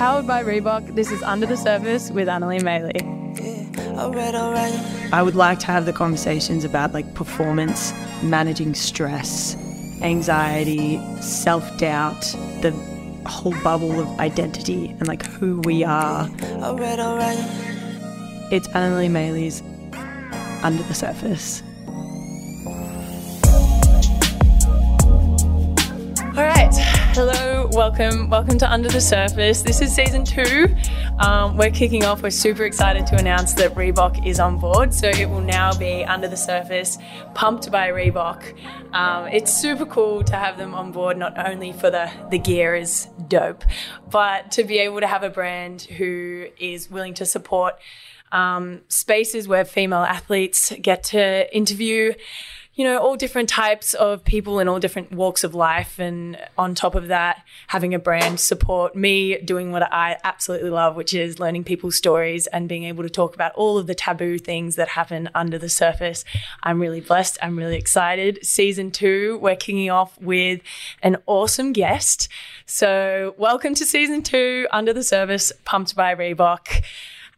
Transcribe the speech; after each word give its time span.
Powered 0.00 0.26
by 0.26 0.42
Reebok, 0.42 0.94
this 0.94 1.12
is 1.12 1.22
Under 1.22 1.44
the 1.44 1.58
Surface 1.58 2.10
with 2.10 2.26
Anneli 2.26 2.58
Maley. 2.62 3.02
Alright, 3.98 4.34
alright. 4.34 4.72
I 5.12 5.22
would 5.22 5.34
like 5.34 5.58
to 5.58 5.66
have 5.66 5.84
the 5.84 5.92
conversations 5.92 6.64
about 6.64 6.94
like 6.94 7.12
performance, 7.12 7.92
managing 8.22 8.72
stress, 8.72 9.56
anxiety, 10.00 10.98
self 11.20 11.76
doubt, 11.76 12.22
the 12.62 12.70
whole 13.26 13.52
bubble 13.62 14.00
of 14.00 14.08
identity 14.18 14.88
and 14.88 15.06
like 15.06 15.22
who 15.26 15.60
we 15.64 15.84
are. 15.84 16.30
Alright, 16.44 16.98
alright. 16.98 17.38
It's 18.50 18.68
Anneli 18.68 19.10
Maley's 19.10 19.62
Under 20.62 20.82
the 20.84 20.94
Surface. 20.94 21.62
All 26.38 26.46
right. 26.46 26.89
Hello, 27.22 27.68
welcome, 27.72 28.30
welcome 28.30 28.56
to 28.56 28.72
Under 28.72 28.88
the 28.88 28.98
Surface. 28.98 29.60
This 29.60 29.82
is 29.82 29.94
season 29.94 30.24
two. 30.24 30.74
Um, 31.18 31.58
we're 31.58 31.70
kicking 31.70 32.02
off. 32.02 32.22
We're 32.22 32.30
super 32.30 32.64
excited 32.64 33.06
to 33.08 33.16
announce 33.16 33.52
that 33.56 33.74
Reebok 33.74 34.26
is 34.26 34.40
on 34.40 34.56
board. 34.56 34.94
So 34.94 35.08
it 35.08 35.28
will 35.28 35.42
now 35.42 35.76
be 35.76 36.02
Under 36.02 36.28
the 36.28 36.36
Surface, 36.38 36.96
pumped 37.34 37.70
by 37.70 37.90
Reebok. 37.90 38.54
Um, 38.94 39.26
it's 39.26 39.52
super 39.52 39.84
cool 39.84 40.24
to 40.24 40.34
have 40.34 40.56
them 40.56 40.74
on 40.74 40.92
board, 40.92 41.18
not 41.18 41.36
only 41.46 41.74
for 41.74 41.90
the 41.90 42.10
the 42.30 42.38
gear 42.38 42.74
is 42.74 43.06
dope, 43.28 43.64
but 44.10 44.50
to 44.52 44.64
be 44.64 44.78
able 44.78 45.00
to 45.00 45.06
have 45.06 45.22
a 45.22 45.28
brand 45.28 45.82
who 45.82 46.46
is 46.58 46.90
willing 46.90 47.12
to 47.12 47.26
support 47.26 47.74
um, 48.32 48.80
spaces 48.88 49.46
where 49.46 49.66
female 49.66 50.04
athletes 50.04 50.72
get 50.80 51.02
to 51.04 51.54
interview 51.54 52.14
you 52.80 52.84
know, 52.84 52.96
all 52.96 53.14
different 53.14 53.50
types 53.50 53.92
of 53.92 54.24
people 54.24 54.58
in 54.58 54.66
all 54.66 54.80
different 54.80 55.12
walks 55.12 55.44
of 55.44 55.54
life. 55.54 55.98
And 55.98 56.38
on 56.56 56.74
top 56.74 56.94
of 56.94 57.08
that, 57.08 57.44
having 57.66 57.92
a 57.92 57.98
brand 57.98 58.40
support 58.40 58.96
me 58.96 59.36
doing 59.42 59.70
what 59.70 59.82
I 59.92 60.16
absolutely 60.24 60.70
love, 60.70 60.96
which 60.96 61.12
is 61.12 61.38
learning 61.38 61.64
people's 61.64 61.94
stories 61.94 62.46
and 62.46 62.70
being 62.70 62.84
able 62.84 63.02
to 63.02 63.10
talk 63.10 63.34
about 63.34 63.52
all 63.52 63.76
of 63.76 63.86
the 63.86 63.94
taboo 63.94 64.38
things 64.38 64.76
that 64.76 64.88
happen 64.88 65.28
under 65.34 65.58
the 65.58 65.68
surface. 65.68 66.24
I'm 66.62 66.80
really 66.80 67.02
blessed. 67.02 67.36
I'm 67.42 67.54
really 67.58 67.76
excited. 67.76 68.38
Season 68.46 68.90
two, 68.90 69.38
we're 69.42 69.56
kicking 69.56 69.90
off 69.90 70.18
with 70.18 70.62
an 71.02 71.18
awesome 71.26 71.74
guest. 71.74 72.30
So, 72.64 73.34
welcome 73.36 73.74
to 73.74 73.84
season 73.84 74.22
two, 74.22 74.66
Under 74.70 74.94
the 74.94 75.04
Surface, 75.04 75.52
pumped 75.66 75.94
by 75.94 76.14
Reebok. 76.14 76.82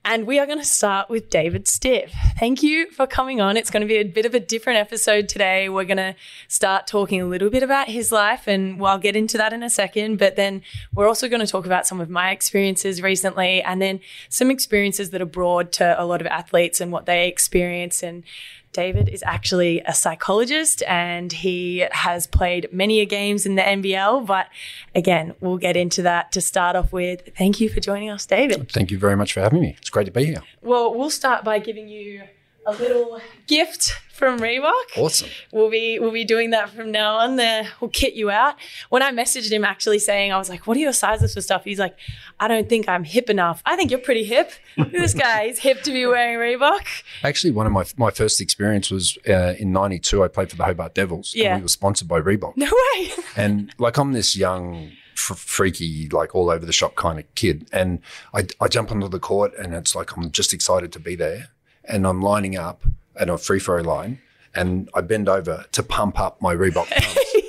And 0.05 0.27
we 0.27 0.41
are 0.41 0.47
going 0.47 0.59
to 0.59 0.65
start 0.65 1.09
with 1.09 1.31
David 1.31 1.69
Stiff. 1.69 2.13
Thank 2.37 2.61
you 2.61 2.91
for 2.91 3.07
coming 3.07 3.41
on. 3.41 3.57
It's 3.57 3.71
going 3.71 3.83
to 3.83 3.87
be 3.87 3.99
a 3.99 4.03
bit 4.03 4.27
of 4.27 4.35
a 4.35 4.41
different 4.41 4.81
episode 4.81 5.29
today. 5.29 5.69
We're 5.69 5.85
going 5.85 5.97
to 5.99 6.17
start 6.49 6.89
talking 6.89 7.21
a 7.21 7.25
little 7.25 7.51
bit 7.51 7.63
about 7.63 7.87
his 7.87 8.11
life, 8.11 8.49
and 8.49 8.81
well, 8.81 8.93
I'll 8.93 8.99
get 8.99 9.15
into 9.15 9.39
that 9.39 9.53
in 9.53 9.63
a 9.63 9.71
second. 9.71 10.19
But 10.19 10.35
then 10.35 10.63
we're 10.93 11.07
also 11.07 11.29
going 11.29 11.41
to 11.41 11.47
talk 11.47 11.67
about 11.67 11.87
some 11.87 12.01
of 12.01 12.11
my 12.11 12.33
experiences 12.33 13.01
recently, 13.01 13.63
and 13.63 13.81
then 13.81 14.01
some 14.29 14.51
experiences 14.51 15.11
that 15.11 15.23
are 15.23 15.27
broad 15.27 15.71
to 15.73 16.01
a 16.01 16.05
lot 16.05 16.21
of 16.21 16.27
athletes 16.27 16.81
and 16.81 16.91
what 16.91 17.07
they 17.07 17.29
experience 17.29 18.03
and 18.03 18.25
David 18.73 19.09
is 19.09 19.23
actually 19.27 19.81
a 19.81 19.95
psychologist 19.95 20.83
and 20.89 21.33
he 21.33 21.87
has 21.93 22.27
played 22.27 22.69
many 22.73 23.05
games 23.07 23.45
in 23.45 23.55
the 23.55 23.63
NBL. 23.63 24.27
But 24.27 24.49
again, 24.95 25.35
we'll 25.41 25.59
get 25.59 25.77
into 25.77 26.03
that 26.03 26.33
to 26.33 26.41
start 26.41 26.77
off 26.77 26.93
with. 26.93 27.29
Thank 27.37 27.61
you 27.61 27.69
for 27.69 27.81
joining 27.81 28.11
us, 28.11 28.25
David. 28.27 28.71
Thank 28.73 28.91
you 28.91 28.99
very 28.99 29.17
much 29.17 29.33
for 29.33 29.41
having 29.41 29.61
me. 29.61 29.77
It's 29.79 29.91
great 29.91 30.07
to 30.07 30.13
be 30.13 30.25
here. 30.25 30.43
Well, 30.63 30.95
we'll 30.95 31.11
start 31.11 31.45
by 31.45 31.59
giving 31.59 31.89
you 31.89 32.23
a 32.67 32.73
little 32.73 33.21
gift 33.47 33.93
from 34.13 34.39
Reebok. 34.39 34.97
Awesome. 34.97 35.29
We'll 35.53 35.71
be 35.71 35.99
we'll 35.99 36.13
be 36.13 36.25
doing 36.25 36.51
that 36.51 36.71
from 36.71 36.93
now 36.93 37.17
on. 37.17 37.37
There, 37.37 37.69
we'll 37.81 37.91
kit 37.91 38.15
you 38.15 38.31
out. 38.31 38.55
When 38.89 39.03
I 39.03 39.11
messaged 39.11 39.51
him, 39.51 39.65
actually 39.65 39.99
saying, 39.99 40.33
I 40.33 40.39
was 40.39 40.49
like, 40.49 40.67
"What 40.67 40.77
are 40.77 40.81
your 40.81 40.93
sizes 40.93 41.35
for 41.35 41.41
stuff?" 41.41 41.65
He's 41.65 41.79
like, 41.79 41.97
"I 42.39 42.47
don't 42.47 42.69
think 42.69 42.89
I'm 42.89 43.05
hip 43.05 43.29
enough. 43.29 43.63
I 43.67 43.75
think 43.75 43.91
you're 43.91 44.01
pretty 44.01 44.25
hip. 44.25 44.53
this 44.77 45.15
guy 45.15 45.45
is 45.45 45.59
hip 45.59 45.83
to 45.83 45.93
be 45.93 46.07
wearing 46.07 46.39
Reebok." 46.39 46.87
Actually, 47.25 47.51
one 47.51 47.67
of 47.67 47.73
my 47.73 47.85
my 47.97 48.11
first 48.11 48.41
experience 48.41 48.91
was 48.91 49.19
uh, 49.29 49.55
in 49.59 49.73
'92. 49.73 50.23
I 50.23 50.29
played 50.29 50.51
for 50.51 50.57
the 50.57 50.65
Hobart 50.65 50.95
Devils. 50.95 51.35
Yeah. 51.35 51.55
And 51.55 51.63
we 51.63 51.65
were 51.65 51.69
sponsored 51.69 52.09
by 52.09 52.21
Reebok. 52.21 52.57
No 52.57 52.67
way. 52.67 53.11
And 53.37 53.73
like 53.79 53.97
I'm 53.97 54.13
this 54.13 54.37
young, 54.37 54.93
freaky, 55.15 56.09
like 56.11 56.35
all 56.35 56.51
over 56.51 56.67
the 56.67 56.73
shop 56.73 56.97
kind 56.97 57.19
of 57.19 57.35
kid, 57.35 57.67
and 57.73 58.01
I 58.35 58.47
I 58.61 58.69
jump 58.69 58.91
onto 58.93 59.09
the 59.09 59.19
court, 59.19 59.53
and 59.59 59.75
it's 59.75 59.95
like 59.95 60.17
I'm 60.17 60.31
just 60.31 60.53
excited 60.53 60.93
to 60.93 61.01
be 61.01 61.17
there, 61.17 61.49
and 61.85 62.07
I'm 62.07 62.21
lining 62.21 62.57
up 62.57 62.83
at 63.17 63.29
a 63.29 63.39
free 63.39 63.61
throw 63.61 63.81
line, 63.83 64.21
and 64.55 64.89
I 64.95 65.01
bend 65.01 65.29
over 65.29 65.67
to 65.73 65.83
pump 65.83 66.19
up 66.19 66.41
my 66.41 66.55
Reebok 66.55 66.89
pumps. 66.91 67.19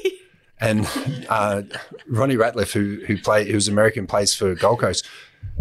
And 0.60 0.88
uh, 1.28 1.64
Ronnie 2.08 2.38
Ratliff, 2.38 2.72
who 2.72 3.04
who 3.06 3.18
play, 3.18 3.52
who's 3.52 3.68
American, 3.68 4.08
plays 4.08 4.34
for 4.34 4.56
Gold 4.56 4.80
Coast. 4.80 5.06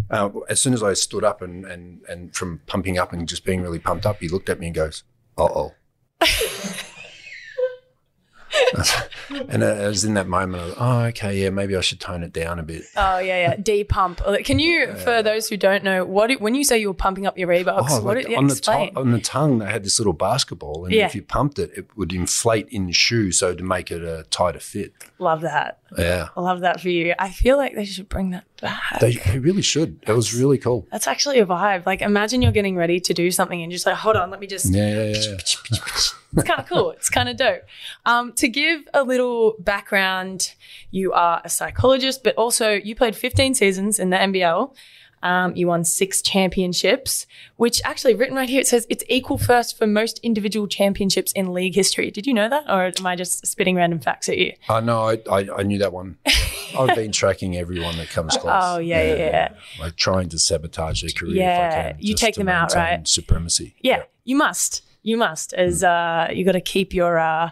Uh, 0.08 0.30
as 0.48 0.60
soon 0.60 0.74
as 0.74 0.82
I 0.82 0.92
stood 0.92 1.24
up 1.24 1.42
and, 1.42 1.64
and 1.64 2.02
and 2.08 2.32
from 2.32 2.60
pumping 2.68 2.98
up 2.98 3.12
and 3.12 3.26
just 3.28 3.44
being 3.44 3.62
really 3.62 3.80
pumped 3.80 4.06
up, 4.06 4.20
he 4.20 4.28
looked 4.28 4.48
at 4.48 4.60
me 4.60 4.66
and 4.66 4.76
goes, 4.76 5.02
"Uh 5.36 5.42
oh." 5.42 5.74
and 9.30 9.62
uh, 9.62 9.66
I 9.66 9.88
was 9.88 10.04
in 10.04 10.14
that 10.14 10.28
moment. 10.28 10.64
Was, 10.64 10.74
oh, 10.78 11.00
okay, 11.04 11.42
yeah, 11.42 11.50
maybe 11.50 11.76
I 11.76 11.80
should 11.80 12.00
tone 12.00 12.22
it 12.22 12.32
down 12.32 12.58
a 12.58 12.62
bit. 12.62 12.82
Oh 12.96 13.18
yeah, 13.18 13.38
yeah. 13.50 13.56
D 13.56 13.84
pump. 13.84 14.20
Uh, 14.24 14.36
can 14.44 14.58
you, 14.58 14.94
for 14.96 15.22
those 15.22 15.48
who 15.48 15.56
don't 15.56 15.84
know, 15.84 16.04
what 16.04 16.30
it, 16.30 16.40
when 16.40 16.54
you 16.54 16.64
say 16.64 16.78
you 16.78 16.88
were 16.88 16.94
pumping 16.94 17.26
up 17.26 17.38
your 17.38 17.48
Reeboks, 17.48 17.86
Oh, 17.90 18.02
what 18.02 18.16
like 18.16 18.26
it, 18.26 18.30
yeah, 18.32 18.38
on 18.38 18.46
the 18.46 18.54
tongue, 18.54 18.90
on 18.96 19.10
the 19.12 19.20
tongue, 19.20 19.58
they 19.58 19.66
had 19.66 19.84
this 19.84 19.98
little 19.98 20.12
basketball, 20.12 20.84
and 20.84 20.94
Yeah. 20.94 21.06
if 21.06 21.14
you 21.14 21.22
pumped 21.22 21.58
it, 21.58 21.70
it 21.76 21.86
would 21.96 22.12
inflate 22.12 22.68
in 22.70 22.86
the 22.86 22.92
shoe, 22.92 23.32
so 23.32 23.54
to 23.54 23.62
make 23.62 23.90
it 23.90 24.02
a 24.02 24.24
tighter 24.30 24.60
fit. 24.60 24.92
Love 25.18 25.40
that. 25.42 25.78
Yeah, 25.98 26.28
love 26.36 26.60
that 26.60 26.80
for 26.80 26.88
you. 26.88 27.14
I 27.18 27.30
feel 27.30 27.56
like 27.58 27.74
they 27.74 27.84
should 27.84 28.08
bring 28.08 28.30
that 28.30 28.44
back. 28.60 29.00
they, 29.00 29.12
they 29.12 29.38
really 29.38 29.62
should. 29.62 30.00
That 30.02 30.16
was 30.16 30.34
really 30.34 30.58
cool. 30.58 30.86
That's 30.90 31.06
actually 31.06 31.38
a 31.38 31.46
vibe. 31.46 31.84
Like, 31.84 32.00
imagine 32.00 32.40
you're 32.42 32.52
getting 32.52 32.76
ready 32.76 32.98
to 33.00 33.12
do 33.14 33.30
something 33.30 33.62
and 33.62 33.70
just 33.70 33.84
like, 33.86 33.96
hold 33.96 34.16
on, 34.16 34.30
let 34.30 34.40
me 34.40 34.46
just. 34.46 34.72
Yeah, 34.72 35.10
yeah, 35.12 35.36
yeah. 35.70 35.78
yeah. 36.32 36.40
It's 36.40 36.48
kind 36.48 36.60
of 36.60 36.68
cool. 36.68 36.90
It's 36.92 37.10
kind 37.10 37.28
of 37.28 37.36
dope. 37.36 37.62
Um, 38.06 38.32
to 38.34 38.48
give 38.48 38.82
a 38.94 39.04
little 39.04 39.54
background, 39.58 40.54
you 40.90 41.12
are 41.12 41.40
a 41.44 41.48
psychologist, 41.48 42.22
but 42.24 42.34
also 42.36 42.72
you 42.72 42.94
played 42.94 43.16
15 43.16 43.54
seasons 43.54 43.98
in 43.98 44.10
the 44.10 44.16
NBL. 44.16 44.74
Um, 45.22 45.54
you 45.54 45.68
won 45.68 45.84
six 45.84 46.20
championships, 46.20 47.26
which 47.56 47.80
actually 47.84 48.14
written 48.14 48.34
right 48.34 48.48
here 48.48 48.60
it 48.60 48.66
says 48.66 48.86
it's 48.90 49.04
equal 49.08 49.38
first 49.38 49.78
for 49.78 49.86
most 49.86 50.18
individual 50.24 50.66
championships 50.66 51.30
in 51.32 51.52
league 51.52 51.76
history. 51.76 52.10
Did 52.10 52.26
you 52.26 52.34
know 52.34 52.48
that, 52.48 52.64
or 52.68 52.90
am 52.98 53.06
I 53.06 53.14
just 53.14 53.46
spitting 53.46 53.76
random 53.76 54.00
facts 54.00 54.28
at 54.28 54.36
you? 54.36 54.54
I 54.68 54.80
know. 54.80 55.02
I, 55.08 55.18
I, 55.30 55.48
I 55.58 55.62
knew 55.62 55.78
that 55.78 55.92
one. 55.92 56.18
I've 56.76 56.96
been 56.96 57.12
tracking 57.12 57.56
everyone 57.56 57.96
that 57.98 58.08
comes 58.08 58.36
close. 58.38 58.62
Oh, 58.64 58.78
yeah, 58.78 59.02
yeah, 59.02 59.14
yeah. 59.16 59.54
Like 59.78 59.94
trying 59.94 60.28
to 60.30 60.38
sabotage 60.38 61.02
their 61.02 61.10
career. 61.10 61.36
Yeah, 61.36 61.68
if 61.68 61.72
I 61.72 61.92
can, 61.92 62.00
you 62.00 62.14
take 62.16 62.34
them 62.34 62.48
out, 62.48 62.74
right? 62.74 63.06
Supremacy. 63.06 63.76
Yeah, 63.80 64.02
you 64.24 64.34
must. 64.34 64.82
You 65.02 65.16
must, 65.16 65.52
as 65.54 65.82
uh, 65.82 66.28
you 66.32 66.44
got 66.44 66.52
to 66.52 66.60
keep 66.60 66.94
your 66.94 67.18
uh, 67.18 67.50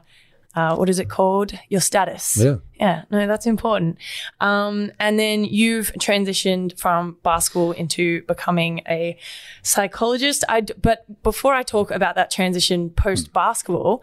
uh, 0.55 0.75
what 0.75 0.89
is 0.89 0.99
it 0.99 1.09
called? 1.09 1.53
Your 1.69 1.81
status. 1.81 2.37
Yeah. 2.37 2.57
Yeah, 2.81 3.05
no, 3.11 3.27
that's 3.27 3.47
important. 3.47 3.99
Um, 4.41 4.91
and 4.99 5.19
then 5.19 5.45
you've 5.45 5.93
transitioned 5.99 6.79
from 6.79 7.19
basketball 7.23 7.73
into 7.73 8.23
becoming 8.23 8.81
a 8.89 9.19
psychologist. 9.63 10.45
I, 10.49 10.63
but 10.63 11.05
before 11.23 11.53
I 11.53 11.63
talk 11.63 11.91
about 11.91 12.15
that 12.15 12.31
transition 12.31 12.89
post 12.89 13.35
basketball, 13.35 14.03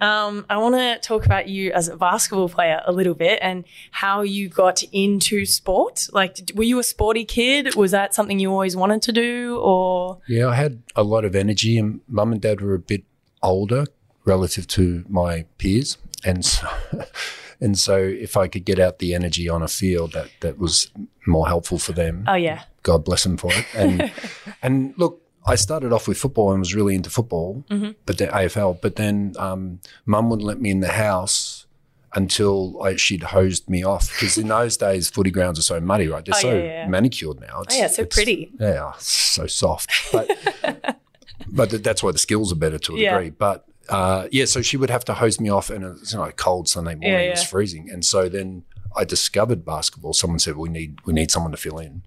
um, 0.00 0.46
I 0.48 0.56
want 0.56 0.74
to 0.74 0.98
talk 1.06 1.26
about 1.26 1.48
you 1.48 1.70
as 1.72 1.88
a 1.88 1.96
basketball 1.96 2.48
player 2.48 2.82
a 2.86 2.92
little 2.92 3.14
bit 3.14 3.38
and 3.42 3.64
how 3.90 4.22
you 4.22 4.48
got 4.48 4.82
into 4.84 5.44
sport. 5.44 6.08
Like, 6.12 6.50
were 6.54 6.64
you 6.64 6.78
a 6.78 6.82
sporty 6.82 7.24
kid? 7.24 7.74
Was 7.76 7.90
that 7.90 8.14
something 8.14 8.38
you 8.38 8.50
always 8.50 8.74
wanted 8.74 9.02
to 9.02 9.12
do, 9.12 9.60
or 9.62 10.18
Yeah, 10.26 10.48
I 10.48 10.54
had 10.54 10.82
a 10.96 11.04
lot 11.04 11.24
of 11.24 11.36
energy, 11.36 11.78
and 11.78 12.00
mum 12.08 12.32
and 12.32 12.40
dad 12.40 12.60
were 12.62 12.74
a 12.74 12.78
bit 12.78 13.04
older 13.42 13.84
relative 14.24 14.66
to 14.68 15.04
my 15.08 15.44
peers, 15.58 15.98
and 16.24 16.44
so, 16.44 16.66
and 17.60 17.78
so 17.78 17.96
if 17.96 18.36
I 18.36 18.48
could 18.48 18.64
get 18.64 18.78
out 18.78 18.98
the 18.98 19.14
energy 19.14 19.48
on 19.48 19.62
a 19.62 19.68
field, 19.68 20.12
that 20.12 20.28
that 20.40 20.58
was 20.58 20.90
more 21.26 21.46
helpful 21.48 21.78
for 21.78 21.92
them. 21.92 22.24
oh 22.28 22.34
yeah, 22.34 22.62
God 22.82 23.04
bless 23.04 23.22
them 23.24 23.36
for 23.36 23.50
it. 23.52 23.66
And 23.74 24.10
and 24.62 24.94
look, 24.96 25.20
I 25.46 25.54
started 25.56 25.92
off 25.92 26.08
with 26.08 26.18
football 26.18 26.50
and 26.52 26.60
was 26.60 26.74
really 26.74 26.94
into 26.94 27.10
football, 27.10 27.64
but 28.06 28.18
then 28.18 28.30
AFL. 28.30 28.80
But 28.80 28.96
then 28.96 29.34
um, 29.38 29.80
mum 30.06 30.30
wouldn't 30.30 30.46
let 30.46 30.60
me 30.60 30.70
in 30.70 30.80
the 30.80 30.88
house 30.92 31.66
until 32.16 32.80
I, 32.80 32.94
she'd 32.94 33.24
hosed 33.24 33.68
me 33.68 33.82
off 33.82 34.08
because 34.08 34.38
in 34.38 34.46
those 34.48 34.76
days 34.76 35.10
footy 35.10 35.32
grounds 35.32 35.58
are 35.58 35.62
so 35.62 35.80
muddy, 35.80 36.06
right? 36.08 36.24
They're 36.24 36.34
Oh, 36.36 36.40
so 36.40 36.54
yeah, 36.54 36.62
yeah. 36.64 36.86
manicured 36.88 37.40
now. 37.40 37.62
It's, 37.62 37.74
Oh, 37.74 37.78
yeah, 37.78 37.86
so 37.88 38.04
pretty. 38.04 38.52
Yeah, 38.60 38.92
so 38.98 39.46
soft. 39.48 39.90
But 40.12 40.30
but 41.48 41.70
th- 41.70 41.82
that's 41.82 42.02
why 42.02 42.12
the 42.12 42.18
skills 42.18 42.52
are 42.52 42.56
better 42.56 42.78
to 42.78 42.94
a 42.94 42.98
Yeah. 42.98 43.14
degree. 43.18 43.30
But 43.30 43.66
uh, 43.88 44.28
yeah, 44.32 44.44
so 44.46 44.62
she 44.62 44.76
would 44.76 44.90
have 44.90 45.04
to 45.06 45.14
hose 45.14 45.40
me 45.40 45.48
off, 45.50 45.70
and 45.70 45.84
it 45.84 45.90
was 46.00 46.12
you 46.12 46.18
know, 46.18 46.24
a 46.24 46.32
cold 46.32 46.68
Sunday 46.68 46.94
morning. 46.94 47.26
Yeah, 47.26 47.26
It 47.26 47.30
was 47.30 47.42
freezing, 47.44 47.90
and 47.90 48.04
so 48.04 48.28
then 48.28 48.64
I 48.96 49.04
discovered 49.04 49.64
basketball. 49.64 50.12
Someone 50.12 50.38
said 50.38 50.56
we 50.56 50.68
need 50.68 51.00
we 51.04 51.12
need 51.12 51.30
someone 51.30 51.50
to 51.52 51.56
fill 51.58 51.78
in. 51.78 52.02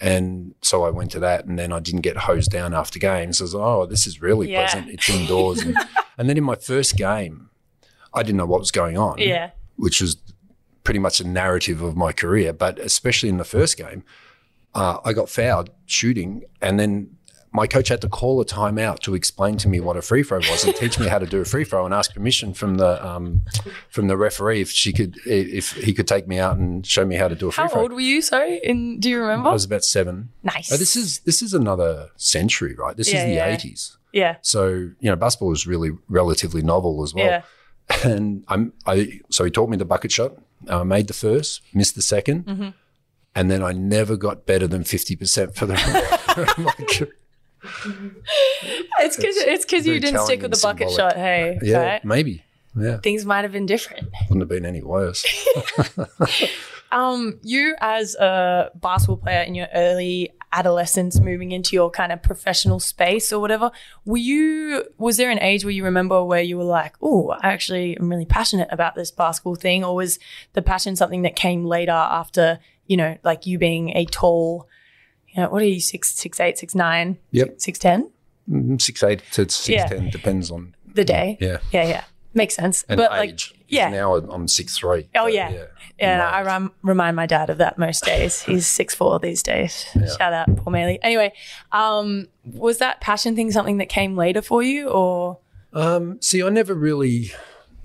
And 0.00 0.54
so 0.62 0.84
I 0.84 0.90
went 0.90 1.10
to 1.12 1.20
that, 1.20 1.46
and 1.46 1.58
then 1.58 1.72
I 1.72 1.80
didn't 1.80 2.02
get 2.02 2.16
hosed 2.18 2.52
down 2.52 2.72
after 2.72 3.00
games. 3.00 3.40
I 3.40 3.44
was 3.44 3.54
like, 3.54 3.64
"Oh, 3.66 3.84
this 3.86 4.06
is 4.06 4.22
really 4.22 4.48
Yeah. 4.48 4.60
pleasant. 4.60 4.90
It's 4.90 5.08
indoors." 5.08 5.60
And, 5.62 5.76
and 6.18 6.28
then 6.28 6.36
in 6.36 6.44
my 6.44 6.54
first 6.54 6.96
game, 6.96 7.50
I 8.14 8.22
didn't 8.22 8.36
know 8.38 8.46
what 8.46 8.60
was 8.60 8.70
going 8.70 8.96
on, 8.96 9.18
yeah, 9.18 9.50
which 9.76 10.00
was 10.00 10.16
pretty 10.84 11.00
much 11.00 11.18
a 11.20 11.26
narrative 11.26 11.82
of 11.82 11.96
my 11.96 12.12
career. 12.12 12.52
But 12.52 12.78
especially 12.78 13.28
in 13.28 13.38
the 13.38 13.44
first 13.44 13.76
game, 13.76 14.04
uh, 14.72 14.98
I 15.04 15.12
got 15.12 15.28
fouled 15.28 15.70
shooting, 15.86 16.44
and 16.62 16.78
then 16.78 17.16
my 17.52 17.66
coach 17.66 17.88
had 17.88 18.00
to 18.02 18.08
call 18.08 18.40
a 18.40 18.44
timeout 18.44 18.98
to 19.00 19.14
explain 19.14 19.56
to 19.58 19.68
me 19.68 19.80
what 19.80 19.96
a 19.96 20.02
free 20.02 20.22
throw 20.22 20.38
was 20.38 20.64
and 20.64 20.74
teach 20.76 20.98
me 21.00 21.06
how 21.08 21.18
to 21.18 21.26
do 21.26 21.40
a 21.40 21.44
free 21.44 21.64
throw 21.64 21.84
and 21.84 21.94
ask 21.94 22.12
permission 22.12 22.52
from 22.54 22.76
the 22.76 23.04
um, 23.06 23.42
from 23.90 24.08
the 24.08 24.16
referee 24.16 24.60
if 24.60 24.70
she 24.70 24.92
could 24.92 25.16
if 25.26 25.72
he 25.72 25.92
could 25.94 26.06
take 26.06 26.28
me 26.28 26.38
out 26.38 26.56
and 26.58 26.86
show 26.86 27.04
me 27.06 27.16
how 27.16 27.28
to 27.28 27.34
do 27.34 27.48
a 27.48 27.52
free 27.52 27.62
How 27.62 27.68
throw. 27.68 27.76
How 27.76 27.82
old 27.82 27.92
were 27.92 28.00
you? 28.00 28.20
Sorry, 28.22 28.60
in 28.62 29.00
do 29.00 29.08
you 29.10 29.20
remember? 29.20 29.48
I 29.48 29.52
was 29.52 29.64
about 29.64 29.84
seven. 29.84 30.30
nice. 30.42 30.70
Oh, 30.72 30.76
this 30.76 30.94
is 30.96 31.20
this 31.20 31.42
is 31.42 31.54
another 31.54 32.10
century, 32.16 32.74
right? 32.74 32.96
This 32.96 33.12
Yeah, 33.12 33.20
is 33.20 33.24
the 33.26 33.38
eighties. 33.46 33.96
yeah, 34.12 34.36
So 34.42 34.66
you 35.00 35.10
know, 35.10 35.16
basketball 35.16 35.48
was 35.50 35.66
really 35.66 35.90
relatively 36.08 36.62
novel 36.62 37.02
as 37.02 37.14
well. 37.14 37.24
yeah. 37.26 37.42
And 38.04 38.44
I'm 38.48 38.74
I 38.86 39.20
so 39.30 39.44
he 39.44 39.50
taught 39.50 39.70
me 39.70 39.76
the 39.78 39.86
bucket 39.86 40.12
shot. 40.12 40.32
I 40.68 40.82
made 40.84 41.06
the 41.06 41.14
first, 41.14 41.62
missed 41.72 41.94
the 41.94 42.02
2nd 42.02 42.44
Mm-hmm. 42.44 42.68
and 43.34 43.50
then 43.50 43.62
I 43.62 43.72
never 43.72 44.16
got 44.16 44.44
better 44.44 44.66
than 44.66 44.84
fifty 44.84 45.16
percent 45.16 45.54
for 45.54 45.64
the. 45.66 45.76
It's 49.00 49.16
because 49.16 49.36
it's 49.36 49.64
because 49.64 49.86
you 49.86 50.00
didn't 50.00 50.20
stick 50.20 50.42
with 50.42 50.50
the 50.50 50.60
bucket 50.62 50.90
shot. 50.90 51.16
Hey, 51.16 51.58
yeah, 51.62 51.78
right? 51.78 52.04
maybe. 52.04 52.44
Yeah, 52.76 52.98
Things 52.98 53.24
might 53.24 53.42
have 53.42 53.52
been 53.52 53.66
different. 53.66 54.08
wouldn't 54.28 54.40
have 54.40 54.48
been 54.48 54.66
any 54.66 54.82
worse. 54.82 55.24
Um, 56.90 57.38
you 57.42 57.74
as 57.80 58.14
a 58.14 58.70
basketball 58.74 59.18
player 59.18 59.42
in 59.42 59.54
your 59.54 59.68
early 59.74 60.32
adolescence, 60.52 61.20
moving 61.20 61.52
into 61.52 61.76
your 61.76 61.90
kind 61.90 62.12
of 62.12 62.22
professional 62.22 62.80
space 62.80 63.30
or 63.30 63.40
whatever, 63.40 63.70
were 64.06 64.16
you? 64.16 64.84
Was 64.96 65.18
there 65.18 65.30
an 65.30 65.38
age 65.40 65.64
where 65.64 65.70
you 65.70 65.84
remember 65.84 66.24
where 66.24 66.40
you 66.40 66.56
were 66.56 66.64
like, 66.64 66.94
"Oh, 67.02 67.28
I 67.28 67.48
actually 67.52 67.94
am 67.98 68.08
really 68.08 68.24
passionate 68.24 68.68
about 68.70 68.94
this 68.94 69.10
basketball 69.10 69.56
thing," 69.56 69.84
or 69.84 69.94
was 69.94 70.18
the 70.54 70.62
passion 70.62 70.96
something 70.96 71.22
that 71.22 71.36
came 71.36 71.64
later 71.64 71.92
after 71.92 72.58
you 72.86 72.96
know, 72.96 73.18
like 73.22 73.46
you 73.46 73.58
being 73.58 73.90
a 73.96 74.06
tall, 74.06 74.66
you 75.38 75.44
know, 75.44 75.50
what 75.50 75.62
are 75.62 75.66
you 75.66 75.80
six 75.80 76.10
six 76.14 76.40
eight 76.40 76.58
six 76.58 76.74
nine 76.74 77.16
Yep. 77.30 77.60
six 77.60 77.78
ten 77.78 78.10
Mm, 78.50 78.80
Six 78.80 79.02
eight 79.02 79.22
to 79.32 79.42
six 79.48 79.68
Yeah. 79.68 79.86
ten 79.86 80.08
depends 80.10 80.50
on 80.50 80.74
the 80.94 81.04
day? 81.04 81.36
yeah 81.40 81.58
yeah, 81.70 81.86
yeah. 81.86 82.04
Makes 82.34 82.56
sense. 82.56 82.84
and 82.88 82.96
but 82.98 83.12
age. 83.12 83.52
like, 83.52 83.60
yeah, 83.68 83.88
Now 83.90 84.14
I'm 84.16 84.48
six 84.48 84.76
three. 84.78 85.08
Oh, 85.14 85.26
yeah. 85.26 85.64
Yeah, 85.98 86.28
I 86.30 86.42
ram- 86.42 86.72
remind 86.82 87.16
my 87.16 87.26
dad 87.26 87.50
of 87.50 87.58
that 87.58 87.78
most 87.78 88.04
days. 88.04 88.42
He's 88.48 88.66
six 88.66 88.94
four 88.94 89.18
these 89.18 89.42
days. 89.42 89.84
Shout 90.18 90.32
out, 90.32 90.46
Paul 90.56 90.72
Maley. 90.72 90.98
Anyway, 91.02 91.32
um, 91.72 92.28
was 92.44 92.78
that 92.78 93.00
passion 93.00 93.34
thing 93.36 93.50
something 93.50 93.78
that 93.78 93.88
came 93.88 94.16
later 94.16 94.40
for 94.42 94.62
you, 94.62 94.88
or 94.88 95.38
Um, 95.72 96.18
see, 96.20 96.42
I 96.42 96.48
never 96.50 96.74
really. 96.74 97.32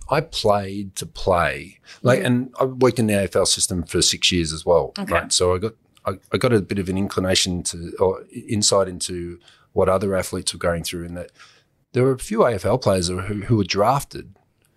I 0.10 0.22
played 0.22 0.96
to 0.98 1.06
play, 1.06 1.80
like, 2.04 2.24
and 2.24 2.54
I 2.60 2.66
worked 2.66 3.00
in 3.00 3.08
the 3.08 3.14
AFL 3.14 3.48
system 3.48 3.84
for 3.84 4.02
six 4.02 4.32
years 4.32 4.54
as 4.54 4.66
well, 4.66 4.94
Okay. 5.00 5.12
right? 5.12 5.32
So 5.34 5.56
I 5.56 5.58
got 5.58 5.74
I, 6.06 6.14
I 6.32 6.38
got 6.38 6.54
a 6.54 6.62
bit 6.62 6.80
of 6.80 6.90
an 6.90 6.98
inclination 6.98 7.64
to 7.64 7.94
or 8.00 8.24
insight 8.48 8.88
into 8.88 9.40
what 9.74 9.90
other 9.90 10.16
athletes 10.16 10.54
were 10.54 10.60
going 10.60 10.84
through, 10.84 11.06
in 11.06 11.14
that 11.16 11.32
there 11.94 12.04
were 12.04 12.12
a 12.12 12.20
few 12.20 12.40
AFL 12.40 12.82
players 12.82 13.08
who, 13.08 13.20
who 13.20 13.58
were 13.58 13.64
drafted 13.64 14.36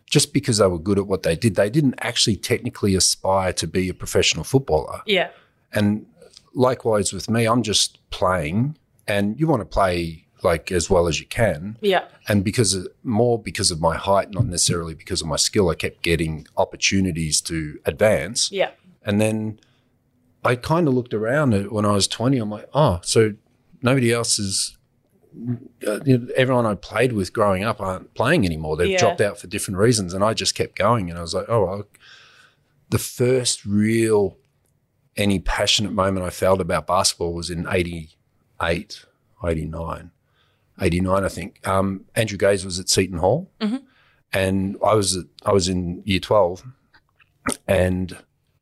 just 0.09 0.33
because 0.33 0.59
they 0.59 0.67
were 0.67 0.79
good 0.79 0.99
at 0.99 1.07
what 1.07 1.23
they 1.23 1.35
did. 1.37 1.57
They 1.57 1.71
didn't 1.71 1.97
actually 1.99 2.37
technically 2.37 2.95
aspire 2.95 3.53
to 3.55 3.67
be 3.67 3.89
a 3.89 3.95
professional 3.95 4.45
footballer. 4.45 5.03
yeah, 5.07 5.31
And 5.73 6.07
likewise 6.55 7.13
with 7.13 7.29
me, 7.29 7.47
I'm 7.47 7.63
just 7.63 7.99
playing, 8.11 8.79
and 9.07 9.39
you 9.39 9.47
want 9.47 9.63
to 9.63 9.67
play 9.67 10.27
like 10.43 10.71
as 10.71 10.91
well 10.91 11.09
as 11.09 11.19
you 11.19 11.27
can 11.27 11.79
yeah, 11.81 12.05
and 12.29 12.45
because 12.45 12.75
of, 12.75 12.87
more 13.03 13.39
because 13.39 13.71
of 13.71 13.81
my 13.81 13.97
height, 13.97 14.31
not 14.31 14.47
necessarily 14.47 14.95
because 14.95 15.21
of 15.21 15.27
my 15.27 15.37
skill, 15.37 15.71
I 15.71 15.75
kept 15.75 16.03
getting 16.03 16.47
opportunities 16.57 17.41
to 17.43 17.81
advance. 17.85 18.53
yeah, 18.53 18.71
And 19.03 19.21
then 19.21 19.59
I 20.47 20.57
kind 20.57 20.89
of 20.89 20.95
looked 20.95 21.13
around 21.15 21.55
at 21.55 21.73
when 21.73 21.85
I 21.85 21.93
was 21.93 22.07
twenty. 22.09 22.39
I'm 22.39 22.51
like, 22.51 22.69
oh, 22.75 23.01
so 23.03 23.33
nobody 23.83 24.13
else 24.13 24.39
is. 24.39 24.77
Uh, 25.87 26.01
you 26.07 26.17
know, 26.17 26.29
everyone 26.35 26.65
I 26.65 26.75
played 26.77 27.13
with 27.13 27.33
growing 27.35 27.63
up 27.63 27.79
aren't 27.79 28.15
playing 28.15 28.47
anymore. 28.47 28.77
They've 28.79 28.89
Yeah. 28.89 28.99
dropped 29.01 29.21
out 29.21 29.39
for 29.39 29.47
different 29.49 29.77
reasons, 29.79 30.15
and 30.15 30.25
I 30.25 30.33
just 30.33 30.55
kept 30.55 30.77
going. 30.77 31.11
And 31.11 31.19
I 31.19 31.23
was 31.23 31.35
like, 31.35 31.45
oh, 31.49 31.65
well, 31.67 31.85
the 32.89 32.99
first 32.99 33.67
real 33.67 34.39
any 35.15 35.39
passionate 35.39 35.93
moment 35.93 36.25
I 36.25 36.31
felt 36.31 36.61
about 36.61 36.87
basketball 36.87 37.35
was 37.35 37.51
in 37.51 37.67
88, 37.71 39.05
89, 39.45 40.11
89, 40.81 41.25
I 41.25 41.29
think. 41.29 41.67
Um, 41.69 42.05
Andrew 42.15 42.39
Gaze 42.39 42.65
was 42.65 42.79
at 42.79 42.89
Seton 42.89 43.19
Hall, 43.19 43.51
and 44.33 44.77
I 44.85 44.95
was 44.95 45.17
at, 45.17 45.27
I 45.45 45.53
was 45.53 45.69
in 45.69 46.03
year 46.07 46.21
12, 46.21 46.65
and 47.69 48.17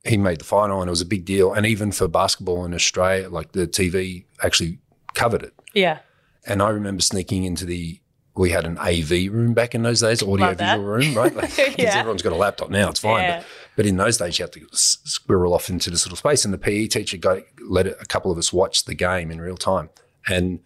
he 0.04 0.16
made 0.16 0.38
the 0.40 0.44
final, 0.44 0.80
and 0.80 0.88
it 0.88 0.90
was 0.90 1.00
a 1.00 1.06
big 1.06 1.24
deal. 1.24 1.52
And 1.52 1.64
even 1.66 1.92
for 1.92 2.08
basketball 2.08 2.64
in 2.64 2.74
Australia, 2.74 3.28
like 3.28 3.52
the 3.52 3.66
TV 3.66 4.24
actually 4.42 4.78
covered 5.14 5.42
it. 5.42 5.54
yeah, 5.72 6.00
And 6.46 6.60
I 6.62 6.68
remember 6.70 7.02
sneaking 7.02 7.44
into 7.44 7.64
the 7.64 8.00
we 8.36 8.50
had 8.50 8.64
an 8.66 8.76
AV 8.78 9.32
room 9.32 9.54
back 9.54 9.76
in 9.76 9.82
those 9.84 10.00
days, 10.00 10.20
audio 10.20 10.54
visual 10.54 10.82
room, 10.84 11.14
right? 11.14 11.32
Like, 11.36 11.56
Yeah. 11.78 11.96
everyone's 11.96 12.20
got 12.22 12.32
a 12.32 12.36
laptop 12.36 12.68
now, 12.68 12.90
it's 12.90 12.98
fine. 12.98 13.22
Yeah. 13.22 13.38
But, 13.38 13.46
but 13.76 13.86
in 13.86 13.96
those 13.96 14.16
days, 14.18 14.38
you 14.38 14.42
had 14.42 14.52
to 14.54 14.66
squirrel 14.72 15.54
off 15.54 15.70
into 15.70 15.88
this 15.88 16.04
little 16.04 16.16
space, 16.16 16.44
and 16.44 16.52
the 16.52 16.58
PE 16.58 16.88
teacher 16.88 17.16
got, 17.16 17.42
let 17.64 17.86
a 17.86 17.94
couple 18.08 18.32
of 18.32 18.38
us 18.38 18.52
watch 18.52 18.84
the 18.86 18.94
game 18.94 19.30
in 19.30 19.40
real 19.40 19.56
time. 19.56 19.88
And 20.28 20.58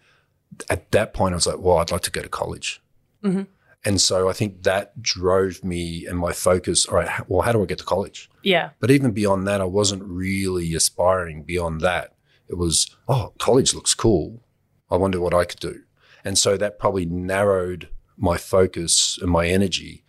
at 0.69 0.89
that 0.93 1.13
point, 1.13 1.33
I 1.33 1.35
was 1.35 1.45
like, 1.45 1.59
well, 1.59 1.77
I'd 1.77 1.91
like 1.91 2.01
to 2.01 2.11
go 2.11 2.21
to 2.23 2.29
college. 2.29 2.81
Mm-hmm. 3.23 3.43
And 3.85 4.01
so 4.01 4.27
I 4.29 4.33
think 4.33 4.63
that 4.63 4.99
drove 5.01 5.63
me 5.63 6.05
and 6.07 6.17
my 6.17 6.33
focus. 6.33 6.87
All 6.87 6.95
right, 6.97 7.09
well, 7.29 7.41
how 7.41 7.51
do 7.51 7.61
I 7.61 7.65
get 7.65 7.77
to 7.77 7.85
college? 7.85 8.28
Yeah, 8.43 8.71
But 8.79 8.91
even 8.91 9.11
beyond 9.11 9.47
that, 9.47 9.61
I 9.61 9.65
wasn't 9.65 10.03
really 10.03 10.73
aspiring 10.73 11.43
beyond 11.43 11.81
that. 11.81 12.15
It 12.47 12.57
was, 12.57 12.95
oh, 13.07 13.33
college 13.37 13.73
looks 13.73 13.93
cool. 13.93 14.43
I 14.89 14.97
wonder 14.97 15.19
what 15.19 15.33
I 15.33 15.45
could 15.45 15.59
do. 15.59 15.81
And 16.23 16.37
so 16.37 16.57
that 16.57 16.79
probably 16.79 17.05
narrowed 17.05 17.89
my 18.17 18.37
focus 18.37 19.17
and 19.21 19.31
my 19.31 19.47
energy 19.47 20.03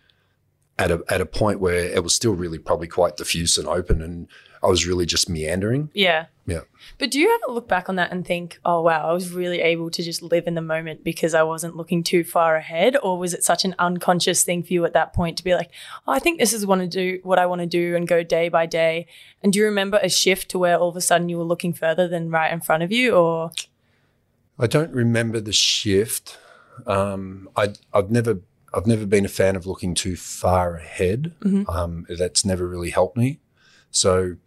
at 0.77 0.91
a, 0.91 1.03
at 1.09 1.21
a 1.21 1.25
point 1.25 1.59
where 1.59 1.85
it 1.85 2.03
was 2.03 2.15
still 2.15 2.33
really 2.33 2.57
probably 2.57 2.87
quite 2.87 3.17
diffuse 3.17 3.57
and 3.57 3.67
open. 3.67 4.01
And 4.01 4.27
I 4.63 4.67
was 4.67 4.85
really 4.85 5.05
just 5.05 5.29
meandering. 5.29 5.89
yeah. 5.93 6.25
Yeah. 6.47 6.61
But 6.97 7.11
do 7.11 7.19
you 7.19 7.33
ever 7.33 7.53
look 7.53 7.67
back 7.67 7.87
on 7.87 7.95
that 7.95 8.11
and 8.11 8.25
think, 8.25 8.59
oh 8.65 8.81
wow, 8.81 9.07
I 9.07 9.13
was 9.13 9.31
really 9.31 9.61
able 9.61 9.89
to 9.91 10.03
just 10.03 10.21
live 10.21 10.47
in 10.47 10.55
the 10.55 10.61
moment 10.61 11.03
because 11.03 11.33
I 11.33 11.43
wasn't 11.43 11.77
looking 11.77 12.03
too 12.03 12.23
far 12.23 12.55
ahead, 12.55 12.97
or 13.01 13.17
was 13.17 13.33
it 13.33 13.43
such 13.43 13.63
an 13.63 13.75
unconscious 13.79 14.43
thing 14.43 14.63
for 14.63 14.73
you 14.73 14.83
at 14.83 14.93
that 14.93 15.13
point 15.13 15.37
to 15.37 15.43
be 15.43 15.53
like, 15.53 15.69
oh, 16.07 16.11
I 16.11 16.19
think 16.19 16.39
this 16.39 16.51
is 16.51 16.65
want 16.65 16.81
to 16.81 16.87
do 16.87 17.19
what 17.23 17.39
I 17.39 17.45
want 17.45 17.61
to 17.61 17.67
do 17.67 17.95
and 17.95 18.07
go 18.07 18.23
day 18.23 18.49
by 18.49 18.65
day? 18.65 19.07
And 19.41 19.53
do 19.53 19.59
you 19.59 19.65
remember 19.65 19.99
a 20.01 20.09
shift 20.09 20.49
to 20.49 20.59
where 20.59 20.77
all 20.77 20.89
of 20.89 20.95
a 20.95 21.01
sudden 21.01 21.29
you 21.29 21.37
were 21.37 21.43
looking 21.43 21.73
further 21.73 22.07
than 22.07 22.31
right 22.31 22.51
in 22.51 22.59
front 22.59 22.83
of 22.83 22.91
you, 22.91 23.13
or 23.13 23.51
I 24.59 24.67
don't 24.67 24.91
remember 24.91 25.39
the 25.39 25.53
shift. 25.53 26.37
Um, 26.85 27.49
I, 27.55 27.73
I've 27.93 28.11
never, 28.11 28.41
I've 28.73 28.87
never 28.87 29.05
been 29.05 29.25
a 29.25 29.29
fan 29.29 29.55
of 29.55 29.65
looking 29.65 29.93
too 29.93 30.15
far 30.15 30.75
ahead. 30.75 31.33
Um, 31.67 32.05
that's 32.09 32.43
never 32.43 32.67
really 32.67 32.89
helped 32.89 33.15
me. 33.15 33.39
So, 33.91 34.37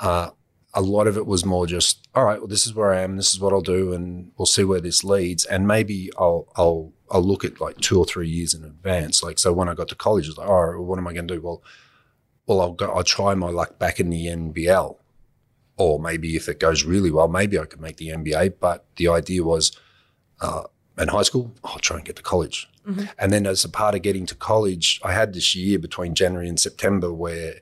uh, 0.00 0.30
a 0.74 0.82
lot 0.82 1.06
of 1.06 1.16
it 1.16 1.26
was 1.26 1.44
more 1.44 1.66
just, 1.66 2.08
all 2.14 2.24
right, 2.24 2.38
well, 2.38 2.46
this 2.46 2.66
is 2.66 2.74
where 2.74 2.92
I 2.92 3.00
am. 3.00 3.16
This 3.16 3.32
is 3.32 3.40
what 3.40 3.52
I'll 3.52 3.60
do, 3.60 3.92
and 3.92 4.32
we'll 4.36 4.46
see 4.46 4.64
where 4.64 4.80
this 4.80 5.02
leads. 5.02 5.44
And 5.44 5.66
maybe 5.66 6.10
I'll, 6.18 6.46
I'll, 6.56 6.92
I'll 7.10 7.22
look 7.22 7.44
at 7.44 7.60
like 7.60 7.78
two 7.78 7.98
or 7.98 8.04
three 8.04 8.28
years 8.28 8.54
in 8.54 8.64
advance. 8.64 9.22
Like, 9.22 9.38
so 9.38 9.52
when 9.52 9.68
I 9.68 9.74
got 9.74 9.88
to 9.88 9.94
college, 9.94 10.26
I 10.26 10.28
was 10.28 10.38
like, 10.38 10.48
all 10.48 10.66
right, 10.66 10.76
well, 10.76 10.84
what 10.84 10.98
am 10.98 11.06
I 11.06 11.12
going 11.12 11.28
to 11.28 11.34
do? 11.34 11.40
Well, 11.40 11.62
well, 12.46 12.60
I'll 12.60 12.72
go, 12.72 12.90
I'll 12.90 13.04
try 13.04 13.34
my 13.34 13.50
luck 13.50 13.78
back 13.78 14.00
in 14.00 14.10
the 14.10 14.26
NBL 14.26 14.96
or 15.78 16.00
maybe 16.00 16.36
if 16.36 16.48
it 16.48 16.60
goes 16.60 16.84
really 16.84 17.10
well, 17.10 17.28
maybe 17.28 17.58
I 17.58 17.64
could 17.64 17.80
make 17.80 17.96
the 17.96 18.08
NBA. 18.08 18.54
But 18.60 18.84
the 18.96 19.08
idea 19.08 19.44
was 19.44 19.72
uh, 20.40 20.64
in 20.98 21.08
high 21.08 21.22
school, 21.22 21.54
I'll 21.64 21.78
try 21.78 21.96
and 21.96 22.04
get 22.04 22.16
to 22.16 22.22
college. 22.22 22.68
And 23.18 23.32
then 23.32 23.46
as 23.46 23.64
a 23.64 23.68
part 23.68 23.94
of 23.94 24.02
getting 24.02 24.26
to 24.26 24.34
college, 24.34 25.00
I 25.04 25.12
had 25.12 25.32
this 25.32 25.54
year 25.54 25.78
between 25.78 26.14
January 26.14 26.48
and 26.48 26.58
September 26.58 27.12
where 27.12 27.56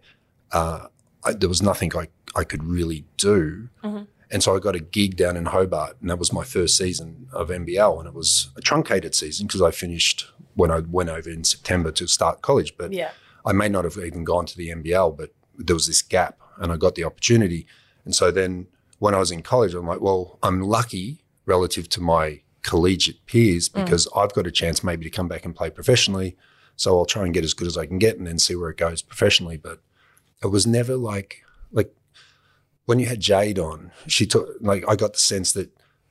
uh, 0.52 0.86
I, 1.24 1.32
there 1.32 1.48
was 1.48 1.60
nothing 1.60 1.92
I, 1.94 2.08
I 2.36 2.44
could 2.44 2.62
really 2.62 3.04
do. 3.16 3.68
Mm-hmm. 3.82 4.04
And 4.30 4.42
so 4.42 4.56
I 4.56 4.58
got 4.58 4.74
a 4.74 4.80
gig 4.80 5.16
down 5.16 5.36
in 5.36 5.46
Hobart, 5.46 5.96
and 6.00 6.10
that 6.10 6.18
was 6.18 6.32
my 6.32 6.44
first 6.44 6.76
season 6.76 7.28
of 7.32 7.48
NBL. 7.48 7.98
And 7.98 8.08
it 8.08 8.14
was 8.14 8.50
a 8.56 8.60
truncated 8.60 9.14
season 9.14 9.46
because 9.46 9.62
I 9.62 9.70
finished 9.70 10.26
when 10.54 10.70
I 10.70 10.80
went 10.80 11.10
over 11.10 11.30
in 11.30 11.44
September 11.44 11.92
to 11.92 12.06
start 12.06 12.42
college. 12.42 12.76
But 12.76 12.92
yeah, 12.92 13.10
I 13.44 13.52
may 13.52 13.68
not 13.68 13.84
have 13.84 13.96
even 13.96 14.24
gone 14.24 14.46
to 14.46 14.56
the 14.56 14.70
NBL, 14.70 15.16
but 15.16 15.30
there 15.56 15.74
was 15.74 15.86
this 15.86 16.02
gap 16.02 16.38
and 16.58 16.72
I 16.72 16.76
got 16.76 16.96
the 16.96 17.04
opportunity. 17.04 17.66
And 18.04 18.14
so 18.14 18.30
then 18.30 18.66
when 18.98 19.14
I 19.14 19.18
was 19.18 19.30
in 19.30 19.42
college, 19.42 19.74
I'm 19.74 19.86
like, 19.86 20.00
well, 20.00 20.38
I'm 20.42 20.60
lucky 20.60 21.22
relative 21.44 21.88
to 21.90 22.00
my 22.00 22.40
collegiate 22.62 23.24
peers 23.26 23.68
mm. 23.68 23.84
because 23.84 24.08
I've 24.16 24.32
got 24.32 24.46
a 24.46 24.50
chance 24.50 24.82
maybe 24.82 25.04
to 25.04 25.10
come 25.10 25.28
back 25.28 25.44
and 25.44 25.54
play 25.54 25.70
professionally. 25.70 26.36
So 26.74 26.98
I'll 26.98 27.06
try 27.06 27.24
and 27.24 27.32
get 27.32 27.44
as 27.44 27.54
good 27.54 27.68
as 27.68 27.78
I 27.78 27.86
can 27.86 27.98
get 27.98 28.18
and 28.18 28.26
then 28.26 28.38
see 28.38 28.56
where 28.56 28.70
it 28.70 28.76
goes 28.76 29.02
professionally. 29.02 29.56
But 29.56 29.80
it 30.42 30.48
was 30.48 30.66
never 30.66 30.96
like, 30.96 31.42
like 31.72 31.94
when 32.86 32.98
you 32.98 33.06
had 33.06 33.20
Jade 33.20 33.58
on, 33.58 33.92
she 34.06 34.26
took, 34.26 34.48
like, 34.60 34.84
I 34.88 34.96
got 34.96 35.12
the 35.12 35.18
sense 35.18 35.52
that, 35.52 35.70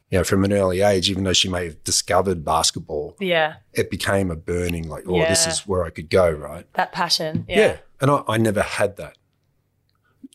you 0.09 0.19
know, 0.19 0.23
from 0.23 0.43
an 0.45 0.53
early 0.53 0.81
age, 0.81 1.09
even 1.09 1.23
though 1.23 1.33
she 1.33 1.49
may 1.49 1.65
have 1.65 1.83
discovered 1.83 2.45
basketball, 2.45 3.15
yeah, 3.19 3.55
it 3.73 3.89
became 3.89 4.29
a 4.29 4.35
burning, 4.35 4.87
like, 4.87 5.03
oh, 5.07 5.19
this 5.19 5.47
is 5.47 5.65
where 5.67 5.83
I 5.83 5.89
could 5.89 6.09
go, 6.09 6.29
right? 6.29 6.65
that 6.73 6.91
passion, 6.91 7.45
Yeah. 7.49 7.57
yeah, 7.57 7.77
And 7.99 8.11
I, 8.11 8.21
I 8.27 8.37
never 8.37 8.61
had 8.61 8.97
that. 8.97 9.17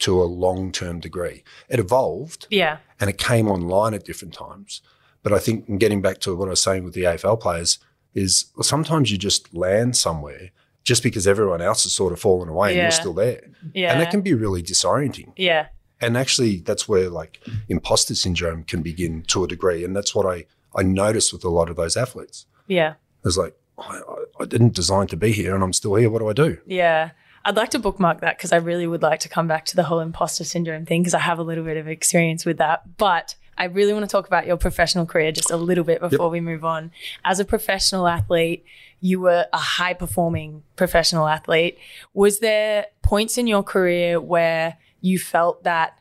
to 0.00 0.23
a 0.23 0.25
long 0.25 0.73
term 0.73 0.99
degree. 1.00 1.44
It 1.68 1.78
evolved 1.78 2.47
Yeah. 2.50 2.78
and 2.99 3.11
it 3.11 3.18
came 3.18 3.49
online 3.49 3.92
at 3.94 4.04
different 4.04 4.32
times. 4.35 4.80
But 5.23 5.32
I 5.35 5.38
think 5.38 5.78
getting 5.78 6.00
back 6.00 6.18
to 6.20 6.35
what 6.35 6.47
I 6.47 6.50
was 6.50 6.62
saying 6.62 6.85
with 6.85 6.94
the 6.94 7.02
AFL 7.02 7.38
players 7.40 7.78
is 8.14 8.47
well, 8.56 8.62
sometimes 8.64 9.11
you 9.12 9.18
just 9.18 9.52
land 9.54 9.97
somewhere 9.97 10.50
just 10.85 11.02
because 11.02 11.26
everyone 11.26 11.61
else 11.61 11.82
has 11.82 11.92
sort 11.92 12.12
of 12.14 12.18
fallen 12.20 12.49
away 12.49 12.70
and 12.73 12.78
you're 12.80 12.90
still 12.90 13.12
there. 13.12 13.42
Yeah. 13.75 13.92
And 13.92 14.00
that 14.00 14.11
can 14.11 14.23
be 14.23 14.32
really 14.32 14.62
disorienting. 14.62 15.32
yeah. 15.37 15.66
And 16.00 16.16
actually, 16.16 16.57
that's 16.59 16.88
where 16.88 17.09
like 17.11 17.40
imposter 17.69 18.14
syndrome 18.14 18.64
can 18.64 18.83
begin 18.83 19.23
to 19.28 19.45
a 19.45 19.49
degree. 19.49 19.85
And 19.85 19.95
that's 19.95 20.14
what 20.14 20.26
I, 20.26 20.47
I 20.75 20.83
noticed 20.83 21.33
with 21.33 21.45
a 21.45 21.49
lot 21.50 21.69
of 21.69 21.76
those 21.76 21.97
athletes. 21.97 22.47
Yeah. 22.66 22.95
It's 23.25 23.37
like, 23.37 23.54
I, 23.78 24.00
I- 24.40 24.45
didn't 24.47 24.75
design 24.75 25.07
to 25.09 25.16
be 25.19 25.33
here 25.33 25.54
and 25.54 25.62
I'm 25.62 25.75
still 25.75 25.95
here. 25.97 26.09
What 26.09 26.21
do 26.21 26.28
I 26.28 26.33
do? 26.33 26.59
Yeah. 26.66 27.11
I'd 27.45 27.57
like 27.57 27.71
to 27.71 27.78
bookmark 27.78 28.21
that 28.23 28.37
because 28.38 28.52
I 28.52 28.57
really 28.57 28.87
would 28.87 29.02
like 29.02 29.21
to 29.21 29.28
come 29.28 29.47
back 29.49 29.64
to 29.66 29.76
the 29.76 29.83
whole 29.83 30.00
imposter 30.00 30.45
syndrome 30.45 30.87
thing 30.87 31.02
because 31.02 31.14
I 31.14 31.19
have 31.21 31.38
a 31.38 31.42
little 31.42 31.64
bit 31.64 31.76
of 31.76 31.88
experience 31.88 32.45
with 32.47 32.57
that. 32.59 32.97
But 32.97 33.35
I 33.59 33.64
really 33.64 33.92
want 33.92 34.04
to 34.04 34.11
talk 34.11 34.26
about 34.26 34.47
your 34.47 34.57
professional 34.57 35.04
career 35.07 35.33
just 35.33 35.50
a 35.50 35.57
little 35.57 35.85
bit 35.85 36.00
before 36.00 36.30
we 36.30 36.40
move 36.40 36.64
on. 36.64 36.90
As 37.25 37.38
a 37.40 37.45
professional 37.45 38.07
athlete, 38.09 38.64
you 39.00 39.21
were 39.21 39.47
a 39.52 39.59
high 39.59 39.92
performing 39.95 40.62
professional 40.76 41.26
athlete. 41.28 41.78
Was 42.14 42.40
there 42.40 42.87
points 43.02 43.37
in 43.38 43.47
your 43.47 43.62
career 43.62 44.21
where 44.21 44.78
you 45.00 45.19
felt 45.19 45.64
that, 45.64 45.99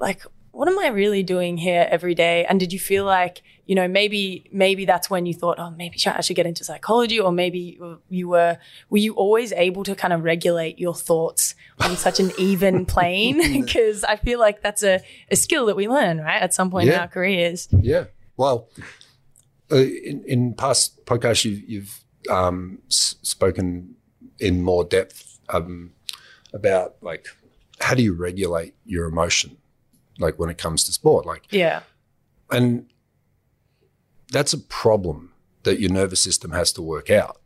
like, 0.00 0.22
what 0.52 0.68
am 0.68 0.78
I 0.78 0.88
really 0.88 1.22
doing 1.22 1.56
here 1.56 1.86
every 1.90 2.14
day? 2.14 2.44
And 2.44 2.60
did 2.60 2.72
you 2.72 2.78
feel 2.78 3.04
like, 3.04 3.42
you 3.66 3.74
know, 3.74 3.88
maybe 3.88 4.48
maybe 4.52 4.84
that's 4.84 5.10
when 5.10 5.26
you 5.26 5.34
thought, 5.34 5.58
oh, 5.58 5.70
maybe 5.70 5.96
I 6.06 6.20
should 6.20 6.36
get 6.36 6.46
into 6.46 6.62
psychology, 6.64 7.18
or 7.18 7.32
maybe 7.32 7.80
you 8.08 8.28
were 8.28 8.58
were 8.88 8.98
you 8.98 9.14
always 9.14 9.52
able 9.52 9.82
to 9.84 9.94
kind 9.96 10.12
of 10.12 10.22
regulate 10.22 10.78
your 10.78 10.94
thoughts 10.94 11.54
on 11.80 11.96
such 11.96 12.20
an 12.20 12.30
even 12.38 12.86
plane? 12.94 13.38
Because 13.62 14.04
I 14.04 14.16
feel 14.16 14.38
like 14.38 14.62
that's 14.62 14.82
a, 14.82 15.00
a 15.30 15.36
skill 15.36 15.66
that 15.66 15.76
we 15.76 15.88
learn, 15.88 16.18
right, 16.18 16.40
at 16.40 16.54
some 16.54 16.70
point 16.70 16.88
in 16.88 16.94
our 17.00 17.08
careers. 17.08 17.68
Yeah. 17.72 18.04
Well, 18.36 18.68
uh, 19.72 19.76
in, 19.76 20.24
in 20.26 20.54
past 20.54 21.04
podcasts, 21.06 21.44
you've, 21.44 21.68
you've 21.68 22.04
um, 22.30 22.78
s- 22.88 23.16
spoken 23.22 23.96
in 24.38 24.62
more 24.62 24.84
depth 24.84 25.40
um, 25.48 25.92
about 26.52 26.96
like 27.00 27.26
how 27.84 27.94
do 27.94 28.02
you 28.02 28.14
regulate 28.14 28.74
your 28.86 29.06
emotion, 29.06 29.58
like 30.18 30.38
when 30.38 30.48
it 30.48 30.56
comes 30.56 30.84
to 30.84 30.92
sport, 30.92 31.26
like 31.26 31.44
Yeah, 31.50 31.80
and 32.50 32.86
that's 34.32 34.54
a 34.54 34.58
problem 34.58 35.32
that 35.64 35.80
your 35.80 35.90
nervous 35.90 36.20
system 36.20 36.52
has 36.52 36.72
to 36.72 36.82
work 36.82 37.10
out. 37.10 37.40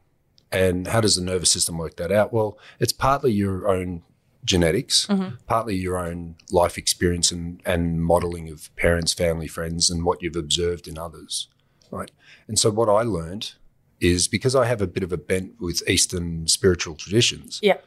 And 0.51 0.87
how 0.87 1.01
does 1.01 1.17
the 1.17 1.23
nervous 1.23 1.51
system 1.51 1.77
work 1.77 1.97
that 1.97 2.13
out? 2.13 2.33
Well, 2.33 2.57
it's 2.79 2.93
partly 2.93 3.33
your 3.33 3.69
own 3.69 4.03
genetics, 4.45 5.07
mm-hmm. 5.07 5.35
partly 5.47 5.75
your 5.75 5.99
own 5.99 6.37
life 6.51 6.79
experience 6.79 7.33
and, 7.33 7.61
and 7.67 8.01
modeling 8.01 8.49
of 8.49 8.75
parents, 8.77 9.13
family, 9.13 9.49
friends, 9.49 9.91
and 9.91 10.05
what 10.05 10.23
you've 10.23 10.37
observed 10.37 10.89
in 10.89 10.97
others. 10.97 11.49
Right. 11.91 12.11
And 12.47 12.59
so 12.59 12.71
what 12.71 12.89
I 12.89 13.03
learned 13.03 13.55
is 14.01 14.29
because 14.29 14.55
I 14.55 14.67
have 14.67 14.81
a 14.81 14.87
bit 14.87 15.03
of 15.03 15.13
a 15.13 15.19
bent 15.19 15.61
with 15.61 15.87
Eastern 15.89 16.47
spiritual 16.47 16.95
traditions, 16.95 17.59
yeah, 17.63 17.79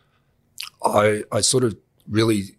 I, 0.83 1.23
I 1.31 1.41
sort 1.41 1.63
of 1.63 1.77
really 2.07 2.57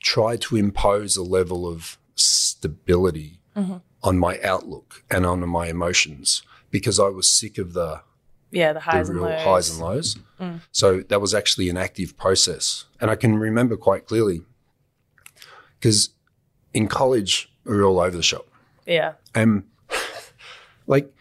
tried 0.00 0.40
to 0.42 0.56
impose 0.56 1.16
a 1.16 1.22
level 1.22 1.68
of 1.68 1.98
stability 2.14 3.40
mm-hmm. 3.56 3.76
on 4.02 4.18
my 4.18 4.38
outlook 4.42 5.04
and 5.10 5.26
on 5.26 5.46
my 5.48 5.68
emotions 5.68 6.42
because 6.70 6.98
I 6.98 7.08
was 7.08 7.30
sick 7.30 7.58
of 7.58 7.72
the, 7.72 8.02
yeah. 8.50 8.72
The 8.72 8.80
highs 8.80 9.08
the 9.08 9.14
and 9.14 9.22
lows. 9.22 9.42
highs 9.42 9.70
and 9.70 9.80
lows. 9.80 10.18
Mm. 10.40 10.60
So 10.72 11.00
that 11.02 11.20
was 11.20 11.34
actually 11.34 11.68
an 11.68 11.76
active 11.76 12.16
process. 12.16 12.86
And 13.00 13.10
I 13.10 13.14
can 13.14 13.38
remember 13.38 13.76
quite 13.76 14.06
clearly 14.06 14.42
because 15.78 16.10
in 16.74 16.88
college, 16.88 17.52
we 17.64 17.76
were 17.76 17.84
all 17.84 18.00
over 18.00 18.16
the 18.16 18.22
shop. 18.22 18.46
Yeah, 18.86 19.12
And 19.34 19.64
like 20.86 21.12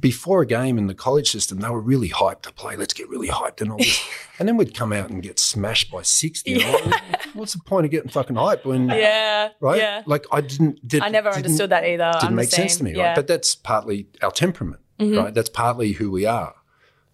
before 0.00 0.42
a 0.42 0.46
game 0.46 0.78
in 0.78 0.86
the 0.86 0.94
college 0.94 1.30
system, 1.30 1.60
they 1.60 1.68
were 1.68 1.80
really 1.80 2.08
hyped 2.08 2.42
to 2.42 2.52
play. 2.52 2.76
Let's 2.76 2.94
get 2.94 3.08
really 3.08 3.28
hyped 3.28 3.60
and 3.60 3.70
all 3.70 3.78
this. 3.78 4.02
and 4.38 4.48
then 4.48 4.56
we'd 4.56 4.74
come 4.74 4.92
out 4.92 5.10
and 5.10 5.22
get 5.22 5.38
smashed 5.38 5.90
by 5.90 6.02
60. 6.02 6.54
And 6.54 6.62
I'm 6.62 6.90
like, 6.90 7.34
What's 7.34 7.52
the 7.52 7.60
point 7.60 7.84
of 7.84 7.90
getting 7.90 8.10
fucking 8.10 8.36
hyped 8.36 8.64
when, 8.64 8.88
yeah, 8.88 9.50
right? 9.60 9.78
Yeah. 9.78 10.02
Like 10.06 10.24
I 10.32 10.40
didn't, 10.40 10.86
did, 10.86 11.02
I 11.02 11.08
never 11.08 11.28
understood 11.28 11.70
that 11.70 11.84
either. 11.84 12.08
It 12.08 12.14
didn't 12.14 12.28
I'm 12.28 12.34
make 12.34 12.50
sense 12.50 12.76
to 12.78 12.84
me, 12.84 12.90
yeah. 12.90 12.96
Mm-hmm. 12.96 13.06
right? 13.06 13.16
But 13.16 13.26
that's 13.26 13.54
partly 13.54 14.08
our 14.22 14.32
temperament, 14.32 14.80
right? 14.98 15.34
That's 15.34 15.50
partly 15.50 15.92
who 15.92 16.10
we 16.10 16.26
are. 16.26 16.54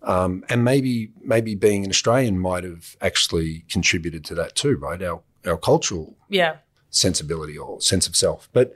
Um, 0.03 0.45
and 0.49 0.63
maybe 0.65 1.11
maybe 1.21 1.57
being 1.57 1.85
an 1.85 1.91
Australian 1.91 2.39
might 2.39 2.63
have 2.63 2.97
actually 3.01 3.65
contributed 3.69 4.25
to 4.27 4.35
that 4.37 4.55
too, 4.55 4.77
right? 4.77 5.03
Our 5.03 5.21
our 5.45 5.57
cultural 5.57 6.17
yeah, 6.29 6.59
sensibility 6.91 7.59
or 7.59 7.81
sense 7.81 8.07
of 8.07 8.15
self. 8.15 8.49
But 8.53 8.75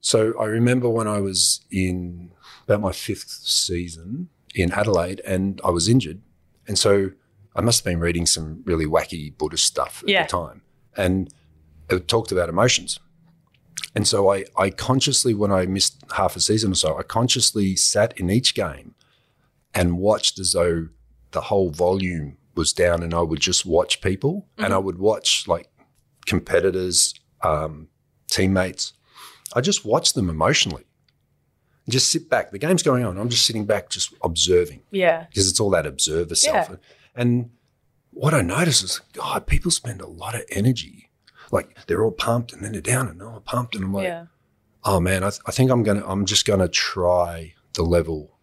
so 0.00 0.38
I 0.38 0.44
remember 0.44 0.88
when 0.88 1.06
I 1.06 1.20
was 1.20 1.64
in 1.70 2.32
about 2.70 2.80
my 2.80 2.92
fifth 2.92 3.28
season 3.28 4.28
in 4.54 4.72
Adelaide 4.72 5.20
and 5.26 5.60
I 5.64 5.70
was 5.70 5.88
injured. 5.88 6.20
And 6.68 6.78
so 6.78 7.10
I 7.56 7.60
must 7.60 7.80
have 7.80 7.84
been 7.84 8.00
reading 8.00 8.26
some 8.26 8.62
really 8.64 8.86
wacky 8.86 9.36
Buddhist 9.36 9.64
stuff 9.64 10.02
at 10.04 10.08
Yeah. 10.08 10.22
the 10.22 10.28
time. 10.28 10.62
And 10.96 11.32
it 11.88 12.06
talked 12.08 12.30
about 12.32 12.48
emotions. 12.48 13.00
And 13.94 14.06
so 14.06 14.32
I, 14.32 14.44
I 14.56 14.70
consciously, 14.70 15.34
when 15.34 15.50
I 15.50 15.66
missed 15.66 16.02
half 16.16 16.36
a 16.36 16.40
season 16.40 16.72
or 16.72 16.76
so, 16.76 16.96
I 16.96 17.02
consciously 17.02 17.74
sat 17.76 18.16
in 18.18 18.30
each 18.30 18.54
game 18.54 18.94
and 19.74 19.98
watched 19.98 20.38
as 20.38 20.52
though 20.52 20.88
the 21.32 21.40
whole 21.42 21.70
volume 21.70 22.36
was 22.54 22.72
down 22.72 23.02
and 23.02 23.14
I 23.14 23.20
would 23.22 23.40
just 23.40 23.66
watch 23.66 24.00
people 24.00 24.46
and 24.58 24.72
I 24.72 24.78
would 24.78 24.98
watch 24.98 25.46
like 25.48 25.68
competitors, 26.26 27.14
um, 27.42 27.88
teammates. 28.30 28.92
I 29.54 29.60
just 29.60 29.84
watched 29.84 30.14
them 30.14 30.28
emotionally. 30.28 30.84
Just 31.90 32.10
sit 32.10 32.28
back. 32.30 32.50
The 32.50 32.58
game's 32.58 32.82
going 32.82 33.04
on. 33.04 33.18
I'm 33.18 33.28
just 33.28 33.44
sitting 33.46 33.66
back, 33.66 33.90
just 33.90 34.14
observing 34.22 34.82
yeah, 34.90 35.26
because 35.28 35.48
it's 35.48 35.60
all 35.60 35.70
that 35.70 35.86
observer 35.86 36.34
self. 36.34 36.68
Yeah. 36.70 36.76
And 37.14 37.50
what 38.12 38.34
I 38.34 38.42
notice 38.42 38.82
is, 38.82 39.00
God, 39.12 39.46
people 39.46 39.70
spend 39.70 40.00
a 40.00 40.06
lot 40.06 40.34
of 40.34 40.42
energy. 40.50 41.10
Like 41.52 41.76
they're 41.86 42.04
all 42.04 42.12
pumped 42.12 42.52
and 42.52 42.62
then 42.64 42.72
they're 42.72 42.80
down 42.80 43.08
and 43.08 43.20
all 43.22 43.40
pumped. 43.40 43.74
And 43.74 43.84
I'm 43.84 43.92
like, 43.92 44.04
yeah, 44.04 44.26
oh 44.84 45.00
man, 45.00 45.24
I, 45.24 45.30
th- 45.30 45.40
I 45.46 45.50
think 45.50 45.70
I'm 45.70 45.82
gonna, 45.82 46.04
I'm 46.06 46.24
just 46.24 46.46
gonna 46.46 46.68
try 46.68 47.54
the 47.74 47.82
level, 47.82 48.38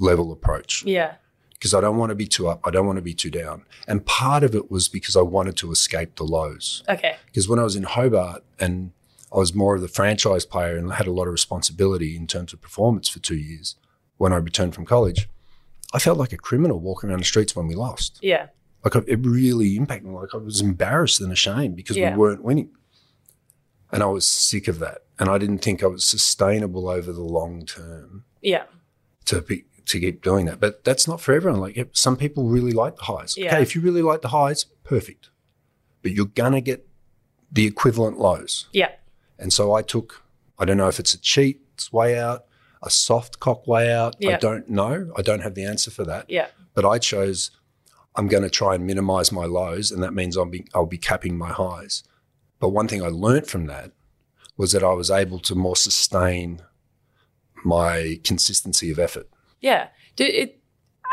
level 0.00 0.32
approach 0.32 0.82
yeah, 0.84 1.14
because 1.54 1.72
I 1.74 1.80
don't 1.80 1.96
want 1.98 2.10
to 2.10 2.16
be 2.16 2.26
too 2.26 2.48
up. 2.48 2.60
I 2.64 2.70
don't 2.70 2.86
want 2.86 2.96
to 2.96 3.02
be 3.02 3.14
too 3.14 3.30
down. 3.30 3.64
And 3.86 4.04
part 4.04 4.42
of 4.42 4.54
it 4.54 4.70
was 4.70 4.88
because 4.88 5.16
I 5.16 5.22
wanted 5.22 5.56
to 5.58 5.70
escape 5.72 6.16
the 6.16 6.24
lows. 6.24 6.82
okay, 6.88 7.16
Because 7.26 7.48
when 7.48 7.58
I 7.58 7.64
was 7.64 7.76
in 7.76 7.84
Hobart 7.84 8.44
and 8.58 8.92
I 9.32 9.36
was 9.38 9.54
more 9.54 9.74
of 9.74 9.80
the 9.82 9.88
franchise 9.88 10.46
player 10.46 10.76
and 10.76 10.92
had 10.92 11.06
a 11.06 11.12
lot 11.12 11.26
of 11.26 11.32
responsibility 11.32 12.16
in 12.16 12.26
terms 12.26 12.52
of 12.52 12.60
performance 12.60 13.08
for 13.08 13.18
two 13.18 13.36
years, 13.36 13.76
when 14.16 14.32
I 14.32 14.36
returned 14.36 14.74
from 14.74 14.86
college, 14.86 15.28
I 15.92 15.98
felt 15.98 16.18
like 16.18 16.32
a 16.32 16.36
criminal 16.38 16.80
walking 16.80 17.10
around 17.10 17.20
the 17.20 17.24
streets 17.24 17.54
when 17.54 17.66
we 17.66 17.74
lost. 17.74 18.18
yeah, 18.22 18.46
Like 18.84 18.96
I- 18.96 19.04
it 19.06 19.18
really 19.26 19.76
impacted 19.76 20.08
me. 20.10 20.14
Like 20.16 20.34
I 20.34 20.38
was 20.38 20.60
embarrassed 20.60 21.20
and 21.20 21.30
ashamed 21.32 21.76
because 21.76 21.96
Yeah. 21.96 22.12
we 22.12 22.18
weren't 22.18 22.42
winning. 22.44 22.70
And 23.90 24.02
I 24.02 24.06
was 24.06 24.28
sick 24.28 24.68
of 24.68 24.78
that. 24.80 24.98
And 25.18 25.28
I 25.28 25.38
didn't 25.38 25.58
think 25.58 25.82
I 25.82 25.86
was 25.86 26.04
sustainable 26.04 26.88
over 26.88 27.12
the 27.12 27.22
long 27.22 27.64
term 27.66 28.24
yeah, 28.42 28.64
to 29.24 29.40
be 29.42 29.64
to 29.86 29.98
keep 29.98 30.22
doing 30.22 30.46
that. 30.46 30.60
But 30.60 30.84
that's 30.84 31.08
not 31.08 31.20
for 31.20 31.32
everyone. 31.32 31.60
Like 31.60 31.88
some 31.92 32.16
people 32.16 32.44
really 32.44 32.72
like 32.72 32.96
the 32.96 33.04
highs. 33.04 33.36
Yeah. 33.36 33.48
Okay, 33.54 33.62
if 33.62 33.74
you 33.74 33.80
really 33.80 34.02
like 34.02 34.20
the 34.22 34.28
highs, 34.28 34.64
perfect. 34.84 35.30
But 36.02 36.12
you're 36.12 36.26
gonna 36.26 36.60
get 36.60 36.86
the 37.50 37.66
equivalent 37.66 38.18
lows. 38.18 38.68
yeah, 38.72 38.90
And 39.38 39.52
so 39.52 39.72
I 39.72 39.82
took, 39.82 40.22
I 40.58 40.64
don't 40.64 40.76
know 40.76 40.88
if 40.88 40.98
it's 40.98 41.14
a 41.14 41.18
cheat 41.18 41.60
it's 41.74 41.92
way 41.92 42.18
out, 42.18 42.44
a 42.82 42.90
soft 42.90 43.38
cock 43.38 43.66
way 43.68 43.92
out. 43.92 44.16
I 44.26 44.36
don't 44.36 44.68
know. 44.68 45.12
I 45.16 45.22
don't 45.22 45.40
have 45.40 45.54
the 45.54 45.64
answer 45.64 45.90
for 45.92 46.04
that. 46.04 46.26
yeah, 46.28 46.48
But 46.74 46.84
I 46.84 46.98
chose 46.98 47.52
I'm 48.16 48.26
going 48.26 48.42
to 48.42 48.50
try 48.50 48.74
and 48.74 48.84
minimize 48.84 49.30
my 49.30 49.44
lows, 49.44 49.92
and 49.92 50.02
that 50.02 50.12
means 50.12 50.36
I'll 50.36 50.44
be 50.44 50.66
I'll 50.74 50.86
be 50.86 50.98
capping 50.98 51.38
my 51.38 51.50
highs. 51.50 52.02
But 52.58 52.70
one 52.70 52.88
thing 52.88 53.00
I 53.00 53.08
learnt 53.08 53.46
from 53.46 53.66
that 53.66 53.92
was 54.56 54.72
that 54.72 54.82
I 54.82 54.92
was 54.92 55.08
able 55.08 55.38
to 55.38 55.54
more 55.54 55.76
sustain 55.76 56.62
my 57.64 58.18
consistency 58.24 58.90
of 58.90 58.98
effort. 58.98 59.28
yeah. 59.60 59.88
Do 60.16 60.24
it 60.24 60.60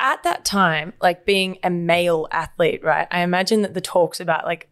at 0.01 0.23
that 0.23 0.45
time, 0.45 0.93
like 0.99 1.25
being 1.25 1.59
a 1.63 1.69
male 1.69 2.27
athlete, 2.31 2.83
right? 2.83 3.07
I 3.11 3.19
imagine 3.21 3.61
that 3.61 3.75
the 3.75 3.81
talks 3.81 4.19
about 4.19 4.45
like 4.45 4.67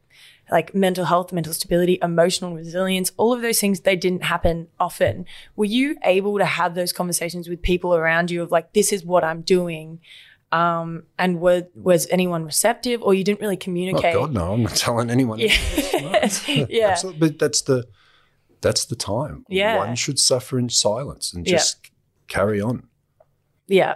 like 0.51 0.75
mental 0.75 1.05
health, 1.05 1.31
mental 1.31 1.53
stability, 1.53 1.97
emotional 2.01 2.53
resilience, 2.53 3.11
all 3.17 3.33
of 3.33 3.41
those 3.41 3.59
things 3.59 3.81
they 3.81 3.95
didn't 3.95 4.23
happen 4.23 4.67
often. 4.79 5.25
Were 5.55 5.65
you 5.65 5.97
able 6.03 6.37
to 6.37 6.45
have 6.45 6.75
those 6.75 6.91
conversations 6.93 7.47
with 7.47 7.61
people 7.61 7.95
around 7.95 8.29
you 8.29 8.41
of 8.43 8.51
like, 8.51 8.73
this 8.73 8.91
is 8.91 9.03
what 9.05 9.23
I'm 9.23 9.41
doing? 9.41 9.99
Um, 10.51 11.03
and 11.17 11.39
were, 11.41 11.67
was 11.73 12.07
anyone 12.11 12.45
receptive 12.45 13.01
or 13.01 13.13
you 13.15 13.23
didn't 13.23 13.39
really 13.41 13.55
Oh 13.55 13.59
communicate? 13.59 14.13
God, 14.13 14.33
no! 14.33 14.53
I'm 14.53 14.63
not 14.63 14.75
telling 14.75 15.09
anyone. 15.09 15.39
Yeah. 15.39 15.47
yeah. 16.47 16.89
Absolutely. 16.89 17.19
But 17.29 17.39
that's 17.39 17.61
the 17.63 17.87
that's 18.61 18.85
the 18.85 18.95
time. 18.95 19.45
Yeah. 19.49 19.77
One 19.77 19.95
should 19.95 20.19
suffer 20.19 20.59
in 20.59 20.69
silence 20.69 21.33
and 21.33 21.47
Yeah. 21.47 21.53
just 21.53 21.89
carry 22.27 22.61
on. 22.61 22.87
Yeah. 23.67 23.95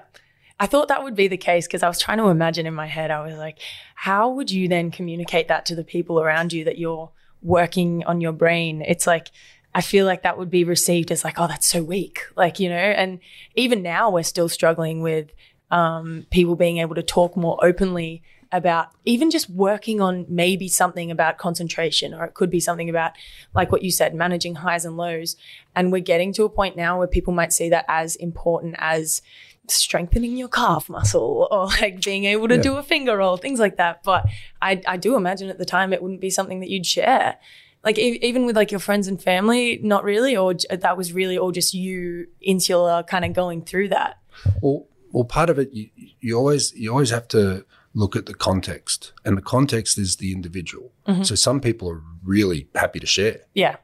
I 0.59 0.65
thought 0.65 0.87
that 0.87 1.03
would 1.03 1.15
be 1.15 1.27
the 1.27 1.37
case 1.37 1.67
because 1.67 1.83
I 1.83 1.87
was 1.87 1.99
trying 1.99 2.17
to 2.17 2.27
imagine 2.27 2.65
in 2.65 2.73
my 2.73 2.87
head, 2.87 3.11
I 3.11 3.21
was 3.21 3.35
like, 3.35 3.59
how 3.95 4.29
would 4.29 4.49
you 4.49 4.67
then 4.67 4.89
communicate 4.91 5.47
that 5.49 5.65
to 5.67 5.75
the 5.75 5.83
people 5.83 6.19
around 6.19 6.51
you 6.51 6.63
that 6.63 6.77
you're 6.77 7.11
working 7.43 8.03
on 8.05 8.21
your 8.21 8.31
brain? 8.31 8.81
It's 8.81 9.05
like, 9.05 9.29
I 9.75 9.81
feel 9.81 10.07
like 10.07 10.23
that 10.23 10.37
would 10.37 10.49
be 10.49 10.63
received 10.63 11.11
as 11.11 11.23
like, 11.23 11.39
oh, 11.39 11.47
that's 11.47 11.67
so 11.67 11.83
weak. 11.83 12.21
Like, 12.35 12.59
you 12.59 12.69
know, 12.69 12.75
and 12.75 13.19
even 13.55 13.83
now 13.83 14.09
we're 14.09 14.23
still 14.23 14.49
struggling 14.49 15.01
with 15.01 15.29
um, 15.69 16.25
people 16.31 16.55
being 16.55 16.79
able 16.79 16.95
to 16.95 17.03
talk 17.03 17.37
more 17.37 17.63
openly 17.63 18.23
about 18.51 18.87
even 19.05 19.29
just 19.29 19.49
working 19.49 19.99
on 19.99 20.25
maybe 20.29 20.67
something 20.69 21.11
about 21.11 21.37
concentration, 21.37 22.13
or 22.13 22.23
it 22.23 22.33
could 22.33 22.49
be 22.49 22.61
something 22.61 22.89
about, 22.89 23.11
like 23.53 23.71
what 23.71 23.83
you 23.83 23.91
said, 23.91 24.15
managing 24.15 24.55
highs 24.55 24.85
and 24.85 24.97
lows. 24.97 25.35
And 25.75 25.91
we're 25.91 25.99
getting 25.99 26.33
to 26.33 26.45
a 26.45 26.49
point 26.49 26.77
now 26.77 26.97
where 26.97 27.07
people 27.07 27.33
might 27.33 27.53
see 27.53 27.69
that 27.69 27.85
as 27.87 28.15
important 28.15 28.75
as 28.77 29.21
strengthening 29.69 30.37
your 30.37 30.47
calf 30.49 30.89
muscle 30.89 31.47
or 31.51 31.65
like 31.67 32.01
being 32.03 32.25
able 32.25 32.47
to 32.47 32.55
Yeah. 32.55 32.61
do 32.61 32.77
a 32.77 32.83
finger 32.83 33.17
roll, 33.17 33.37
things 33.37 33.59
like 33.59 33.77
that. 33.77 34.03
But 34.03 34.25
I, 34.61 34.81
I 34.87 34.97
do 34.97 35.15
imagine 35.15 35.49
at 35.49 35.57
the 35.57 35.65
time 35.65 35.93
it 35.93 36.01
wouldn't 36.01 36.21
be 36.21 36.29
something 36.29 36.59
that 36.61 36.69
you'd 36.69 36.85
share. 36.85 37.37
Like 37.83 37.97
e- 37.97 38.19
even 38.21 38.45
with 38.45 38.55
like 38.55 38.71
your 38.71 38.79
friends 38.79 39.07
and 39.07 39.21
family, 39.21 39.79
not 39.83 40.03
really, 40.03 40.35
or 40.35 40.53
j- 40.55 40.75
that 40.75 40.97
was 40.97 41.13
really 41.13 41.37
all 41.37 41.51
just 41.51 41.73
you 41.73 42.27
insular 42.41 43.03
kind 43.03 43.23
of 43.23 43.33
going 43.33 43.61
through 43.63 43.89
that. 43.89 44.17
Well, 44.61 44.87
well, 45.11 45.23
part 45.23 45.49
of 45.49 45.57
it, 45.59 45.71
you, 45.73 45.89
you 46.19 46.35
always 46.37 46.73
you 46.75 46.91
always 46.91 47.11
have 47.11 47.27
to 47.29 47.65
look 47.93 48.15
at 48.15 48.25
the 48.25 48.33
context, 48.33 49.13
and 49.25 49.37
the 49.37 49.41
context 49.41 49.97
is 49.97 50.17
the 50.17 50.31
individual. 50.33 50.91
Mm-hmm. 51.07 51.23
So 51.23 51.35
some 51.35 51.61
people 51.61 51.89
are 51.89 52.01
really 52.23 52.67
happy 52.75 52.99
to 52.99 53.07
share. 53.07 53.41
Yeah, 53.53 53.77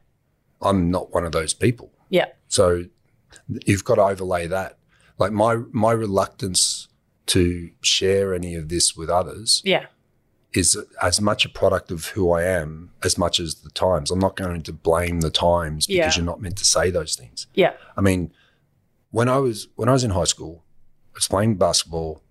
I'm 0.60 0.90
not 0.90 1.12
one 1.14 1.24
of 1.24 1.32
those 1.32 1.54
people. 1.54 1.90
yeah, 2.10 2.26
So 2.48 2.84
you've 3.66 3.84
got 3.84 3.94
to 3.96 4.02
overlay 4.02 4.46
that. 4.48 4.78
Like 5.18 5.32
my 5.32 5.56
my 5.72 5.92
reluctance 5.92 6.88
to 7.26 7.70
share 7.82 8.34
any 8.34 8.54
of 8.54 8.68
this 8.68 8.96
with 8.96 9.08
others 9.08 9.62
yeah, 9.64 9.86
is 10.52 10.76
as 11.02 11.20
much 11.20 11.44
a 11.44 11.48
product 11.48 11.90
of 11.90 12.06
who 12.08 12.30
I 12.32 12.42
am 12.44 12.90
as 13.02 13.16
much 13.16 13.40
as 13.40 13.54
the 13.56 13.70
times. 13.70 14.10
I'm 14.10 14.18
not 14.18 14.36
going 14.36 14.62
to 14.62 14.72
blame 14.72 15.20
the 15.20 15.30
times 15.30 15.86
because 15.86 16.16
Yeah. 16.16 16.20
you're 16.20 16.26
not 16.26 16.40
meant 16.42 16.56
to 16.58 16.64
say 16.64 16.90
those 16.90 17.14
things. 17.16 17.46
yeah, 17.54 17.72
I 17.96 18.00
mean, 18.00 18.32
when 19.10 19.28
I 19.28 19.38
was 19.38 19.68
when 19.76 19.88
I 19.88 19.92
was 19.92 20.04
in 20.04 20.10
high 20.10 20.24
school, 20.24 20.64
I 21.12 21.16
was 21.16 21.28
playing 21.28 21.54
basketball 21.56 22.22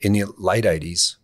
in 0.00 0.12
the 0.12 0.24
late 0.38 0.64
'80s. 0.64 1.16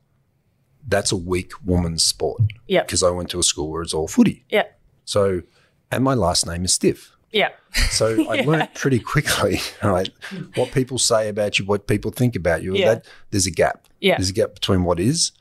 That's 0.87 1.13
a 1.13 1.17
weak 1.17 1.53
woman's 1.65 2.05
sport 2.05 2.41
yeah, 2.67 2.83
because 2.83 3.03
I 3.03 3.11
went 3.11 3.29
to 3.31 3.39
a 3.41 3.43
school 3.43 3.71
where 3.71 3.83
it's 3.83 3.93
all 3.93 4.09
footy. 4.09 4.47
yeah, 4.49 4.63
So, 5.05 5.43
and 5.91 6.03
my 6.03 6.15
last 6.15 6.47
name 6.47 6.65
is 6.65 6.73
Stiff. 6.73 7.11
Yeah, 7.33 7.51
So 7.91 8.07
I 8.31 8.43
learned 8.43 8.71
pretty 8.75 8.99
quickly, 9.01 9.61
right, 9.83 10.09
what 10.55 10.73
people 10.73 10.99
say 10.99 11.29
about 11.29 11.59
you, 11.59 11.65
what 11.67 11.87
people 11.87 12.11
think 12.11 12.35
about 12.37 12.63
you. 12.63 12.75
Yeah. 12.75 12.95
That 12.95 13.07
there's 13.31 13.47
a 13.47 13.51
gap. 13.51 13.87
Yeah. 14.01 14.17
There's 14.17 14.31
a 14.31 14.33
gap 14.33 14.55
between 14.55 14.85
what 14.85 14.99
is 15.01 15.33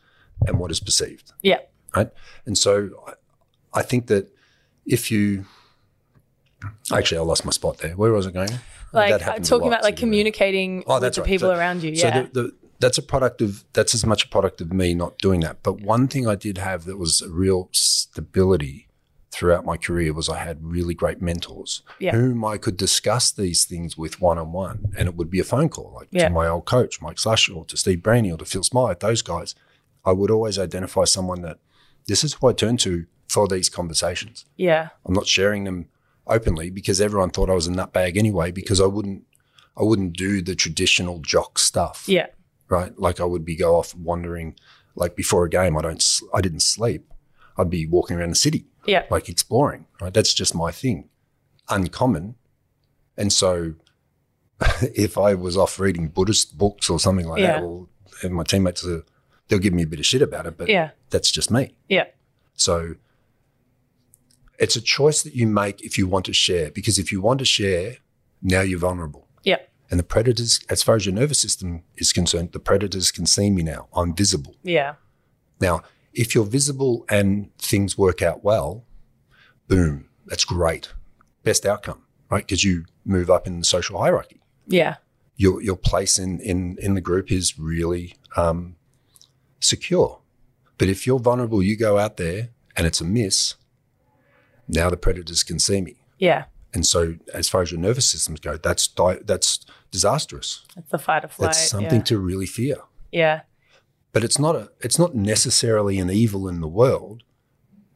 and 0.45 0.59
what 0.59 0.71
is 0.71 0.79
perceived, 0.79 1.31
yeah, 1.41 1.59
right? 1.95 2.09
And 2.45 2.57
so 2.57 2.89
I, 3.07 3.79
I 3.79 3.81
think 3.83 4.07
that 4.07 4.29
if 4.85 5.11
you 5.11 5.45
actually, 6.91 7.17
I 7.17 7.21
lost 7.21 7.45
my 7.45 7.51
spot 7.51 7.77
there. 7.79 7.91
Where 7.95 8.11
was 8.11 8.27
I 8.27 8.31
going? 8.31 8.49
like 8.93 9.11
That 9.11 9.21
happens 9.21 9.47
a 9.47 9.49
talking 9.49 9.67
about 9.67 9.83
like 9.83 9.97
so- 9.97 10.01
communicating 10.01 10.83
Oh, 10.87 10.99
with 10.99 11.13
the 11.15 11.21
right. 11.21 11.27
people 11.27 11.49
So- 11.49 11.55
around 11.57 11.83
you. 11.83 11.95
So 11.95 12.07
Yeah, 12.07 12.21
the, 12.33 12.41
the, 12.41 12.51
that's 12.79 12.97
a 12.97 13.01
product 13.01 13.41
of 13.41 13.63
that's 13.73 13.93
as 13.95 14.05
much 14.05 14.25
a 14.25 14.27
product 14.29 14.61
of 14.61 14.71
me 14.71 14.93
not 14.93 15.17
doing 15.17 15.39
that. 15.41 15.63
But 15.63 15.81
one 15.81 16.07
thing 16.07 16.27
I 16.27 16.35
did 16.35 16.57
have 16.59 16.85
that 16.85 16.97
was 16.97 17.21
a 17.21 17.29
real 17.29 17.69
stability 17.73 18.86
throughout 19.37 19.63
my 19.65 19.77
career 19.77 20.11
was 20.13 20.27
I 20.29 20.39
had 20.39 20.57
really 20.65 20.95
great 20.95 21.21
mentors 21.21 21.83
Yeah. 21.99 22.15
whom 22.15 22.43
I 22.43 22.57
could 22.57 22.75
discuss 22.75 23.31
these 23.31 23.65
things 23.65 23.95
with 23.97 24.19
one 24.19 24.37
on 24.39 24.51
one, 24.51 24.91
and 24.97 25.07
it 25.07 25.15
would 25.15 25.29
be 25.29 25.39
a 25.39 25.43
phone 25.43 25.69
call 25.69 25.91
like 25.95 26.07
Yeah. 26.11 26.27
to 26.29 26.33
my 26.33 26.47
old 26.47 26.65
coach 26.65 27.01
Mike 27.01 27.17
Slusher 27.17 27.55
or 27.55 27.65
to 27.65 27.77
Steve 27.77 27.99
Braney 27.99 28.33
or 28.33 28.37
to 28.37 28.45
Phil 28.45 28.63
Smyth. 28.63 28.99
Those 28.99 29.21
guys, 29.21 29.53
I 30.03 30.11
would 30.11 30.31
always 30.31 30.57
identify 30.57 31.03
someone 31.03 31.41
that 31.43 31.59
this 32.07 32.23
is 32.23 32.33
who 32.33 32.47
I 32.47 32.53
turn 32.53 32.77
to 32.77 33.05
for 33.29 33.47
these 33.47 33.69
conversations. 33.69 34.45
yeah, 34.55 34.89
I'm 35.05 35.13
not 35.13 35.27
sharing 35.27 35.65
them 35.65 35.89
openly 36.25 36.69
because 36.69 36.99
everyone 36.99 37.29
thought 37.29 37.49
I 37.49 37.53
was 37.53 37.67
a 37.67 37.71
nutbag 37.71 38.17
anyway 38.17 38.51
because 38.51 38.81
I 38.81 38.85
wouldn't 38.87 39.23
I 39.79 39.83
wouldn't 39.83 40.13
do 40.17 40.41
the 40.41 40.55
traditional 40.55 41.19
jock 41.19 41.59
stuff. 41.59 42.05
yeah, 42.07 42.27
Right? 42.69 42.97
Like 42.97 43.19
I 43.19 43.25
would 43.25 43.45
be 43.45 43.55
go 43.55 43.75
off 43.75 43.93
wandering 43.93 44.55
like 44.95 45.15
before 45.15 45.45
a 45.45 45.49
game 45.49 45.77
I 45.77 45.81
don't 45.83 46.03
I 46.33 46.41
didn't 46.41 46.61
sleep. 46.61 47.03
I'd 47.59 47.69
be 47.69 47.85
walking 47.85 48.17
around 48.17 48.31
the 48.31 48.35
city 48.47 48.65
yeah, 48.87 49.03
like 49.09 49.29
exploring, 49.29 49.85
right? 50.01 50.13
That's 50.13 50.33
just 50.33 50.55
my 50.55 50.71
thing. 50.71 51.09
Uncommon. 51.69 52.35
And 53.17 53.31
so 53.33 53.73
if 54.81 55.17
I 55.17 55.33
was 55.35 55.57
off 55.57 55.79
reading 55.79 56.07
Buddhist 56.07 56.57
books 56.57 56.89
or 56.89 56.99
something 56.99 57.27
like 57.27 57.41
Yeah. 57.41 57.59
that, 57.59 57.61
well, 57.61 57.89
and 58.23 58.33
my 58.33 58.43
teammates 58.43 58.85
are, 58.85 59.03
they'll 59.47 59.59
give 59.59 59.73
me 59.73 59.83
a 59.83 59.87
bit 59.87 59.99
of 59.99 60.05
shit 60.05 60.21
about 60.21 60.45
it, 60.45 60.57
but 60.57 60.69
yeah, 60.69 60.91
that's 61.09 61.29
just 61.31 61.51
me. 61.51 61.75
yeah, 61.87 62.05
So 62.55 62.95
it's 64.59 64.75
a 64.75 64.81
choice 64.81 65.21
that 65.23 65.35
you 65.35 65.45
make 65.47 65.81
if 65.83 65.97
you 65.97 66.07
want 66.07 66.25
to 66.25 66.33
share, 66.33 66.71
because 66.71 66.97
if 66.97 67.11
you 67.11 67.21
want 67.21 67.39
to 67.39 67.45
share, 67.45 67.97
now 68.41 68.61
you're 68.61 68.79
vulnerable. 68.79 69.27
yeah, 69.43 69.57
And 69.91 69.99
the 69.99 70.03
predators, 70.03 70.59
as 70.69 70.81
far 70.83 70.95
as 70.95 71.05
your 71.05 71.13
nervous 71.13 71.39
system 71.39 71.83
is 71.95 72.11
concerned, 72.11 72.51
the 72.53 72.59
predators 72.59 73.11
can 73.11 73.25
see 73.27 73.49
me 73.51 73.61
now. 73.63 73.87
I'm 73.93 74.15
visible. 74.15 74.55
yeah, 74.63 74.95
Now, 75.59 75.83
if 76.17 76.33
you're 76.33 76.45
visible 76.45 77.05
and 77.09 77.55
things 77.59 77.97
work 77.97 78.21
out 78.21 78.43
well, 78.43 78.83
boom, 79.67 80.09
that's 80.25 80.43
great. 80.43 80.91
Best 81.43 81.65
outcome, 81.65 82.01
right? 82.31 82.45
Because 82.45 82.63
you 82.63 82.85
move 83.05 83.29
up 83.29 83.45
in 83.47 83.59
the 83.59 83.65
social 83.65 83.99
hierarchy. 83.99 84.41
yeah, 84.67 84.95
Your, 85.37 85.61
your 85.61 85.77
place 85.77 86.17
in, 86.19 86.39
in, 86.41 86.77
in 86.81 86.95
the 86.95 87.01
group 87.01 87.31
is 87.31 87.57
really 87.59 88.15
um, 88.35 88.75
secure. 89.59 90.19
But 90.79 90.89
if 90.89 91.05
you're 91.05 91.19
vulnerable, 91.19 91.61
you 91.63 91.77
go 91.77 91.97
out 91.99 92.17
there 92.17 92.49
and 92.75 92.85
it's 92.87 92.99
a 92.99 93.05
miss, 93.05 93.55
now 94.67 94.89
the 94.89 94.97
predators 94.97 95.43
can 95.43 95.59
see 95.59 95.81
me. 95.81 95.95
yeah. 96.17 96.45
And 96.73 96.85
so, 96.85 97.15
as 97.33 97.47
far 97.47 97.61
as 97.61 97.71
your 97.71 97.79
nervous 97.79 98.11
systems 98.11 98.39
go, 98.41 98.57
that's 98.57 98.87
di- 98.89 99.21
that's 99.23 99.65
disastrous. 99.89 100.65
That's 100.75 100.91
the 100.91 100.99
fight 100.99 101.23
or 101.23 101.29
flight. 101.29 101.47
That's 101.47 101.69
something 101.69 101.99
yeah. 102.01 102.03
to 102.11 102.19
really 102.19 102.45
fear. 102.45 102.75
yeah, 103.11 103.41
But 104.17 104.23
it's 104.23 104.39
not 104.39 104.55
a 104.55 104.71
it's 104.81 104.97
not 104.97 105.13
necessarily 105.13 105.99
an 105.99 106.09
evil 106.09 106.47
in 106.47 106.59
the 106.59 106.67
world. 106.67 107.21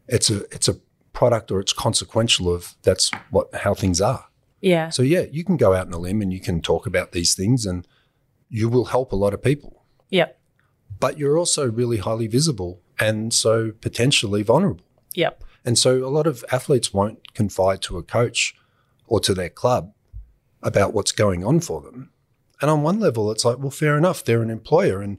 It's 0.07 0.29
a 0.29 0.41
it's 0.55 0.67
a 0.67 0.75
product 1.13 1.49
or 1.49 1.60
it's 1.60 1.73
consequential 1.73 2.53
of 2.53 2.75
that's 2.84 3.10
what 3.31 3.47
how 3.55 3.73
things 3.73 3.99
are. 3.99 4.25
yeah, 4.62 4.89
So 4.89 5.01
yeah, 5.01 5.21
you 5.31 5.43
can 5.43 5.57
go 5.57 5.73
out 5.73 5.88
on 5.88 5.93
a 5.93 5.97
limb 5.97 6.21
and 6.21 6.31
you 6.31 6.39
can 6.39 6.62
talk 6.62 6.86
about 6.86 7.12
these 7.12 7.34
things 7.34 7.65
and 7.65 7.88
you 8.49 8.69
will 8.69 8.86
help 8.86 9.12
a 9.12 9.15
lot 9.15 9.34
of 9.34 9.41
people. 9.41 9.84
yeah, 10.12 10.27
But 10.99 11.17
you're 11.17 11.39
also 11.39 11.67
really 11.71 11.97
highly 11.97 12.27
visible 12.27 12.84
and 12.99 13.34
so 13.34 13.71
potentially 13.81 14.43
vulnerable. 14.43 14.86
yeah, 15.15 15.31
And 15.65 15.75
so 15.75 16.05
a 16.05 16.13
lot 16.17 16.27
of 16.27 16.45
athletes 16.51 16.93
won't 16.93 17.34
confide 17.34 17.81
to 17.88 17.97
a 17.97 18.03
coach 18.03 18.53
or 19.07 19.19
to 19.21 19.34
their 19.34 19.49
club 19.49 19.91
about 20.62 20.93
what's 20.93 21.13
going 21.13 21.43
on 21.43 21.62
for 21.62 21.81
them. 21.81 22.12
And 22.62 22.69
on 22.69 22.84
one 22.84 22.99
level, 22.99 23.31
it's 23.31 23.43
like, 23.43 23.57
well, 23.57 23.71
fair 23.71 23.97
enough. 23.97 24.23
They're 24.23 24.43
an 24.43 24.51
employer. 24.51 25.01
And 25.01 25.17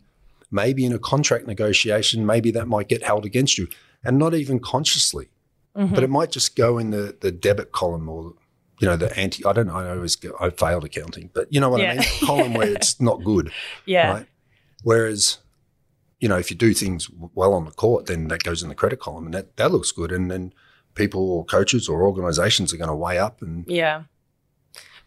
maybe 0.53 0.85
in 0.85 0.93
a 0.93 0.99
contract 0.99 1.47
negotiation, 1.47 2.25
maybe 2.25 2.51
that 2.53 2.69
might 2.69 2.89
get 2.89 3.03
held 3.03 3.25
against 3.25 3.59
you 3.59 3.67
and 4.05 4.19
not 4.19 4.35
even 4.35 4.61
consciously, 4.61 5.29
mm-hmm. 5.77 5.95
but 5.95 6.05
it 6.05 6.11
might 6.11 6.31
just 6.31 6.55
go 6.55 6.79
in 6.79 6.91
the, 6.91 7.17
the 7.21 7.33
debit 7.33 7.73
column 7.73 8.09
or, 8.09 8.35
you 8.79 8.87
know, 8.87 8.97
the 8.97 9.17
anti, 9.19 9.45
I 9.45 9.53
don't 9.53 9.67
know. 9.67 9.77
I 9.77 9.91
always 9.91 10.17
I 10.39 10.51
failed 10.51 10.85
accounting, 10.85 11.31
but 11.33 11.53
you 11.53 11.61
know 11.61 11.71
what 11.71 11.81
Yeah. 11.81 11.93
I 11.93 11.95
mean? 11.97 12.05
column 12.25 12.55
where 12.55 12.69
it's 12.69 13.01
not 13.01 13.25
good. 13.25 13.51
yeah, 13.87 14.13
Right. 14.13 14.27
Whereas, 14.85 15.39
you 16.21 16.29
know, 16.29 16.37
if 16.37 16.51
you 16.51 16.57
do 16.57 16.75
things 16.75 17.09
well 17.35 17.55
on 17.55 17.65
the 17.65 17.71
court, 17.71 18.07
then 18.07 18.29
that 18.29 18.43
goes 18.43 18.63
in 18.63 18.69
the 18.69 18.75
credit 18.75 19.01
column 19.01 19.25
and 19.25 19.35
that, 19.35 19.57
that 19.57 19.73
looks 19.73 19.91
good. 19.93 20.13
And 20.13 20.31
then 20.31 20.53
people 20.95 21.31
or 21.31 21.45
coaches 21.45 21.89
or 21.89 22.03
organizations 22.03 22.73
are 22.73 22.77
going 22.77 22.89
to 22.89 22.95
weigh 22.95 23.19
up 23.19 23.41
and 23.41 23.65
Yeah. 23.67 24.03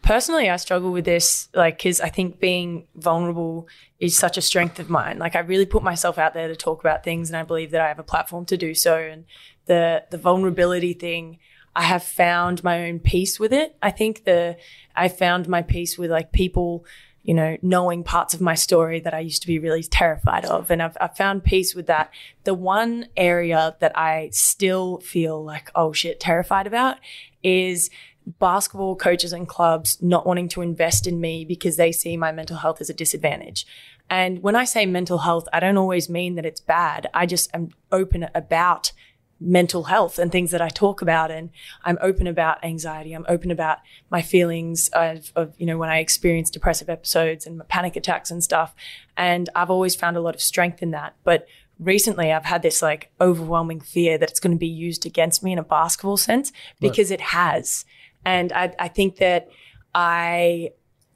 Personally, 0.05 0.51
I 0.51 0.57
struggle 0.57 0.91
with 0.91 1.03
this, 1.03 1.49
like, 1.55 1.79
because 1.79 1.99
I 1.99 2.09
think 2.09 2.39
being 2.39 2.85
vulnerable 2.95 3.67
is 3.99 4.15
such 4.15 4.37
a 4.37 4.41
strength 4.41 4.77
of 4.79 4.87
mine. 4.87 5.17
Like, 5.17 5.35
I 5.35 5.39
really 5.39 5.65
put 5.65 5.81
myself 5.81 6.19
out 6.19 6.35
there 6.35 6.47
to 6.47 6.55
talk 6.55 6.79
about 6.79 7.03
things, 7.03 7.29
and 7.29 7.35
I 7.35 7.41
believe 7.41 7.71
that 7.71 7.81
I 7.81 7.87
have 7.87 7.97
a 7.97 8.03
platform 8.03 8.45
to 8.45 8.55
do 8.55 8.75
so. 8.75 8.97
And 8.97 9.25
the 9.65 10.03
the 10.11 10.19
vulnerability 10.19 10.93
thing, 10.93 11.39
I 11.75 11.81
have 11.81 12.03
found 12.03 12.63
my 12.63 12.87
own 12.87 12.99
peace 12.99 13.39
with 13.39 13.51
it. 13.51 13.75
I 13.81 13.89
think 13.89 14.25
the 14.25 14.57
I 14.95 15.07
found 15.07 15.47
my 15.47 15.63
peace 15.63 15.97
with 15.97 16.11
like 16.11 16.31
people, 16.31 16.85
you 17.23 17.33
know, 17.33 17.57
knowing 17.63 18.03
parts 18.03 18.35
of 18.35 18.41
my 18.41 18.53
story 18.53 18.99
that 18.99 19.15
I 19.15 19.21
used 19.21 19.41
to 19.41 19.47
be 19.47 19.57
really 19.57 19.81
terrified 19.81 20.45
of, 20.45 20.69
and 20.69 20.83
I've, 20.83 20.97
I've 21.01 21.17
found 21.17 21.43
peace 21.43 21.73
with 21.73 21.87
that. 21.87 22.11
The 22.43 22.53
one 22.53 23.07
area 23.17 23.75
that 23.79 23.97
I 23.97 24.29
still 24.31 24.99
feel 24.99 25.43
like, 25.43 25.71
oh 25.73 25.93
shit, 25.93 26.19
terrified 26.19 26.67
about 26.67 26.97
is 27.41 27.89
basketball 28.25 28.95
coaches 28.95 29.33
and 29.33 29.47
clubs 29.47 30.01
not 30.01 30.25
wanting 30.25 30.49
to 30.49 30.61
invest 30.61 31.07
in 31.07 31.21
me 31.21 31.45
because 31.45 31.77
they 31.77 31.91
see 31.91 32.17
my 32.17 32.31
mental 32.31 32.57
health 32.57 32.81
as 32.81 32.89
a 32.89 32.93
disadvantage. 32.93 33.65
And 34.09 34.41
when 34.41 34.55
I 34.55 34.65
say 34.65 34.85
mental 34.85 35.19
health, 35.19 35.47
I 35.53 35.59
don't 35.59 35.77
always 35.77 36.09
mean 36.09 36.35
that 36.35 36.45
it's 36.45 36.61
bad. 36.61 37.07
I 37.13 37.25
just 37.25 37.49
am 37.53 37.69
open 37.91 38.27
about 38.35 38.91
mental 39.39 39.83
health 39.83 40.17
and 40.17 40.31
things 40.31 40.51
that 40.51 40.61
I 40.61 40.69
talk 40.69 41.01
about. 41.01 41.29
And 41.29 41.49
I'm 41.83 41.97
open 42.01 42.25
about 42.25 42.63
anxiety. 42.63 43.13
I'm 43.13 43.25
open 43.27 43.51
about 43.51 43.79
my 44.09 44.21
feelings 44.21 44.89
of, 44.93 45.31
of, 45.35 45.53
you 45.57 45.65
know, 45.65 45.77
when 45.77 45.89
I 45.89 45.99
experience 45.99 46.49
depressive 46.49 46.89
episodes 46.89 47.45
and 47.45 47.67
panic 47.67 47.95
attacks 47.95 48.31
and 48.31 48.43
stuff. 48.43 48.73
And 49.17 49.49
I've 49.55 49.69
always 49.69 49.95
found 49.95 50.17
a 50.17 50.21
lot 50.21 50.35
of 50.35 50.41
strength 50.41 50.81
in 50.81 50.91
that. 50.91 51.15
But 51.23 51.47
recently 51.79 52.31
I've 52.31 52.45
had 52.45 52.61
this 52.61 52.81
like 52.81 53.11
overwhelming 53.19 53.81
fear 53.81 54.17
that 54.17 54.29
it's 54.29 54.39
going 54.39 54.55
to 54.55 54.59
be 54.59 54.67
used 54.67 55.05
against 55.05 55.43
me 55.43 55.51
in 55.51 55.59
a 55.59 55.63
basketball 55.63 56.17
sense 56.17 56.51
because 56.79 57.11
it 57.11 57.21
has. 57.21 57.85
And 58.25 58.51
I, 58.51 58.73
I 58.79 58.87
think 58.87 59.17
that 59.17 59.49
I 59.93 60.71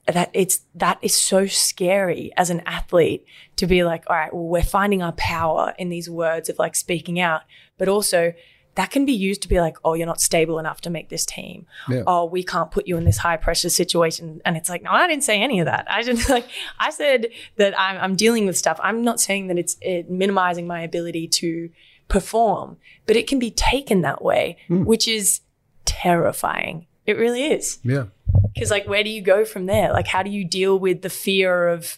that 0.05 0.31
it's 0.33 0.61
that 0.75 0.97
is 1.01 1.13
so 1.13 1.45
scary 1.45 2.31
as 2.37 2.49
an 2.49 2.61
athlete 2.65 3.25
to 3.57 3.67
be 3.67 3.83
like, 3.83 4.03
all 4.07 4.15
right, 4.15 4.33
well, 4.33 4.47
we're 4.47 4.63
finding 4.63 5.01
our 5.01 5.11
power 5.13 5.73
in 5.77 5.89
these 5.89 6.09
words 6.09 6.49
of 6.49 6.57
like 6.57 6.75
speaking 6.75 7.19
out, 7.19 7.41
but 7.77 7.87
also 7.87 8.33
that 8.75 8.91
can 8.91 9.05
be 9.05 9.11
used 9.11 9.41
to 9.41 9.49
be 9.49 9.59
like, 9.59 9.77
oh, 9.83 9.93
you're 9.93 10.07
not 10.07 10.21
stable 10.21 10.57
enough 10.57 10.79
to 10.81 10.89
make 10.89 11.09
this 11.09 11.25
team. 11.25 11.65
Yeah. 11.89 12.03
Oh, 12.07 12.25
we 12.25 12.43
can't 12.43 12.71
put 12.71 12.87
you 12.87 12.97
in 12.97 13.03
this 13.03 13.17
high 13.17 13.35
pressure 13.35 13.69
situation. 13.69 14.41
And 14.45 14.55
it's 14.55 14.69
like, 14.69 14.83
no, 14.83 14.91
I 14.91 15.05
didn't 15.07 15.23
say 15.23 15.41
any 15.41 15.59
of 15.59 15.65
that. 15.65 15.85
I 15.89 16.01
just 16.01 16.29
like, 16.35 16.47
I 16.79 16.89
said 16.89 17.27
that 17.57 17.77
I'm, 17.77 17.97
I'm 17.97 18.15
dealing 18.15 18.45
with 18.45 18.57
stuff. 18.57 18.79
I'm 18.81 19.03
not 19.03 19.19
saying 19.19 19.47
that 19.47 19.57
it's 19.57 19.75
it, 19.81 20.09
minimizing 20.09 20.65
my 20.65 20.81
ability 20.81 21.27
to 21.27 21.69
perform, 22.07 22.77
but 23.05 23.17
it 23.17 23.27
can 23.27 23.37
be 23.37 23.51
taken 23.51 24.01
that 24.01 24.23
way, 24.23 24.57
hmm. 24.67 24.85
which 24.85 25.07
is 25.07 25.41
terrifying. 25.83 26.87
It 27.09 27.17
really 27.17 27.43
is. 27.47 27.79
Yeah. 27.83 28.05
Because, 28.53 28.69
like, 28.71 28.87
where 28.87 29.03
do 29.03 29.09
you 29.09 29.21
go 29.21 29.43
from 29.45 29.65
there? 29.65 29.91
Like, 29.91 30.07
how 30.07 30.21
do 30.23 30.29
you 30.29 30.45
deal 30.45 30.77
with 30.77 31.01
the 31.01 31.09
fear 31.09 31.67
of 31.69 31.97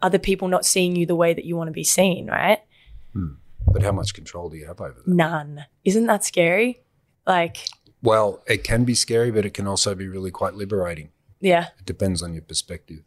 other 0.00 0.18
people 0.18 0.46
not 0.48 0.64
seeing 0.64 0.94
you 0.96 1.04
the 1.06 1.16
way 1.16 1.34
that 1.34 1.44
you 1.44 1.56
want 1.56 1.68
to 1.68 1.72
be 1.72 1.84
seen, 1.84 2.28
right? 2.28 2.60
Hmm. 3.12 3.34
But 3.66 3.82
how 3.82 3.92
much 3.92 4.14
control 4.14 4.48
do 4.50 4.56
you 4.56 4.66
have 4.66 4.80
over 4.80 4.94
that? 5.04 5.08
None. 5.08 5.64
Isn't 5.84 6.06
that 6.06 6.24
scary? 6.24 6.80
Like, 7.26 7.56
Well, 8.02 8.42
it 8.46 8.62
can 8.64 8.84
be 8.84 8.94
scary, 8.94 9.30
but 9.32 9.44
it 9.44 9.54
can 9.54 9.66
also 9.66 9.94
be 9.94 10.06
really 10.08 10.30
quite 10.30 10.54
liberating. 10.54 11.10
yeah, 11.40 11.68
It 11.78 11.86
depends 11.86 12.22
on 12.22 12.34
your 12.34 12.42
perspective. 12.42 13.00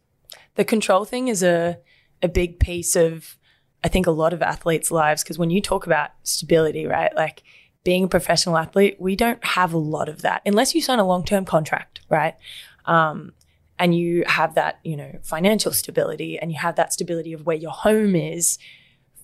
the 0.55 0.65
control 0.65 1.05
thing 1.05 1.27
is 1.29 1.41
a 1.43 1.77
a 2.21 2.27
big 2.29 2.59
piece 2.59 2.95
of 2.95 3.37
I 3.83 3.87
think 3.89 4.07
a 4.07 4.11
lot 4.11 4.33
of 4.33 4.41
athletes' 4.41 4.89
lives 4.91 5.21
because 5.23 5.37
when 5.37 5.49
you 5.51 5.61
talk 5.61 5.85
about 5.85 6.09
stability, 6.23 6.85
right? 6.87 7.13
Like 7.15 7.43
being 7.85 8.03
a 8.03 8.07
professional 8.09 8.57
athlete, 8.57 8.97
we 8.99 9.15
don't 9.15 9.41
have 9.45 9.71
a 9.71 9.77
lot 9.77 10.09
of 10.09 10.23
that 10.23 10.41
unless 10.45 10.75
you 10.75 10.81
sign 10.81 10.99
a 10.99 11.07
long 11.07 11.23
term 11.23 11.45
contract, 11.45 12.01
right? 12.09 12.35
Um, 12.83 13.31
and 13.77 13.95
you 13.95 14.23
have 14.27 14.55
that, 14.55 14.79
you 14.83 14.97
know, 14.97 15.19
financial 15.21 15.71
stability 15.71 16.37
and 16.37 16.51
you 16.51 16.57
have 16.57 16.75
that 16.75 16.91
stability 16.91 17.31
of 17.31 17.45
where 17.45 17.55
your 17.55 17.71
home 17.71 18.15
is. 18.15 18.57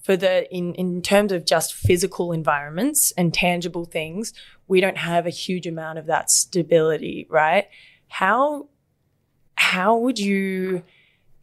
For 0.04 0.18
the 0.18 0.52
in 0.52 0.74
in 0.76 1.02
terms 1.02 1.32
of 1.32 1.46
just 1.46 1.74
physical 1.74 2.32
environments 2.32 3.12
and 3.18 3.34
tangible 3.34 3.86
things, 3.86 4.34
we 4.68 4.82
don't 4.82 4.98
have 4.98 5.28
a 5.28 5.30
huge 5.30 5.68
amount 5.68 6.00
of 6.00 6.08
that 6.08 6.32
stability, 6.32 7.28
right? 7.30 7.68
How 8.08 8.70
how 9.56 9.98
would 9.98 10.18
you 10.18 10.84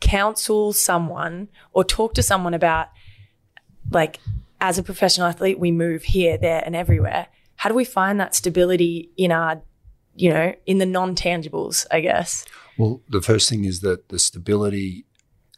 counsel 0.00 0.72
someone 0.72 1.48
or 1.72 1.85
talk 1.85 2.14
to 2.14 2.22
someone 2.22 2.54
about 2.54 2.88
like 3.90 4.18
as 4.61 4.79
a 4.79 4.83
professional 4.83 5.27
athlete 5.27 5.59
we 5.59 5.71
move 5.71 6.03
here 6.03 6.37
there 6.38 6.62
and 6.64 6.75
everywhere 6.77 7.29
how 7.57 7.68
do 7.68 7.75
we 7.75 7.85
find 7.85 8.21
that 8.21 8.35
stability 8.35 9.11
in 9.16 9.33
our 9.33 9.62
you 10.14 10.31
know 10.31 10.53
in 10.66 10.79
the 10.79 10.87
non-tangibles 10.87 11.87
i 11.90 12.01
guess 12.01 12.44
Well, 12.79 13.03
the 13.09 13.21
first 13.21 13.51
thing 13.51 13.64
is 13.64 13.81
that 13.81 14.09
the 14.09 14.21
stability, 14.21 15.05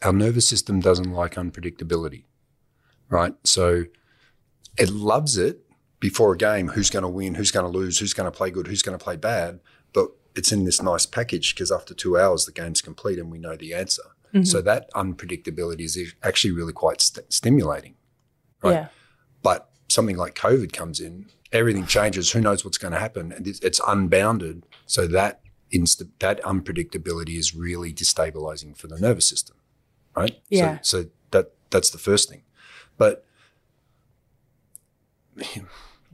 our 0.01 0.11
nervous 0.11 0.49
system 0.49 0.79
doesn't 0.79 1.13
like 1.13 1.35
unpredictability, 1.35 2.25
right? 3.09 3.35
So 3.43 3.85
it 4.77 4.89
loves 4.89 5.37
it 5.37 5.61
before 5.99 6.33
a 6.33 6.37
game 6.37 6.69
who's 6.69 6.89
going 6.89 7.03
to 7.03 7.09
win, 7.09 7.35
who's 7.35 7.51
going 7.51 7.71
to 7.71 7.77
lose, 7.77 7.99
who's 7.99 8.15
going 8.15 8.29
to 8.29 8.35
play 8.35 8.49
good, 8.49 8.67
who's 8.67 8.81
going 8.81 8.97
to 8.97 9.03
play 9.03 9.17
bad. 9.17 9.59
But 9.93 10.07
it's 10.35 10.51
in 10.51 10.65
this 10.65 10.81
nice 10.81 11.05
package 11.05 11.53
because 11.53 11.71
after 11.71 11.93
two 11.93 12.17
hours, 12.17 12.45
the 12.45 12.51
game's 12.51 12.81
complete 12.81 13.19
and 13.19 13.31
we 13.31 13.37
know 13.37 13.55
the 13.55 13.75
answer. 13.75 14.03
Mm-hmm. 14.33 14.45
So 14.45 14.61
that 14.63 14.91
unpredictability 14.93 15.81
is 15.81 16.15
actually 16.23 16.51
really 16.53 16.73
quite 16.73 17.01
st- 17.01 17.31
stimulating. 17.31 17.95
Right. 18.61 18.73
yeah 18.73 18.87
But 19.43 19.69
something 19.87 20.17
like 20.17 20.35
COVID 20.35 20.73
comes 20.73 20.99
in, 20.99 21.27
everything 21.51 21.85
changes. 21.85 22.31
Who 22.31 22.41
knows 22.41 22.63
what's 22.63 22.77
going 22.77 22.93
to 22.93 22.99
happen? 22.99 23.31
And 23.31 23.47
it's, 23.47 23.81
unbounded. 23.87 24.65
So 24.85 25.07
that 25.07 25.41
insta- 25.73 26.09
that 26.19 26.41
unpredictability 26.43 27.37
is 27.37 27.55
really 27.55 27.93
destabilizing 27.93 28.75
for 28.77 28.87
the 28.87 28.99
nervous 28.99 29.27
system, 29.27 29.57
right? 30.15 30.37
Yeah. 30.49 30.79
So, 30.81 31.03
so 31.03 31.09
that 31.31 31.53
that's 31.69 31.89
the 31.89 31.97
first 31.97 32.29
thing. 32.29 32.43
But 32.97 33.25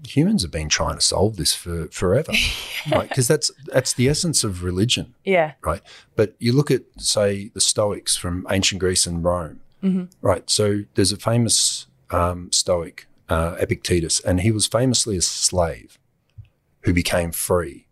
humans 0.05 0.43
have 0.43 0.51
been 0.51 0.69
trying 0.69 0.95
to 0.95 1.01
solve 1.01 1.38
this 1.38 1.53
for 1.53 1.88
forever, 1.88 2.31
right? 2.91 3.10
Because 3.10 3.27
that's 3.27 3.51
that's 3.65 3.93
the 3.93 4.07
essence 4.07 4.43
of 4.43 4.63
religion 4.63 5.15
yeah 5.23 5.53
right? 5.63 5.81
But 6.15 6.36
you 6.39 6.53
look 6.53 6.71
at, 6.71 6.83
say, 6.97 7.49
the 7.53 7.62
Stoics 7.62 8.15
from 8.15 8.45
ancient 8.49 8.79
Greece 8.79 9.05
and 9.05 9.23
Rome, 9.23 9.62
mm-hmm. 9.83 10.05
right? 10.21 10.49
So 10.49 10.83
there's 10.95 11.12
a 11.12 11.17
famous 11.17 11.87
um, 12.12 12.52
Stoic, 12.52 13.08
uh, 13.30 13.56
Epictetus, 13.60 14.20
and 14.20 14.41
he 14.41 14.52
was 14.52 14.67
famously 14.67 15.17
a 15.17 15.22
slave 15.22 15.98
who 16.82 16.93
became 16.93 17.32
free. 17.32 17.88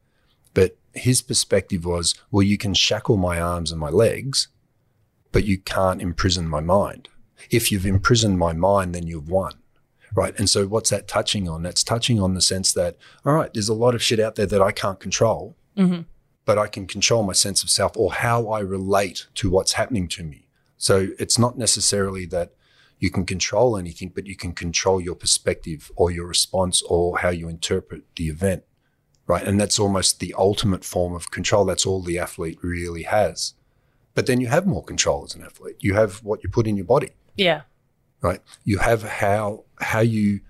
But 0.54 0.78
his 0.94 1.22
perspective 1.22 1.86
was, 1.86 2.16
well, 2.32 2.44
you 2.44 2.58
can 2.58 2.74
shackle 2.74 3.18
my 3.18 3.40
arms 3.40 3.72
and 3.72 3.80
my 3.80 3.90
legs, 3.90 4.48
but 5.32 5.44
you 5.44 5.58
can't 5.58 6.02
imprison 6.02 6.48
my 6.48 6.62
mind. 6.62 7.10
If 7.52 7.72
you've 7.72 7.86
imprisoned 7.86 8.40
my 8.40 8.54
mind, 8.54 8.96
then 8.96 9.06
you've 9.06 9.30
won. 9.30 9.54
Right. 10.16 10.38
And 10.40 10.50
so 10.50 10.66
what's 10.66 10.92
that 10.92 11.10
touching 11.10 11.50
on? 11.50 11.64
That's 11.64 11.84
touching 11.84 12.22
on 12.22 12.36
the 12.36 12.42
sense 12.42 12.72
that, 12.74 12.96
all 13.26 13.34
right, 13.34 13.54
there's 13.54 13.68
a 13.68 13.74
lot 13.74 13.96
of 13.96 14.02
shit 14.02 14.20
out 14.20 14.36
there 14.36 14.46
that 14.46 14.62
I 14.62 14.72
can't 14.72 15.00
control 15.00 15.58
but 16.46 16.58
I 16.58 16.68
can 16.68 16.88
control 16.88 17.24
my 17.24 17.34
sense 17.34 17.64
of 17.64 17.70
self 17.70 17.98
or 17.98 18.14
how 18.14 18.48
I 18.50 18.60
relate 18.60 19.28
to 19.36 19.50
what's 19.50 19.74
happening 19.74 20.08
to 20.10 20.24
me. 20.24 20.48
So 20.78 21.10
it's 21.20 21.40
not 21.40 21.58
necessarily 21.58 22.26
that 22.28 22.54
you 23.00 23.10
can 23.10 23.26
control 23.26 23.78
anything, 23.78 24.12
but 24.14 24.26
you 24.26 24.36
can 24.36 24.54
control 24.54 25.02
your 25.02 25.16
perspective 25.16 25.92
or 25.96 26.12
your 26.12 26.26
response 26.28 26.82
or 26.84 27.20
how 27.20 27.30
you 27.30 27.50
interpret 27.50 28.04
the 28.16 28.28
event. 28.28 28.64
Right. 29.28 29.44
And 29.44 29.60
that's 29.60 29.80
almost 29.80 30.20
the 30.20 30.36
ultimate 30.38 30.86
form 30.86 31.16
of 31.16 31.32
control. 31.32 31.66
That's 31.66 31.86
all 31.86 32.02
the 32.02 32.20
athlete 32.20 32.60
really 32.62 33.04
has. 33.04 33.56
But 34.14 34.28
then 34.28 34.40
you 34.40 34.48
have 34.48 34.68
more 34.68 34.84
control 34.84 35.24
as 35.26 35.34
an 35.34 35.42
athlete. 35.44 35.78
You 35.80 35.96
have 35.96 36.24
what 36.24 36.44
you 36.44 36.50
put 36.50 36.68
in 36.68 36.78
your 36.78 36.86
body 36.86 37.10
yeah 37.36 37.62
right? 38.26 38.42
You 38.64 38.80
have 38.80 39.04
how 39.04 39.66
how 39.80 40.00
you 40.00 40.42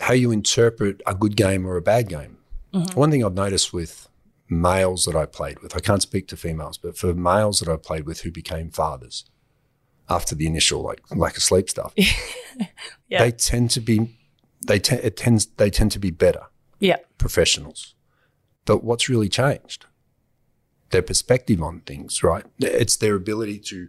how 0.00 0.14
you 0.14 0.30
interpret 0.30 1.02
a 1.06 1.14
good 1.14 1.36
game 1.36 1.66
or 1.66 1.76
a 1.76 1.82
bad 1.82 2.08
game. 2.08 2.38
Mm-hmm. 2.72 2.98
One 2.98 3.10
thing 3.10 3.24
I've 3.24 3.34
noticed 3.34 3.72
with 3.72 4.08
males 4.48 5.04
that 5.04 5.16
I 5.16 5.26
played 5.26 5.60
with, 5.60 5.76
I 5.76 5.80
can't 5.80 6.02
speak 6.02 6.28
to 6.28 6.36
females, 6.36 6.78
but 6.78 6.96
for 6.96 7.14
males 7.14 7.60
that 7.60 7.68
I 7.68 7.76
played 7.76 8.06
with 8.06 8.20
who 8.20 8.30
became 8.30 8.70
fathers 8.70 9.24
after 10.08 10.34
the 10.34 10.46
initial 10.46 10.82
like 10.82 11.00
lack 11.10 11.36
of 11.36 11.42
sleep 11.42 11.70
stuff, 11.70 11.94
Yeah. 13.08 13.24
they 13.24 13.30
tend 13.30 13.70
to 13.72 13.80
be 13.80 14.16
they 14.66 14.78
te- 14.78 14.96
it 14.96 15.16
tends 15.16 15.46
they 15.46 15.70
tend 15.70 15.92
to 15.92 15.98
be 15.98 16.10
better 16.10 16.42
yeah 16.78 16.96
professionals. 17.18 17.94
But 18.64 18.82
what's 18.82 19.08
really 19.08 19.28
changed? 19.28 19.86
Their 20.90 21.02
perspective 21.02 21.62
on 21.62 21.80
things, 21.80 22.22
right? 22.22 22.44
It's 22.58 22.96
their 22.96 23.14
ability 23.14 23.58
to 23.60 23.88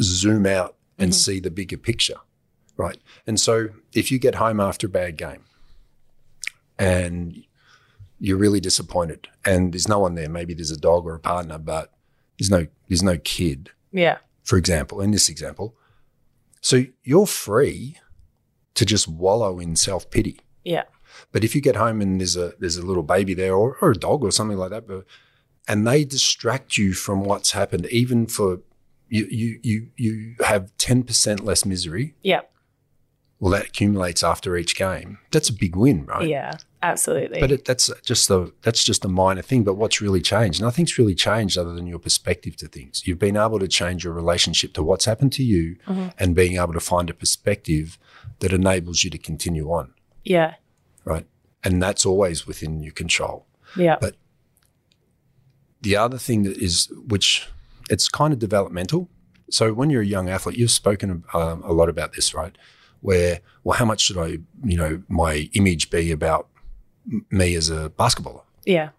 zoom 0.00 0.46
out 0.46 0.76
and 0.98 1.10
mm-hmm. 1.10 1.16
see 1.16 1.40
the 1.40 1.50
bigger 1.50 1.76
picture, 1.78 2.18
right? 2.76 2.98
And 3.26 3.40
so 3.40 3.68
if 3.94 4.10
you 4.10 4.18
get 4.18 4.34
home 4.36 4.60
after 4.60 4.86
a 4.86 4.90
bad 4.90 5.16
game 5.16 5.44
and 6.78 7.44
you're 8.18 8.36
really 8.36 8.60
disappointed 8.60 9.28
and 9.44 9.72
there's 9.72 9.88
no 9.88 10.00
one 10.00 10.14
there, 10.14 10.28
maybe 10.28 10.54
there's 10.54 10.70
a 10.70 10.76
dog 10.76 11.06
or 11.06 11.14
a 11.14 11.20
partner, 11.20 11.58
but 11.58 11.92
there's 12.38 12.50
no 12.50 12.66
there's 12.88 13.02
no 13.02 13.16
kid, 13.18 13.70
yeah 13.92 14.18
for 14.42 14.56
example, 14.56 15.00
in 15.00 15.10
this 15.10 15.28
example. 15.28 15.74
So 16.60 16.84
you're 17.02 17.26
free 17.26 17.98
to 18.74 18.84
just 18.84 19.08
wallow 19.08 19.58
in 19.58 19.76
self-pity. 19.76 20.40
yeah 20.64 20.84
But 21.32 21.44
if 21.44 21.54
you 21.54 21.60
get 21.60 21.76
home 21.76 22.00
and 22.00 22.20
there's 22.20 22.36
a 22.36 22.54
there's 22.58 22.76
a 22.76 22.86
little 22.86 23.02
baby 23.02 23.34
there 23.34 23.54
or, 23.54 23.76
or 23.80 23.90
a 23.90 23.96
dog 23.98 24.24
or 24.24 24.30
something 24.32 24.58
like 24.58 24.70
that, 24.70 24.86
but 24.86 25.04
and 25.68 25.86
they 25.86 26.04
distract 26.04 26.76
you 26.78 26.92
from 26.94 27.24
what's 27.24 27.52
happened, 27.52 27.86
even 27.86 28.26
for 28.26 28.60
you 29.08 29.26
you 29.30 29.60
you 29.62 29.88
you 29.96 30.34
have 30.44 30.70
ten 30.78 31.02
percent 31.02 31.44
less 31.44 31.64
misery. 31.64 32.14
yeah 32.22 32.40
Well, 33.42 33.50
that 33.50 33.66
accumulates 33.66 34.22
after 34.22 34.56
each 34.56 34.76
game. 34.76 35.18
That's 35.32 35.48
a 35.48 35.52
big 35.52 35.74
win, 35.74 36.06
right? 36.06 36.28
yeah 36.28 36.52
absolutely 36.80 37.40
But 37.40 37.50
it, 37.50 37.64
that's 37.64 37.90
just 38.04 38.28
the 38.28 38.52
that's 38.62 38.84
just 38.84 39.04
a 39.04 39.08
minor 39.08 39.42
thing. 39.42 39.64
But 39.64 39.74
what's 39.74 40.00
really 40.00 40.20
changed? 40.20 40.62
Nothing's 40.62 40.96
really 40.96 41.16
changed 41.16 41.58
other 41.58 41.72
than 41.72 41.88
your 41.88 41.98
perspective 41.98 42.54
to 42.58 42.68
things. 42.68 43.04
You've 43.04 43.18
been 43.18 43.36
able 43.36 43.58
to 43.58 43.66
change 43.66 44.04
your 44.04 44.12
relationship 44.12 44.74
to 44.74 44.82
what's 44.84 45.06
happened 45.06 45.32
to 45.32 45.42
you, 45.42 45.76
and 46.20 46.36
being 46.36 46.56
able 46.56 46.72
to 46.72 46.80
find 46.80 47.10
a 47.10 47.14
perspective 47.14 47.98
that 48.38 48.52
enables 48.52 49.02
you 49.02 49.10
to 49.10 49.18
continue 49.18 49.72
on, 49.72 49.92
yeah 50.22 50.54
right? 51.04 51.26
And 51.64 51.82
that's 51.82 52.06
always 52.06 52.46
within 52.46 52.80
your 52.80 52.92
control. 52.92 53.46
yeah 53.76 53.96
But 54.00 54.14
the 55.80 55.96
other 55.96 56.18
thing 56.18 56.44
that 56.44 56.58
is, 56.58 56.92
which 57.08 57.48
it's 57.90 58.08
kind 58.08 58.32
of 58.32 58.38
developmental. 58.38 59.08
So 59.50 59.72
when 59.72 59.90
you're 59.90 60.02
a 60.02 60.06
young 60.06 60.28
athlete, 60.28 60.56
you've 60.56 60.70
spoken 60.70 61.24
um, 61.34 61.62
a 61.64 61.72
lot 61.72 61.88
about 61.88 62.12
this, 62.12 62.34
right? 62.34 62.56
Where, 63.02 63.40
well, 63.62 63.78
how 63.78 63.84
much 63.84 64.00
should 64.00 64.18
I, 64.18 64.38
you 64.64 64.76
know, 64.76 65.02
my 65.08 65.50
image 65.52 65.90
be 65.90 66.10
about 66.10 66.48
me 67.30 67.54
as 67.54 67.68
a 67.68 67.90
basketballer? 67.90 68.42
Yeah. 68.64 68.90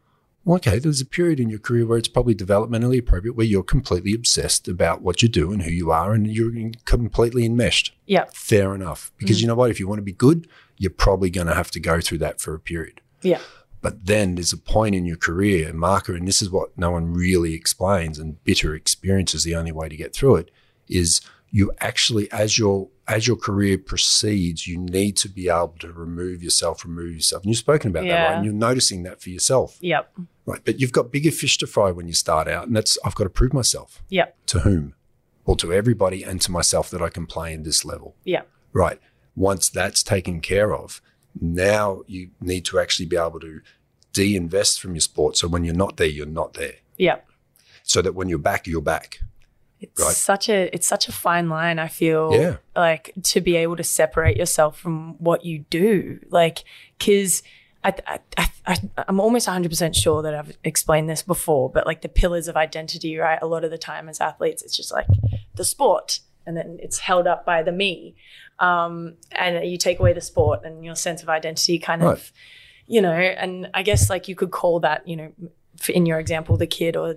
Well, 0.45 0.57
okay, 0.57 0.77
there's 0.77 0.99
a 0.99 1.05
period 1.05 1.39
in 1.39 1.49
your 1.49 1.59
career 1.59 1.85
where 1.85 1.97
it's 1.97 2.09
probably 2.09 2.35
developmentally 2.35 2.99
appropriate, 2.99 3.37
where 3.37 3.45
you're 3.45 3.63
completely 3.63 4.13
obsessed 4.13 4.67
about 4.67 5.01
what 5.01 5.23
you 5.23 5.29
do 5.29 5.53
and 5.53 5.61
who 5.61 5.71
you 5.71 5.89
are, 5.91 6.13
and 6.13 6.27
you're 6.27 6.71
completely 6.83 7.45
enmeshed. 7.45 7.93
Yeah. 8.05 8.25
Fair 8.33 8.75
enough. 8.75 9.13
Because 9.17 9.37
mm. 9.37 9.41
you 9.41 9.47
know 9.47 9.55
what? 9.55 9.71
If 9.71 9.79
you 9.79 9.87
want 9.87 9.99
to 9.99 10.03
be 10.03 10.11
good, 10.11 10.47
you're 10.77 10.91
probably 10.91 11.29
going 11.29 11.47
to 11.47 11.55
have 11.55 11.71
to 11.71 11.79
go 11.79 12.01
through 12.01 12.17
that 12.19 12.41
for 12.41 12.53
a 12.53 12.59
period. 12.59 12.99
Yeah. 13.21 13.39
But 13.81 14.05
then 14.05 14.35
there's 14.35 14.51
a 14.51 14.57
point 14.57 14.95
in 14.95 15.05
your 15.05 15.17
career, 15.17 15.69
a 15.69 15.73
marker, 15.73 16.13
and 16.13 16.27
this 16.27 16.41
is 16.41 16.49
what 16.49 16.77
no 16.77 16.91
one 16.91 17.13
really 17.13 17.53
explains, 17.53 18.19
and 18.19 18.43
bitter 18.43 18.75
experience 18.75 19.33
is 19.33 19.45
the 19.45 19.55
only 19.55 19.71
way 19.71 19.87
to 19.87 19.95
get 19.95 20.13
through 20.13 20.37
it, 20.37 20.51
is 20.89 21.21
you 21.51 21.71
actually, 21.79 22.29
as 22.33 22.57
your 22.57 22.89
as 23.07 23.27
your 23.27 23.35
career 23.35 23.77
proceeds, 23.77 24.67
you 24.67 24.77
need 24.77 25.17
to 25.17 25.29
be 25.29 25.49
able 25.49 25.75
to 25.79 25.91
remove 25.91 26.41
yourself, 26.41 26.85
remove 26.85 27.13
yourself. 27.13 27.43
And 27.43 27.49
you've 27.49 27.57
spoken 27.57 27.91
about 27.91 28.05
that, 28.05 28.27
right? 28.27 28.35
And 28.35 28.45
you're 28.45 28.53
noticing 28.53 29.03
that 29.03 29.21
for 29.21 29.29
yourself. 29.29 29.77
Yep. 29.81 30.13
Right. 30.45 30.61
But 30.63 30.79
you've 30.79 30.93
got 30.93 31.11
bigger 31.11 31.31
fish 31.31 31.57
to 31.59 31.67
fry 31.67 31.91
when 31.91 32.07
you 32.07 32.13
start 32.13 32.47
out, 32.47 32.67
and 32.67 32.75
that's 32.75 32.97
I've 33.03 33.15
got 33.15 33.25
to 33.25 33.29
prove 33.29 33.53
myself. 33.53 34.03
Yep. 34.09 34.37
To 34.47 34.59
whom? 34.59 34.95
Well, 35.45 35.57
to 35.57 35.73
everybody 35.73 36.23
and 36.23 36.39
to 36.41 36.51
myself 36.51 36.89
that 36.91 37.01
I 37.01 37.09
can 37.09 37.25
play 37.25 37.53
in 37.53 37.63
this 37.63 37.83
level. 37.83 38.15
Yep. 38.23 38.47
Right. 38.71 38.99
Once 39.35 39.69
that's 39.69 40.03
taken 40.03 40.39
care 40.39 40.73
of, 40.73 41.01
now 41.39 42.03
you 42.07 42.29
need 42.39 42.63
to 42.65 42.79
actually 42.79 43.07
be 43.07 43.17
able 43.17 43.39
to 43.41 43.61
de-invest 44.13 44.79
from 44.79 44.93
your 44.93 45.01
sport. 45.01 45.35
So 45.35 45.47
when 45.47 45.65
you're 45.65 45.73
not 45.75 45.97
there, 45.97 46.07
you're 46.07 46.25
not 46.25 46.53
there. 46.53 46.75
Yep. 46.97 47.27
So 47.83 48.01
that 48.01 48.15
when 48.15 48.29
you're 48.29 48.37
back, 48.37 48.67
you're 48.67 48.81
back. 48.81 49.19
It's 49.83 50.01
Right. 50.01 50.15
such 50.15 50.49
a 50.49 50.73
it's 50.75 50.87
such 50.87 51.07
a 51.07 51.11
fine 51.11 51.49
line. 51.49 51.77
I 51.77 51.87
feel 51.87 52.31
Yeah. 52.33 52.55
like 52.75 53.13
to 53.31 53.41
be 53.41 53.55
able 53.57 53.75
to 53.75 53.83
separate 53.83 54.37
yourself 54.37 54.79
from 54.79 55.15
what 55.19 55.45
you 55.45 55.59
do, 55.69 56.19
like 56.29 56.63
because. 56.97 57.43
I, 57.85 57.93
I, 58.07 58.19
I, 58.37 58.49
I- 58.65 59.03
I'm 59.09 59.19
almost 59.19 59.45
100% 59.45 59.93
sure 59.93 60.21
that 60.21 60.33
I've 60.33 60.55
explained 60.63 61.09
this 61.09 61.21
before, 61.21 61.69
but 61.69 61.85
like 61.85 62.01
the 62.01 62.07
pillars 62.07 62.47
of 62.47 62.55
identity, 62.55 63.17
right? 63.17 63.37
A 63.41 63.45
lot 63.45 63.65
of 63.65 63.71
the 63.71 63.77
time 63.77 64.07
as 64.07 64.21
athletes, 64.21 64.63
it's 64.63 64.77
just 64.77 64.89
like 64.89 65.05
the 65.55 65.65
sport 65.65 66.21
and 66.45 66.55
then 66.55 66.77
it's 66.81 66.99
held 66.99 67.27
up 67.27 67.45
by 67.45 67.61
the 67.61 67.73
me. 67.73 68.15
Um, 68.59 69.15
and 69.33 69.65
you 69.69 69.77
take 69.77 69.99
away 69.99 70.13
the 70.13 70.21
sport 70.21 70.61
and 70.63 70.85
your 70.85 70.95
sense 70.95 71.21
of 71.23 71.27
identity 71.27 71.77
kind 71.77 72.01
Right. 72.01 72.13
of, 72.13 72.31
you 72.87 73.01
know, 73.01 73.11
and 73.11 73.69
I 73.73 73.83
guess 73.83 74.09
like 74.09 74.29
you 74.29 74.35
could 74.35 74.51
call 74.51 74.79
that, 74.79 75.05
you 75.05 75.17
know, 75.17 75.33
in 75.89 76.05
your 76.05 76.19
example, 76.19 76.55
the 76.55 76.67
kid 76.67 76.95
or 76.95 77.15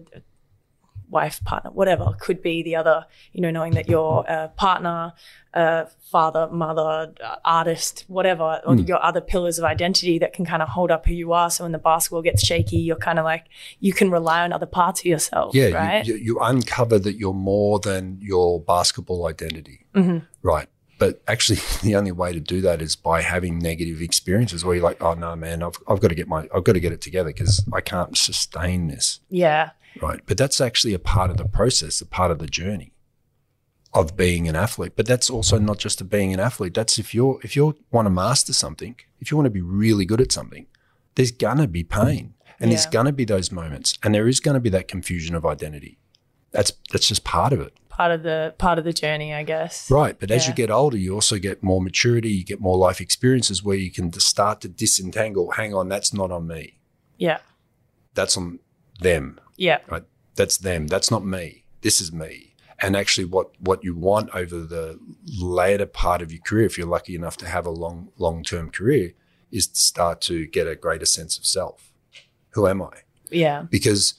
wife, 1.10 1.42
partner, 1.44 1.70
whatever 1.70 2.14
could 2.20 2.42
be 2.42 2.62
the 2.62 2.76
other, 2.76 3.06
you 3.32 3.40
know, 3.40 3.50
knowing 3.50 3.74
that 3.74 3.88
you're 3.88 4.24
a 4.28 4.48
partner, 4.56 5.12
a 5.54 5.86
father, 6.10 6.48
mother, 6.50 7.12
uh, 7.24 7.36
artist, 7.44 8.04
whatever, 8.08 8.60
or 8.64 8.76
your 8.76 9.02
other 9.02 9.20
pillars 9.20 9.58
of 9.58 9.64
identity 9.64 10.18
that 10.18 10.32
can 10.32 10.44
kind 10.44 10.62
of 10.62 10.68
hold 10.68 10.90
up 10.90 11.06
who 11.06 11.14
you 11.14 11.32
are. 11.32 11.50
So 11.50 11.64
when 11.64 11.72
the 11.72 11.78
basketball 11.78 12.22
gets 12.22 12.44
shaky, 12.44 12.78
you're 12.78 12.96
kind 12.96 13.18
of 13.18 13.24
like, 13.24 13.46
you 13.80 13.92
can 13.92 14.10
rely 14.10 14.42
on 14.42 14.52
other 14.52 14.66
parts 14.66 15.00
of 15.00 15.06
yourself. 15.06 15.54
Yeah. 15.54 15.68
Right. 15.68 16.06
You, 16.06 16.14
you, 16.14 16.24
you 16.24 16.38
uncover 16.40 16.98
that 16.98 17.16
you're 17.16 17.32
more 17.32 17.78
than 17.78 18.18
your 18.20 18.60
basketball 18.60 19.26
identity. 19.26 19.86
Right. 20.42 20.68
But 20.98 21.22
actually, 21.28 21.58
the 21.82 21.96
only 21.96 22.12
way 22.12 22.32
to 22.32 22.40
do 22.40 22.60
that 22.62 22.82
is 22.82 22.96
by 22.96 23.22
having 23.22 23.58
negative 23.58 24.00
experiences 24.00 24.64
where 24.64 24.74
you're 24.76 24.84
like, 24.84 25.02
oh 25.02 25.14
no, 25.14 25.36
man, 25.36 25.62
I've, 25.62 25.78
I've 25.88 26.00
got 26.00 26.08
to 26.08 26.14
get 26.14 26.28
my, 26.28 26.48
I've 26.54 26.64
got 26.64 26.72
to 26.72 26.80
get 26.80 26.92
it 26.92 27.00
together 27.00 27.30
because 27.30 27.64
I 27.72 27.80
can't 27.80 28.16
sustain 28.16 28.88
this. 28.88 29.20
yeah. 29.30 29.70
Right? 30.02 30.20
But 30.26 30.38
that's 30.38 30.60
actually 30.60 30.94
a 30.94 30.98
part 30.98 31.30
of 31.30 31.36
the 31.36 31.44
process, 31.46 32.00
a 32.00 32.06
part 32.06 32.30
of 32.30 32.38
the 32.38 32.46
journey 32.46 32.92
of 33.94 34.16
being 34.16 34.48
an 34.48 34.56
athlete. 34.56 34.92
But 34.96 35.06
that's 35.06 35.30
also 35.30 35.58
not 35.58 35.78
just 35.78 36.00
a 36.00 36.04
being 36.04 36.32
an 36.34 36.40
athlete. 36.40 36.74
That's 36.74 36.98
if 36.98 37.14
you're 37.14 37.38
if 37.42 37.56
you 37.56 37.76
want 37.90 38.06
to 38.06 38.10
master 38.10 38.52
something, 38.52 38.96
if 39.20 39.30
you 39.30 39.36
want 39.36 39.46
to 39.46 39.50
be 39.50 39.62
really 39.62 40.04
good 40.04 40.20
at 40.20 40.32
something, 40.32 40.66
there's 41.14 41.30
gonna 41.32 41.66
be 41.66 41.82
pain, 41.84 42.34
and 42.60 42.70
there's 42.70 42.86
gonna 42.86 43.12
be 43.12 43.24
those 43.24 43.50
moments, 43.50 43.98
and 44.02 44.14
there 44.14 44.28
is 44.28 44.40
gonna 44.40 44.60
be 44.60 44.70
that 44.70 44.88
confusion 44.88 45.34
of 45.34 45.46
identity. 45.46 45.98
That's 46.50 46.72
that's 46.92 47.08
just 47.08 47.24
part 47.24 47.52
of 47.52 47.60
it, 47.60 47.74
Part 47.88 48.12
of 48.12 48.22
the 48.22 48.54
part 48.58 48.78
of 48.78 48.84
the 48.84 48.92
journey, 48.92 49.32
I 49.32 49.42
guess. 49.42 49.90
right? 49.90 50.18
But 50.18 50.30
as 50.30 50.46
you 50.46 50.52
get 50.52 50.70
older, 50.70 50.98
you 50.98 51.14
also 51.14 51.38
get 51.38 51.62
more 51.62 51.80
maturity, 51.80 52.28
you 52.30 52.44
get 52.44 52.60
more 52.60 52.76
life 52.76 53.00
experiences 53.00 53.62
where 53.64 53.76
you 53.76 53.90
can 53.90 54.12
start 54.12 54.60
to 54.60 54.68
disentangle. 54.68 55.52
Hang 55.52 55.72
on, 55.74 55.88
that's 55.88 56.12
not 56.12 56.30
on 56.30 56.46
me. 56.46 56.78
Yeah. 57.16 57.38
That's 58.14 58.36
on 58.36 58.58
them. 59.00 59.40
Yeah. 59.56 59.78
right? 59.88 60.04
That's 60.34 60.58
them. 60.58 60.86
That's 60.86 61.10
not 61.10 61.24
me. 61.24 61.64
This 61.80 62.00
is 62.00 62.12
me. 62.12 62.54
And 62.78 62.94
actually, 62.94 63.24
what 63.24 63.58
what 63.60 63.82
you 63.82 63.94
want 63.94 64.30
over 64.34 64.60
the 64.60 64.98
later 65.38 65.86
part 65.86 66.20
of 66.20 66.30
your 66.30 66.42
career, 66.42 66.66
if 66.66 66.76
you're 66.76 66.86
lucky 66.86 67.14
enough 67.14 67.36
to 67.38 67.48
have 67.48 67.64
a 67.64 67.70
long 67.70 68.10
long 68.18 68.42
term 68.42 68.70
career, 68.70 69.12
is 69.50 69.66
to 69.66 69.80
start 69.80 70.20
to 70.22 70.46
get 70.46 70.66
a 70.66 70.76
greater 70.76 71.06
sense 71.06 71.38
of 71.38 71.46
self. 71.46 71.90
Who 72.50 72.66
am 72.66 72.82
I? 72.82 72.92
Yeah. 73.30 73.62
Because 73.70 74.14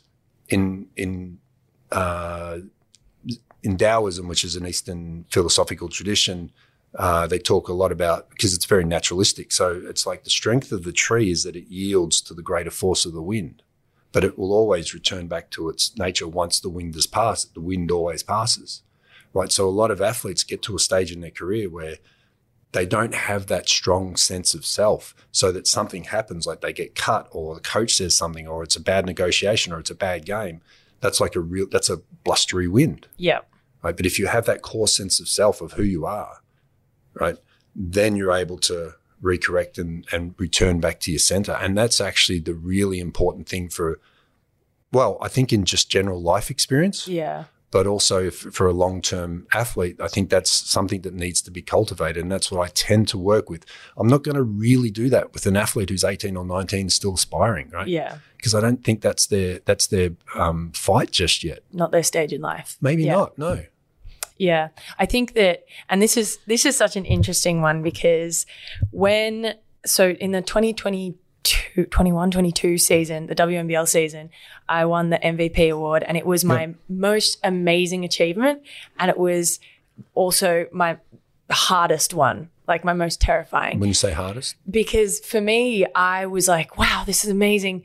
in 0.50 0.88
in 0.96 1.38
uh, 1.92 2.60
in 3.64 3.78
Taoism, 3.78 4.28
which 4.28 4.44
is 4.44 4.56
an 4.56 4.66
Eastern 4.66 5.26
philosophical 5.30 5.90
tradition, 5.90 6.52
uh, 6.96 7.28
they 7.28 7.40
talk 7.40 7.68
a 7.68 7.74
lot 7.74 7.92
about 7.92 8.30
because 8.30 8.54
it's 8.54 8.66
very 8.66 8.84
naturalistic. 8.84 9.52
So 9.52 9.82
it's 9.86 10.06
like 10.06 10.24
the 10.24 10.30
strength 10.30 10.72
of 10.72 10.84
the 10.84 10.92
tree 10.92 11.32
is 11.32 11.44
that 11.44 11.56
it 11.56 11.68
yields 11.68 12.22
to 12.22 12.34
the 12.34 12.42
greater 12.42 12.72
force 12.72 13.06
of 13.06 13.14
the 13.14 13.22
wind, 13.22 13.62
but 14.12 14.24
it 14.24 14.38
will 14.38 14.52
always 14.54 14.94
return 14.94 15.28
back 15.28 15.50
to 15.52 15.70
its 15.70 15.96
nature 15.98 16.28
once 16.28 16.60
the 16.60 16.70
wind 16.70 16.96
has 16.96 17.08
passed. 17.08 17.54
The 17.54 17.62
wind 17.62 17.92
always 17.92 18.24
passes, 18.24 18.82
right? 19.34 19.52
So 19.52 19.68
a 19.68 19.70
lot 19.72 19.92
of 19.92 20.02
athletes 20.02 20.44
get 20.44 20.62
to 20.64 20.76
a 20.76 20.80
stage 20.80 21.12
in 21.12 21.22
their 21.22 21.32
career 21.32 21.70
where 21.70 21.98
they 22.74 22.86
don't 22.86 23.16
have 23.16 23.48
that 23.48 23.70
strong 23.70 24.16
sense 24.16 24.54
of 24.54 24.66
self 24.66 25.16
so 25.32 25.52
that 25.52 25.68
something 25.68 26.06
happens 26.06 26.46
like 26.46 26.62
they 26.62 26.74
get 26.74 26.96
cut 26.96 27.28
or 27.32 27.56
the 27.56 27.62
coach 27.62 27.94
says 27.94 28.16
something 28.16 28.48
or 28.48 28.62
it's 28.64 28.76
a 28.76 28.82
bad 28.82 29.06
negotiation 29.06 29.72
or 29.74 29.80
it's 29.80 29.90
a 29.90 29.96
bad 29.96 30.26
game 30.26 30.62
that's 31.00 31.20
like 31.22 31.36
a 31.36 31.40
real 31.40 31.66
that's 31.72 31.90
a 31.90 32.02
blustery 32.26 32.68
wind 32.68 33.08
Yeah. 33.18 33.40
right 33.84 33.96
but 33.96 34.06
if 34.06 34.20
you 34.20 34.28
have 34.28 34.46
that 34.46 34.62
core 34.64 34.88
sense 34.90 35.20
of 35.20 35.30
self 35.30 35.62
of 35.62 35.74
who 35.74 35.84
you 35.84 36.06
are 36.06 36.42
right 37.14 37.38
then 37.74 38.16
you're 38.18 38.34
able 38.34 38.58
to 38.60 38.96
recorrect 39.22 39.78
and, 39.78 40.06
and 40.12 40.34
return 40.38 40.80
back 40.80 41.00
to 41.00 41.12
your 41.12 41.20
center 41.20 41.54
and 41.54 41.78
that's 41.78 42.00
actually 42.00 42.40
the 42.40 42.54
really 42.54 43.00
important 43.00 43.48
thing 43.50 43.68
for 43.70 44.00
well 44.92 45.18
i 45.22 45.28
think 45.28 45.52
in 45.52 45.66
just 45.66 45.90
general 45.90 46.22
life 46.22 46.50
experience 46.52 47.08
Yeah. 47.08 47.46
but 47.72 47.86
also 47.88 48.30
for 48.32 48.66
a 48.68 48.72
long 48.74 49.02
term 49.02 49.46
athlete, 49.54 49.98
I 50.00 50.08
think 50.08 50.30
that's 50.30 50.50
something 50.52 51.02
that 51.02 51.14
needs 51.14 51.42
to 51.42 51.52
be 51.52 51.62
cultivated. 51.62 52.22
And 52.24 52.32
that's 52.32 52.50
what 52.50 52.62
I 52.66 52.72
tend 52.74 53.10
to 53.10 53.18
work 53.18 53.50
with. 53.50 53.66
I'm 53.98 54.08
not 54.08 54.24
going 54.24 54.36
to 54.38 54.42
really 54.44 54.90
do 54.90 55.10
that 55.10 55.34
with 55.34 55.46
an 55.46 55.58
athlete 55.58 55.90
who's 55.90 56.06
18 56.06 56.38
or 56.38 56.46
19 56.46 56.90
still 56.90 57.16
aspiring, 57.16 57.70
right? 57.72 57.86
Yeah. 57.88 58.20
Because 58.38 58.56
I 58.56 58.62
don't 58.62 58.84
think 58.86 59.02
that's 59.02 59.28
their 59.28 59.60
that's 59.66 59.88
their 59.88 60.12
um, 60.34 60.72
fight 60.74 61.12
just 61.12 61.44
yet. 61.44 61.60
Not 61.74 61.92
their 61.92 62.04
stage 62.04 62.32
in 62.32 62.40
life. 62.42 62.78
Maybe 62.80 63.04
Yeah. 63.04 63.16
not. 63.16 63.38
No. 63.38 63.66
Yeah. 64.38 64.70
I 65.00 65.06
think 65.06 65.34
that 65.34 65.66
and 65.90 66.02
this 66.02 66.18
is 66.18 66.40
this 66.48 66.66
is 66.66 66.76
such 66.78 66.96
an 66.96 67.06
interesting 67.06 67.62
one 67.62 67.82
because 67.84 68.46
when 68.92 69.56
so 69.86 70.10
in 70.10 70.32
the 70.32 70.42
2022 70.42 71.18
21 71.90 72.32
22 72.32 72.78
season, 72.78 73.28
the 73.28 73.36
WNBL 73.36 73.88
season, 73.88 74.30
I 74.68 74.86
won 74.86 75.10
the 75.10 75.18
MVP 75.20 75.72
award 75.72 76.04
and 76.04 76.18
it 76.18 76.26
was 76.26 76.44
my 76.44 76.74
most 76.90 77.40
amazing 77.44 78.04
achievement 78.04 78.64
and 79.00 79.10
it 79.10 79.18
was 79.18 79.60
also 80.14 80.68
my 80.72 80.98
hardest 81.50 82.14
one, 82.14 82.50
like 82.68 82.84
my 82.84 82.94
most 82.94 83.22
terrifying 83.22 83.80
When 83.80 83.88
you 83.88 83.94
say 83.94 84.12
hardest, 84.12 84.56
because 84.70 85.20
for 85.20 85.40
me, 85.40 85.86
I 85.96 86.26
was 86.26 86.48
like, 86.48 86.78
wow, 86.78 87.04
this 87.06 87.24
is 87.24 87.30
amazing. 87.30 87.84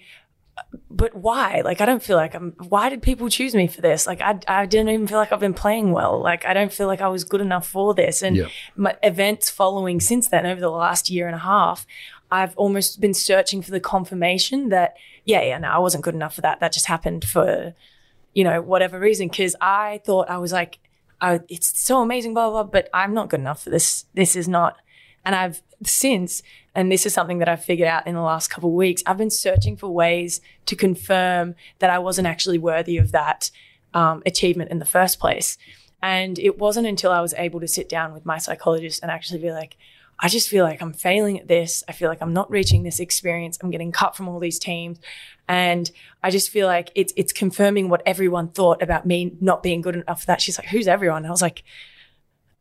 But 0.90 1.14
why? 1.14 1.62
Like, 1.64 1.80
I 1.80 1.86
don't 1.86 2.02
feel 2.02 2.16
like 2.16 2.34
I'm, 2.34 2.52
why 2.68 2.88
did 2.90 3.02
people 3.02 3.28
choose 3.28 3.54
me 3.54 3.66
for 3.66 3.80
this? 3.80 4.06
Like, 4.06 4.20
I, 4.20 4.38
I 4.46 4.66
didn't 4.66 4.90
even 4.90 5.06
feel 5.06 5.18
like 5.18 5.32
I've 5.32 5.40
been 5.40 5.54
playing 5.54 5.92
well. 5.92 6.20
Like, 6.20 6.44
I 6.44 6.52
don't 6.52 6.72
feel 6.72 6.86
like 6.86 7.00
I 7.00 7.08
was 7.08 7.24
good 7.24 7.40
enough 7.40 7.66
for 7.66 7.94
this. 7.94 8.22
And 8.22 8.36
Yeah. 8.36 8.48
my 8.76 8.96
events 9.02 9.48
following 9.50 9.98
since 10.00 10.28
then, 10.28 10.44
over 10.46 10.60
the 10.60 10.70
last 10.70 11.08
year 11.10 11.26
and 11.26 11.34
a 11.34 11.38
half, 11.40 11.86
I've 12.30 12.56
almost 12.56 13.00
been 13.00 13.14
searching 13.14 13.62
for 13.62 13.70
the 13.70 13.80
confirmation 13.80 14.68
that, 14.68 14.96
yeah, 15.24 15.42
yeah, 15.42 15.58
no, 15.58 15.68
I 15.68 15.78
wasn't 15.78 16.04
good 16.04 16.14
enough 16.14 16.34
for 16.34 16.42
that. 16.42 16.60
That 16.60 16.72
just 16.72 16.86
happened 16.86 17.24
for, 17.24 17.74
you 18.34 18.44
know, 18.44 18.60
whatever 18.60 18.98
reason. 19.00 19.28
Cause 19.30 19.56
I 19.60 20.00
thought 20.04 20.30
I 20.30 20.38
was 20.38 20.52
like, 20.52 20.78
I, 21.20 21.40
it's 21.48 21.78
so 21.78 22.02
amazing, 22.02 22.34
blah, 22.34 22.50
blah, 22.50 22.62
blah, 22.62 22.70
but 22.70 22.88
I'm 22.92 23.14
not 23.14 23.28
good 23.30 23.40
enough 23.40 23.62
for 23.62 23.70
this. 23.70 24.04
This 24.14 24.36
is 24.36 24.48
not. 24.48 24.76
And 25.24 25.34
I've 25.34 25.62
since, 25.84 26.42
and 26.74 26.90
this 26.90 27.04
is 27.04 27.12
something 27.12 27.38
that 27.38 27.48
I've 27.48 27.64
figured 27.64 27.88
out 27.88 28.06
in 28.06 28.14
the 28.14 28.22
last 28.22 28.48
couple 28.48 28.70
of 28.70 28.74
weeks, 28.74 29.02
I've 29.06 29.18
been 29.18 29.30
searching 29.30 29.76
for 29.76 29.88
ways 29.88 30.40
to 30.66 30.76
confirm 30.76 31.54
that 31.80 31.90
I 31.90 31.98
wasn't 31.98 32.26
actually 32.26 32.58
worthy 32.58 32.96
of 32.96 33.12
that 33.12 33.50
um, 33.94 34.22
achievement 34.24 34.70
in 34.70 34.78
the 34.78 34.84
first 34.84 35.18
place. 35.18 35.58
And 36.02 36.38
it 36.38 36.58
wasn't 36.58 36.86
until 36.86 37.12
I 37.12 37.20
was 37.20 37.34
able 37.34 37.60
to 37.60 37.68
sit 37.68 37.88
down 37.88 38.12
with 38.12 38.26
my 38.26 38.38
psychologist 38.38 39.02
and 39.02 39.10
actually 39.10 39.40
be 39.40 39.52
like, 39.52 39.76
I 40.18 40.28
just 40.28 40.48
feel 40.48 40.64
like 40.64 40.80
I'm 40.80 40.92
failing 40.92 41.38
at 41.38 41.48
this. 41.48 41.82
I 41.88 41.92
feel 41.92 42.08
like 42.08 42.22
I'm 42.22 42.32
not 42.32 42.50
reaching 42.50 42.82
this 42.82 43.00
experience. 43.00 43.58
I'm 43.60 43.70
getting 43.70 43.92
cut 43.92 44.16
from 44.16 44.28
all 44.28 44.38
these 44.38 44.58
teams. 44.58 44.98
And 45.48 45.90
I 46.22 46.30
just 46.30 46.50
feel 46.50 46.66
like 46.66 46.90
it's 46.94 47.12
it's 47.16 47.32
confirming 47.32 47.88
what 47.88 48.02
everyone 48.06 48.48
thought 48.48 48.82
about 48.82 49.04
me 49.04 49.32
not 49.40 49.62
being 49.62 49.80
good 49.80 49.96
enough 49.96 50.20
for 50.20 50.26
that. 50.26 50.40
She's 50.40 50.58
like, 50.58 50.68
who's 50.68 50.86
everyone? 50.86 51.18
And 51.18 51.26
I 51.26 51.30
was 51.30 51.42
like, 51.42 51.64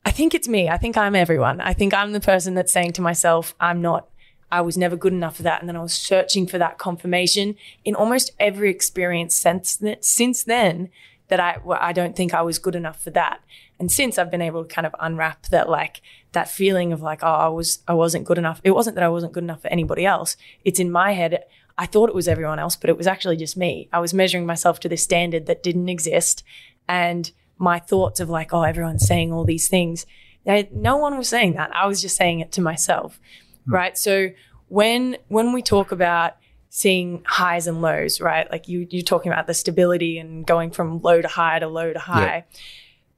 I 0.06 0.12
think 0.12 0.34
it's 0.34 0.48
me. 0.48 0.68
I 0.68 0.78
think 0.78 0.98
I'm 0.98 1.16
everyone. 1.16 1.62
I 1.62 1.74
think 1.74 1.94
I'm 1.94 2.12
the 2.12 2.20
person 2.20 2.56
that's 2.56 2.74
saying 2.74 2.94
to 2.94 3.02
myself, 3.02 3.56
I'm 3.60 3.82
not, 3.82 4.10
I 4.52 4.62
was 4.62 4.78
never 4.78 4.96
good 4.96 5.14
enough 5.14 5.38
for 5.38 5.44
that. 5.44 5.62
And 5.62 5.70
then 5.70 5.76
I 5.76 5.82
was 5.82 5.94
searching 5.94 6.48
for 6.48 6.58
that 6.58 6.78
confirmation 6.78 7.56
in 7.86 7.96
almost 7.96 8.32
every 8.40 8.70
experience 8.70 9.36
since, 9.36 9.82
since 10.02 10.44
then 10.44 10.90
that 11.28 11.40
I, 11.40 11.60
well, 11.64 11.80
I 11.82 11.94
don't 11.94 12.16
think 12.16 12.34
I 12.34 12.42
was 12.42 12.60
good 12.60 12.76
enough 12.76 13.02
for 13.02 13.12
that. 13.12 13.42
And 13.80 13.92
since 13.92 14.18
I've 14.18 14.30
been 14.30 14.42
able 14.42 14.64
to 14.66 14.74
kind 14.74 14.86
of 14.86 14.94
unwrap 15.00 15.48
that, 15.48 15.70
like 15.70 16.02
that 16.34 16.50
feeling 16.50 16.92
of 16.92 17.02
like, 17.02 17.24
oh, 17.24 17.28
I 17.28 17.48
was, 17.48 17.80
I 17.88 17.94
wasn't 17.94 18.26
good 18.26 18.38
enough. 18.38 18.60
It 18.64 18.72
wasn't 18.72 18.96
that 18.96 19.04
I 19.04 19.10
wasn't 19.10 19.34
good 19.34 19.44
enough 19.44 19.62
for 19.62 19.70
anybody 19.70 20.06
else. 20.06 20.36
It's 20.66 20.80
in 20.80 20.92
my 20.92 21.14
head. 21.14 21.46
I 21.78 21.86
thought 21.86 22.10
it 22.10 22.16
was 22.16 22.28
everyone 22.28 22.60
else, 22.60 22.76
but 22.76 22.90
it 22.90 22.98
was 22.98 23.08
actually 23.08 23.38
just 23.38 23.56
me. 23.56 23.88
I 23.94 24.00
was 24.00 24.14
measuring 24.14 24.46
myself 24.46 24.80
to 24.82 24.90
this 24.90 25.04
standard 25.04 25.46
that 25.46 25.64
didn't 25.64 25.90
exist. 25.90 26.44
And 26.88 27.32
my 27.62 27.80
thoughts 27.80 28.20
of 28.20 28.30
like, 28.30 28.54
oh, 28.54 28.64
everyone's 28.64 29.06
saying 29.06 29.32
all 29.32 29.46
these 29.46 29.70
things. 29.70 30.06
No 30.46 30.98
one 30.98 31.18
was 31.18 31.30
saying 31.30 31.54
that. 31.54 31.74
I 31.76 31.86
was 31.86 32.02
just 32.02 32.18
saying 32.18 32.40
it 32.40 32.52
to 32.54 32.62
myself. 32.62 33.20
Mm. 33.68 33.74
Right. 33.74 33.98
So 33.98 34.30
when, 34.68 35.18
when 35.28 35.54
we 35.54 35.62
talk 35.62 35.92
about 35.92 36.38
seeing 36.70 37.22
highs 37.26 37.68
and 37.68 37.82
lows, 37.82 38.20
right? 38.20 38.50
Like 38.50 38.68
you, 38.68 38.88
you're 38.90 39.04
talking 39.04 39.32
about 39.32 39.46
the 39.46 39.54
stability 39.54 40.18
and 40.18 40.46
going 40.46 40.72
from 40.72 41.02
low 41.02 41.22
to 41.22 41.28
high 41.28 41.60
to 41.60 41.68
low 41.68 41.94
to 41.94 42.00
high. 42.00 42.46
Yeah. 42.50 42.60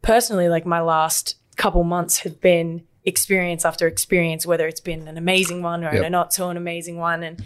Personally, 0.01 0.49
like 0.49 0.65
my 0.65 0.81
last 0.81 1.37
couple 1.55 1.83
months 1.83 2.19
have 2.19 2.41
been 2.41 2.83
experience 3.05 3.63
after 3.63 3.87
experience, 3.87 4.45
whether 4.45 4.67
it's 4.67 4.81
been 4.81 5.07
an 5.07 5.17
amazing 5.17 5.61
one 5.61 5.83
or 5.83 5.93
yep. 5.93 6.03
a 6.05 6.09
not 6.09 6.33
so 6.33 6.49
an 6.49 6.57
amazing 6.57 6.97
one. 6.97 7.23
And 7.23 7.45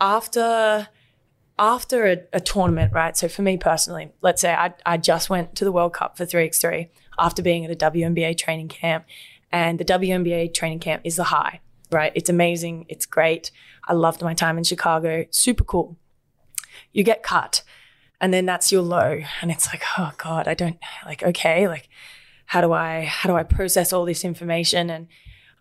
after 0.00 0.88
after 1.58 2.06
a, 2.06 2.18
a, 2.32 2.40
tournament, 2.40 2.92
right? 2.92 3.16
So 3.16 3.28
for 3.28 3.42
me 3.42 3.56
personally, 3.56 4.10
let's 4.22 4.40
say 4.40 4.52
I, 4.52 4.74
I 4.84 4.96
just 4.96 5.30
went 5.30 5.54
to 5.56 5.64
the 5.64 5.72
World 5.72 5.92
Cup 5.92 6.16
for 6.16 6.26
3x3 6.26 6.88
after 7.18 7.42
being 7.42 7.64
at 7.64 7.70
a 7.70 7.76
WNBA 7.76 8.36
training 8.36 8.68
camp. 8.68 9.04
And 9.52 9.78
the 9.78 9.84
WNBA 9.84 10.52
training 10.52 10.80
camp 10.80 11.02
is 11.04 11.16
the 11.16 11.24
high, 11.24 11.60
right? 11.92 12.10
It's 12.16 12.28
amazing. 12.28 12.86
It's 12.88 13.06
great. 13.06 13.52
I 13.86 13.92
loved 13.92 14.20
my 14.20 14.34
time 14.34 14.58
in 14.58 14.64
Chicago. 14.64 15.26
Super 15.30 15.62
cool. 15.62 15.96
You 16.92 17.04
get 17.04 17.22
cut 17.22 17.62
and 18.20 18.34
then 18.34 18.46
that's 18.46 18.72
your 18.72 18.82
low. 18.82 19.20
And 19.40 19.50
it's 19.50 19.68
like, 19.68 19.82
oh 19.96 20.10
God, 20.16 20.48
I 20.48 20.54
don't 20.54 20.78
like, 21.06 21.22
okay, 21.22 21.68
like 21.68 21.88
how 22.46 22.60
do 22.60 22.72
I, 22.72 23.04
how 23.04 23.28
do 23.28 23.36
I 23.36 23.44
process 23.44 23.92
all 23.92 24.04
this 24.04 24.24
information? 24.24 24.90
And 24.90 25.06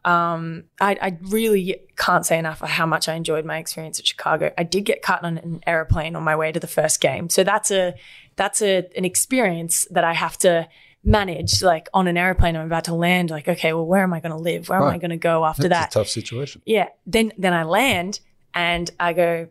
um, 0.05 0.65
I, 0.81 0.97
I, 1.01 1.17
really 1.21 1.79
can't 1.95 2.25
say 2.25 2.37
enough 2.37 2.59
how 2.59 2.85
much 2.85 3.07
I 3.07 3.13
enjoyed 3.13 3.45
my 3.45 3.57
experience 3.57 3.99
at 3.99 4.07
Chicago. 4.07 4.51
I 4.57 4.63
did 4.63 4.81
get 4.81 5.01
cut 5.01 5.23
on 5.23 5.37
an 5.37 5.63
airplane 5.65 6.17
on 6.17 6.23
my 6.23 6.35
way 6.35 6.51
to 6.51 6.59
the 6.59 6.67
first 6.67 6.99
game, 6.99 7.29
so 7.29 7.43
that's 7.45 7.71
a 7.71 7.93
that's 8.35 8.61
a 8.61 8.89
an 8.97 9.05
experience 9.05 9.87
that 9.91 10.03
I 10.03 10.13
have 10.13 10.37
to 10.39 10.67
manage. 11.05 11.61
Like 11.61 11.87
on 11.93 12.07
an 12.07 12.17
airplane, 12.17 12.57
I'm 12.57 12.65
about 12.65 12.85
to 12.85 12.93
land. 12.93 13.29
Like, 13.29 13.47
okay, 13.47 13.71
well, 13.71 13.85
where 13.85 14.03
am 14.03 14.13
I 14.13 14.19
going 14.19 14.33
to 14.33 14.37
live? 14.37 14.67
Where 14.67 14.79
right. 14.79 14.89
am 14.89 14.93
I 14.93 14.97
going 14.97 15.11
to 15.11 15.17
go 15.17 15.45
after 15.45 15.69
that's 15.69 15.93
that? 15.93 15.99
tough 15.99 16.09
situation. 16.09 16.61
Yeah. 16.65 16.89
Then 17.05 17.31
then 17.37 17.53
I 17.53 17.63
land 17.63 18.19
and 18.53 18.91
I 18.99 19.13
go, 19.13 19.47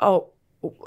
oh, 0.00 0.28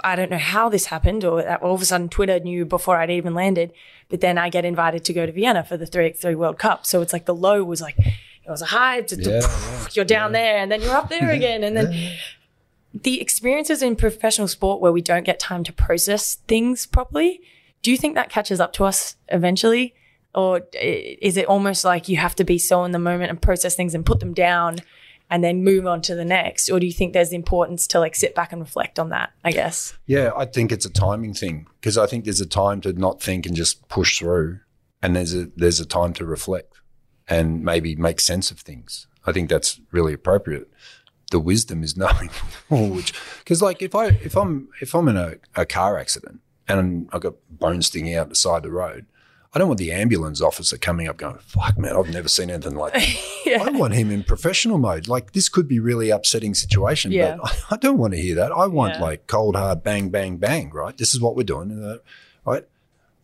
I 0.04 0.16
don't 0.16 0.32
know 0.32 0.38
how 0.38 0.70
this 0.70 0.86
happened, 0.86 1.26
or 1.26 1.48
all 1.62 1.76
of 1.76 1.82
a 1.82 1.86
sudden 1.86 2.10
Twitter 2.10 2.40
knew 2.40 2.66
before 2.66 2.98
I'd 2.98 3.12
even 3.12 3.34
landed. 3.34 3.74
But 4.10 4.22
then 4.22 4.38
I 4.38 4.50
get 4.50 4.66
invited 4.66 5.04
to 5.06 5.14
go 5.14 5.26
to 5.26 5.32
Vienna 5.32 5.64
for 5.64 5.78
the 5.78 5.86
3x3 5.86 6.36
World 6.36 6.58
Cup. 6.58 6.86
So 6.86 7.02
it's 7.02 7.12
like 7.12 7.26
the 7.26 7.36
low 7.36 7.64
was 7.64 7.82
like 7.82 7.98
it 8.46 8.50
was 8.50 8.62
a 8.62 8.66
high 8.66 9.02
to, 9.02 9.16
yeah, 9.16 9.42
yeah, 9.42 9.88
you're 9.94 10.06
down 10.06 10.34
yeah. 10.34 10.40
there 10.40 10.58
and 10.58 10.72
then 10.72 10.82
you're 10.82 10.96
up 10.96 11.10
there 11.10 11.30
again. 11.40 11.64
And 11.64 11.76
then 11.76 12.14
the 12.94 13.22
experiences 13.22 13.82
in 13.82 13.96
professional 13.96 14.48
sport 14.48 14.82
where 14.82 14.92
we 14.92 15.02
don't 15.02 15.24
get 15.24 15.40
time 15.40 15.64
to 15.64 15.74
process 15.74 16.36
things 16.48 16.86
properly 16.86 17.42
do 17.86 17.92
you 17.92 17.98
think 17.98 18.16
that 18.16 18.32
catches 18.32 18.60
up 18.60 18.74
to 18.74 18.84
us 18.84 19.16
eventually? 19.28 19.94
Or 20.34 20.62
is 20.74 21.38
it 21.38 21.46
almost 21.46 21.86
like 21.86 22.10
you 22.10 22.18
have 22.18 22.34
to 22.38 22.44
be 22.44 22.58
so 22.58 22.84
in 22.84 22.94
the 22.94 22.98
moment 22.98 23.30
and 23.30 23.40
process 23.40 23.76
things 23.76 23.94
and 23.94 24.04
put 24.04 24.20
them 24.20 24.34
down 24.34 24.78
and 25.30 25.44
then 25.44 25.64
move 25.64 25.86
on 25.86 26.02
to 26.02 26.16
the 26.16 26.26
next? 26.26 26.68
Or 26.72 26.80
do 26.80 26.88
you 26.88 26.92
think 26.92 27.14
there's 27.14 27.32
importance 27.32 27.86
to 27.90 28.00
like 28.00 28.16
sit 28.16 28.34
back 28.34 28.52
and 28.52 28.60
reflect 28.60 28.98
on 28.98 29.10
that 29.10 29.34
i 29.44 29.52
guess? 29.52 29.96
Yeah 30.08 30.32
i 30.36 30.46
think 30.46 30.72
it's 30.72 30.88
a 30.88 30.90
timing 30.90 31.36
thing 31.36 31.68
because 31.80 31.96
i 31.96 32.08
think 32.08 32.26
there's 32.26 32.42
a 32.42 32.48
time 32.48 32.82
to 32.82 32.94
not 32.94 33.22
think 33.22 33.46
and 33.46 33.56
just 33.56 33.88
push 33.88 34.18
through. 34.18 34.62
And 35.04 35.16
there's 35.16 35.36
a 35.36 35.52
there's 35.56 35.80
a 35.80 35.86
time 35.86 36.14
to 36.14 36.26
reflect 36.26 36.74
and 37.28 37.64
maybe 37.64 37.96
make 37.96 38.20
sense 38.20 38.52
of 38.52 38.60
things. 38.60 39.08
I 39.26 39.32
think 39.32 39.50
that's 39.50 39.80
really 39.92 40.14
appropriate. 40.14 40.70
The 41.32 41.40
wisdom 41.40 41.84
is 41.84 41.98
knowing 41.98 42.30
which, 42.70 43.14
because 43.40 43.62
like 43.62 43.82
if 43.82 43.96
I 43.96 44.08
if 44.08 44.36
I'm 44.36 44.70
if 44.82 44.94
I'm 44.94 45.08
in 45.08 45.18
a, 45.18 45.36
a 45.56 45.66
car 45.66 45.98
accident 45.98 46.42
and 46.68 47.10
I've 47.12 47.22
got 47.22 47.36
bones 47.50 47.88
sticking 47.88 48.16
out 48.16 48.30
the 48.30 48.36
side 48.36 48.58
of 48.58 48.64
the 48.64 48.72
road, 48.72 49.06
I 49.54 49.58
don't 49.58 49.70
want 49.70 49.80
the 49.80 49.92
ambulance 49.92 50.42
officer 50.42 50.78
coming 50.78 51.08
up 51.08 51.18
going, 51.18 51.38
"Fuck, 51.40 51.78
man, 51.78 51.96
I've 51.96 52.14
never 52.14 52.28
seen 52.28 52.52
anything 52.52 52.76
like 52.76 52.94
that." 52.94 53.42
yeah. 53.46 53.64
I 53.64 53.70
want 53.72 53.94
him 53.94 54.12
in 54.12 54.24
professional 54.24 54.78
mode. 54.78 55.08
Like 55.08 55.32
this 55.32 55.50
could 55.50 55.68
be 55.68 55.80
really 55.80 56.10
upsetting 56.10 56.54
situation, 56.54 57.12
yeah. 57.12 57.38
but 57.42 57.64
I, 57.72 57.76
I, 57.76 57.78
don't 57.78 57.98
want 57.98 58.14
to 58.14 58.22
hear 58.22 58.36
that. 58.36 58.52
I 58.52 58.68
want 58.68 58.96
yeah. 58.96 59.02
like 59.02 59.28
cold 59.28 59.56
hard 59.56 59.82
bang 59.82 60.10
bang 60.10 60.38
bang. 60.38 60.70
Right, 60.72 60.96
this 60.96 61.16
is 61.16 61.22
what 61.22 61.36
we're 61.36 61.44
doing. 61.44 61.72
Uh, 61.82 61.98
right, 62.46 62.68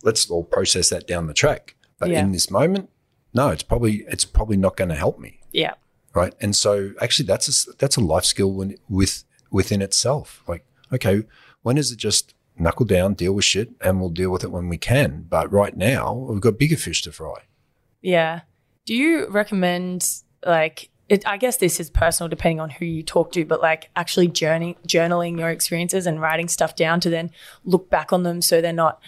let's 0.04 0.30
all 0.30 0.44
process 0.44 0.90
that 0.90 1.06
down 1.06 1.28
the 1.28 1.34
track. 1.34 1.76
But 2.00 2.10
in 2.10 2.32
this 2.32 2.50
moment, 2.50 2.90
no, 3.34 3.50
it's 3.50 3.64
probably 3.64 4.04
it's 4.08 4.26
probably 4.26 4.58
not 4.58 4.76
going 4.76 4.90
to 4.90 4.96
help 4.96 5.20
me. 5.20 5.40
Yeah. 5.52 5.74
Right. 6.14 6.34
And 6.42 6.56
so 6.56 6.92
actually 7.02 7.26
that's 7.26 7.68
a, 7.68 7.76
that's 7.78 7.96
a 7.96 8.02
life 8.02 8.26
skill 8.26 8.52
when, 8.52 8.76
with 8.90 9.24
within 9.50 9.82
itself. 9.82 10.44
Like, 10.48 10.66
okay, 10.92 11.24
when 11.62 11.78
is 11.78 11.92
it 11.92 11.98
just 11.98 12.34
knuckle 12.58 12.86
down, 12.86 13.14
deal 13.14 13.34
with 13.34 13.46
shit, 13.46 13.72
and 13.82 14.00
we'll 14.00 14.10
deal 14.10 14.30
with 14.30 14.44
it 14.44 14.52
when 14.52 14.70
we 14.70 14.78
can. 14.78 15.26
But 15.28 15.52
right 15.52 15.76
now, 15.76 16.14
we've 16.14 16.42
got 16.42 16.58
bigger 16.58 16.78
fish 16.78 17.02
to 17.04 17.12
fry. 17.12 17.44
Yeah. 18.02 18.42
Do 18.86 18.94
you 18.96 19.28
recommend 19.28 20.08
like 20.46 20.90
it, 21.08 21.28
I 21.28 21.38
guess 21.38 21.58
this 21.58 21.80
is 21.80 21.90
personal 21.90 22.30
depending 22.30 22.62
on 22.62 22.70
who 22.70 22.86
you 22.86 23.04
talk 23.04 23.34
to, 23.34 23.44
but 23.46 23.62
like 23.62 23.90
actually 23.96 24.28
journey, 24.28 24.78
journaling 24.88 25.38
your 25.38 25.50
experiences 25.50 26.08
and 26.08 26.22
writing 26.22 26.48
stuff 26.48 26.76
down 26.76 27.00
to 27.02 27.10
then 27.10 27.32
look 27.66 27.90
back 27.90 28.14
on 28.14 28.24
them 28.24 28.42
so 28.42 28.62
they're 28.62 28.72
not 28.72 29.02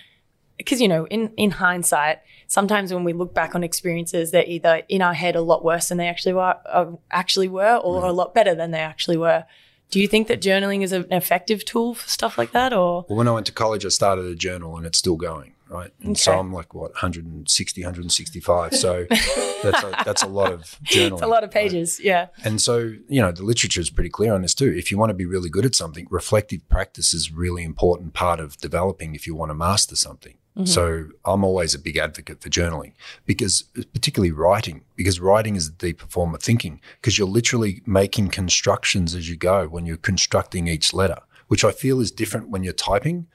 because 0.58 0.82
you 0.82 0.88
know 0.88 1.08
in 1.08 1.30
in 1.38 1.52
hindsight 1.52 2.20
sometimes 2.54 2.94
when 2.94 3.04
we 3.04 3.14
look 3.14 3.34
back 3.34 3.56
on 3.56 3.64
experiences, 3.64 4.30
they're 4.30 4.46
either 4.46 4.84
in 4.88 5.02
our 5.02 5.16
head 5.16 5.36
a 5.36 5.42
lot 5.42 5.66
worse 5.66 5.90
than 5.90 5.98
they 5.98 6.08
actually 6.08 6.34
were, 6.34 6.56
uh, 6.68 6.86
actually 7.10 7.48
were, 7.48 7.78
or 7.78 8.06
a 8.06 8.12
lot 8.12 8.36
better 8.36 8.54
than 8.54 8.70
they 8.70 8.80
actually 8.80 9.18
were. 9.18 9.44
Do 9.90 10.00
you 10.00 10.08
think 10.08 10.28
that 10.28 10.40
journaling 10.40 10.84
is 10.84 10.92
an 10.92 11.12
effective 11.12 11.66
tool 11.66 11.96
for 11.96 12.08
stuff 12.08 12.38
like 12.38 12.52
that, 12.52 12.72
or? 12.72 13.06
Well, 13.10 13.18
when 13.18 13.28
I 13.28 13.32
went 13.32 13.48
to 13.48 13.52
college, 13.52 13.86
I 13.86 13.90
started 13.90 14.26
a 14.26 14.36
journal, 14.36 14.78
and 14.78 14.86
it's 14.86 15.00
still 15.00 15.16
going, 15.16 15.54
right? 15.68 15.92
And 16.02 16.12
okay. 16.12 16.20
so 16.20 16.38
I'm 16.38 16.54
like 16.54 16.76
what 16.76 16.92
160, 16.92 17.82
165. 17.82 18.76
So 18.76 19.08
that's 19.10 19.84
a, 19.84 20.04
that's 20.06 20.22
a 20.22 20.28
lot 20.28 20.52
of 20.52 20.62
journaling. 20.84 21.14
It's 21.14 21.22
a 21.24 21.28
lot 21.28 21.44
of 21.44 21.50
pages, 21.50 22.00
right? 22.00 22.06
yeah. 22.06 22.28
And 22.44 22.62
so 22.62 22.94
you 23.08 23.22
know 23.22 23.32
the 23.32 23.44
literature 23.44 23.82
is 23.82 23.90
pretty 23.90 24.12
clear 24.12 24.32
on 24.34 24.44
this 24.44 24.54
too. 24.54 24.72
If 24.72 24.92
you 24.92 25.00
want 25.00 25.10
to 25.10 25.16
be 25.16 25.26
really 25.26 25.50
good 25.50 25.66
at 25.66 25.74
something, 25.74 26.06
reflective 26.12 26.68
practice 26.70 27.16
is 27.16 27.32
really 27.32 27.64
important 27.64 28.14
part 28.14 28.40
of 28.40 28.58
developing. 28.58 29.16
If 29.16 29.26
you 29.26 29.34
want 29.34 29.50
to 29.50 29.56
master 29.56 29.96
something. 29.96 30.36
Mm-hmm. 30.58 30.66
So 30.66 31.08
I'm 31.26 31.44
always 31.44 31.74
a 31.74 31.80
big 31.80 31.98
advocate 31.98 32.42
for 32.42 32.50
journaling 32.50 32.94
because 33.26 33.64
particularly 33.94 34.32
writing, 34.32 34.84
because 34.96 35.20
writing 35.20 35.56
is 35.56 35.68
a 35.68 35.72
deeper 35.72 36.06
form 36.08 36.36
of 36.36 36.44
thinking 36.44 36.80
because 37.02 37.18
you're 37.18 37.28
literally 37.28 37.82
making 37.88 38.30
constructions 38.30 39.16
as 39.16 39.30
you 39.30 39.36
go 39.36 39.68
when 39.68 39.88
you're 39.88 39.98
constructing 39.98 40.68
each 40.68 40.94
letter, 40.94 41.18
which 41.48 41.66
I 41.66 41.72
feel 41.72 42.00
is 42.00 42.12
different 42.12 42.50
when 42.50 42.64
you're 42.64 42.74
typing. 42.74 43.28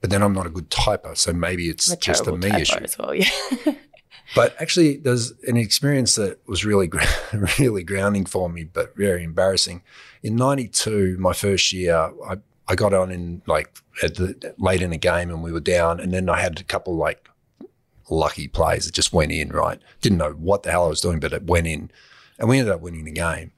But 0.00 0.10
then 0.10 0.22
I'm 0.22 0.32
not 0.32 0.46
a 0.46 0.50
good 0.50 0.70
typer, 0.70 1.16
so 1.16 1.32
maybe 1.32 1.68
it's 1.68 1.92
a 1.92 1.96
just 1.96 2.26
a 2.26 2.32
me 2.32 2.50
issue 2.50 2.80
as 2.80 2.98
well. 2.98 3.14
Yeah. 3.14 3.30
but 4.34 4.60
actually, 4.60 4.96
there's 4.96 5.32
an 5.46 5.56
experience 5.56 6.16
that 6.16 6.40
was 6.48 6.64
really, 6.64 6.90
really 7.58 7.84
grounding 7.84 8.24
for 8.24 8.48
me, 8.48 8.64
but 8.64 8.96
very 8.96 9.22
embarrassing. 9.22 9.82
In 10.20 10.34
'92, 10.34 11.18
my 11.20 11.32
first 11.32 11.72
year, 11.72 12.10
I 12.26 12.38
I 12.72 12.74
got 12.74 12.94
on 12.94 13.12
in 13.12 13.42
like 13.46 13.68
at 14.02 14.14
the, 14.14 14.54
late 14.56 14.80
in 14.80 14.88
the 14.88 14.96
game 14.96 15.28
and 15.28 15.42
we 15.42 15.52
were 15.52 15.60
down, 15.60 16.00
and 16.00 16.10
then 16.10 16.30
I 16.30 16.40
had 16.40 16.58
a 16.58 16.64
couple 16.64 16.96
like 16.96 17.28
lucky 18.08 18.48
plays 18.48 18.86
that 18.86 18.94
just 18.94 19.12
went 19.12 19.30
in. 19.30 19.50
Right, 19.50 19.78
didn't 20.00 20.16
know 20.16 20.32
what 20.32 20.62
the 20.62 20.70
hell 20.70 20.86
I 20.86 20.88
was 20.88 21.02
doing, 21.02 21.20
but 21.20 21.34
it 21.34 21.44
went 21.44 21.66
in, 21.66 21.90
and 22.38 22.48
we 22.48 22.58
ended 22.58 22.72
up 22.72 22.80
winning 22.80 23.04
the 23.04 23.12
game. 23.12 23.52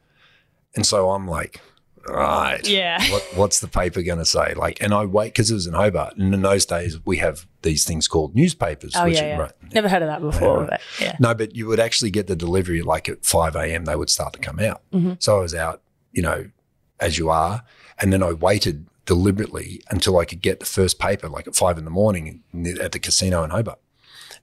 And 0.74 0.84
so 0.84 1.10
I'm 1.10 1.28
like, 1.28 1.60
right, 2.08 2.66
yeah, 2.66 3.00
what, 3.12 3.22
what's 3.36 3.60
the 3.60 3.68
paper 3.68 4.02
going 4.02 4.18
to 4.18 4.24
say? 4.24 4.54
Like, 4.54 4.82
and 4.82 4.92
I 4.92 5.04
wait 5.04 5.28
because 5.28 5.48
it 5.48 5.54
was 5.54 5.68
in 5.68 5.74
Hobart, 5.74 6.16
and 6.16 6.34
in 6.34 6.42
those 6.42 6.66
days 6.66 6.98
we 7.06 7.18
have 7.18 7.46
these 7.62 7.84
things 7.84 8.08
called 8.08 8.34
newspapers. 8.34 8.94
Oh 8.96 9.04
which, 9.04 9.14
yeah, 9.14 9.26
yeah. 9.26 9.38
Right, 9.38 9.52
never 9.72 9.88
heard 9.88 10.02
of 10.02 10.08
that 10.08 10.22
before. 10.22 10.62
Yeah, 10.62 10.66
but 10.68 10.80
yeah. 11.00 11.16
No, 11.20 11.34
but 11.34 11.54
you 11.54 11.68
would 11.68 11.78
actually 11.78 12.10
get 12.10 12.26
the 12.26 12.34
delivery 12.34 12.82
like 12.82 13.08
at 13.08 13.24
five 13.24 13.54
a.m. 13.54 13.84
They 13.84 13.94
would 13.94 14.10
start 14.10 14.32
to 14.32 14.40
come 14.40 14.58
out. 14.58 14.82
Mm-hmm. 14.92 15.12
So 15.20 15.38
I 15.38 15.40
was 15.40 15.54
out, 15.54 15.82
you 16.10 16.22
know, 16.22 16.50
as 16.98 17.16
you 17.16 17.30
are, 17.30 17.62
and 18.00 18.12
then 18.12 18.24
I 18.24 18.32
waited 18.32 18.88
deliberately 19.06 19.82
until 19.90 20.18
I 20.18 20.24
could 20.24 20.42
get 20.42 20.60
the 20.60 20.66
first 20.66 20.98
paper, 20.98 21.28
like 21.28 21.46
at 21.46 21.54
five 21.54 21.78
in 21.78 21.84
the 21.84 21.90
morning 21.90 22.42
at 22.80 22.92
the 22.92 22.98
casino 22.98 23.44
in 23.44 23.50
Hobart. 23.50 23.78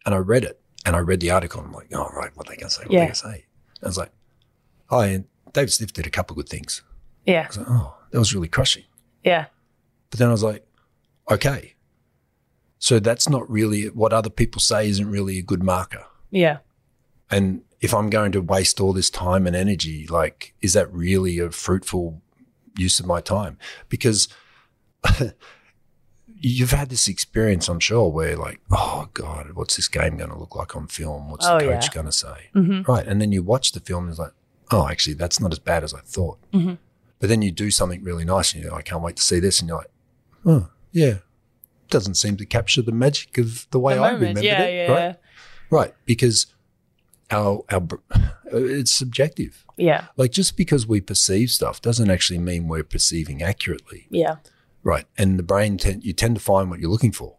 And 0.06 0.16
I 0.16 0.20
read 0.20 0.44
it 0.44 0.60
and 0.86 0.96
I 0.96 1.00
read 1.00 1.20
the 1.20 1.32
article. 1.32 1.62
And 1.62 1.70
I'm 1.70 1.74
like, 1.74 1.88
oh, 1.94 2.10
right, 2.16 2.32
what 2.36 2.48
are 2.48 2.52
they 2.52 2.58
going 2.58 2.70
to 2.70 2.76
say? 2.76 2.84
What 2.84 2.92
yeah. 2.92 3.00
are 3.00 3.02
they 3.02 3.06
going 3.08 3.14
to 3.14 3.20
say? 3.20 3.46
And 3.80 3.84
I 3.84 3.88
was 3.88 3.98
like, 3.98 4.12
oh, 4.90 5.00
and 5.00 5.26
David 5.54 5.72
Stiff 5.72 5.94
did 5.94 6.08
a 6.08 6.12
couple 6.12 6.34
of 6.34 6.38
good 6.38 6.50
things. 6.50 6.82
Yeah. 7.26 7.44
I 7.44 7.48
was 7.48 7.58
like, 7.58 7.68
oh, 7.70 7.98
that 8.12 8.20
was 8.20 8.34
really 8.34 8.48
crushing. 8.48 8.84
Yeah. 9.24 9.46
But 10.10 10.20
then 10.20 10.30
I 10.30 10.32
was 10.32 10.44
like, 10.44 10.66
okay. 11.30 11.76
So 12.80 13.00
that's 13.00 13.30
not 13.30 13.50
really 13.50 13.90
what 13.90 14.12
other 14.12 14.30
people 14.30 14.60
say 14.60 14.90
isn't 14.90 15.10
really 15.10 15.38
a 15.38 15.44
good 15.44 15.64
marker. 15.64 16.06
Yeah. 16.32 16.60
And 17.30 17.62
if 17.80 17.94
I'm 17.94 18.10
going 18.10 18.32
to 18.34 18.42
waste 18.42 18.82
all 18.82 18.94
this 18.94 19.10
time 19.10 19.48
and 19.48 19.56
energy, 19.56 20.08
like, 20.08 20.54
is 20.62 20.74
that 20.74 20.92
really 20.92 21.40
a 21.40 21.52
fruitful 21.52 22.22
use 22.78 23.00
of 23.00 23.06
my 23.06 23.22
time? 23.22 23.58
Because 23.88 24.28
you've 26.44 26.72
had 26.72 26.90
this 26.90 27.08
experience, 27.08 27.68
I'm 27.68 27.80
sure, 27.80 28.10
where 28.10 28.36
like, 28.36 28.60
oh 28.72 29.10
God, 29.14 29.52
what's 29.54 29.76
this 29.76 29.88
game 29.88 30.18
going 30.18 30.30
to 30.32 30.38
look 30.38 30.56
like 30.56 30.76
on 30.76 30.88
film? 30.88 31.30
What's 31.30 31.46
Oh, 31.48 31.60
the 31.60 31.66
yeah. 31.66 31.74
coach 31.80 31.92
going 31.94 32.06
to 32.08 32.12
say? 32.12 32.50
Mm-hmm. 32.56 32.92
Right. 32.92 33.06
And 33.06 33.22
then 33.22 33.32
you 33.32 33.44
watch 33.44 33.72
the 33.74 33.80
film 33.80 34.04
and 34.06 34.12
it's 34.12 34.20
like, 34.20 34.34
oh, 34.72 34.88
actually, 34.88 35.14
that's 35.16 35.40
not 35.40 35.52
as 35.52 35.60
bad 35.60 35.84
as 35.84 35.94
I 35.94 36.00
thought. 36.00 36.40
Mm-hmm. 36.54 36.76
But 37.20 37.30
then 37.30 37.42
you 37.42 37.52
do 37.52 37.70
something 37.70 38.04
really 38.04 38.26
nice 38.26 38.54
and 38.54 38.64
you're 38.64 38.72
like, 38.72 38.88
I 38.88 38.90
can't 38.90 39.04
wait 39.04 39.18
to 39.18 39.24
see 39.24 39.40
this. 39.40 39.60
And 39.60 39.68
you're 39.70 39.78
like, 39.78 39.92
oh, 40.46 40.70
yeah. 40.92 41.16
Doesn't 41.90 42.16
seem 42.16 42.38
to 42.38 42.46
capture 42.46 42.82
the 42.82 42.92
magic 42.94 43.38
of 43.38 43.68
the 43.72 43.80
way 43.80 43.96
The 43.96 44.02
I 44.02 44.12
remembered 44.12 44.44
Yeah, 44.44 44.62
it. 44.64 44.90
yeah. 44.90 44.96
Right. 44.96 45.16
Right. 45.70 45.94
Because 46.06 46.48
our, 47.30 47.64
our, 47.70 47.86
it's 48.46 48.92
subjective. 48.92 49.66
Yeah. 49.78 50.06
Like 50.18 50.32
just 50.32 50.58
because 50.58 50.88
we 50.88 51.02
perceive 51.02 51.52
stuff 51.52 51.82
doesn't 51.82 52.10
actually 52.10 52.40
mean 52.40 52.68
we're 52.68 52.84
perceiving 52.84 53.44
accurately. 53.44 54.08
Yeah. 54.10 54.38
Right. 54.84 55.06
And 55.18 55.38
the 55.40 55.44
brain, 55.44 55.78
ten- 55.78 56.02
you 56.02 56.14
tend 56.14 56.36
to 56.36 56.42
find 56.42 56.70
what 56.70 56.80
you're 56.80 56.90
looking 56.90 57.12
for. 57.12 57.38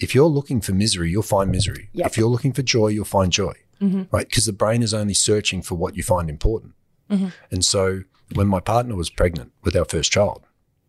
If 0.00 0.14
you're 0.14 0.26
looking 0.28 0.60
for 0.60 0.72
misery, 0.72 1.10
you'll 1.10 1.22
find 1.22 1.50
misery. 1.50 1.88
Yep. 1.92 2.06
If 2.06 2.16
you're 2.18 2.28
looking 2.28 2.52
for 2.52 2.62
joy, 2.62 2.88
you'll 2.88 3.04
find 3.06 3.32
joy. 3.32 3.54
Mm-hmm. 3.80 4.02
Right. 4.10 4.28
Because 4.28 4.44
the 4.46 4.52
brain 4.52 4.82
is 4.82 4.92
only 4.94 5.14
searching 5.14 5.62
for 5.62 5.74
what 5.74 5.96
you 5.96 6.02
find 6.02 6.28
important. 6.30 6.74
Mm-hmm. 7.10 7.28
And 7.50 7.64
so 7.64 8.02
when 8.34 8.46
my 8.48 8.60
partner 8.60 8.94
was 8.96 9.10
pregnant 9.10 9.52
with 9.62 9.74
our 9.76 9.84
first 9.84 10.12
child, 10.12 10.42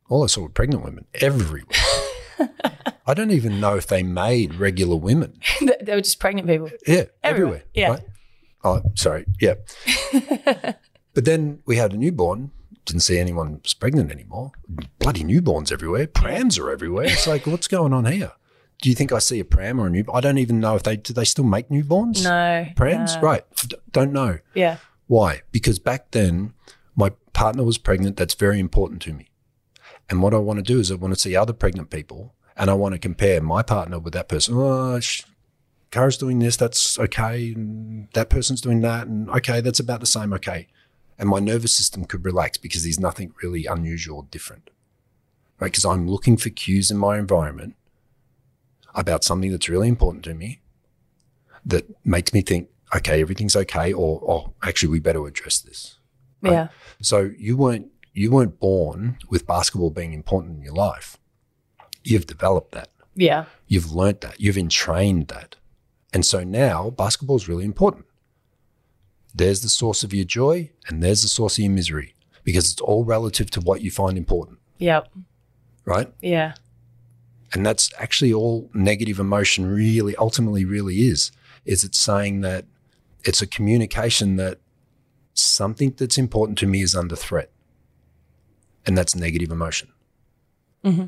all 0.10 0.24
I 0.24 0.28
saw 0.28 0.42
were 0.42 0.50
pregnant 0.50 0.84
women 0.84 1.06
everywhere. 1.16 1.64
I 3.08 3.14
don't 3.14 3.32
even 3.32 3.60
know 3.62 3.76
if 3.78 3.88
they 3.88 4.04
made 4.04 4.56
regular 4.56 4.96
women. 4.98 5.40
They- 5.62 5.78
they 5.82 5.96
were 5.96 6.02
just 6.02 6.20
pregnant 6.20 6.48
people. 6.48 6.70
Yeah, 6.86 7.06
Everywhere, 7.24 7.64
everywhere. 7.64 7.64
yeah. 7.74 7.90
Right? 7.92 8.04
Oh, 8.64 8.82
sorry. 8.96 9.26
Yeah. 9.40 9.54
but 11.14 11.26
then 11.26 11.60
we 11.66 11.78
had 11.78 11.94
a 11.94 11.98
newborn. 11.98 12.52
Didn't 12.88 13.02
see 13.04 13.20
anyone 13.20 13.60
was 13.62 13.74
pregnant 13.76 14.12
anymore. 14.12 14.54
Bloody 14.98 15.24
newborns 15.24 15.72
everywhere. 15.72 16.08
Prams 16.08 16.58
are 16.58 16.72
everywhere. 16.72 17.06
It's 17.06 17.28
like, 17.28 17.46
what's 17.46 17.68
going 17.68 17.94
on 17.94 18.06
here? 18.06 18.32
Do 18.82 18.90
you 18.90 18.96
think 18.96 19.12
I 19.12 19.20
see 19.20 19.40
a 19.40 19.46
pram 19.46 19.80
or 19.80 19.88
a 19.88 19.90
new? 19.90 20.04
I 20.14 20.22
don't 20.22 20.38
even 20.40 20.60
know 20.60 20.76
if 20.76 20.84
they 20.84 20.96
do. 20.98 21.14
They 21.14 21.26
still 21.26 21.44
make 21.44 21.68
newborns? 21.70 22.24
No. 22.24 22.66
Prams, 22.76 23.16
no. 23.16 23.22
right? 23.22 23.44
D- 23.68 23.76
don't 23.92 24.14
know 24.14 24.40
Yeah. 24.56 24.78
why. 25.08 25.42
Because 25.52 25.80
back 25.80 26.12
then, 26.12 26.54
my 26.96 27.12
partner 27.34 27.64
was 27.64 27.78
pregnant. 27.78 28.18
That's 28.18 28.34
very 28.36 28.60
important 28.60 29.02
to 29.04 29.14
me. 29.14 29.30
And 30.10 30.22
what 30.24 30.34
I 30.34 30.38
want 30.38 30.58
to 30.58 30.64
do 30.64 30.80
is 30.80 30.90
I 30.92 30.96
want 30.96 31.14
to 31.14 31.20
see 31.20 31.36
other 31.36 31.54
pregnant 31.54 31.90
people, 31.90 32.34
and 32.56 32.70
I 32.70 32.74
want 32.74 32.94
to 32.94 33.00
compare 33.00 33.42
my 33.42 33.62
partner 33.64 34.00
with 34.00 34.14
that 34.14 34.30
person. 34.30 34.54
Oh, 34.56 35.00
sh- 35.02 35.24
Kara's 35.92 36.18
doing 36.18 36.40
this. 36.40 36.56
That's 36.56 36.98
okay. 37.00 37.52
And 37.54 38.08
that 38.14 38.30
person's 38.30 38.62
doing 38.62 38.80
that. 38.82 39.08
And 39.08 39.30
okay, 39.32 39.60
that's 39.60 39.80
about 39.82 40.00
the 40.00 40.06
same. 40.06 40.32
Okay. 40.34 40.68
And 41.20 41.30
my 41.30 41.40
nervous 41.40 41.76
system 41.76 42.06
could 42.06 42.24
relax 42.26 42.58
because 42.58 42.84
there's 42.84 43.00
nothing 43.00 43.34
really 43.42 43.66
unusual 43.66 44.18
or 44.18 44.28
different. 44.30 44.70
Right. 45.60 45.72
Because 45.72 45.86
I'm 45.86 46.08
looking 46.08 46.38
for 46.38 46.50
cues 46.50 46.92
in 46.92 46.98
my 46.98 47.18
environment 47.18 47.76
about 48.94 49.24
something 49.24 49.52
that's 49.52 49.70
really 49.70 49.88
important 49.88 50.24
to 50.26 50.34
me 50.34 50.60
that 51.66 51.86
makes 52.06 52.34
me 52.34 52.42
think, 52.42 52.70
okay, 52.96 53.22
everything's 53.22 53.56
okay. 53.56 53.92
Or, 53.92 54.22
oh, 54.28 54.54
actually, 54.62 54.90
we 54.90 55.00
better 55.00 55.26
address 55.26 55.60
this. 55.60 55.98
Right. 56.42 56.54
Yeah. 56.54 56.68
So 57.02 57.32
you 57.38 57.58
weren't 57.58 57.92
you 58.18 58.32
weren't 58.32 58.60
born 58.60 59.16
with 59.30 59.46
basketball 59.46 59.92
being 59.92 60.12
important 60.12 60.58
in 60.58 60.64
your 60.64 60.74
life. 60.74 61.20
You've 62.04 62.26
developed 62.26 62.72
that. 62.72 62.90
Yeah. 63.14 63.46
You've 63.68 63.92
learnt 63.92 64.22
that. 64.22 64.42
You've 64.42 64.58
entrained 64.58 65.28
that. 65.28 65.56
And 66.12 66.26
so 66.26 66.44
now 66.44 66.90
basketball 66.90 67.36
is 67.36 67.48
really 67.48 67.64
important. 67.64 68.07
There's 69.38 69.62
the 69.62 69.70
source 69.70 70.04
of 70.04 70.14
your 70.14 70.26
joy 70.26 70.72
and 70.88 71.04
there's 71.04 71.22
the 71.22 71.28
source 71.28 71.58
of 71.58 71.64
your 71.64 71.72
misery 71.72 72.16
because 72.44 72.72
it's 72.72 72.82
all 72.82 73.04
relative 73.04 73.52
to 73.52 73.62
what 73.62 73.82
you 73.82 73.92
find 73.92 74.18
important, 74.18 74.58
Yep. 74.80 75.10
right? 75.86 76.12
Yeah. 76.22 76.56
And 77.54 77.66
that's 77.66 77.92
actually 77.98 78.34
all 78.34 78.70
negative 78.74 79.20
emotion 79.20 79.66
really 79.66 80.16
ultimately 80.16 80.66
really 80.66 80.96
is. 81.08 81.32
Is 81.66 81.84
it's 81.84 82.00
saying 82.00 82.42
that 82.42 82.66
it's 83.24 83.42
a 83.42 83.48
communication 83.48 84.38
that 84.38 84.60
something 85.34 85.94
that's 85.98 86.18
important 86.18 86.58
to 86.60 86.68
me 86.68 86.82
is 86.82 86.96
under 86.96 87.16
threat. 87.16 87.52
And 88.86 88.98
that's 88.98 89.16
negative 89.16 89.52
emotion. 89.52 89.90
Mm-hmm. 90.84 91.06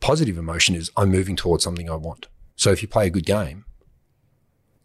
Positive 0.00 0.38
emotion 0.38 0.74
is 0.74 0.90
I'm 0.96 1.10
moving 1.10 1.36
towards 1.36 1.64
something 1.64 1.90
I 1.90 1.96
want. 1.96 2.28
So 2.56 2.70
if 2.70 2.82
you 2.82 2.88
play 2.88 3.06
a 3.06 3.10
good 3.10 3.26
game, 3.26 3.64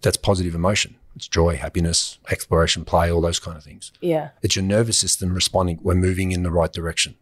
that's 0.02 0.18
positive 0.18 0.56
emotion. 0.56 0.96
It's 1.20 1.28
joy, 1.28 1.58
happiness, 1.58 2.18
exploration, 2.32 2.86
play, 2.86 3.12
all 3.12 3.20
those 3.20 3.40
kind 3.40 3.58
of 3.58 3.64
things. 3.66 3.92
Yeah. 4.00 4.30
It's 4.42 4.56
your 4.56 4.64
nervous 4.64 4.98
system 4.98 5.34
responding, 5.34 5.78
we're 5.82 5.94
moving 5.94 6.32
in 6.32 6.44
the 6.44 6.50
right 6.50 6.72
direction. 6.72 7.16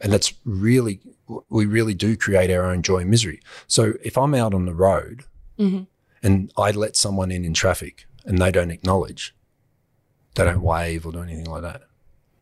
And 0.00 0.12
that's 0.12 0.34
really, 0.44 0.98
we 1.48 1.66
really 1.66 1.94
do 1.94 2.16
create 2.16 2.50
our 2.50 2.64
own 2.64 2.82
joy 2.82 3.02
and 3.02 3.10
misery. 3.10 3.40
So 3.68 3.92
if 4.02 4.18
I'm 4.18 4.34
out 4.34 4.54
on 4.54 4.66
the 4.66 4.74
road 4.74 5.22
mm-hmm. 5.56 5.84
and 6.20 6.52
I 6.58 6.72
let 6.72 6.96
someone 6.96 7.30
in 7.30 7.44
in 7.44 7.54
traffic 7.54 8.06
and 8.24 8.40
they 8.40 8.50
don't 8.50 8.72
acknowledge, 8.72 9.36
they 10.34 10.42
don't 10.42 10.62
wave 10.62 11.06
or 11.06 11.12
do 11.12 11.22
anything 11.22 11.46
like 11.46 11.62
that, 11.62 11.82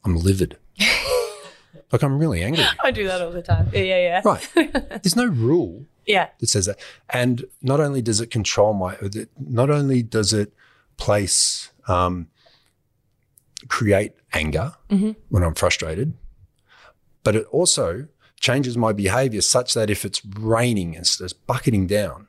I'm 0.03 0.17
livid. 0.17 0.57
like 1.93 2.03
I'm 2.03 2.19
really 2.19 2.43
angry. 2.43 2.65
I 2.83 2.91
do 2.91 3.07
that 3.07 3.21
all 3.21 3.33
the 3.33 3.43
time. 3.43 3.69
Yeah. 3.75 3.81
Yeah. 3.81 3.99
Yeah. 3.99 4.23
Right. 4.25 4.49
There's 5.03 5.15
no 5.15 5.27
rule 5.27 5.85
Yeah. 6.07 6.29
that 6.39 6.47
says 6.49 6.67
that. 6.67 6.79
And 7.11 7.45
not 7.63 7.81
only 7.81 8.03
does 8.03 8.21
it 8.21 8.31
control 8.31 8.73
my, 8.75 8.97
not 9.39 9.71
only 9.71 10.03
does 10.03 10.33
it 10.33 10.53
place, 10.97 11.71
um, 11.89 12.29
create 13.69 14.13
anger 14.33 14.75
when 14.89 15.43
I'm 15.43 15.55
frustrated, 15.55 16.15
but 17.23 17.37
it 17.37 17.47
also 17.51 18.09
changes 18.39 18.77
my 18.77 18.93
behavior 18.93 19.41
such 19.43 19.75
that 19.75 19.91
if 19.91 20.05
it's 20.05 20.25
raining 20.25 20.97
and 20.97 21.05
it's 21.05 21.33
bucketing 21.35 21.87
down 21.87 22.27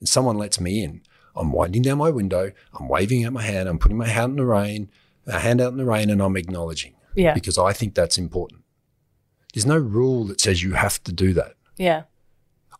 and 0.00 0.08
someone 0.08 0.36
lets 0.36 0.60
me 0.60 0.82
in, 0.84 1.00
I'm 1.34 1.52
winding 1.52 1.82
down 1.82 1.98
my 1.98 2.10
window, 2.10 2.52
I'm 2.78 2.88
waving 2.88 3.24
out 3.24 3.32
my 3.32 3.42
hand, 3.42 3.68
I'm 3.68 3.78
putting 3.78 3.96
my 3.96 4.06
hand 4.08 4.32
in 4.32 4.36
the 4.36 4.44
rain, 4.46 4.90
a 5.26 5.38
hand 5.40 5.60
out 5.60 5.72
in 5.72 5.78
the 5.78 5.84
rain, 5.86 6.10
and 6.10 6.20
I'm 6.22 6.36
acknowledging 6.36 6.94
Yeah. 7.14 7.32
because 7.34 7.56
I 7.58 7.72
think 7.72 7.94
that's 7.94 8.18
important. 8.18 8.62
There's 9.54 9.66
no 9.66 9.78
rule 9.78 10.24
that 10.26 10.40
says 10.40 10.62
you 10.62 10.74
have 10.74 11.02
to 11.04 11.12
do 11.12 11.32
that. 11.32 11.54
Yeah. 11.78 12.02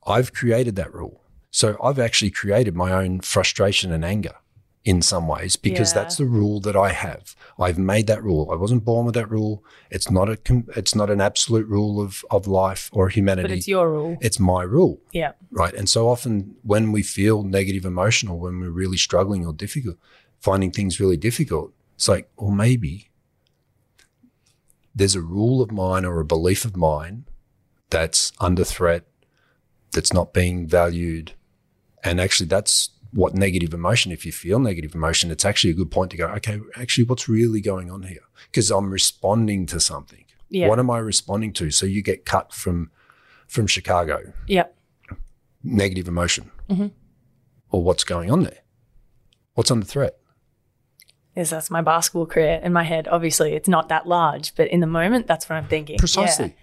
I've 0.06 0.32
created 0.32 0.76
that 0.76 0.92
rule. 0.94 1.20
So 1.50 1.76
I've 1.82 1.98
actually 1.98 2.30
created 2.30 2.74
my 2.74 2.92
own 2.92 3.20
frustration 3.20 3.92
and 3.92 4.04
anger 4.04 4.34
in 4.84 5.00
some 5.00 5.26
ways 5.28 5.56
because 5.56 5.90
Yeah. 5.92 6.02
that's 6.02 6.16
the 6.16 6.26
rule 6.26 6.60
that 6.60 6.76
I 6.76 6.90
have. 6.92 7.34
I've 7.58 7.78
made 7.78 8.06
that 8.08 8.22
rule. 8.22 8.50
I 8.52 8.56
wasn't 8.56 8.84
born 8.84 9.06
with 9.06 9.14
that 9.14 9.30
rule. 9.30 9.64
It's 9.90 10.10
not 10.10 10.28
a 10.28 10.36
it's 10.76 10.94
not 10.94 11.08
an 11.10 11.20
absolute 11.20 11.66
rule 11.68 12.00
of 12.02 12.22
of 12.30 12.46
life 12.46 12.90
or 12.92 13.08
humanity. 13.08 13.48
But 13.48 13.56
it's 13.58 13.68
your 13.68 13.90
rule. 13.90 14.16
it's 14.20 14.38
my 14.38 14.62
rule, 14.62 15.00
Yeah. 15.12 15.32
right? 15.50 15.72
And 15.74 15.88
so 15.88 16.08
often 16.08 16.56
when 16.62 16.92
we 16.92 17.02
feel 17.02 17.42
negative 17.44 17.84
emotional 17.86 18.38
when 18.38 18.60
we're 18.60 18.70
really 18.82 18.98
struggling 18.98 19.46
or 19.46 19.52
difficult, 19.54 19.96
finding 20.40 20.70
things 20.72 21.00
really 21.00 21.16
difficult, 21.16 21.72
it's 21.94 22.08
like, 22.08 22.28
well, 22.36 22.50
maybe 22.50 23.08
there's 24.94 25.14
a 25.14 25.20
rule 25.22 25.60
of 25.62 25.70
mine 25.72 26.04
or 26.04 26.20
a 26.20 26.24
belief 26.24 26.64
of 26.64 26.76
mine 26.76 27.24
that's 27.90 28.32
under 28.40 28.64
threat, 28.64 29.04
that's 29.94 30.12
not 30.12 30.34
being 30.34 30.66
valued. 30.66 31.32
And 32.02 32.20
actually, 32.20 32.46
that's 32.48 32.90
what 33.12 33.34
negative 33.34 33.72
emotion, 33.72 34.12
if 34.12 34.26
you 34.26 34.32
feel 34.32 34.58
negative 34.58 34.94
emotion, 34.94 35.30
it's 35.30 35.44
actually 35.44 35.70
a 35.70 35.74
good 35.74 35.90
point 35.90 36.10
to 36.10 36.16
go, 36.16 36.26
okay, 36.26 36.60
actually, 36.76 37.04
what's 37.04 37.28
really 37.28 37.60
going 37.60 37.90
on 37.90 38.02
here? 38.02 38.24
Because 38.50 38.70
I'm 38.70 38.90
responding 38.90 39.66
to 39.66 39.80
something. 39.80 40.24
Yeah. 40.50 40.68
What 40.68 40.78
am 40.78 40.90
I 40.90 40.98
responding 40.98 41.52
to? 41.54 41.70
So 41.70 41.86
you 41.86 42.02
get 42.02 42.26
cut 42.26 42.52
from 42.52 42.90
from 43.46 43.66
Chicago, 43.66 44.32
Yep. 44.48 44.74
negative 45.62 46.08
emotion. 46.08 46.50
Mm-hmm. 46.68 46.88
Or 47.70 47.82
what's 47.82 48.04
going 48.04 48.30
on 48.30 48.42
there? 48.42 48.58
What's 49.54 49.70
under 49.70 49.86
threat? 49.86 50.16
Yes, 51.36 51.50
that's 51.50 51.70
my 51.70 51.82
basketball 51.82 52.26
career 52.26 52.60
in 52.62 52.72
my 52.72 52.84
head. 52.84 53.08
Obviously, 53.08 53.54
it's 53.54 53.68
not 53.68 53.88
that 53.88 54.06
large, 54.06 54.54
but 54.54 54.68
in 54.68 54.80
the 54.80 54.86
moment, 54.86 55.26
that's 55.26 55.48
what 55.48 55.56
I'm 55.56 55.66
thinking. 55.66 55.98
Precisely. 55.98 56.54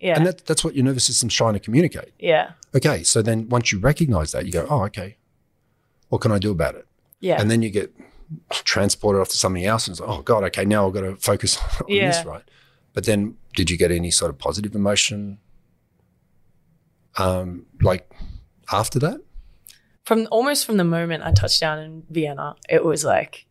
Yeah. 0.00 0.16
And 0.16 0.26
that, 0.26 0.44
that's 0.46 0.62
what 0.64 0.74
your 0.74 0.84
nervous 0.84 1.04
system's 1.04 1.34
trying 1.34 1.54
to 1.54 1.60
communicate. 1.60 2.12
yeah. 2.18 2.52
Okay, 2.74 3.02
so 3.02 3.22
then 3.22 3.48
once 3.48 3.72
you 3.72 3.78
recognize 3.78 4.32
that, 4.32 4.44
you 4.44 4.52
go, 4.52 4.66
oh, 4.68 4.84
okay, 4.84 5.16
what 6.10 6.20
can 6.20 6.30
I 6.32 6.38
do 6.38 6.50
about 6.50 6.74
it? 6.74 6.86
Yeah. 7.20 7.40
And 7.40 7.50
then 7.50 7.62
you 7.62 7.70
get 7.70 7.90
transported 8.50 9.20
off 9.22 9.28
to 9.30 9.36
something 9.36 9.64
else 9.64 9.86
and 9.86 9.94
it's 9.94 10.00
like, 10.00 10.10
oh, 10.10 10.20
God, 10.20 10.44
okay, 10.44 10.66
now 10.66 10.86
I've 10.86 10.92
got 10.92 11.00
to 11.00 11.16
focus 11.16 11.56
on 11.80 11.86
Yeah. 11.88 12.08
this, 12.08 12.24
right? 12.26 12.42
But 12.92 13.04
then 13.06 13.36
did 13.54 13.70
you 13.70 13.78
get 13.78 13.90
any 13.90 14.10
sort 14.10 14.30
of 14.30 14.36
positive 14.38 14.74
emotion 14.74 15.38
um, 17.16 17.66
like 17.80 18.10
after 18.72 18.98
that? 19.00 19.20
from 20.04 20.28
almost 20.30 20.64
from 20.64 20.76
the 20.76 20.84
moment 20.84 21.24
I 21.24 21.32
touched 21.32 21.60
down 21.60 21.80
in 21.80 22.04
Vienna, 22.08 22.54
it 22.68 22.84
was 22.84 23.04
like, 23.04 23.46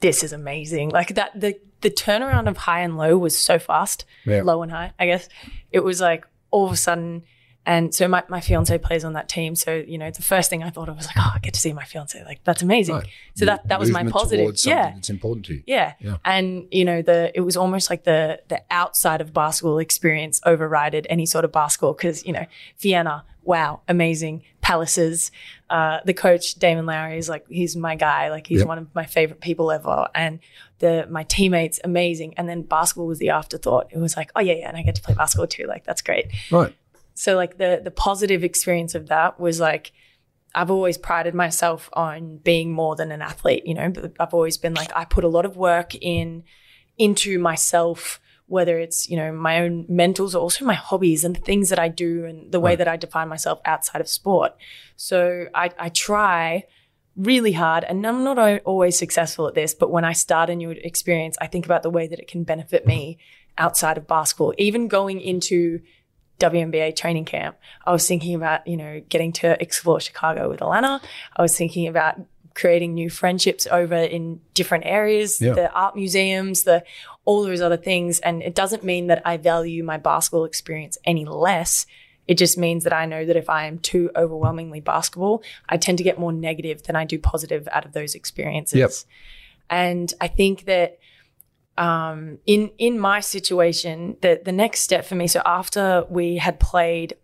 this 0.00 0.24
is 0.24 0.32
amazing. 0.32 0.88
Like 0.88 1.14
that, 1.14 1.38
the 1.38 1.60
the 1.80 1.90
turnaround 1.90 2.48
of 2.48 2.56
high 2.56 2.80
and 2.80 2.96
low 2.96 3.16
was 3.18 3.36
so 3.38 3.58
fast, 3.58 4.04
Yeah. 4.24 4.42
low 4.42 4.62
and 4.62 4.70
high. 4.72 4.92
I 4.98 5.06
guess 5.06 5.28
it 5.72 5.80
was 5.80 6.00
like 6.00 6.26
all 6.50 6.66
of 6.66 6.72
a 6.72 6.76
sudden 6.76 7.22
And 7.66 7.94
so 7.94 8.08
my, 8.08 8.22
my 8.28 8.40
fiance 8.40 8.76
plays 8.78 9.04
on 9.04 9.12
that 9.12 9.28
team. 9.28 9.54
So, 9.54 9.74
you 9.74 9.98
know, 9.98 10.10
the 10.10 10.22
first 10.22 10.48
thing 10.48 10.62
I 10.62 10.70
thought 10.70 10.88
of 10.88 10.96
was 10.96 11.06
like, 11.06 11.18
oh, 11.18 11.32
I 11.34 11.38
get 11.40 11.52
to 11.54 11.60
see 11.60 11.74
my 11.74 11.84
fiance. 11.84 12.18
Like, 12.24 12.40
that's 12.42 12.62
amazing. 12.62 12.94
Right. 12.96 13.06
So 13.34 13.44
that, 13.44 13.68
that 13.68 13.78
was 13.78 13.90
my 13.90 14.02
positive. 14.04 14.56
Yeah. 14.64 14.92
That's 14.94 15.10
important 15.10 15.44
to 15.46 15.54
you. 15.54 15.62
Yeah. 15.66 15.92
Yeah. 16.00 16.16
And 16.24 16.66
you 16.70 16.86
know, 16.86 17.02
the 17.02 17.30
it 17.34 17.42
was 17.42 17.56
almost 17.58 17.90
like 17.90 18.04
the 18.04 18.40
the 18.48 18.62
outside 18.70 19.20
of 19.20 19.34
basketball 19.34 19.78
experience 19.78 20.40
overrided 20.40 21.04
any 21.10 21.26
sort 21.26 21.44
of 21.44 21.52
basketball 21.52 21.92
because, 21.92 22.24
you 22.24 22.32
know, 22.32 22.46
Vienna, 22.78 23.24
wow, 23.42 23.82
amazing. 23.88 24.42
Palaces. 24.70 25.32
Uh, 25.68 25.98
the 26.04 26.14
coach, 26.14 26.54
Damon 26.54 26.86
Lowry, 26.86 27.18
is 27.18 27.28
like 27.28 27.44
he's 27.48 27.74
my 27.76 27.96
guy. 27.96 28.30
Like 28.30 28.46
he's 28.46 28.60
Yep. 28.60 28.68
one 28.68 28.78
of 28.78 28.94
my 28.94 29.04
favorite 29.04 29.40
people 29.40 29.70
ever. 29.70 30.08
And 30.14 30.38
the 30.78 31.06
my 31.10 31.24
teammates, 31.24 31.80
amazing. 31.82 32.34
And 32.36 32.48
then 32.48 32.62
basketball 32.62 33.06
was 33.08 33.18
the 33.18 33.30
afterthought. 33.30 33.88
It 33.90 33.98
was 33.98 34.16
like, 34.16 34.30
oh 34.36 34.40
yeah, 34.40 34.54
yeah, 34.54 34.68
and 34.68 34.76
I 34.76 34.82
get 34.82 34.94
to 34.96 35.02
play 35.02 35.14
basketball 35.14 35.48
too. 35.48 35.66
Like 35.66 35.84
that's 35.84 36.02
great. 36.02 36.26
Right. 36.50 36.74
So 37.14 37.34
like 37.36 37.58
the 37.58 37.80
the 37.82 37.90
positive 37.90 38.42
experience 38.44 38.94
of 38.94 39.08
that 39.08 39.38
was 39.40 39.58
like 39.60 39.92
I've 40.54 40.70
always 40.70 40.98
prided 40.98 41.34
myself 41.34 41.88
on 41.92 42.38
being 42.38 42.72
more 42.72 42.94
than 42.96 43.12
an 43.12 43.22
athlete, 43.22 43.64
you 43.66 43.74
know, 43.74 43.88
but 43.90 44.12
I've 44.18 44.34
always 44.34 44.56
been 44.56 44.74
like 44.74 44.90
I 44.94 45.04
put 45.04 45.24
a 45.24 45.28
lot 45.28 45.44
of 45.44 45.56
work 45.56 45.94
in 46.00 46.44
into 46.96 47.38
myself 47.38 48.20
whether 48.50 48.78
it's, 48.80 49.08
you 49.08 49.16
know, 49.16 49.30
my 49.32 49.60
own 49.60 49.86
mentals 49.86 50.34
or 50.34 50.38
also 50.38 50.64
my 50.64 50.74
hobbies 50.74 51.22
and 51.24 51.36
the 51.36 51.40
things 51.40 51.68
that 51.68 51.78
I 51.78 51.88
do 51.88 52.24
and 52.24 52.50
the 52.50 52.58
way 52.58 52.72
Right. 52.72 52.78
that 52.78 52.88
I 52.88 52.96
define 52.96 53.28
myself 53.28 53.60
outside 53.64 54.00
of 54.00 54.08
sport. 54.08 54.52
So 54.96 55.46
I 55.54 55.70
I 55.78 55.88
try 55.88 56.64
really 57.16 57.52
hard 57.52 57.84
and 57.84 58.04
I'm 58.06 58.24
not 58.24 58.38
always 58.64 58.98
successful 58.98 59.46
at 59.46 59.54
this, 59.54 59.72
but 59.74 59.90
when 59.90 60.04
I 60.04 60.12
start 60.14 60.50
a 60.50 60.56
new 60.56 60.70
experience, 60.70 61.36
I 61.40 61.46
think 61.46 61.64
about 61.64 61.82
the 61.82 61.90
way 61.90 62.06
that 62.08 62.18
it 62.18 62.28
can 62.28 62.42
benefit 62.44 62.86
me 62.86 63.18
outside 63.56 63.96
of 63.98 64.06
basketball, 64.06 64.54
even 64.58 64.88
going 64.88 65.20
into 65.20 65.80
WNBA 66.40 66.96
training 66.96 67.26
camp. 67.26 67.56
I 67.84 67.92
was 67.92 68.08
thinking 68.08 68.34
about, 68.34 68.66
you 68.66 68.76
know, 68.76 69.00
getting 69.08 69.32
to 69.42 69.60
explore 69.62 70.00
Chicago 70.00 70.48
with 70.48 70.60
Alanna. 70.60 71.00
I 71.36 71.42
was 71.42 71.56
thinking 71.56 71.86
about 71.86 72.14
creating 72.54 72.94
new 72.94 73.10
friendships 73.10 73.66
over 73.70 73.94
in 73.96 74.40
different 74.54 74.84
areas, 74.86 75.40
Yeah. 75.40 75.52
the 75.54 75.72
art 75.72 75.94
museums, 75.96 76.64
the 76.64 76.82
all 77.24 77.44
those 77.44 77.60
other 77.60 77.76
things. 77.76 78.18
And 78.20 78.42
it 78.42 78.54
doesn't 78.54 78.82
mean 78.82 79.06
that 79.08 79.22
I 79.24 79.36
value 79.36 79.84
my 79.84 79.96
basketball 79.98 80.44
experience 80.44 80.98
any 81.04 81.24
less. 81.24 81.86
It 82.26 82.38
just 82.38 82.56
means 82.58 82.84
that 82.84 82.92
I 82.92 83.06
know 83.06 83.24
that 83.24 83.36
if 83.36 83.48
I 83.50 83.66
am 83.66 83.78
too 83.78 84.10
overwhelmingly 84.14 84.80
basketball, 84.80 85.42
I 85.68 85.76
tend 85.76 85.98
to 85.98 86.04
get 86.04 86.18
more 86.18 86.32
negative 86.32 86.82
than 86.84 86.96
I 86.96 87.04
do 87.04 87.18
positive 87.18 87.68
out 87.72 87.84
of 87.84 87.92
those 87.92 88.14
experiences. 88.14 88.78
Yep. 88.78 88.90
And 89.68 90.12
I 90.20 90.28
think 90.28 90.64
that 90.64 90.98
um, 91.78 92.38
in 92.46 92.70
in 92.78 92.98
my 92.98 93.20
situation, 93.20 94.16
the 94.20 94.40
the 94.44 94.52
next 94.52 94.80
step 94.80 95.04
for 95.04 95.14
me. 95.14 95.26
So 95.26 95.40
after 95.46 96.04
we 96.10 96.36
had 96.36 96.60
played 96.60 97.14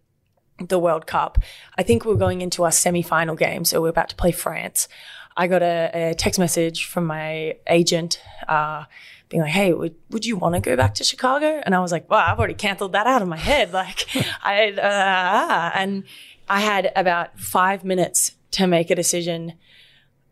the 0.58 0.78
World 0.78 1.06
Cup, 1.06 1.38
I 1.76 1.82
think 1.82 2.04
we 2.04 2.12
were 2.12 2.18
going 2.18 2.40
into 2.40 2.64
our 2.64 2.72
semi 2.72 3.02
final 3.02 3.34
game. 3.34 3.64
So 3.64 3.82
we're 3.82 3.88
about 3.90 4.08
to 4.10 4.16
play 4.16 4.32
France. 4.32 4.88
I 5.36 5.46
got 5.48 5.62
a, 5.62 6.10
a 6.10 6.14
text 6.14 6.38
message 6.38 6.86
from 6.86 7.06
my 7.06 7.56
agent. 7.68 8.20
Uh, 8.48 8.84
being 9.28 9.42
like, 9.42 9.50
hey, 9.52 9.72
would, 9.72 9.96
would 10.10 10.24
you 10.24 10.36
want 10.36 10.54
to 10.54 10.60
go 10.60 10.76
back 10.76 10.94
to 10.94 11.02
Chicago? 11.04 11.60
And 11.66 11.74
I 11.74 11.80
was 11.80 11.90
like, 11.90 12.08
well, 12.08 12.20
I've 12.20 12.38
already 12.38 12.54
canceled 12.54 12.92
that 12.92 13.08
out 13.08 13.22
of 13.22 13.28
my 13.28 13.36
head. 13.36 13.72
Like, 13.72 14.06
I, 14.44 14.70
uh, 14.70 15.76
and 15.76 16.04
I 16.48 16.60
had 16.60 16.92
about 16.94 17.38
five 17.40 17.82
minutes 17.84 18.36
to 18.52 18.68
make 18.68 18.88
a 18.88 18.94
decision 18.94 19.54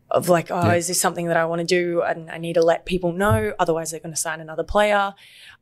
of 0.09 0.29
like, 0.29 0.49
oh, 0.49 0.61
Yeah. 0.67 0.75
is 0.75 0.87
this 0.87 1.01
something 1.01 1.25
that 1.27 1.35
I 1.35 1.43
want 1.43 1.59
to 1.59 1.65
do? 1.65 2.03
And 2.03 2.31
I 2.31 2.37
need 2.37 2.53
to 2.53 2.63
let 2.63 2.85
people 2.85 3.11
know. 3.11 3.53
Otherwise, 3.59 3.91
they're 3.91 3.99
going 3.99 4.13
to 4.15 4.19
sign 4.19 4.39
another 4.39 4.63
player. 4.63 5.13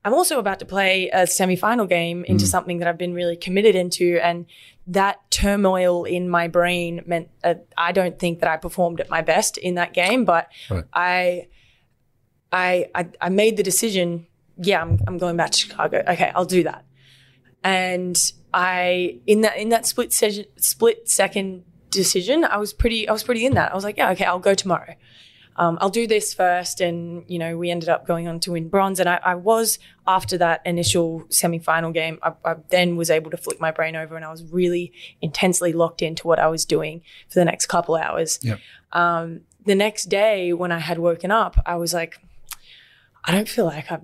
I'm 0.05 0.13
also 0.13 0.37
about 0.37 0.59
to 0.59 0.65
play 0.65 1.09
a 1.11 1.25
semi 1.25 1.55
final 1.55 1.87
game 1.87 2.23
into 2.25 2.45
something 2.45 2.77
that 2.79 2.87
I've 2.87 2.99
been 2.99 3.15
really 3.15 3.35
committed 3.35 3.73
into. 3.73 4.19
And 4.21 4.45
that 4.87 5.19
turmoil 5.31 6.03
in 6.03 6.27
my 6.29 6.47
brain 6.47 7.01
meant 7.05 7.29
that 7.41 7.67
I 7.77 7.91
don't 7.91 8.19
think 8.19 8.39
that 8.39 8.49
I 8.49 8.57
performed 8.57 8.99
at 8.99 9.09
my 9.09 9.21
best 9.21 9.57
in 9.57 9.75
that 9.75 9.93
game. 9.93 10.25
But 10.25 10.49
Right. 10.69 10.83
I, 10.93 11.47
I, 12.51 12.89
I, 12.93 13.07
I 13.21 13.29
made 13.29 13.57
the 13.57 13.63
decision. 13.63 14.27
Yeah, 14.57 14.81
I'm, 14.81 14.99
I'm 15.07 15.17
going 15.17 15.37
back 15.37 15.51
to 15.51 15.57
Chicago. 15.57 16.03
Okay, 16.07 16.31
I'll 16.35 16.45
do 16.45 16.63
that. 16.63 16.85
And 17.63 18.17
I, 18.53 19.19
in 19.25 19.41
that, 19.41 19.57
in 19.57 19.69
that 19.69 19.85
split 19.85 20.11
session, 20.11 20.45
split 20.57 21.09
second 21.09 21.63
decision, 21.89 22.43
I 22.43 22.57
was 22.57 22.73
pretty, 22.73 23.07
I 23.07 23.13
was 23.13 23.23
pretty 23.23 23.45
in 23.45 23.53
that. 23.53 23.71
I 23.71 23.75
was 23.75 23.83
like, 23.83 23.97
yeah, 23.97 24.11
okay, 24.11 24.25
I'll 24.25 24.39
go 24.39 24.53
tomorrow. 24.53 24.95
Um, 25.55 25.77
I'll 25.81 25.89
do 25.89 26.07
this 26.07 26.33
first. 26.33 26.81
And, 26.81 27.23
you 27.27 27.37
know, 27.39 27.57
we 27.57 27.69
ended 27.69 27.89
up 27.89 28.07
going 28.07 28.27
on 28.27 28.39
to 28.41 28.51
win 28.53 28.69
bronze. 28.69 28.99
And 28.99 29.07
I, 29.07 29.19
I 29.23 29.35
was, 29.35 29.79
after 30.07 30.37
that 30.39 30.61
initial 30.65 31.23
semi 31.29 31.59
final 31.59 31.91
game, 31.91 32.19
I, 32.23 32.33
I 32.43 32.55
then 32.69 32.95
was 32.95 33.09
able 33.09 33.31
to 33.31 33.37
flick 33.37 33.59
my 33.59 33.71
brain 33.71 33.95
over 33.95 34.15
and 34.15 34.25
I 34.25 34.31
was 34.31 34.43
really 34.43 34.91
intensely 35.21 35.73
locked 35.73 36.01
into 36.01 36.27
what 36.27 36.39
I 36.39 36.47
was 36.47 36.65
doing 36.65 37.01
for 37.29 37.39
the 37.39 37.45
next 37.45 37.67
couple 37.67 37.95
hours. 37.95 38.39
Yep. 38.41 38.59
Um, 38.93 39.41
the 39.65 39.75
next 39.75 40.05
day, 40.05 40.53
when 40.53 40.71
I 40.71 40.79
had 40.79 40.99
woken 40.99 41.31
up, 41.31 41.61
I 41.65 41.75
was 41.75 41.93
like, 41.93 42.19
I 43.23 43.31
don't 43.31 43.47
feel 43.47 43.65
like 43.65 43.91
I, 43.91 43.99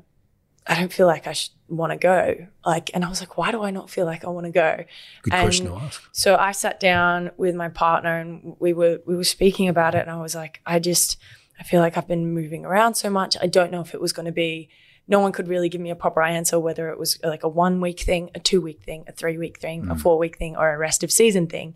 I 0.66 0.80
don't 0.80 0.94
feel 0.94 1.08
like 1.08 1.28
I 1.28 1.34
should 1.34 1.52
want 1.68 1.92
to 1.92 1.98
go. 1.98 2.48
Like, 2.66 2.92
and 2.94 3.04
I 3.04 3.10
was 3.10 3.20
like, 3.20 3.38
why 3.38 3.52
do 3.52 3.62
I 3.64 3.72
not 3.72 3.90
feel 3.90 4.06
like 4.06 4.24
I 4.24 4.30
want 4.30 4.46
to 4.46 4.52
go? 4.52 4.84
Good 5.24 5.34
And- 5.34 5.44
question 5.44 5.66
to 5.68 5.76
ask. 5.76 6.02
So 6.12 6.36
I 6.36 6.52
sat 6.52 6.80
down 6.80 7.32
with 7.38 7.56
my 7.56 7.70
partner 7.70 8.18
and 8.20 8.56
we 8.60 8.74
were 8.74 9.00
we 9.06 9.16
were 9.16 9.24
speaking 9.24 9.68
about 9.68 9.96
it 9.96 10.00
and 10.00 10.12
I 10.12 10.22
was 10.22 10.36
like, 10.36 10.62
I 10.66 10.80
just 10.80 11.18
I 11.60 11.64
feel 11.64 11.82
like 11.82 11.98
I've 11.98 12.08
been 12.08 12.34
moving 12.34 12.66
around 12.66 12.96
so 12.96 13.10
much. 13.10 13.36
I 13.42 13.48
don't 13.48 13.72
know 13.72 13.82
if 13.82 13.94
it 13.94 14.02
was 14.02 14.14
going 14.14 14.28
to 14.28 14.32
be 14.32 14.70
no 15.10 15.20
one 15.20 15.32
could 15.32 15.48
really 15.48 15.70
give 15.70 15.82
me 15.82 15.90
a 15.90 15.96
proper 15.96 16.22
answer 16.22 16.60
whether 16.60 16.90
it 16.90 17.00
was 17.00 17.20
like 17.24 17.44
a 17.44 17.50
one 17.50 17.82
week 17.82 18.00
thing, 18.00 18.30
a 18.36 18.40
two 18.40 18.62
week 18.62 18.84
thing, 18.84 19.04
a 19.08 19.12
three 19.12 19.38
week 19.38 19.60
thing, 19.60 19.90
a 19.90 19.96
four 19.96 20.20
week 20.20 20.38
thing, 20.38 20.56
or 20.56 20.72
a 20.72 20.78
rest 20.78 21.04
of 21.04 21.12
season 21.12 21.48
thing. 21.48 21.76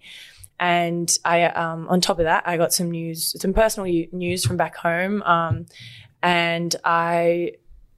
And 0.59 1.11
I, 1.25 1.45
um, 1.45 1.88
on 1.89 1.99
top 1.99 2.19
of 2.19 2.25
that, 2.25 2.47
I 2.47 2.57
got 2.57 2.73
some 2.73 2.91
news, 2.91 3.36
some 3.41 3.53
personal 3.53 3.91
news 4.11 4.45
from 4.45 4.55
back 4.55 4.75
home. 4.75 5.23
Um, 5.23 5.65
and 6.21 6.75
I, 6.86 7.53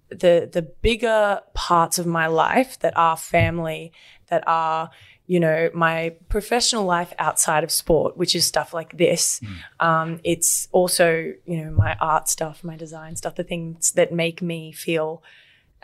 the 0.09 0.49
the 0.51 0.61
bigger 0.61 1.41
parts 1.53 1.99
of 1.99 2.07
my 2.07 2.27
life 2.27 2.79
that 2.79 2.95
are 2.95 3.17
family, 3.17 3.91
that 4.27 4.43
are 4.47 4.89
you 5.27 5.39
know 5.39 5.69
my 5.73 6.15
professional 6.29 6.85
life 6.85 7.13
outside 7.17 7.63
of 7.63 7.71
sport, 7.71 8.15
which 8.17 8.35
is 8.35 8.45
stuff 8.45 8.73
like 8.73 8.97
this. 8.97 9.41
Um, 9.79 10.19
it's 10.23 10.67
also 10.71 11.33
you 11.45 11.63
know 11.63 11.71
my 11.71 11.95
art 11.99 12.29
stuff, 12.29 12.63
my 12.63 12.75
design 12.75 13.15
stuff, 13.15 13.35
the 13.35 13.43
things 13.43 13.91
that 13.93 14.13
make 14.13 14.41
me 14.41 14.71
feel 14.71 15.23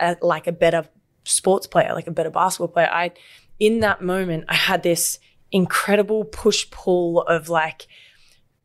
uh, 0.00 0.14
like 0.22 0.46
a 0.46 0.52
better 0.52 0.88
sports 1.24 1.66
player, 1.66 1.92
like 1.92 2.06
a 2.06 2.12
better 2.12 2.30
basketball 2.30 2.68
player. 2.68 2.90
I 2.92 3.12
in 3.58 3.80
that 3.80 4.02
moment 4.02 4.44
I 4.48 4.54
had 4.54 4.82
this 4.82 5.18
incredible 5.50 6.24
push 6.24 6.70
pull 6.70 7.22
of 7.22 7.48
like, 7.48 7.86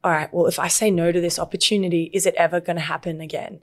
all 0.03 0.11
right, 0.11 0.32
well 0.32 0.45
if 0.45 0.59
I 0.59 0.67
say 0.67 0.91
no 0.91 1.11
to 1.11 1.21
this 1.21 1.39
opportunity, 1.39 2.11
is 2.13 2.25
it 2.25 2.36
ever 2.36 2.59
going 2.59 2.78
to 2.78 2.84
happen 2.84 3.19
again? 3.21 3.61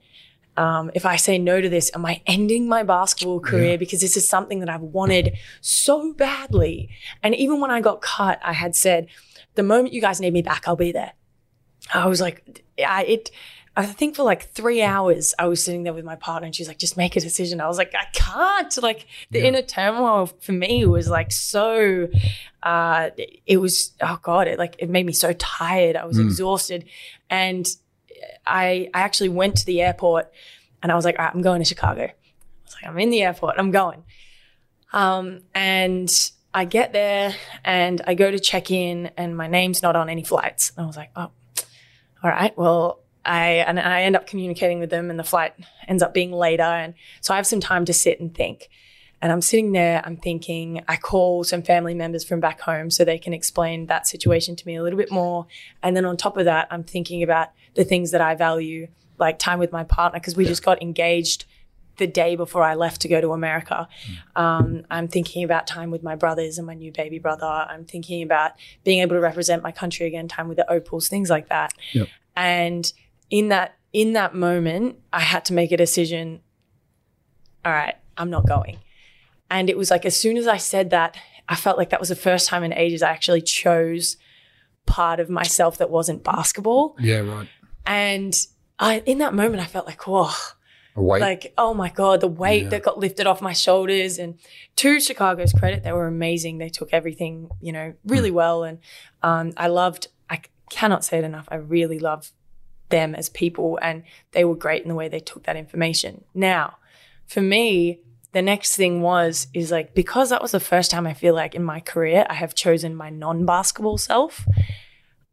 Um, 0.57 0.91
if 0.95 1.05
I 1.05 1.17
say 1.17 1.39
no 1.39 1.61
to 1.61 1.69
this, 1.69 1.91
am 1.95 2.07
I 2.07 2.23
ending 2.27 2.69
my 2.69 2.83
basketball 2.83 3.41
career 3.41 3.77
because 3.79 4.01
this 4.01 4.17
is 4.17 4.29
something 4.29 4.61
that 4.61 4.69
I've 4.69 4.83
wanted 4.83 5.37
so 5.61 6.13
badly? 6.13 6.91
And 7.23 7.35
even 7.35 7.61
when 7.61 7.71
I 7.71 7.81
got 7.81 8.01
cut, 8.03 8.39
I 8.43 8.53
had 8.53 8.77
said, 8.77 9.09
the 9.55 9.63
moment 9.63 9.93
you 9.95 10.01
guys 10.01 10.21
need 10.21 10.33
me 10.33 10.43
back, 10.43 10.69
I'll 10.69 10.77
be 10.77 10.93
there. 10.93 11.13
I 11.93 12.07
was 12.07 12.21
like, 12.21 12.65
I, 12.85 13.05
it, 13.05 13.31
I 13.77 13.87
think 13.87 14.15
for 14.17 14.23
like 14.23 14.51
three 14.53 14.83
hours, 14.83 15.35
I 15.39 15.47
was 15.49 15.65
sitting 15.65 15.83
there 15.83 15.93
with 15.93 16.05
my 16.05 16.15
partner 16.17 16.47
and 16.47 16.55
she's 16.55 16.69
like, 16.69 16.79
just 16.79 16.97
make 16.97 17.17
a 17.17 17.21
decision. 17.21 17.61
I 17.61 17.67
was 17.67 17.77
like, 17.79 17.93
I 17.95 18.07
can't. 18.13 18.83
Like 18.83 19.07
the 19.33 19.41
Yeah. 19.41 19.47
inner 19.47 19.63
turmoil 19.63 20.27
for 20.27 20.53
me 20.53 20.87
was 20.87 21.09
like 21.09 21.33
so, 21.33 22.09
uh, 22.63 23.11
it 23.47 23.59
was, 23.59 23.93
oh 24.01 24.19
God, 24.23 24.47
it 24.49 24.59
like, 24.59 24.77
it 24.79 24.89
made 24.89 25.05
me 25.05 25.13
so 25.13 25.33
tired. 25.35 25.97
I 25.97 26.05
was 26.05 26.19
exhausted. 26.19 26.85
And 27.29 27.67
I, 28.47 28.91
I 28.95 29.01
actually 29.01 29.31
went 29.31 29.57
to 29.59 29.67
the 29.67 29.83
airport 29.83 30.31
and 30.83 30.93
I 30.93 30.95
was 30.95 31.05
like, 31.05 31.19
all 31.19 31.25
right, 31.25 31.35
I'm 31.35 31.43
going 31.43 31.61
to 31.61 31.65
Chicago. 31.65 32.03
I 32.03 32.15
was 32.65 32.75
like, 32.75 32.91
I'm 32.91 32.99
in 32.99 33.11
the 33.11 33.23
airport, 33.23 33.57
I'm 33.59 33.71
going. 33.71 34.05
Um, 34.93 35.41
and 35.55 36.11
I 36.53 36.65
get 36.67 36.93
there 36.93 37.35
and 37.65 38.01
I 38.07 38.15
go 38.15 38.31
to 38.31 38.39
check 38.39 38.71
in 38.71 39.11
and 39.17 39.37
my 39.37 39.49
name's 39.49 39.83
not 39.83 39.97
on 39.97 40.09
any 40.09 40.23
flights. 40.23 40.73
And 40.77 40.85
I 40.85 40.87
was 40.87 40.97
like, 40.97 41.11
oh, 41.17 41.31
all 42.23 42.31
right, 42.31 42.57
well, 42.57 43.01
I, 43.25 43.65
and 43.67 43.81
I 43.81 44.03
end 44.03 44.17
up 44.17 44.27
communicating 44.27 44.79
with 44.79 44.91
them 44.91 45.11
and 45.11 45.19
the 45.19 45.25
flight 45.25 45.55
ends 45.89 46.03
up 46.03 46.15
being 46.15 46.33
later. 46.33 46.63
And 46.63 46.95
so 47.21 47.35
I 47.35 47.39
have 47.39 47.47
some 47.47 47.61
time 47.61 47.85
to 47.87 47.93
sit 47.93 48.21
and 48.21 48.35
think. 48.35 48.69
And 49.21 49.33
I'm 49.33 49.41
sitting 49.41 49.73
there, 49.73 50.03
I'm 50.05 50.19
thinking, 50.19 50.85
I 50.87 50.97
call 50.97 51.45
some 51.45 51.63
family 51.63 51.95
members 51.95 52.25
from 52.25 52.41
back 52.41 52.61
home 52.61 52.91
so 52.91 53.05
they 53.05 53.19
can 53.19 53.33
explain 53.33 53.87
that 53.87 54.07
situation 54.07 54.55
to 54.55 54.67
me 54.67 54.77
a 54.77 54.83
little 54.83 54.99
bit 54.99 55.11
more. 55.11 55.47
And 55.83 55.97
then 55.97 56.05
on 56.05 56.19
top 56.19 56.37
of 56.37 56.45
that, 56.45 56.69
I'm 56.71 56.85
thinking 56.85 57.23
about 57.23 57.49
the 57.75 57.85
things 57.85 58.11
that 58.13 58.21
I 58.21 58.35
value, 58.35 58.89
like 59.19 59.39
time 59.39 59.59
with 59.59 59.73
my 59.73 59.85
partner, 59.85 60.19
because 60.21 60.37
we 60.37 60.45
just 60.45 60.65
got 60.65 60.83
engaged 60.83 61.45
the 61.97 62.07
day 62.07 62.37
before 62.37 62.63
I 62.63 62.75
left 62.75 63.03
to 63.03 63.09
go 63.09 63.21
to 63.21 63.33
America. 63.33 63.89
Um, 64.35 64.85
I'm 64.91 65.09
thinking 65.09 65.45
about 65.45 65.67
time 65.67 65.91
with 65.91 66.03
my 66.03 66.17
brothers 66.17 66.59
and 66.59 66.67
my 66.67 66.75
new 66.75 66.93
baby 66.93 67.19
brother. 67.19 67.47
I'm 67.47 67.85
thinking 67.85 68.23
about 68.23 68.53
being 68.83 69.01
able 69.01 69.15
to 69.17 69.21
represent 69.21 69.63
my 69.63 69.73
country 69.73 70.07
again, 70.07 70.29
time 70.29 70.49
with 70.49 70.57
the 70.57 70.71
Opals, 70.71 71.09
things 71.09 71.31
like 71.31 71.49
that. 71.49 71.73
Yep. 71.93 72.09
And 72.37 72.93
in 73.31 73.49
that 73.49 73.77
in 73.93 74.15
that 74.15 74.35
moment, 74.35 74.99
I 75.13 75.21
had 75.21 75.45
to 75.47 75.53
make 75.53 75.71
a 75.71 75.77
decision. 75.77 76.41
All 77.65 77.73
right, 77.73 77.95
I'm 78.17 78.31
not 78.31 78.47
going. 78.47 78.79
And 79.51 79.71
it 79.71 79.79
was 79.79 79.91
like 79.91 80.05
as 80.05 80.19
soon 80.19 80.37
as 80.37 80.49
I 80.49 80.57
said 80.57 80.91
that, 80.91 81.17
I 81.49 81.55
felt 81.55 81.79
like 81.79 81.91
that 81.91 82.01
was 82.01 82.09
the 82.09 82.17
first 82.17 82.49
time 82.49 82.65
in 82.65 82.73
ages 82.73 83.03
I 83.03 83.11
actually 83.11 83.43
chose 83.43 84.17
part 84.87 85.21
of 85.21 85.31
myself 85.31 85.79
that 85.79 85.91
wasn't 85.91 86.25
basketball. 86.25 86.97
Yeah, 86.99 87.21
right. 87.21 87.49
And 87.87 88.35
I, 88.79 89.01
in 89.07 89.19
that 89.19 89.35
moment, 89.35 89.63
I 89.63 89.67
felt 89.67 89.87
like, 89.87 90.07
whoa, 90.07 90.31
like, 91.21 91.53
oh 91.59 91.75
my 91.75 91.91
God, 91.91 92.21
the 92.21 92.29
weight 92.29 92.65
Yeah. 92.65 92.69
that 92.71 92.83
got 92.83 92.99
lifted 92.99 93.27
off 93.27 93.41
my 93.43 93.53
shoulders. 93.53 94.19
And 94.19 94.39
to 94.77 95.01
Chicago's 95.01 95.53
credit, 95.53 95.83
they 95.85 95.93
were 95.93 96.07
amazing. 96.07 96.59
They 96.59 96.69
took 96.69 96.93
everything, 96.93 97.51
you 97.61 97.73
know, 97.73 97.95
really 98.05 98.31
Hmm. 98.31 98.35
well. 98.37 98.65
And 98.65 98.79
um, 99.23 99.53
I 99.57 99.67
loved, 99.69 100.09
I 100.31 100.41
cannot 100.71 101.05
say 101.05 101.19
it 101.19 101.25
enough, 101.25 101.49
I 101.51 101.57
really 101.57 101.99
love 101.99 102.33
them 102.91 103.15
as 103.15 103.29
people. 103.29 103.79
And 103.83 104.05
they 104.33 104.45
were 104.45 104.55
great 104.57 104.83
in 104.83 104.89
the 104.89 104.95
way 104.95 105.09
they 105.09 105.21
took 105.21 105.45
that 105.45 105.57
information. 105.57 106.25
Now, 106.35 106.77
for 107.27 107.41
me, 107.41 108.01
the 108.33 108.43
next 108.43 108.77
thing 108.77 109.01
was, 109.01 109.47
is 109.55 109.71
like, 109.71 109.95
because 109.95 110.31
that 110.31 110.43
was 110.43 110.51
the 110.53 110.61
first 110.61 110.91
time 110.91 111.07
I 111.07 111.15
feel 111.15 111.35
like 111.35 111.55
in 111.55 111.63
my 111.63 111.81
career, 111.81 112.27
I 112.29 112.35
have 112.35 112.55
chosen 112.55 112.95
my 112.97 113.09
non 113.11 113.47
basketball 113.47 113.97
self. 113.99 114.45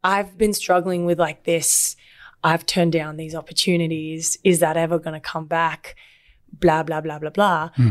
I've 0.04 0.38
been 0.38 0.54
struggling 0.54 1.06
with 1.06 1.20
like 1.20 1.44
this. 1.44 1.96
I've 2.44 2.66
turned 2.66 2.92
down 2.92 3.18
these 3.18 3.36
opportunities. 3.36 4.38
Is 4.44 4.60
that 4.60 4.78
ever 4.78 4.98
going 5.00 5.14
to 5.14 5.20
come 5.20 5.46
back? 5.46 5.96
Blah 6.52 6.84
blah 6.84 7.02
blah 7.02 7.20
blah 7.20 7.30
blah. 7.30 7.70
Hmm. 7.76 7.90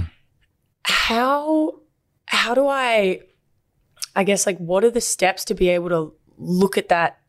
How 0.84 1.80
how 2.26 2.54
do 2.54 2.66
I? 2.66 3.20
I 4.16 4.24
guess 4.24 4.46
like 4.46 4.58
what 4.58 4.84
are 4.84 4.90
the 4.90 5.00
steps 5.00 5.44
to 5.46 5.54
be 5.54 5.68
able 5.68 5.88
to 5.90 6.14
look 6.36 6.76
at 6.76 6.88
that 6.88 7.20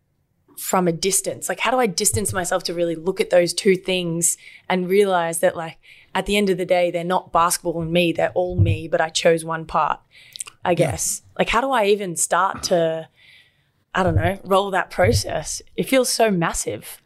from 0.57 0.88
a 0.88 0.91
distance? 0.91 1.47
Like 1.47 1.59
how 1.59 1.72
do 1.72 1.78
I 1.78 1.88
distance 1.88 2.34
myself 2.34 2.63
to 2.63 2.74
really 2.74 2.95
look 2.95 3.22
at 3.22 3.30
those 3.30 3.53
two 3.53 3.76
things 3.76 4.38
and 4.67 4.89
realize 4.89 5.39
that 5.39 5.55
like 5.55 5.78
at 6.15 6.26
the 6.26 6.38
end 6.38 6.49
of 6.49 6.57
the 6.57 6.65
day 6.65 6.91
they're 6.91 7.03
not 7.03 7.32
basketball 7.32 7.82
and 7.82 7.91
me. 7.91 8.11
They're 8.11 8.32
all 8.34 8.59
me, 8.59 8.88
but 8.88 8.99
I 8.99 9.09
chose 9.09 9.45
one 9.45 9.65
part. 9.65 9.99
I 10.65 10.74
guess. 10.74 11.22
Like 11.38 11.49
how 11.49 11.61
do 11.61 11.72
I 11.72 11.86
even 11.86 12.15
start 12.15 12.63
to? 12.63 13.07
I 13.94 14.04
don't 14.04 14.16
know, 14.16 14.39
roll 14.44 14.72
that 14.72 14.89
process. 14.89 15.62
It 15.76 15.89
feels 15.89 16.10
so 16.10 16.32
massive. 16.32 17.02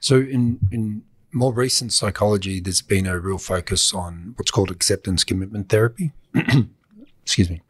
So 0.00 0.16
in 0.16 0.60
in 0.70 1.02
more 1.32 1.52
recent 1.52 1.92
psychology, 1.92 2.60
there's 2.60 2.82
been 2.82 3.06
a 3.06 3.18
real 3.18 3.38
focus 3.38 3.92
on 3.92 4.34
what's 4.36 4.50
called 4.50 4.70
acceptance 4.70 5.24
commitment 5.24 5.68
therapy. 5.68 6.12
Excuse 7.22 7.50
me, 7.50 7.60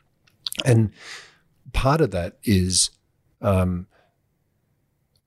and 0.64 0.92
part 1.72 2.00
of 2.00 2.10
that 2.10 2.38
is 2.44 2.90
um, 3.40 3.86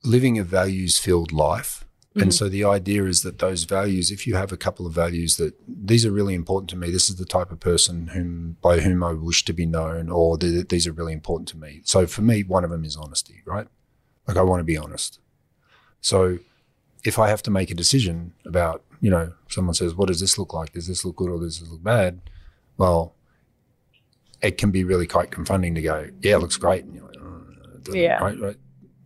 living 0.03 0.37
a 0.37 0.43
values 0.43 0.97
filled 0.97 1.31
life. 1.31 1.85
And 2.13 2.23
mm-hmm. 2.23 2.31
so 2.31 2.49
the 2.49 2.65
idea 2.65 3.05
is 3.05 3.21
that 3.21 3.39
those 3.39 3.63
values, 3.63 4.11
if 4.11 4.27
you 4.27 4.35
have 4.35 4.51
a 4.51 4.57
couple 4.57 4.85
of 4.85 4.93
values 4.93 5.37
that 5.37 5.53
these 5.65 6.05
are 6.05 6.11
really 6.11 6.33
important 6.33 6.69
to 6.71 6.75
me, 6.75 6.91
this 6.91 7.09
is 7.09 7.15
the 7.15 7.25
type 7.25 7.51
of 7.51 7.61
person 7.61 8.07
whom 8.07 8.57
by 8.61 8.81
whom 8.81 9.01
I 9.01 9.13
wish 9.13 9.45
to 9.45 9.53
be 9.53 9.65
known, 9.65 10.09
or 10.09 10.37
th- 10.37 10.67
these 10.67 10.85
are 10.87 10.91
really 10.91 11.13
important 11.13 11.47
to 11.49 11.57
me. 11.57 11.81
So 11.85 12.05
for 12.05 12.21
me, 12.21 12.43
one 12.43 12.65
of 12.65 12.69
them 12.69 12.83
is 12.83 12.97
honesty, 12.97 13.41
right? 13.45 13.67
Like 14.27 14.35
I 14.35 14.41
want 14.41 14.59
to 14.59 14.65
be 14.65 14.75
honest. 14.75 15.19
So 16.01 16.39
if 17.05 17.17
I 17.17 17.29
have 17.29 17.41
to 17.43 17.51
make 17.51 17.71
a 17.71 17.75
decision 17.75 18.33
about, 18.45 18.83
you 18.99 19.09
know, 19.09 19.33
someone 19.49 19.73
says, 19.73 19.95
what 19.95 20.07
does 20.09 20.19
this 20.19 20.37
look 20.37 20.53
like? 20.53 20.73
Does 20.73 20.87
this 20.87 21.05
look 21.05 21.15
good 21.15 21.29
or 21.29 21.39
does 21.39 21.61
this 21.61 21.69
look 21.69 21.81
bad? 21.81 22.19
Well, 22.77 23.15
it 24.41 24.57
can 24.57 24.71
be 24.71 24.83
really 24.83 25.07
quite 25.07 25.31
confronting 25.31 25.75
to 25.75 25.81
go, 25.81 26.09
yeah, 26.21 26.35
it 26.35 26.39
looks 26.39 26.57
great. 26.57 26.83
And 26.83 26.95
you're 26.95 27.05
like, 27.05 27.17
"Oh, 27.21 27.93
Yeah. 27.93 28.21
Right, 28.21 28.39
right. 28.39 28.57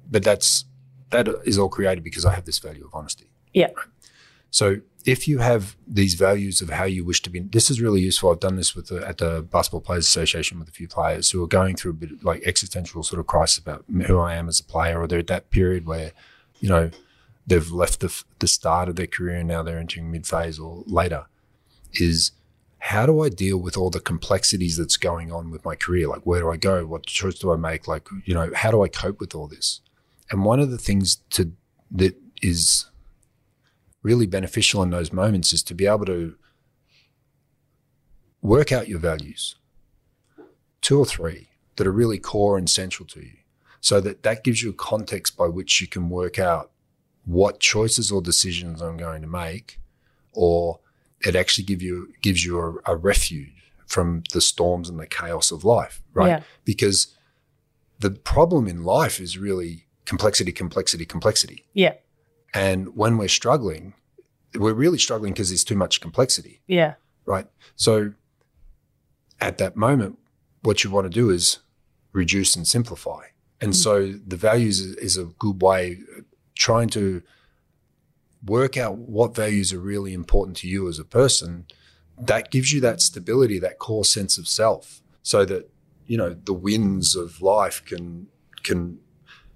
But 0.10 0.24
that's, 0.24 0.66
that 1.12 1.28
is 1.46 1.58
all 1.58 1.70
created 1.70 2.04
because 2.04 2.26
I 2.26 2.34
have 2.34 2.46
this 2.46 2.60
value 2.60 2.86
of 2.86 2.94
honesty. 2.94 3.28
Yeah. 3.54 3.70
So 4.52 4.82
if 5.06 5.28
you 5.28 5.40
have 5.40 5.76
these 5.88 6.16
values 6.16 6.62
of 6.62 6.70
how 6.70 6.86
you 6.86 7.04
wish 7.04 7.22
to 7.24 7.30
be, 7.30 7.40
this 7.40 7.70
is 7.70 7.80
really 7.82 8.02
useful. 8.02 8.32
I've 8.32 8.40
done 8.40 8.56
this 8.56 8.76
with 8.76 8.88
the, 8.88 9.08
at 9.08 9.18
the 9.20 9.42
Basketball 9.42 9.82
Players 9.82 10.08
Association 10.08 10.60
with 10.60 10.68
a 10.68 10.72
few 10.72 10.88
players 10.88 11.30
who 11.30 11.44
are 11.44 11.48
going 11.48 11.76
through 11.76 11.92
a 11.92 11.96
bit 11.96 12.12
of 12.12 12.24
like 12.24 12.42
existential 12.46 13.04
sort 13.04 13.20
of 13.20 13.28
crisis 13.28 13.60
about 13.60 13.86
who 14.08 14.18
I 14.18 14.36
am 14.36 14.48
as 14.48 14.60
a 14.60 14.64
player, 14.64 15.00
or 15.00 15.08
they're 15.08 15.20
at 15.20 15.28
that 15.28 15.52
period 15.52 15.86
where, 15.86 16.12
you 16.60 16.70
know, 16.70 16.90
they've 17.46 17.70
left 17.70 18.00
the, 18.00 18.24
the 18.40 18.48
start 18.48 18.90
of 18.90 18.96
their 18.96 19.08
career 19.08 19.38
and 19.38 19.48
now 19.48 19.62
they're 19.62 19.78
entering 19.78 20.12
mid 20.12 20.26
phase 20.26 20.58
or 20.58 20.84
later. 20.88 21.26
Is 21.94 22.32
how 22.80 23.06
do 23.06 23.22
I 23.22 23.30
deal 23.30 23.58
with 23.58 23.78
all 23.78 23.90
the 23.90 24.00
complexities 24.00 24.78
that's 24.78 24.98
going 24.98 25.32
on 25.32 25.50
with 25.50 25.64
my 25.66 25.76
career? 25.76 26.08
Like, 26.08 26.22
where 26.22 26.42
do 26.42 26.52
I 26.52 26.58
go? 26.58 26.86
What 26.86 27.06
choice 27.06 27.40
do 27.40 27.52
I 27.52 27.56
make? 27.56 27.88
Like, 27.88 28.08
you 28.26 28.34
know, 28.34 28.52
how 28.54 28.72
do 28.72 28.84
I 28.84 28.88
cope 28.88 29.20
with 29.20 29.34
all 29.34 29.48
this? 29.48 29.82
And 30.32 30.44
one 30.44 30.60
of 30.60 30.72
the 30.72 30.78
things 30.78 31.18
to 31.32 31.52
that 31.92 32.16
is 32.42 32.86
really 34.02 34.28
beneficial 34.28 34.84
in 34.84 34.90
those 34.90 35.14
moments 35.14 35.54
is 35.54 35.64
to 35.64 35.74
be 35.74 35.86
able 35.86 36.06
to 36.06 36.36
work 38.42 38.72
out 38.72 38.88
your 38.88 39.00
values, 39.00 39.56
two 40.82 41.00
or 41.00 41.06
three 41.06 41.50
that 41.76 41.88
are 41.88 41.92
really 41.92 42.20
core 42.20 42.58
and 42.58 42.70
central 42.70 43.08
to 43.08 43.22
you, 43.22 43.38
so 43.82 44.00
that 44.02 44.24
that 44.24 44.44
gives 44.44 44.62
you 44.62 44.70
a 44.70 44.74
context 44.74 45.36
by 45.36 45.48
which 45.48 45.82
you 45.82 45.88
can 45.88 46.10
work 46.10 46.40
out 46.40 46.72
what 47.26 47.60
choices 47.60 48.12
or 48.12 48.22
decisions 48.22 48.82
I'm 48.82 48.98
going 48.98 49.22
to 49.22 49.28
make, 49.28 49.80
or 50.34 50.80
it 51.22 51.36
actually 51.36 51.66
give 51.66 51.82
you 51.82 52.14
gives 52.22 52.46
you 52.46 52.60
a, 52.60 52.94
a 52.94 52.96
refuge 52.96 53.52
from 53.88 54.24
the 54.34 54.42
storms 54.42 54.90
and 54.90 55.00
the 55.00 55.08
chaos 55.08 55.52
of 55.52 55.64
life, 55.64 56.02
right? 56.14 56.28
Yeah. 56.28 56.42
Because 56.64 57.16
the 58.00 58.12
problem 58.12 58.68
in 58.68 58.84
life 58.84 59.20
is 59.20 59.38
really 59.38 59.85
complexity, 60.06 60.52
complexity, 60.52 61.06
complexity. 61.06 61.66
Yeah. 61.74 61.94
And 62.54 62.96
when 62.96 63.18
we're 63.18 63.28
struggling, 63.28 63.94
we're 64.54 64.74
really 64.74 64.98
struggling 64.98 65.34
because 65.34 65.50
there's 65.50 65.64
too 65.64 65.76
much 65.76 66.00
complexity, 66.00 66.62
Yeah. 66.68 66.96
right? 67.26 67.48
So 67.76 68.14
at 69.42 69.58
that 69.58 69.76
moment, 69.76 70.18
what 70.62 70.84
you 70.84 70.90
want 70.90 71.06
to 71.06 71.10
do 71.10 71.30
is 71.30 71.60
reduce 72.14 72.56
and 72.56 72.68
simplify. 72.68 73.26
And 73.60 73.74
mm. 73.74 73.76
so 73.76 74.14
the 74.26 74.38
values 74.38 74.80
is, 74.80 74.96
is 74.96 75.18
a 75.18 75.26
good 75.26 75.62
way 75.62 76.00
trying 76.56 76.90
to 76.90 77.22
work 78.46 78.78
out 78.78 78.98
what 78.98 79.36
values 79.36 79.74
are 79.74 79.80
really 79.80 80.14
important 80.14 80.58
to 80.58 80.68
you 80.68 80.88
as 80.88 81.00
a 81.00 81.06
person. 81.06 81.66
That 82.18 82.52
gives 82.52 82.72
you 82.72 82.80
that 82.82 83.02
stability, 83.02 83.60
that 83.60 83.80
core 83.80 84.06
sense 84.06 84.38
of 84.38 84.48
self, 84.48 85.02
so 85.22 85.44
that 85.46 85.70
you 86.08 86.18
know 86.18 86.34
the 86.34 86.54
winds 86.54 87.16
of 87.16 87.42
life 87.42 87.84
can 87.84 88.28
can 88.64 89.00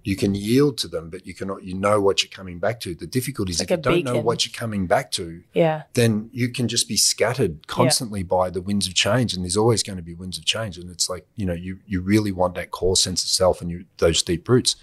you 0.09 0.15
can 0.15 0.33
yield 0.33 0.75
to 0.79 0.87
them, 0.87 1.11
but 1.11 1.27
you 1.27 1.35
cannot 1.35 1.63
you 1.63 1.75
know 1.75 2.01
what 2.01 2.23
you're 2.23 2.31
coming 2.31 2.57
back 2.57 2.79
to. 2.79 2.95
The 2.95 3.05
difficulty 3.05 3.51
is 3.51 3.59
Like 3.59 3.69
if 3.69 3.77
you 3.77 3.83
don't 3.83 4.03
know 4.05 4.19
what 4.19 4.43
you're 4.43 4.59
coming 4.63 4.87
back 4.87 5.11
to, 5.11 5.43
Yeah. 5.53 5.83
then 5.93 6.31
you 6.33 6.49
can 6.49 6.67
just 6.67 6.87
be 6.87 6.97
scattered 6.97 7.67
constantly 7.67 8.23
by 8.23 8.49
the 8.49 8.59
winds 8.59 8.87
of 8.87 8.95
change 8.95 9.35
and 9.35 9.43
there's 9.43 9.55
always 9.63 9.83
going 9.83 9.97
to 9.97 10.07
be 10.11 10.15
winds 10.15 10.39
of 10.39 10.45
change 10.45 10.79
and 10.79 10.89
it's 10.89 11.07
like 11.13 11.27
you 11.35 11.45
know 11.45 11.53
you 11.53 11.77
you 11.85 12.01
really 12.01 12.31
want 12.31 12.55
that 12.55 12.71
core 12.71 12.95
sense 12.95 13.21
of 13.23 13.29
self 13.29 13.61
and 13.61 13.69
you 13.69 13.85
those 13.97 14.23
deep 14.23 14.49
roots. 14.49 14.75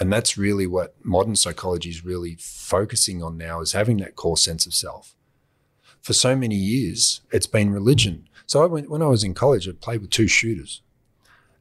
And 0.00 0.12
that's 0.12 0.36
really 0.36 0.66
what 0.66 0.96
modern 1.04 1.36
psychology 1.36 1.90
is 1.90 2.04
really 2.04 2.34
focusing 2.40 3.22
on 3.22 3.38
now 3.38 3.60
is 3.60 3.72
having 3.72 3.98
that 3.98 4.16
core 4.16 4.38
sense 4.48 4.66
of 4.66 4.74
self. 4.74 5.14
For 6.00 6.12
so 6.12 6.34
many 6.34 6.56
years 6.56 7.20
it's 7.30 7.46
been 7.46 7.70
religion. 7.70 8.28
So 8.46 8.64
I 8.64 8.66
went, 8.66 8.90
when 8.90 9.02
i 9.02 9.06
was 9.06 9.22
in 9.22 9.34
college 9.34 9.68
i 9.68 9.72
played 9.72 10.00
with 10.02 10.10
two 10.10 10.26
shooters 10.26 10.82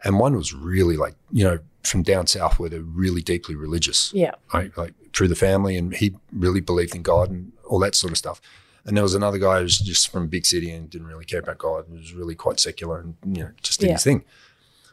and 0.04 0.20
one 0.20 0.36
was 0.36 0.54
really 0.72 0.98
like 0.98 1.16
you 1.32 1.44
know 1.44 1.60
from 1.84 2.04
down 2.04 2.28
south 2.28 2.60
where 2.60 2.70
they're 2.70 2.82
really 2.82 3.22
deeply 3.22 3.56
religious 3.56 4.12
Yeah. 4.14 4.32
right? 4.54 4.76
Like 4.78 4.94
through 5.14 5.28
the 5.30 5.36
family, 5.36 5.76
and 5.76 5.94
he 5.96 6.16
really 6.32 6.62
believed 6.62 6.96
in 6.96 7.02
God 7.02 7.30
and 7.30 7.52
all 7.66 7.80
that 7.80 7.96
sort 7.96 8.12
of 8.12 8.18
stuff. 8.18 8.40
And 8.86 8.96
there 8.98 9.04
was 9.04 9.14
another 9.14 9.38
guy 9.38 9.58
who 9.58 9.64
was 9.64 9.78
just 9.78 10.10
from 10.10 10.24
a 10.24 10.28
big 10.28 10.46
city 10.46 10.72
and 10.72 10.90
didn't 10.90 11.08
really 11.08 11.26
care 11.26 11.40
about 11.40 11.58
God 11.58 11.88
and 11.88 11.98
was 12.00 12.14
really 12.14 12.36
quite 12.36 12.60
secular 12.60 13.00
and 13.00 13.16
you 13.26 13.44
know 13.44 13.50
just 13.62 13.80
did 13.80 13.92
his 13.92 14.06
Yeah. 14.06 14.12
thing. 14.14 14.24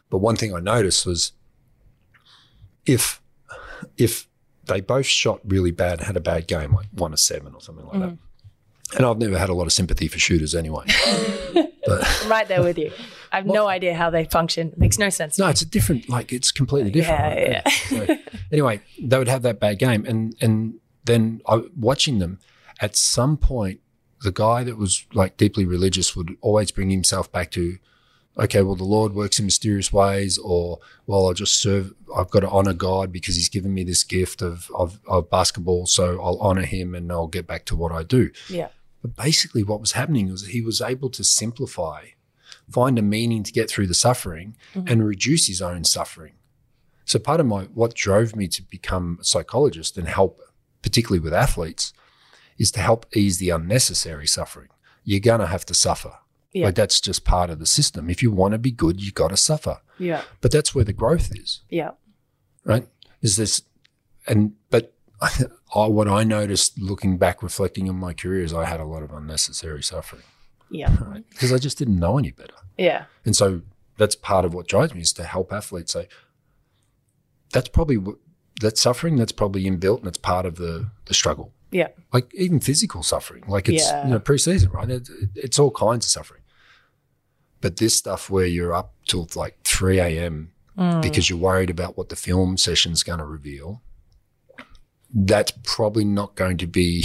But 0.09 0.17
one 0.19 0.35
thing 0.35 0.53
I 0.55 0.59
noticed 0.59 1.05
was 1.05 1.31
if 2.85 3.21
if 3.97 4.27
they 4.65 4.81
both 4.81 5.05
shot 5.05 5.39
really 5.45 5.71
bad, 5.71 6.01
had 6.01 6.17
a 6.17 6.19
bad 6.21 6.47
game, 6.47 6.73
like 6.73 6.87
one 6.91 7.11
to 7.11 7.17
seven 7.17 7.53
or 7.55 7.61
something 7.61 7.85
like 7.85 7.99
that. 7.99 8.09
Mm-hmm. 8.09 8.97
And 8.97 9.05
I've 9.05 9.17
never 9.17 9.37
had 9.37 9.49
a 9.49 9.53
lot 9.53 9.65
of 9.65 9.73
sympathy 9.73 10.07
for 10.07 10.19
shooters 10.19 10.53
anyway. 10.55 10.85
but 11.85 12.25
right 12.27 12.47
there 12.47 12.61
with 12.63 12.77
you. 12.77 12.91
I 13.31 13.37
have 13.37 13.45
no 13.45 13.67
idea 13.67 13.93
how 13.93 14.09
they 14.09 14.25
function. 14.25 14.69
It 14.69 14.77
Makes 14.77 14.97
no 14.97 15.09
sense. 15.09 15.37
No, 15.37 15.47
it's 15.47 15.61
a 15.61 15.65
different, 15.65 16.09
like 16.09 16.31
it's 16.31 16.51
completely 16.51 16.91
different. 16.91 17.39
Yeah, 17.39 17.61
right? 17.63 17.73
So, 17.87 18.17
anyway, 18.51 18.81
they 18.99 19.17
would 19.17 19.27
have 19.27 19.43
that 19.43 19.59
bad 19.59 19.79
game, 19.79 20.05
and 20.05 20.35
and 20.41 20.79
then 21.05 21.41
I, 21.47 21.63
watching 21.77 22.19
them, 22.19 22.39
at 22.79 22.95
some 22.95 23.37
point, 23.37 23.81
the 24.21 24.31
guy 24.31 24.63
that 24.63 24.77
was 24.77 25.05
like 25.13 25.37
deeply 25.37 25.65
religious 25.65 26.15
would 26.15 26.35
always 26.41 26.71
bring 26.71 26.89
himself 26.89 27.31
back 27.31 27.51
to, 27.51 27.77
okay, 28.37 28.61
well, 28.61 28.75
the 28.75 28.83
Lord 28.83 29.13
works 29.13 29.39
in 29.39 29.45
mysterious 29.45 29.93
ways, 29.93 30.37
or 30.37 30.79
well, 31.05 31.27
I'll 31.27 31.33
just 31.33 31.55
serve. 31.55 31.93
I've 32.15 32.29
got 32.29 32.41
to 32.41 32.49
honor 32.49 32.73
God 32.73 33.11
because 33.11 33.35
He's 33.35 33.49
given 33.49 33.73
me 33.73 33.83
this 33.83 34.03
gift 34.03 34.41
of 34.41 34.69
of, 34.75 34.99
of 35.07 35.29
basketball, 35.29 35.85
so 35.85 36.21
I'll 36.21 36.39
honor 36.39 36.65
Him 36.65 36.95
and 36.95 37.11
I'll 37.11 37.27
get 37.27 37.47
back 37.47 37.65
to 37.65 37.75
what 37.75 37.91
I 37.91 38.03
do. 38.03 38.31
Yeah. 38.49 38.69
But 39.01 39.15
basically, 39.15 39.63
what 39.63 39.79
was 39.79 39.93
happening 39.93 40.29
was 40.29 40.47
he 40.47 40.61
was 40.61 40.81
able 40.81 41.09
to 41.11 41.23
simplify, 41.23 42.07
find 42.71 42.97
a 42.99 43.01
meaning 43.01 43.43
to 43.43 43.51
get 43.51 43.69
through 43.69 43.87
the 43.87 43.93
suffering, 43.93 44.55
mm-hmm. 44.73 44.87
and 44.87 45.05
reduce 45.05 45.47
his 45.47 45.61
own 45.61 45.83
suffering. 45.83 46.33
So 47.05 47.19
part 47.19 47.39
of 47.39 47.45
my 47.45 47.63
what 47.63 47.95
drove 47.95 48.35
me 48.35 48.47
to 48.49 48.61
become 48.61 49.17
a 49.21 49.23
psychologist 49.23 49.97
and 49.97 50.07
help, 50.07 50.39
particularly 50.81 51.19
with 51.19 51.33
athletes, 51.33 51.93
is 52.57 52.71
to 52.71 52.79
help 52.79 53.05
ease 53.15 53.37
the 53.37 53.49
unnecessary 53.49 54.27
suffering. 54.27 54.69
You're 55.03 55.19
gonna 55.19 55.47
have 55.47 55.65
to 55.65 55.73
suffer. 55.73 56.13
Yeah. 56.51 56.65
Like 56.65 56.75
that's 56.75 56.99
just 56.99 57.25
part 57.25 57.49
of 57.49 57.59
the 57.59 57.65
system. 57.65 58.09
If 58.09 58.23
you 58.23 58.31
want 58.31 58.53
to 58.53 58.57
be 58.57 58.71
good, 58.71 59.01
you've 59.01 59.13
got 59.13 59.29
to 59.29 59.37
suffer. 59.37 59.81
Yeah. 59.99 60.23
But 60.41 60.51
that's 60.51 60.73
where 60.73 60.85
the 60.85 60.93
growth 60.93 61.31
is, 61.35 61.61
Yeah. 61.69 61.91
right? 62.63 62.87
Is 63.21 63.35
this, 63.35 63.63
and 64.27 64.53
but 64.69 64.93
I, 65.21 65.87
what 65.87 66.07
I 66.07 66.23
noticed 66.23 66.79
looking 66.79 67.17
back, 67.17 67.43
reflecting 67.43 67.89
on 67.89 67.97
my 67.97 68.13
career, 68.13 68.43
is 68.43 68.53
I 68.53 68.65
had 68.65 68.79
a 68.79 68.85
lot 68.85 69.03
of 69.03 69.11
unnecessary 69.11 69.83
suffering, 69.83 70.23
Yeah. 70.71 70.95
right? 71.03 71.23
Because 71.29 71.51
I 71.53 71.57
just 71.57 71.77
didn't 71.77 71.99
know 71.99 72.17
any 72.17 72.31
better. 72.31 72.53
Yeah. 72.77 73.05
And 73.25 73.35
so 73.35 73.61
that's 73.97 74.15
part 74.15 74.45
of 74.45 74.53
what 74.53 74.67
drives 74.67 74.93
me 74.93 75.01
is 75.01 75.13
to 75.13 75.23
help 75.23 75.51
athletes 75.51 75.93
say, 75.93 76.07
that's 77.51 77.67
probably 77.69 77.97
what, 77.97 78.15
that 78.61 78.77
suffering 78.77 79.15
that's 79.15 79.31
probably 79.31 79.63
inbuilt 79.65 79.99
and 79.99 80.07
it's 80.07 80.17
part 80.17 80.45
of 80.45 80.55
the 80.55 80.89
the 81.05 81.13
struggle. 81.13 81.53
Yeah. 81.71 81.89
Like 82.13 82.33
even 82.33 82.59
physical 82.59 83.03
suffering, 83.03 83.43
like 83.47 83.67
it's 83.69 83.83
Yeah. 83.89 84.05
you 84.05 84.11
know 84.11 84.19
pre-season, 84.19 84.71
right? 84.71 84.89
It, 84.89 85.09
it- 85.09 85.29
it's 85.35 85.59
all 85.59 85.71
kinds 85.71 86.05
of 86.05 86.09
suffering. 86.11 86.41
But 87.61 87.77
this 87.77 87.95
stuff 87.95 88.29
where 88.29 88.45
you're 88.45 88.73
up 88.73 88.93
till 89.07 89.27
like 89.35 89.57
three 89.63 89.99
a.m. 89.99 90.51
Mm. 90.77 91.01
because 91.01 91.29
you're 91.29 91.39
worried 91.39 91.69
about 91.69 91.97
what 91.97 92.07
the 92.09 92.15
film 92.15 92.55
session's 92.57 93.03
going 93.03 93.19
to 93.19 93.25
reveal, 93.25 93.81
that's 95.13 95.51
probably 95.63 96.05
not 96.05 96.35
going 96.35 96.57
to 96.59 96.67
be 96.67 97.03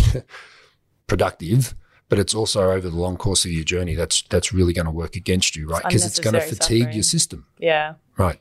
productive. 1.07 1.75
But 2.09 2.19
it's 2.19 2.35
also 2.35 2.71
over 2.71 2.89
the 2.91 2.97
long 2.97 3.17
course 3.17 3.45
of 3.45 3.51
your 3.51 3.65
journey. 3.65 3.95
That's 3.95 4.23
that's 4.23 4.53
really 4.53 4.73
going 4.73 4.87
to 4.87 4.93
work 4.93 5.17
against 5.17 5.57
you, 5.57 5.69
right? 5.69 5.83
Because 5.83 6.05
it's 6.05 6.21
going 6.21 6.35
to 6.35 6.41
fatigue 6.41 6.83
suffering. 6.83 6.95
your 6.95 7.03
system. 7.03 7.47
Yeah. 7.59 7.95
Right. 8.17 8.41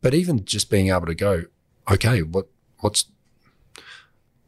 But 0.00 0.14
even 0.14 0.44
just 0.44 0.70
being 0.70 0.88
able 0.88 1.06
to 1.06 1.14
go, 1.14 1.44
okay, 1.90 2.22
what 2.22 2.46
what's 2.78 3.06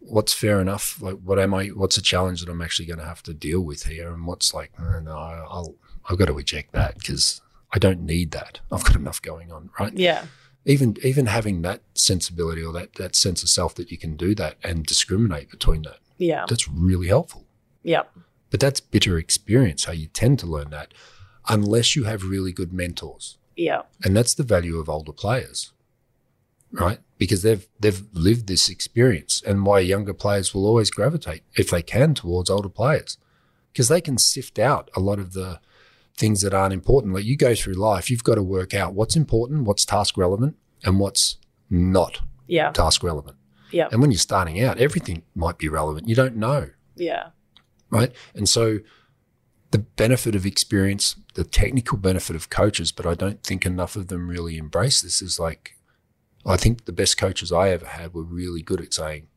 what's 0.00 0.32
fair 0.32 0.60
enough? 0.60 1.00
Like, 1.00 1.16
what 1.24 1.38
am 1.38 1.54
I? 1.54 1.68
What's 1.68 1.96
a 1.96 2.02
challenge 2.02 2.40
that 2.44 2.50
I'm 2.50 2.62
actually 2.62 2.86
going 2.86 2.98
to 2.98 3.04
have 3.04 3.22
to 3.24 3.34
deal 3.34 3.60
with 3.60 3.84
here? 3.86 4.12
And 4.12 4.26
what's 4.26 4.54
like, 4.54 4.78
no, 4.78 5.00
no 5.00 5.12
I'll 5.16 5.74
I've 6.08 6.18
got 6.18 6.26
to 6.26 6.38
eject 6.38 6.72
that 6.72 6.98
because 6.98 7.40
I 7.72 7.78
don't 7.78 8.02
need 8.02 8.30
that. 8.32 8.60
I've 8.70 8.84
got 8.84 8.96
enough 8.96 9.20
going 9.22 9.50
on, 9.52 9.70
right? 9.80 9.92
Yeah. 9.94 10.26
Even 10.64 10.96
even 11.02 11.26
having 11.26 11.62
that 11.62 11.82
sensibility 11.94 12.62
or 12.62 12.72
that 12.72 12.94
that 12.94 13.14
sense 13.16 13.42
of 13.42 13.48
self 13.48 13.74
that 13.74 13.90
you 13.90 13.98
can 13.98 14.16
do 14.16 14.34
that 14.36 14.56
and 14.62 14.84
discriminate 14.86 15.50
between 15.50 15.82
that, 15.82 15.98
Yeah. 16.18 16.46
that's 16.48 16.68
really 16.68 17.08
helpful. 17.08 17.44
Yeah. 17.82 18.02
But 18.54 18.60
that's 18.60 18.78
bitter 18.78 19.18
experience. 19.18 19.86
How 19.86 19.90
you 19.94 20.06
tend 20.06 20.38
to 20.38 20.46
learn 20.46 20.70
that, 20.70 20.94
unless 21.48 21.96
you 21.96 22.04
have 22.04 22.22
really 22.22 22.52
good 22.52 22.72
mentors. 22.72 23.36
Yeah. 23.56 23.82
And 24.04 24.16
that's 24.16 24.32
the 24.32 24.44
value 24.44 24.78
of 24.78 24.88
older 24.88 25.10
players, 25.10 25.72
right? 26.70 27.00
Because 27.18 27.42
they've 27.42 27.66
they've 27.80 28.04
lived 28.12 28.46
this 28.46 28.68
experience, 28.68 29.42
and 29.44 29.66
why 29.66 29.80
younger 29.80 30.14
players 30.14 30.54
will 30.54 30.66
always 30.66 30.92
gravitate, 30.92 31.42
if 31.56 31.68
they 31.68 31.82
can, 31.82 32.14
towards 32.14 32.48
older 32.48 32.68
players, 32.68 33.18
because 33.72 33.88
they 33.88 34.00
can 34.00 34.18
sift 34.18 34.60
out 34.60 34.88
a 34.94 35.00
lot 35.00 35.18
of 35.18 35.32
the 35.32 35.58
things 36.16 36.40
that 36.42 36.54
aren't 36.54 36.74
important. 36.74 37.12
Like 37.12 37.24
you 37.24 37.36
go 37.36 37.56
through 37.56 37.74
life, 37.74 38.08
you've 38.08 38.22
got 38.22 38.36
to 38.36 38.42
work 38.44 38.72
out 38.72 38.94
what's 38.94 39.16
important, 39.16 39.64
what's 39.64 39.84
task 39.84 40.16
relevant, 40.16 40.54
and 40.84 41.00
what's 41.00 41.38
not 41.68 42.20
Yeah. 42.46 42.70
task 42.70 43.02
relevant. 43.02 43.36
Yeah. 43.72 43.88
And 43.90 44.00
when 44.00 44.12
you're 44.12 44.18
starting 44.30 44.60
out, 44.62 44.78
everything 44.78 45.24
might 45.34 45.58
be 45.58 45.68
relevant. 45.68 46.08
You 46.08 46.14
don't 46.14 46.36
know 46.36 46.70
Yeah. 46.94 47.30
Right? 47.90 48.12
And 48.34 48.48
so 48.48 48.78
the 49.70 49.78
benefit 49.78 50.34
of 50.34 50.46
experience, 50.46 51.16
the 51.34 51.44
technical 51.44 51.98
benefit 51.98 52.36
of 52.36 52.48
coaches, 52.50 52.92
but 52.92 53.06
I 53.06 53.14
don't 53.14 53.42
think 53.42 53.66
enough 53.66 53.96
of 53.96 54.08
them 54.08 54.28
really 54.28 54.56
embrace 54.56 55.00
this 55.02 55.20
is 55.20 55.38
like, 55.40 55.76
I 56.46 56.56
think 56.56 56.84
the 56.84 56.92
best 56.92 57.16
coaches 57.18 57.50
I 57.50 57.70
ever 57.70 57.86
had 57.86 58.14
were 58.14 58.22
really 58.22 58.62
good 58.62 58.80
at 58.80 58.92
saying, 58.94 59.28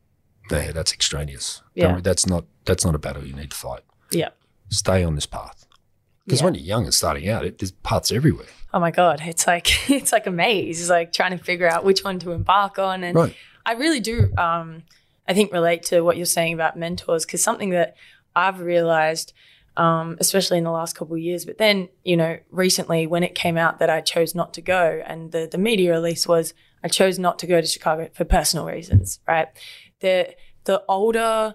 "No, 0.50 0.70
that's 0.72 0.92
extraneous. 0.92 1.62
Yeah. 1.74 2.00
that's 2.02 2.26
not 2.26 2.44
that's 2.66 2.84
not 2.84 2.94
a 2.94 2.98
battle 2.98 3.24
you 3.24 3.34
need 3.34 3.50
to 3.50 3.56
fight. 3.56 3.80
Yeah. 4.10 4.28
Stay 4.70 5.02
on 5.02 5.14
this 5.14 5.26
path." 5.26 5.66
Because 6.26 6.40
Yeah. 6.40 6.44
when 6.44 6.54
you're 6.54 6.64
young 6.64 6.84
and 6.84 6.92
starting 6.92 7.26
out, 7.30 7.44
it, 7.46 7.58
there's 7.58 7.70
paths 7.72 8.12
everywhere. 8.12 8.46
Oh 8.74 8.78
my 8.80 8.90
god, 8.90 9.22
it's 9.24 9.46
like 9.46 9.66
it's 9.90 10.12
like 10.12 10.26
a 10.26 10.30
maze. 10.30 10.80
It's 10.82 10.90
like 10.90 11.12
trying 11.14 11.36
to 11.36 11.42
figure 11.42 11.66
out 11.66 11.82
which 11.84 12.04
one 12.04 12.18
to 12.20 12.32
embark 12.32 12.78
on, 12.78 13.02
and 13.02 13.16
Right. 13.16 13.34
I 13.64 13.72
really 13.72 14.00
do. 14.00 14.30
Um, 14.36 14.82
I 15.26 15.32
think 15.34 15.50
relate 15.52 15.82
to 15.84 16.02
what 16.02 16.16
you're 16.18 16.26
saying 16.26 16.52
about 16.54 16.76
mentors 16.78 17.24
because 17.24 17.42
something 17.42 17.70
that 17.70 17.96
I've 18.38 18.60
realized, 18.60 19.32
um, 19.76 20.16
especially 20.20 20.58
in 20.58 20.64
the 20.64 20.70
last 20.70 20.94
couple 20.94 21.16
of 21.16 21.20
years, 21.20 21.44
but 21.44 21.58
then 21.58 21.88
you 22.04 22.16
know 22.16 22.38
recently 22.50 23.06
when 23.06 23.24
it 23.24 23.34
came 23.34 23.58
out 23.58 23.80
that 23.80 23.90
I 23.90 24.00
chose 24.00 24.34
not 24.34 24.54
to 24.54 24.62
go, 24.62 25.02
and 25.04 25.32
the 25.32 25.48
the 25.50 25.58
media 25.58 25.90
release 25.90 26.26
was 26.26 26.54
I 26.84 26.88
chose 26.88 27.18
not 27.18 27.38
to 27.40 27.46
go 27.46 27.60
to 27.60 27.66
Chicago 27.66 28.08
for 28.14 28.24
personal 28.24 28.66
reasons. 28.66 29.20
Right, 29.26 29.48
the 30.00 30.34
the 30.64 30.82
older 30.88 31.54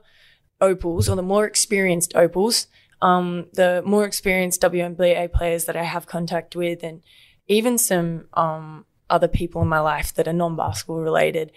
opals 0.59 1.09
or 1.09 1.15
the 1.15 1.21
more 1.21 1.45
experienced 1.45 2.15
opals, 2.15 2.67
um, 3.01 3.47
the 3.53 3.81
more 3.86 4.05
experienced 4.05 4.61
WNBA 4.61 5.31
players 5.31 5.65
that 5.65 5.75
I 5.75 5.84
have 5.84 6.05
contact 6.05 6.55
with, 6.55 6.84
and 6.84 7.01
even 7.47 7.77
some 7.77 8.25
um, 8.34 8.86
other 9.09 9.27
people 9.27 9.61
in 9.61 9.67
my 9.67 9.79
life 9.79 10.13
that 10.15 10.27
are 10.27 10.34
non-basketball 10.34 11.01
related, 11.01 11.51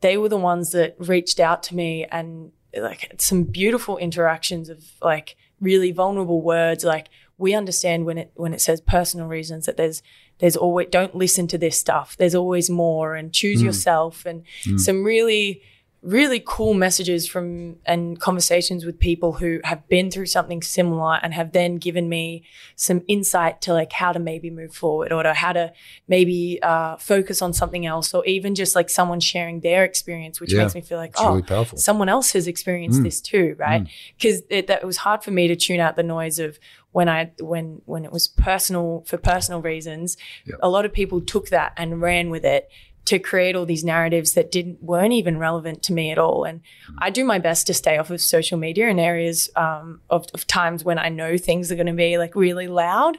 they 0.00 0.16
were 0.16 0.28
the 0.28 0.36
ones 0.36 0.72
that 0.72 0.96
reached 0.98 1.40
out 1.40 1.62
to 1.64 1.76
me 1.76 2.06
and 2.10 2.52
like 2.76 3.02
had 3.02 3.20
some 3.20 3.44
beautiful 3.44 3.98
interactions 3.98 4.68
of 4.68 4.84
like 5.00 5.36
really 5.60 5.92
vulnerable 5.92 6.42
words. 6.42 6.84
Like 6.84 7.08
we 7.38 7.54
understand 7.54 8.04
when 8.04 8.18
it 8.18 8.32
when 8.34 8.54
it 8.54 8.60
says 8.60 8.80
personal 8.80 9.26
reasons 9.26 9.66
that 9.66 9.76
there's 9.76 10.02
there's 10.38 10.56
always 10.56 10.88
don't 10.90 11.14
listen 11.14 11.46
to 11.48 11.58
this 11.58 11.78
stuff. 11.78 12.16
There's 12.16 12.34
always 12.34 12.68
more 12.70 13.14
and 13.14 13.32
choose 13.32 13.62
mm. 13.62 13.66
yourself. 13.66 14.26
And 14.26 14.44
mm. 14.64 14.80
some 14.80 15.04
really 15.04 15.62
really 16.02 16.42
cool 16.44 16.74
messages 16.74 17.28
from 17.28 17.76
and 17.86 18.18
conversations 18.18 18.84
with 18.84 18.98
people 18.98 19.34
who 19.34 19.60
have 19.62 19.86
been 19.88 20.10
through 20.10 20.26
something 20.26 20.60
similar 20.60 21.20
and 21.22 21.32
have 21.32 21.52
then 21.52 21.76
given 21.76 22.08
me 22.08 22.42
some 22.74 23.02
insight 23.06 23.60
to 23.60 23.72
like 23.72 23.92
how 23.92 24.10
to 24.12 24.18
maybe 24.18 24.50
move 24.50 24.74
forward 24.74 25.12
or 25.12 25.22
to 25.22 25.32
how 25.32 25.52
to 25.52 25.72
maybe 26.08 26.58
uh, 26.62 26.96
focus 26.96 27.40
on 27.40 27.52
something 27.52 27.86
else 27.86 28.12
or 28.12 28.24
even 28.26 28.56
just 28.56 28.74
like 28.74 28.90
someone 28.90 29.20
sharing 29.20 29.60
their 29.60 29.84
experience 29.84 30.40
which 30.40 30.52
Yeah. 30.52 30.62
makes 30.62 30.74
me 30.74 30.80
feel 30.80 30.98
like 30.98 31.12
oh 31.18 31.36
really 31.36 31.66
someone 31.76 32.08
else 32.08 32.32
has 32.32 32.48
experienced 32.48 32.98
Mm. 33.00 33.04
this 33.04 33.20
too 33.20 33.54
right? 33.58 33.86
Because 34.18 34.42
it, 34.50 34.66
that 34.66 34.82
it 34.82 34.86
was 34.86 34.96
hard 34.98 35.22
for 35.22 35.30
me 35.30 35.46
to 35.46 35.54
tune 35.54 35.78
out 35.78 35.94
the 35.94 36.02
noise 36.02 36.40
of 36.40 36.58
when 36.90 37.08
i 37.08 37.30
when 37.40 37.80
when 37.86 38.04
it 38.04 38.12
was 38.12 38.26
personal 38.28 39.02
for 39.06 39.16
personal 39.18 39.62
reasons. 39.62 40.16
A 40.60 40.68
lot 40.68 40.84
of 40.84 40.92
people 40.92 41.20
took 41.22 41.48
that 41.48 41.72
and 41.76 42.02
ran 42.02 42.28
with 42.28 42.44
it 42.44 42.68
to 43.04 43.18
create 43.18 43.56
all 43.56 43.66
these 43.66 43.84
narratives 43.84 44.34
that 44.34 44.52
didn't 44.52 44.82
weren't 44.82 45.12
even 45.12 45.38
relevant 45.38 45.82
to 45.84 45.92
me 45.92 46.10
at 46.10 46.18
all. 46.18 46.44
And 46.44 46.60
i 46.98 47.10
do 47.10 47.24
my 47.24 47.38
best 47.38 47.66
to 47.66 47.74
stay 47.74 47.98
off 47.98 48.10
of 48.10 48.20
social 48.20 48.58
media 48.58 48.88
in 48.88 48.98
areas 48.98 49.50
um, 49.56 50.00
of, 50.10 50.26
of 50.34 50.46
times 50.46 50.84
when 50.84 50.98
i 50.98 51.08
know 51.08 51.36
things 51.36 51.72
are 51.72 51.76
going 51.76 51.86
to 51.86 51.92
be 51.92 52.18
like 52.18 52.34
really 52.34 52.68
loud. 52.68 53.18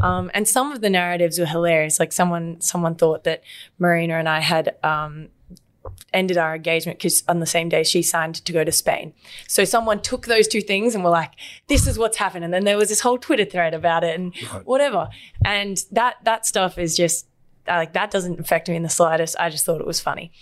Um, 0.00 0.30
and 0.34 0.48
some 0.48 0.72
of 0.72 0.80
the 0.80 0.90
narratives 0.90 1.38
were 1.38 1.46
hilarious. 1.46 2.00
Like 2.00 2.12
someone 2.12 2.60
someone 2.60 2.94
thought 2.94 3.24
that 3.24 3.42
Marena 3.80 4.18
and 4.18 4.28
i 4.28 4.40
had 4.40 4.76
um, 4.82 5.28
ended 6.12 6.36
our 6.36 6.54
engagement 6.54 6.98
because 6.98 7.22
on 7.28 7.40
the 7.40 7.46
same 7.46 7.68
day 7.68 7.82
she 7.82 8.02
signed 8.02 8.36
to 8.36 8.52
go 8.52 8.64
to 8.64 8.72
Spain. 8.72 9.14
So 9.48 9.64
someone 9.64 10.00
took 10.00 10.26
those 10.26 10.48
two 10.48 10.60
things 10.60 10.94
and 10.94 11.02
were 11.02 11.10
like, 11.10 11.32
"This 11.68 11.86
is 11.86 11.98
what's 11.98 12.16
happened," 12.16 12.44
and 12.44 12.52
then 12.52 12.64
there 12.64 12.76
was 12.76 12.88
this 12.88 13.00
whole 13.00 13.18
Twitter 13.18 13.44
thread 13.44 13.74
about 13.74 14.04
it 14.04 14.18
and 14.18 14.34
whatever. 14.64 15.08
And 15.44 15.82
that 15.92 16.16
that 16.24 16.46
stuff 16.46 16.78
is 16.78 16.96
just 16.96 17.26
like 17.66 17.92
that 17.92 18.10
doesn't 18.10 18.40
affect 18.40 18.68
me 18.68 18.76
in 18.76 18.82
the 18.82 18.88
slightest. 18.88 19.36
I 19.38 19.50
just 19.50 19.64
thought 19.64 19.80
it 19.80 19.86
was 19.86 20.00
funny. 20.00 20.32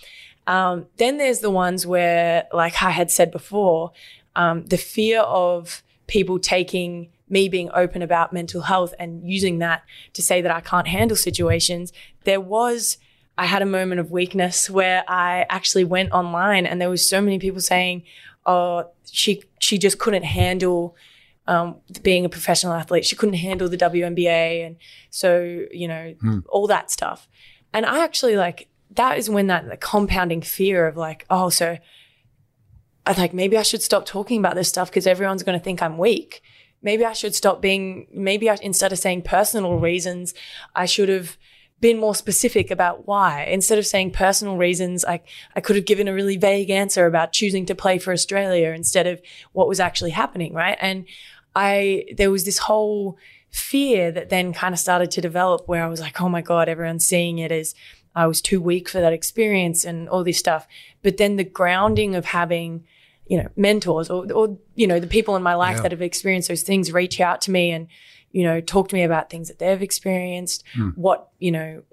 Um, 0.47 0.87
then 0.97 1.17
there's 1.17 1.39
the 1.39 1.51
ones 1.51 1.85
where, 1.85 2.47
like 2.51 2.81
I 2.81 2.89
had 2.89 3.11
said 3.11 3.31
before, 3.31 3.91
um, 4.35 4.65
the 4.65 4.77
fear 4.77 5.21
of 5.21 5.83
people 6.07 6.39
taking 6.39 7.09
me 7.29 7.47
being 7.47 7.69
open 7.73 8.01
about 8.01 8.33
mental 8.33 8.61
health 8.61 8.93
and 8.99 9.23
using 9.23 9.59
that 9.59 9.83
to 10.13 10.21
say 10.21 10.41
that 10.41 10.51
I 10.51 10.59
can't 10.59 10.87
handle 10.87 11.15
situations. 11.15 11.93
There 12.25 12.41
was 12.41 12.97
I 13.37 13.45
had 13.45 13.61
a 13.61 13.65
moment 13.65 14.01
of 14.01 14.11
weakness 14.11 14.69
where 14.69 15.03
I 15.07 15.45
actually 15.49 15.85
went 15.85 16.11
online 16.11 16.65
and 16.65 16.81
there 16.81 16.89
was 16.89 17.07
so 17.07 17.21
many 17.21 17.39
people 17.39 17.61
saying, 17.61 18.03
"Oh, 18.45 18.89
she 19.09 19.43
she 19.59 19.77
just 19.77 19.99
couldn't 19.99 20.23
handle 20.23 20.95
um, 21.47 21.77
being 22.03 22.25
a 22.25 22.29
professional 22.29 22.73
athlete. 22.73 23.05
She 23.05 23.15
couldn't 23.15 23.35
handle 23.35 23.67
the 23.69 23.77
WNBA, 23.77 24.65
and 24.65 24.75
so 25.09 25.65
you 25.71 25.87
know 25.87 26.15
all 26.47 26.67
that 26.67 26.91
stuff." 26.91 27.27
And 27.73 27.85
I 27.85 28.03
actually 28.03 28.35
like 28.35 28.67
that 28.95 29.17
is 29.17 29.29
when 29.29 29.47
that 29.47 29.69
the 29.69 29.77
compounding 29.77 30.41
fear 30.41 30.87
of 30.87 30.97
like, 30.97 31.25
oh, 31.29 31.49
so 31.49 31.77
I 33.05 33.13
like 33.13 33.33
maybe 33.33 33.57
I 33.57 33.63
should 33.63 33.81
stop 33.81 34.05
talking 34.05 34.39
about 34.39 34.55
this 34.55 34.69
stuff 34.69 34.89
because 34.89 35.07
everyone's 35.07 35.43
going 35.43 35.57
to 35.57 35.63
think 35.63 35.81
I'm 35.81 35.97
weak. 35.97 36.41
Maybe 36.81 37.05
I 37.05 37.13
should 37.13 37.35
stop 37.35 37.61
being. 37.61 38.07
Maybe 38.11 38.49
I, 38.49 38.57
instead 38.61 38.91
of 38.91 38.99
saying 38.99 39.23
personal 39.23 39.79
reasons, 39.79 40.33
I 40.75 40.85
should 40.85 41.09
have 41.09 41.37
been 41.81 41.99
more 41.99 42.15
specific 42.15 42.71
about 42.71 43.07
why. 43.07 43.43
Instead 43.45 43.79
of 43.79 43.85
saying 43.85 44.11
personal 44.11 44.55
reasons, 44.55 45.03
I, 45.03 45.21
I 45.55 45.61
could 45.61 45.75
have 45.75 45.85
given 45.85 46.07
a 46.07 46.13
really 46.13 46.37
vague 46.37 46.69
answer 46.69 47.07
about 47.07 47.33
choosing 47.33 47.65
to 47.65 47.75
play 47.75 47.97
for 47.97 48.13
Australia 48.13 48.69
instead 48.69 49.07
of 49.07 49.19
what 49.51 49.67
was 49.67 49.79
actually 49.79 50.11
happening, 50.11 50.53
right? 50.53 50.77
And 50.79 51.05
I, 51.55 52.05
there 52.15 52.31
was 52.31 52.45
this 52.45 52.59
whole 52.59 53.17
fear 53.49 54.11
that 54.11 54.29
then 54.29 54.53
kind 54.53 54.73
of 54.73 54.79
started 54.79 55.11
to 55.11 55.21
develop 55.21 55.67
where 55.67 55.83
I 55.83 55.89
was 55.89 55.99
like, 55.99 56.21
oh 56.21 56.29
my 56.29 56.41
God, 56.41 56.69
everyone's 56.69 57.05
seeing 57.05 57.39
it 57.39 57.51
as 57.51 57.75
I 58.15 58.27
was 58.27 58.41
too 58.41 58.61
weak 58.61 58.87
for 58.87 59.01
that 59.01 59.11
experience 59.13 59.83
and 59.83 60.07
all 60.07 60.23
this 60.23 60.37
stuff. 60.37 60.67
But 61.01 61.17
then 61.17 61.35
the 61.35 61.43
grounding 61.43 62.15
of 62.15 62.25
having, 62.25 62.85
you 63.25 63.37
know, 63.41 63.49
mentors 63.55 64.09
or, 64.09 64.31
or 64.31 64.57
you 64.75 64.85
know, 64.87 64.99
the 64.99 65.07
people 65.07 65.35
in 65.35 65.43
my 65.43 65.55
life 65.55 65.77
Yeah. 65.77 65.81
that 65.83 65.91
have 65.91 66.01
experienced 66.01 66.47
those 66.47 66.63
things 66.63 66.91
reach 66.93 67.19
out 67.19 67.41
to 67.41 67.51
me 67.51 67.71
and 67.71 67.87
you 68.31 68.43
know, 68.43 68.61
talk 68.61 68.89
to 68.89 68.95
me 68.95 69.03
about 69.03 69.29
things 69.29 69.47
that 69.47 69.59
they've 69.59 69.81
experienced, 69.81 70.63
what, 70.95 71.29
you 71.39 71.51
know, 71.51 71.83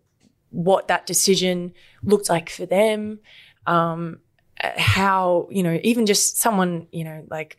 what 0.51 0.89
that 0.89 1.07
decision 1.07 1.73
looked 2.03 2.29
like 2.29 2.49
for 2.49 2.65
them, 2.67 3.19
um, 3.67 4.19
uh, 4.63 4.71
how, 4.77 5.47
you 5.51 5.63
know, 5.63 5.79
even 5.83 6.07
just 6.07 6.39
someone, 6.39 6.87
you 6.91 7.05
know, 7.05 7.25
like 7.29 7.59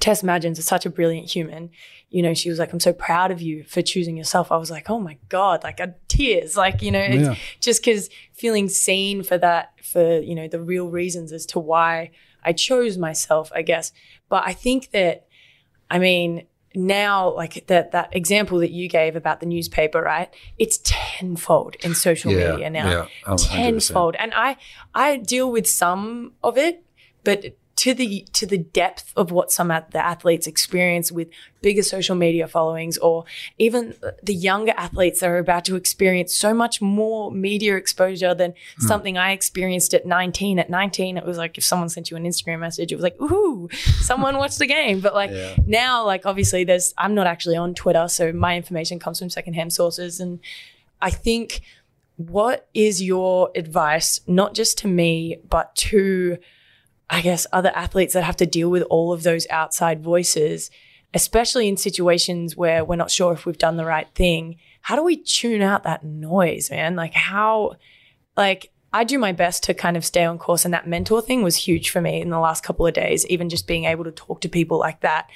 Tess 0.00 0.22
Madgens 0.22 0.58
is 0.58 0.66
such 0.66 0.84
a 0.84 0.90
brilliant 0.90 1.30
human. 1.30 1.70
You 2.10 2.22
know, 2.22 2.34
she 2.34 2.50
was 2.50 2.58
like, 2.58 2.72
I'm 2.72 2.80
so 2.80 2.92
proud 2.92 3.30
of 3.30 3.40
you 3.40 3.64
for 3.64 3.82
choosing 3.82 4.16
yourself. 4.16 4.50
I 4.50 4.56
was 4.56 4.70
like, 4.70 4.90
oh 4.90 4.98
my 4.98 5.16
God, 5.28 5.62
like 5.62 5.80
I 5.80 5.94
tears, 6.08 6.56
like, 6.56 6.82
you 6.82 6.90
know, 6.90 7.00
it's 7.00 7.28
Yeah. 7.28 7.36
just 7.60 7.82
because 7.82 8.10
feeling 8.32 8.68
seen 8.68 9.22
for 9.22 9.38
that, 9.38 9.72
for, 9.82 10.18
you 10.18 10.34
know, 10.34 10.48
the 10.48 10.60
real 10.60 10.88
reasons 10.88 11.32
as 11.32 11.46
to 11.46 11.58
why 11.58 12.10
I 12.42 12.52
chose 12.52 12.98
myself, 12.98 13.50
I 13.54 13.62
guess. 13.62 13.92
But 14.28 14.42
I 14.46 14.52
think 14.52 14.90
that, 14.90 15.26
I 15.90 15.98
mean, 15.98 16.46
now 16.78 17.34
like 17.34 17.66
that 17.66 17.92
that 17.92 18.14
example 18.14 18.58
that 18.60 18.70
you 18.70 18.88
gave 18.88 19.16
about 19.16 19.40
the 19.40 19.46
newspaper, 19.46 20.00
right? 20.00 20.28
It's 20.58 20.78
tenfold 20.84 21.76
in 21.84 21.94
social 21.94 22.32
Yeah, 22.32 22.52
media 22.52 22.70
now. 22.70 22.90
yeah, 22.90 23.06
100%. 23.26 23.48
tenfold. 23.50 24.16
And 24.18 24.32
I 24.34 24.56
I 24.94 25.16
deal 25.16 25.50
with 25.50 25.66
some 25.66 26.32
of 26.42 26.56
it, 26.56 26.82
but 27.24 27.44
to 27.78 27.94
the 27.94 28.26
to 28.32 28.44
the 28.44 28.58
depth 28.58 29.12
of 29.16 29.30
what 29.30 29.52
some 29.52 29.70
of 29.70 29.84
the 29.92 30.04
athletes 30.04 30.46
experience 30.48 31.12
with 31.12 31.28
bigger 31.62 31.82
social 31.84 32.16
media 32.16 32.48
followings 32.48 32.98
or 32.98 33.24
even 33.56 33.94
the 34.22 34.34
younger 34.34 34.72
athletes 34.76 35.20
that 35.20 35.30
are 35.30 35.38
about 35.38 35.64
to 35.64 35.76
experience 35.76 36.34
so 36.34 36.52
much 36.52 36.80
more 36.82 37.30
media 37.30 37.76
exposure 37.76 38.34
than 38.34 38.54
Hmm. 38.78 38.86
something 38.86 39.16
I 39.18 39.30
experienced 39.30 39.94
at 39.94 40.04
19 40.06 40.58
at 40.58 40.68
19 40.70 41.16
it 41.18 41.24
was 41.24 41.38
like 41.38 41.56
if 41.56 41.62
someone 41.64 41.88
sent 41.88 42.10
you 42.10 42.16
an 42.16 42.24
Instagram 42.24 42.58
message 42.58 42.90
it 42.90 42.96
was 42.96 43.02
like 43.04 43.20
ooh 43.20 43.68
someone 44.00 44.36
watched 44.38 44.58
the 44.58 44.66
game 44.66 44.98
but 45.00 45.14
like 45.14 45.30
Yeah. 45.30 45.54
now 45.66 46.04
like 46.04 46.26
obviously 46.26 46.64
there's 46.64 46.92
I'm 46.98 47.14
not 47.14 47.28
actually 47.28 47.56
on 47.56 47.74
Twitter 47.74 48.08
so 48.08 48.32
my 48.32 48.56
information 48.56 48.98
comes 48.98 49.20
from 49.20 49.30
secondhand 49.30 49.72
sources 49.72 50.18
and 50.18 50.40
I 51.00 51.10
think 51.10 51.60
what 52.16 52.66
is 52.74 53.00
your 53.00 53.52
advice, 53.54 54.20
not 54.26 54.52
just 54.52 54.78
to 54.78 54.88
me, 54.88 55.36
but 55.48 55.72
to, 55.76 56.38
I 57.10 57.20
guess, 57.20 57.46
other 57.52 57.72
athletes 57.74 58.14
that 58.14 58.24
have 58.24 58.36
to 58.36 58.46
deal 58.46 58.70
with 58.70 58.82
all 58.84 59.12
of 59.12 59.22
those 59.22 59.46
outside 59.50 60.02
voices, 60.02 60.70
especially 61.14 61.68
in 61.68 61.76
situations 61.76 62.56
where 62.56 62.84
we're 62.84 62.96
not 62.96 63.10
sure 63.10 63.32
if 63.32 63.46
we've 63.46 63.58
done 63.58 63.76
the 63.76 63.84
right 63.84 64.08
thing? 64.14 64.56
How 64.82 64.96
do 64.96 65.02
we 65.02 65.16
tune 65.16 65.62
out 65.62 65.84
that 65.84 66.04
noise, 66.04 66.70
man? 66.70 66.96
Like, 66.96 67.14
how, 67.14 67.76
like, 68.36 68.70
I 68.92 69.04
do 69.04 69.18
my 69.18 69.32
best 69.32 69.62
to 69.64 69.74
kind 69.74 69.96
of 69.96 70.04
stay 70.04 70.24
on 70.24 70.38
course, 70.38 70.64
and 70.64 70.74
that 70.74 70.86
mentor 70.86 71.20
thing 71.22 71.42
was 71.42 71.56
huge 71.56 71.90
for 71.90 72.00
me 72.00 72.20
in 72.20 72.30
the 72.30 72.38
last 72.38 72.62
couple 72.62 72.86
of 72.86 72.94
days, 72.94 73.26
even 73.26 73.48
just 73.48 73.66
being 73.66 73.84
able 73.84 74.04
to 74.04 74.12
talk 74.12 74.40
to 74.42 74.48
people 74.48 74.78
like 74.78 75.00
that. 75.00 75.28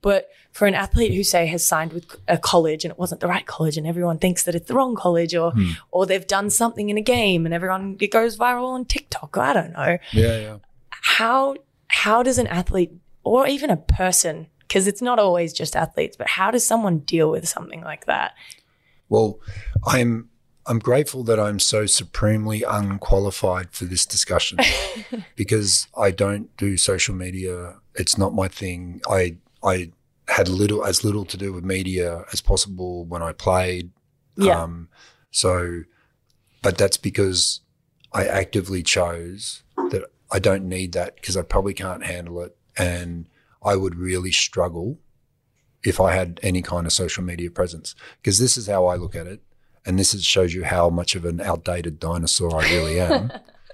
But 0.00 0.30
for 0.52 0.66
an 0.66 0.74
athlete 0.74 1.12
who 1.12 1.24
say 1.24 1.46
has 1.46 1.66
signed 1.66 1.92
with 1.92 2.16
a 2.26 2.38
college 2.38 2.84
and 2.84 2.92
it 2.92 2.98
wasn't 2.98 3.20
the 3.20 3.26
right 3.26 3.46
college 3.46 3.76
and 3.76 3.86
everyone 3.86 4.18
thinks 4.18 4.44
that 4.44 4.54
it's 4.54 4.68
the 4.68 4.74
wrong 4.74 4.94
college 4.94 5.34
or 5.34 5.50
hmm. 5.50 5.70
or 5.90 6.06
they've 6.06 6.26
done 6.26 6.50
something 6.50 6.88
in 6.88 6.96
a 6.96 7.02
game 7.02 7.44
and 7.44 7.54
everyone 7.54 7.96
it 8.00 8.12
goes 8.12 8.36
viral 8.36 8.68
on 8.68 8.84
TikTok. 8.84 9.36
I 9.36 9.52
don't 9.52 9.72
know. 9.72 9.98
Yeah, 10.12 10.38
yeah. 10.38 10.56
How 11.02 11.56
how 11.88 12.22
does 12.22 12.38
an 12.38 12.46
athlete 12.46 12.92
or 13.24 13.46
even 13.46 13.70
a 13.70 13.76
person 13.76 14.46
because 14.60 14.86
it's 14.86 15.00
not 15.00 15.18
always 15.18 15.52
just 15.52 15.74
athletes, 15.74 16.16
but 16.16 16.28
how 16.28 16.50
does 16.50 16.64
someone 16.64 16.98
deal 16.98 17.30
with 17.30 17.48
something 17.48 17.82
like 17.82 18.04
that? 18.04 18.34
Well, 19.08 19.40
I'm 19.86 20.28
I'm 20.66 20.78
grateful 20.78 21.24
that 21.24 21.40
I'm 21.40 21.58
so 21.58 21.86
supremely 21.86 22.62
unqualified 22.62 23.70
for 23.70 23.86
this 23.86 24.04
discussion 24.04 24.58
because 25.36 25.88
I 25.96 26.10
don't 26.10 26.54
do 26.58 26.76
social 26.76 27.14
media. 27.14 27.76
It's 27.94 28.18
not 28.18 28.34
my 28.34 28.48
thing. 28.48 29.00
I 29.08 29.38
I 29.62 29.92
had 30.28 30.48
little 30.48 30.84
as 30.84 31.02
little 31.02 31.24
to 31.24 31.38
do 31.38 31.54
with 31.54 31.64
media 31.64 32.24
as 32.32 32.42
possible 32.42 33.06
when 33.06 33.22
I 33.22 33.32
played. 33.32 33.90
Yeah. 34.36 34.62
Um, 34.62 34.88
so, 35.30 35.82
but 36.62 36.76
that's 36.76 36.98
because 36.98 37.60
I 38.12 38.26
actively 38.26 38.82
chose 38.82 39.62
that 39.90 40.04
I 40.30 40.38
don't 40.38 40.68
need 40.68 40.92
that 40.92 41.16
because 41.16 41.36
I 41.36 41.42
probably 41.42 41.74
can't 41.74 42.04
handle 42.04 42.40
it, 42.42 42.56
and 42.76 43.28
I 43.62 43.76
would 43.76 43.94
really 43.94 44.32
struggle 44.32 44.98
if 45.84 46.00
I 46.00 46.14
had 46.14 46.40
any 46.42 46.62
kind 46.62 46.86
of 46.86 46.92
social 46.92 47.22
media 47.22 47.50
presence. 47.50 47.94
Because 48.20 48.38
this 48.38 48.56
is 48.56 48.66
how 48.66 48.86
I 48.86 48.96
look 48.96 49.14
at 49.14 49.26
it, 49.26 49.40
and 49.86 49.98
this 49.98 50.12
is, 50.14 50.24
shows 50.24 50.54
you 50.54 50.64
how 50.64 50.90
much 50.90 51.14
of 51.14 51.24
an 51.24 51.40
outdated 51.40 51.98
dinosaur 51.98 52.60
I 52.60 52.68
really 52.70 53.00
am. 53.00 53.32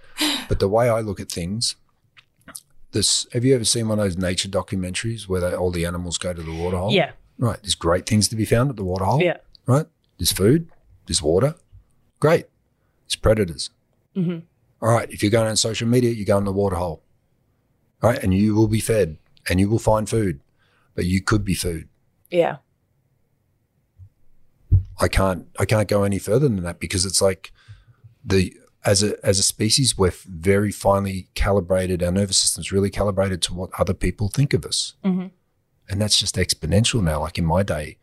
but 0.48 0.60
the 0.60 0.68
way 0.68 0.88
I 0.88 1.00
look 1.00 1.20
at 1.20 1.30
things, 1.30 1.76
this 2.92 3.26
have 3.32 3.44
you 3.44 3.54
ever 3.54 3.64
seen 3.64 3.88
one 3.88 3.98
of 3.98 4.04
those 4.04 4.16
nature 4.16 4.48
documentaries 4.48 5.28
where 5.28 5.40
they, 5.40 5.54
all 5.54 5.70
the 5.70 5.84
animals 5.84 6.18
go 6.18 6.32
to 6.32 6.42
the 6.42 6.54
waterhole? 6.54 6.92
Yeah. 6.92 7.12
Right. 7.36 7.58
There's 7.62 7.74
great 7.74 8.06
things 8.06 8.28
to 8.28 8.36
be 8.36 8.44
found 8.44 8.70
at 8.70 8.76
the 8.76 8.84
waterhole. 8.84 9.20
Yeah. 9.20 9.38
Right. 9.66 9.86
There's 10.18 10.32
food. 10.32 10.68
There's 11.06 11.20
water. 11.20 11.56
Great. 12.20 12.46
There's 13.06 13.16
predators. 13.16 13.70
Mm-hmm. 14.16 14.38
All 14.84 14.90
right. 14.90 15.10
If 15.10 15.22
you're 15.22 15.30
going 15.32 15.48
on 15.48 15.56
social 15.56 15.88
media, 15.88 16.10
you 16.10 16.26
go 16.26 16.36
in 16.36 16.44
the 16.44 16.52
waterhole. 16.52 17.02
Right. 18.02 18.22
And 18.22 18.34
you 18.34 18.54
will 18.54 18.68
be 18.68 18.80
fed 18.80 19.16
and 19.48 19.58
you 19.58 19.70
will 19.70 19.78
find 19.78 20.06
food, 20.06 20.40
but 20.94 21.06
you 21.06 21.22
could 21.22 21.42
be 21.42 21.54
food. 21.54 21.88
Yeah. 22.30 22.58
I 25.00 25.08
can't 25.08 25.46
I 25.58 25.64
can't 25.64 25.88
go 25.88 26.04
any 26.04 26.18
further 26.18 26.48
than 26.48 26.62
that 26.64 26.78
because 26.80 27.04
it's 27.06 27.22
like 27.22 27.50
the 28.24 28.54
as 28.84 29.02
a 29.02 29.24
as 29.26 29.38
a 29.38 29.42
species 29.42 29.96
we're 29.96 30.12
very 30.26 30.70
finely 30.70 31.28
calibrated 31.34 32.02
our 32.02 32.12
nervous 32.12 32.36
system's 32.36 32.70
really 32.70 32.90
calibrated 32.90 33.40
to 33.42 33.54
what 33.54 33.70
other 33.78 33.94
people 33.94 34.28
think 34.28 34.54
of 34.54 34.64
us 34.64 34.94
Mhm. 35.04 35.30
and 35.88 36.00
that's 36.00 36.18
just 36.18 36.36
exponential 36.36 37.02
now 37.02 37.20
like 37.20 37.38
in 37.38 37.44
my 37.46 37.62
day 37.62 37.98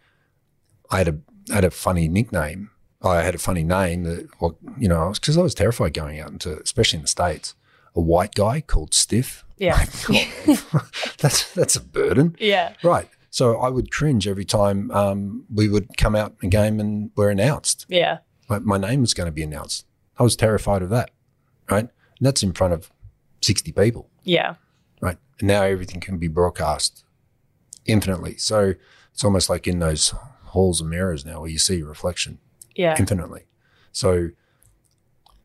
I 0.89 0.97
had 0.97 1.07
a 1.07 1.17
I 1.51 1.55
had 1.55 1.63
a 1.65 1.71
funny 1.71 2.07
nickname 2.07 2.71
I 3.03 3.21
had 3.23 3.35
a 3.35 3.39
funny 3.39 3.63
name 3.63 4.03
that 4.03 4.29
well 4.39 4.57
you 4.77 4.87
know 4.87 5.11
because 5.13 5.37
I 5.37 5.41
was 5.41 5.55
terrified 5.55 5.93
going 5.93 6.19
out 6.19 6.29
into 6.31 6.59
especially 6.61 6.97
in 6.97 7.03
the 7.03 7.07
states 7.07 7.55
a 7.95 8.01
white 8.01 8.35
guy 8.35 8.61
called 8.61 8.93
Stiff 8.93 9.43
Yeah. 9.57 9.83
that's 11.17 11.51
that's 11.53 11.75
a 11.75 11.81
burden 11.81 12.35
Yeah. 12.39 12.73
right 12.83 13.09
so 13.29 13.57
I 13.57 13.69
would 13.69 13.91
cringe 13.91 14.27
every 14.27 14.45
time 14.45 14.91
um, 14.91 15.45
we 15.53 15.69
would 15.69 15.97
come 15.97 16.15
out 16.15 16.35
in 16.41 16.47
a 16.47 16.49
game 16.49 16.79
and 16.79 17.11
we're 17.15 17.29
announced 17.29 17.85
Yeah. 17.89 18.19
my, 18.49 18.59
my 18.59 18.77
name 18.77 19.01
was 19.01 19.13
going 19.13 19.27
to 19.27 19.31
be 19.31 19.43
announced. 19.43 19.85
I 20.19 20.23
was 20.23 20.35
terrified 20.35 20.81
of 20.81 20.89
that, 20.89 21.11
right? 21.69 21.85
And 21.85 21.89
that's 22.19 22.43
in 22.43 22.51
front 22.51 22.73
of 22.73 22.91
60 23.41 23.71
people, 23.71 24.09
Yeah. 24.25 24.55
right? 24.99 25.17
And 25.39 25.47
now 25.47 25.61
everything 25.63 26.01
can 26.01 26.17
be 26.17 26.27
broadcast 26.27 27.05
infinitely. 27.85 28.35
So 28.37 28.73
it's 29.13 29.23
almost 29.23 29.49
like 29.49 29.65
in 29.65 29.79
those 29.79 30.13
halls 30.47 30.81
of 30.81 30.87
mirrors 30.87 31.25
now 31.25 31.39
where 31.39 31.49
you 31.49 31.57
see 31.57 31.77
your 31.77 31.87
reflection 31.87 32.39
Yeah. 32.75 32.95
infinitely. 32.99 33.43
So 33.91 34.29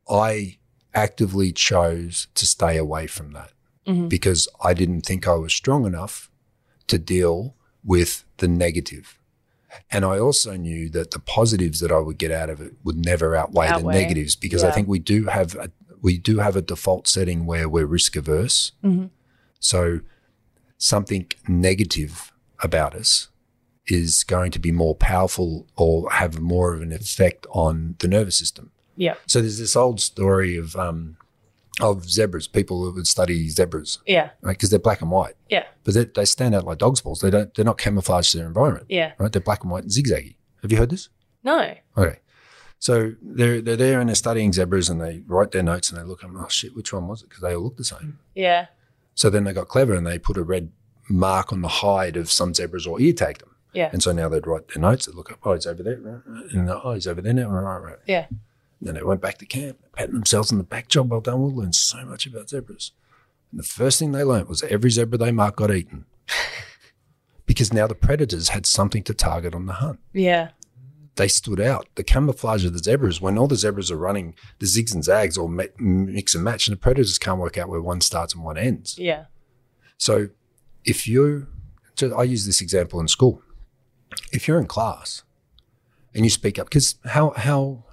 I 0.09 0.59
actively 0.95 1.53
chose 1.53 2.29
to 2.35 2.47
stay 2.47 2.77
away 2.77 3.07
from 3.07 3.33
that 3.33 3.53
Mhm. 3.87 4.09
because 4.09 4.49
I 4.63 4.73
didn't 4.75 5.03
think 5.03 5.27
I 5.29 5.35
was 5.35 5.53
strong 5.53 5.85
enough 5.85 6.31
to 6.87 6.99
deal 6.99 7.55
with 7.85 8.25
the 8.39 8.49
negative. 8.49 9.19
And 9.91 10.05
I 10.05 10.19
also 10.19 10.57
knew 10.57 10.89
that 10.91 11.11
the 11.11 11.19
positives 11.19 11.81
that 11.81 11.93
I 11.93 11.99
would 11.99 12.17
get 12.19 12.31
out 12.31 12.49
of 12.49 12.61
it 12.61 12.75
would 12.83 12.97
never 13.05 13.37
outweigh, 13.37 13.69
Outweigh. 13.69 13.93
the 13.95 13.99
negatives 14.01 14.35
because 14.37 14.65
I 14.65 14.71
think 14.71 14.89
we 14.89 14.99
do 14.99 15.25
have 15.27 15.55
a, 15.57 15.71
we 16.01 16.17
do 16.19 16.39
have 16.39 16.57
a 16.57 16.63
default 16.63 17.07
setting 17.09 17.45
where 17.47 17.69
we're 17.69 17.87
risk 17.87 18.17
averse. 18.17 18.73
Mhm. 18.83 19.11
So 19.61 20.01
something 20.79 21.27
negative 21.49 22.33
about 22.63 22.95
us 22.95 23.29
is 23.89 24.25
going 24.25 24.51
to 24.53 24.59
be 24.59 24.73
more 24.73 24.95
powerful 24.95 25.67
or 25.77 26.11
have 26.11 26.41
more 26.41 26.75
of 26.75 26.83
an 26.83 26.93
effect 26.93 27.47
on 27.51 27.95
the 28.01 28.09
nervous 28.09 28.37
system. 28.39 28.71
Yeah. 28.97 29.15
So 29.27 29.41
there's 29.41 29.59
this 29.59 29.77
old 29.77 30.01
story 30.01 30.57
of 30.57 30.75
um, 30.77 31.17
of 31.81 32.09
zebras, 32.09 32.49
people 32.49 32.83
who 32.85 32.93
would 32.93 33.07
study 33.07 33.49
zebras, 33.51 33.99
Yeah. 34.07 34.31
right? 34.41 34.57
Because 34.57 34.71
they're 34.71 34.79
black 34.79 35.03
and 35.03 35.11
white, 35.11 35.35
Yeah. 35.51 35.65
but 35.85 35.93
they, 35.95 36.05
they 36.07 36.25
stand 36.25 36.55
out 36.55 36.65
like 36.65 36.79
dog's 36.79 37.03
balls. 37.03 37.21
They 37.21 37.29
don't. 37.31 37.55
They're 37.55 37.67
not 37.67 37.77
camouflaged 37.79 38.31
to 38.33 38.39
their 38.39 38.47
environment, 38.47 38.87
Yeah. 38.89 39.13
right? 39.19 39.31
They're 39.31 39.43
black 39.43 39.63
and 39.63 39.71
white 39.71 39.83
and 39.83 39.93
zigzaggy. 39.93 40.37
Have 40.63 40.73
you 40.73 40.79
heard 40.79 40.91
this? 40.91 41.11
No. 41.45 41.75
Okay. 41.97 42.21
So 42.79 43.13
they're 43.23 43.61
they're 43.61 43.77
there 43.77 44.01
and 44.01 44.09
they're 44.09 44.15
studying 44.15 44.53
zebras 44.55 44.89
and 44.89 45.01
they 45.01 45.23
write 45.27 45.51
their 45.53 45.63
notes 45.63 45.91
and 45.91 45.99
they 46.01 46.05
look 46.05 46.23
and 46.23 46.35
oh 46.37 46.49
shit, 46.49 46.75
which 46.75 46.93
one 46.93 47.07
was 47.09 47.23
it? 47.23 47.29
Because 47.29 47.43
they 47.43 47.55
all 47.55 47.65
look 47.65 47.77
the 47.77 47.85
same. 47.85 48.19
Yeah. 48.35 48.67
So 49.15 49.29
then 49.31 49.45
they 49.45 49.53
got 49.53 49.69
clever 49.69 49.95
and 49.95 50.07
they 50.07 50.19
put 50.19 50.37
a 50.39 50.43
red 50.43 50.73
mark 51.09 51.53
on 51.53 51.61
the 51.63 51.69
hide 51.69 52.17
of 52.17 52.31
some 52.33 52.53
zebras 52.55 52.87
or 52.87 53.01
ear 53.01 53.13
tagged 53.13 53.43
them. 53.43 53.55
Yeah. 53.77 53.91
And 53.93 54.03
so 54.03 54.13
now 54.13 54.29
they'd 54.29 54.47
write 54.47 54.69
their 54.69 54.81
notes. 54.81 55.07
They'd 55.07 55.15
look 55.15 55.31
up, 55.31 55.39
oh, 55.45 55.55
he's 55.55 55.67
over 55.67 55.83
there. 55.83 55.99
Right, 55.99 56.23
right. 56.25 56.53
And 56.53 56.71
oh, 56.71 56.93
he's 56.95 57.07
over 57.07 57.21
there 57.21 57.33
now. 57.33 57.49
Right, 57.49 57.79
right. 57.79 57.99
Yeah. 58.07 58.27
And 58.29 58.41
then 58.81 58.95
they 58.95 59.03
went 59.03 59.21
back 59.21 59.39
to 59.39 59.47
camp, 59.47 59.79
patting 59.93 60.15
themselves 60.15 60.53
on 60.53 60.59
the 60.59 60.65
back. 60.65 60.89
Job 60.89 61.11
well 61.11 61.21
done. 61.21 61.41
We'll 61.41 61.55
learn 61.55 61.73
so 61.73 62.05
much 62.05 62.27
about 62.27 62.51
zebras. 62.51 62.93
And 63.51 63.61
the 63.61 63.65
first 63.65 63.99
thing 63.99 64.13
they 64.13 64.25
learned 64.25 64.49
was 64.49 64.63
every 64.65 64.91
zebra 64.91 65.19
they 65.19 65.33
marked 65.33 65.57
got 65.57 65.71
eaten. 65.71 66.07
because 67.47 67.73
now 67.73 67.87
the 67.87 67.95
predators 67.95 68.49
had 68.49 68.67
something 68.67 69.03
to 69.05 69.15
target 69.15 69.55
on 69.55 69.67
the 69.67 69.75
hunt. 69.75 70.01
Yeah. 70.13 70.51
They 71.15 71.29
stood 71.29 71.61
out. 71.61 71.87
The 71.95 72.05
camouflage 72.05 72.67
of 72.67 72.75
the 72.75 72.79
zebras, 72.79 73.21
when 73.21 73.39
all 73.39 73.47
the 73.47 73.57
zebras 73.57 73.91
are 73.91 73.97
running 73.97 74.35
the 74.59 74.67
zigs 74.67 74.93
and 74.93 75.03
zags 75.03 75.39
or 75.39 75.49
mix 75.49 76.35
and 76.35 76.45
match, 76.45 76.69
and 76.69 76.77
the 76.77 76.81
predators 76.81 77.19
can't 77.19 77.41
work 77.41 77.57
out 77.57 77.71
where 77.71 77.81
one 77.81 78.03
starts 78.03 78.35
and 78.35 78.45
one 78.45 78.59
ends. 78.59 78.99
Yeah. 78.99 79.27
So 79.97 80.29
if 80.85 81.09
you, 81.09 81.47
so 81.95 82.15
I 82.15 82.25
use 82.25 82.45
this 82.45 82.61
example 82.61 83.01
in 83.01 83.09
school. 83.09 83.41
If 84.33 84.47
you're 84.49 84.59
in 84.61 84.67
class 84.67 85.23
and 86.15 86.25
you 86.25 86.31
speak 86.31 86.59
up, 86.59 86.69
because 86.69 86.97
how 87.07 87.31
how 87.37 87.85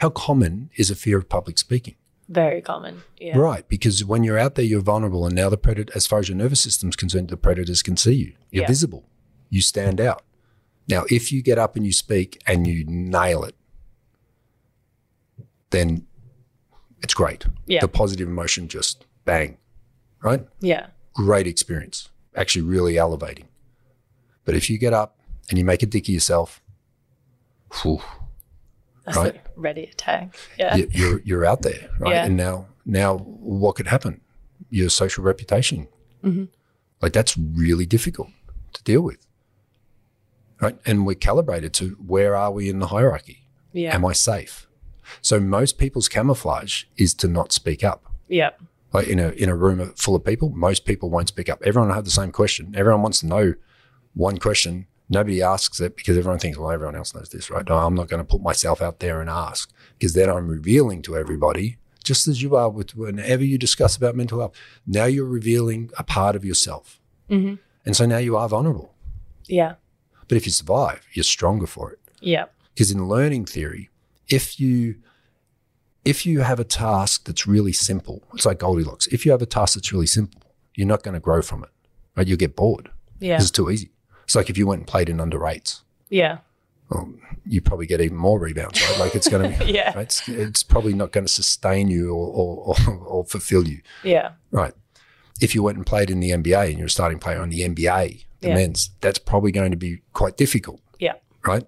how 0.00 0.10
common 0.10 0.70
is 0.76 0.90
a 0.90 0.94
fear 0.94 1.18
of 1.18 1.28
public 1.28 1.58
speaking? 1.58 1.94
Very 2.28 2.60
common. 2.60 3.02
Yeah. 3.18 3.38
Right, 3.38 3.66
because 3.68 4.04
when 4.04 4.24
you're 4.24 4.38
out 4.38 4.56
there, 4.56 4.64
you're 4.64 4.80
vulnerable, 4.82 5.24
and 5.26 5.34
now 5.34 5.48
the 5.48 5.56
predator, 5.56 5.92
as 5.94 6.06
far 6.06 6.18
as 6.18 6.28
your 6.28 6.36
nervous 6.36 6.60
system's 6.60 6.96
concerned, 6.96 7.28
the 7.28 7.36
predators 7.36 7.82
can 7.82 7.96
see 7.96 8.14
you. 8.14 8.32
You're 8.50 8.62
Yeah. 8.62 8.68
visible. 8.68 9.08
You 9.48 9.60
stand 9.60 10.00
out. 10.00 10.24
Now, 10.88 11.04
if 11.08 11.30
you 11.32 11.40
get 11.40 11.56
up 11.58 11.76
and 11.76 11.86
you 11.86 11.92
speak 11.92 12.40
and 12.46 12.66
you 12.66 12.84
nail 12.86 13.44
it, 13.44 13.54
then 15.70 16.06
it's 17.02 17.14
great. 17.14 17.46
Yeah. 17.66 17.80
The 17.80 17.88
positive 17.88 18.28
emotion 18.28 18.68
just 18.68 19.04
bang, 19.24 19.58
right? 20.22 20.46
Yeah. 20.60 20.88
Great 21.14 21.46
experience. 21.46 22.08
Actually, 22.34 22.62
really 22.62 22.98
elevating. 22.98 23.48
But 24.44 24.54
if 24.56 24.68
you 24.68 24.78
get 24.78 24.92
up 24.92 25.15
and 25.48 25.58
you 25.58 25.64
make 25.64 25.82
a 25.82 25.86
dick 25.86 26.04
of 26.04 26.08
yourself, 26.14 26.60
whew, 27.82 28.00
Right. 29.14 29.40
ready 29.54 29.84
attack. 29.84 30.34
Yeah. 30.58 30.74
you- 30.76 30.88
you're 30.90 31.20
you're 31.20 31.44
out 31.46 31.62
there, 31.62 31.90
right? 32.00 32.14
Yeah. 32.14 32.24
And 32.26 32.36
now 32.36 32.66
now 32.84 33.18
what 33.18 33.76
could 33.76 33.86
happen? 33.86 34.20
Your 34.70 34.88
social 34.90 35.22
reputation, 35.22 35.86
Mm-hmm. 36.24 36.44
like 37.00 37.12
that's 37.12 37.36
really 37.38 37.86
difficult 37.86 38.28
to 38.72 38.82
deal 38.82 39.02
with, 39.02 39.24
right? 40.60 40.76
And 40.84 41.06
we're 41.06 41.14
calibrated 41.14 41.72
to 41.74 41.90
where 42.04 42.34
are 42.34 42.50
we 42.50 42.68
in 42.68 42.80
the 42.80 42.88
hierarchy? 42.88 43.46
Yeah. 43.72 43.94
Am 43.94 44.04
I 44.04 44.12
safe? 44.12 44.66
So 45.22 45.38
most 45.38 45.78
people's 45.78 46.08
camouflage 46.08 46.84
is 46.96 47.14
to 47.14 47.28
not 47.28 47.52
speak 47.52 47.84
up. 47.84 48.04
yeah. 48.28 48.50
Like 48.92 49.08
in 49.08 49.18
a 49.18 49.28
in 49.30 49.48
a 49.50 49.54
room 49.56 49.92
full 49.96 50.14
of 50.14 50.24
people, 50.24 50.48
most 50.50 50.84
people 50.86 51.10
won't 51.10 51.28
speak 51.28 51.48
up. 51.50 51.60
Everyone 51.64 51.88
will 51.88 51.94
have 51.96 52.04
the 52.06 52.10
same 52.10 52.32
question. 52.32 52.74
Everyone 52.76 53.02
wants 53.02 53.20
to 53.20 53.26
know 53.26 53.54
one 54.14 54.38
question. 54.38 54.86
Nobody 55.08 55.40
asks 55.42 55.80
it 55.80 55.96
because 55.96 56.18
everyone 56.18 56.40
thinks, 56.40 56.58
well, 56.58 56.70
everyone 56.72 56.96
else 56.96 57.14
knows 57.14 57.28
this, 57.28 57.48
right? 57.50 57.66
No, 57.68 57.76
I'm 57.78 57.94
not 57.94 58.08
going 58.08 58.18
to 58.18 58.24
put 58.24 58.42
myself 58.42 58.82
out 58.82 58.98
there 58.98 59.20
and 59.20 59.30
ask 59.30 59.72
because 59.98 60.14
then 60.14 60.28
I'm 60.28 60.48
revealing 60.48 61.00
to 61.02 61.16
everybody, 61.16 61.78
just 62.02 62.26
as 62.26 62.42
you 62.42 62.56
are 62.56 62.68
with 62.68 62.96
whenever 62.96 63.44
you 63.44 63.56
discuss 63.56 63.96
about 63.96 64.16
mental 64.16 64.40
health. 64.40 64.54
Now 64.86 65.04
you're 65.04 65.24
revealing 65.24 65.90
a 65.96 66.02
part 66.02 66.34
of 66.34 66.44
yourself. 66.44 67.00
Mhm. 67.30 67.58
And 67.84 67.94
so 67.96 68.04
now 68.04 68.18
you 68.18 68.36
are 68.36 68.48
vulnerable. 68.48 68.94
Yeah. 69.46 69.74
But 70.26 70.36
if 70.36 70.44
you 70.46 70.50
survive, 70.52 71.06
you're 71.12 71.22
stronger 71.22 71.66
for 71.68 71.92
it. 71.92 72.00
Yeah. 72.20 72.46
Because 72.74 72.90
in 72.90 73.06
learning 73.08 73.46
theory, 73.46 73.90
if 74.28 74.58
you 74.58 74.96
if 76.04 76.24
you 76.24 76.40
have 76.40 76.60
a 76.60 76.64
task 76.64 77.24
that's 77.24 77.48
really 77.48 77.72
simple, 77.72 78.22
it's 78.34 78.46
like 78.46 78.60
Goldilocks. 78.60 79.08
If 79.08 79.24
you 79.26 79.32
have 79.32 79.42
a 79.42 79.46
task 79.46 79.74
that's 79.74 79.92
really 79.92 80.06
simple, 80.06 80.40
you're 80.76 80.86
not 80.86 81.02
going 81.02 81.14
to 81.14 81.20
grow 81.20 81.42
from 81.42 81.64
it. 81.64 81.70
Right? 82.16 82.28
You'll 82.28 82.36
get 82.38 82.54
bored. 82.54 82.90
Yeah. 83.18 83.36
It's 83.36 83.50
too 83.50 83.70
easy. 83.70 83.90
It's 84.26 84.34
like 84.34 84.50
if 84.50 84.58
you 84.58 84.66
went 84.66 84.80
and 84.80 84.86
played 84.86 85.08
in 85.08 85.20
under 85.20 85.46
eights, 85.46 85.82
Yeah. 86.10 86.38
well, 86.90 87.10
you 87.46 87.60
probably 87.62 87.86
get 87.86 88.00
even 88.00 88.16
more 88.18 88.38
rebounds, 88.38 88.80
right? 88.88 88.98
Like 88.98 89.14
it's 89.14 89.28
going 89.28 89.50
to 89.52 89.64
be, 89.64 89.72
Yeah. 89.72 89.92
right? 89.96 90.02
It's, 90.02 90.28
it's 90.28 90.62
probably 90.62 90.92
not 90.94 91.12
going 91.12 91.24
to 91.26 91.32
sustain 91.32 91.88
you 91.88 92.12
or, 92.12 92.26
or, 92.28 92.74
or, 92.88 92.96
or 92.98 93.24
fulfill 93.24 93.66
you, 93.66 93.80
Yeah. 94.02 94.32
right? 94.50 94.74
If 95.40 95.54
you 95.54 95.62
went 95.62 95.76
and 95.78 95.86
played 95.86 96.10
in 96.10 96.20
the 96.20 96.30
NBA 96.30 96.68
and 96.70 96.78
you're 96.78 96.86
a 96.88 96.90
starting 96.90 97.18
player 97.20 97.40
on 97.40 97.50
the 97.50 97.60
NBA, 97.60 98.24
the 98.40 98.48
Yeah. 98.48 98.54
men's, 98.54 98.90
that's 99.00 99.18
probably 99.18 99.52
going 99.52 99.70
to 99.70 99.76
be 99.76 100.02
quite 100.12 100.36
difficult 100.36 100.80
Yeah. 100.98 101.14
right? 101.46 101.64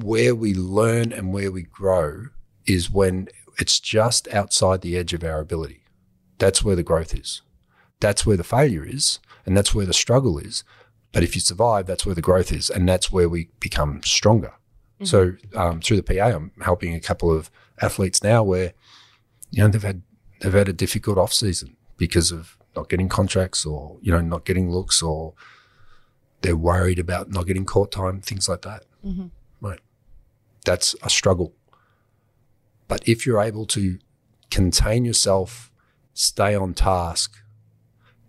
Where 0.00 0.34
we 0.34 0.54
learn 0.54 1.12
and 1.12 1.32
where 1.32 1.52
we 1.52 1.62
grow 1.62 2.26
is 2.66 2.90
when 2.90 3.28
it's 3.58 3.78
just 3.78 4.26
outside 4.28 4.80
the 4.80 4.96
edge 4.96 5.12
of 5.12 5.22
our 5.22 5.38
ability. 5.40 5.82
That's 6.38 6.64
where 6.64 6.74
the 6.74 6.82
growth 6.82 7.14
is. 7.14 7.42
That's 8.00 8.26
where 8.26 8.36
the 8.36 8.44
failure 8.44 8.84
is, 8.84 9.20
and 9.46 9.56
that's 9.56 9.74
where 9.74 9.86
the 9.86 9.94
struggle 9.94 10.38
is. 10.38 10.64
But 11.12 11.22
if 11.22 11.34
you 11.34 11.40
survive, 11.40 11.86
that's 11.86 12.04
where 12.04 12.14
the 12.14 12.20
growth 12.20 12.52
is, 12.52 12.70
and 12.70 12.88
that's 12.88 13.12
where 13.12 13.28
we 13.28 13.48
become 13.60 14.02
stronger. 14.02 14.54
So 15.02 15.34
um, 15.54 15.80
through 15.80 16.00
the 16.00 16.02
PA, 16.02 16.28
I'm 16.28 16.52
helping 16.62 16.94
a 16.94 17.00
couple 17.00 17.30
of 17.30 17.50
athletes 17.80 18.22
now 18.22 18.42
where 18.42 18.72
you 19.50 19.62
know 19.62 19.68
they've 19.68 19.82
had 19.82 20.02
they've 20.40 20.52
had 20.52 20.68
a 20.68 20.72
difficult 20.72 21.18
off 21.18 21.32
season 21.32 21.76
because 21.96 22.32
of 22.32 22.56
not 22.74 22.88
getting 22.88 23.08
contracts 23.08 23.66
or 23.66 23.98
you 24.00 24.10
know 24.10 24.20
not 24.20 24.44
getting 24.44 24.70
looks 24.70 25.02
or 25.02 25.34
they're 26.40 26.56
worried 26.56 26.98
about 26.98 27.30
not 27.30 27.46
getting 27.46 27.64
court 27.64 27.90
time, 27.90 28.20
things 28.20 28.48
like 28.48 28.62
that. 28.62 28.84
Right. 29.60 29.80
That's 30.64 30.94
a 31.02 31.10
struggle. 31.10 31.54
But 32.86 33.06
if 33.08 33.24
you're 33.24 33.40
able 33.40 33.66
to 33.66 33.98
contain 34.50 35.04
yourself, 35.04 35.70
stay 36.12 36.54
on 36.54 36.74
task, 36.74 37.38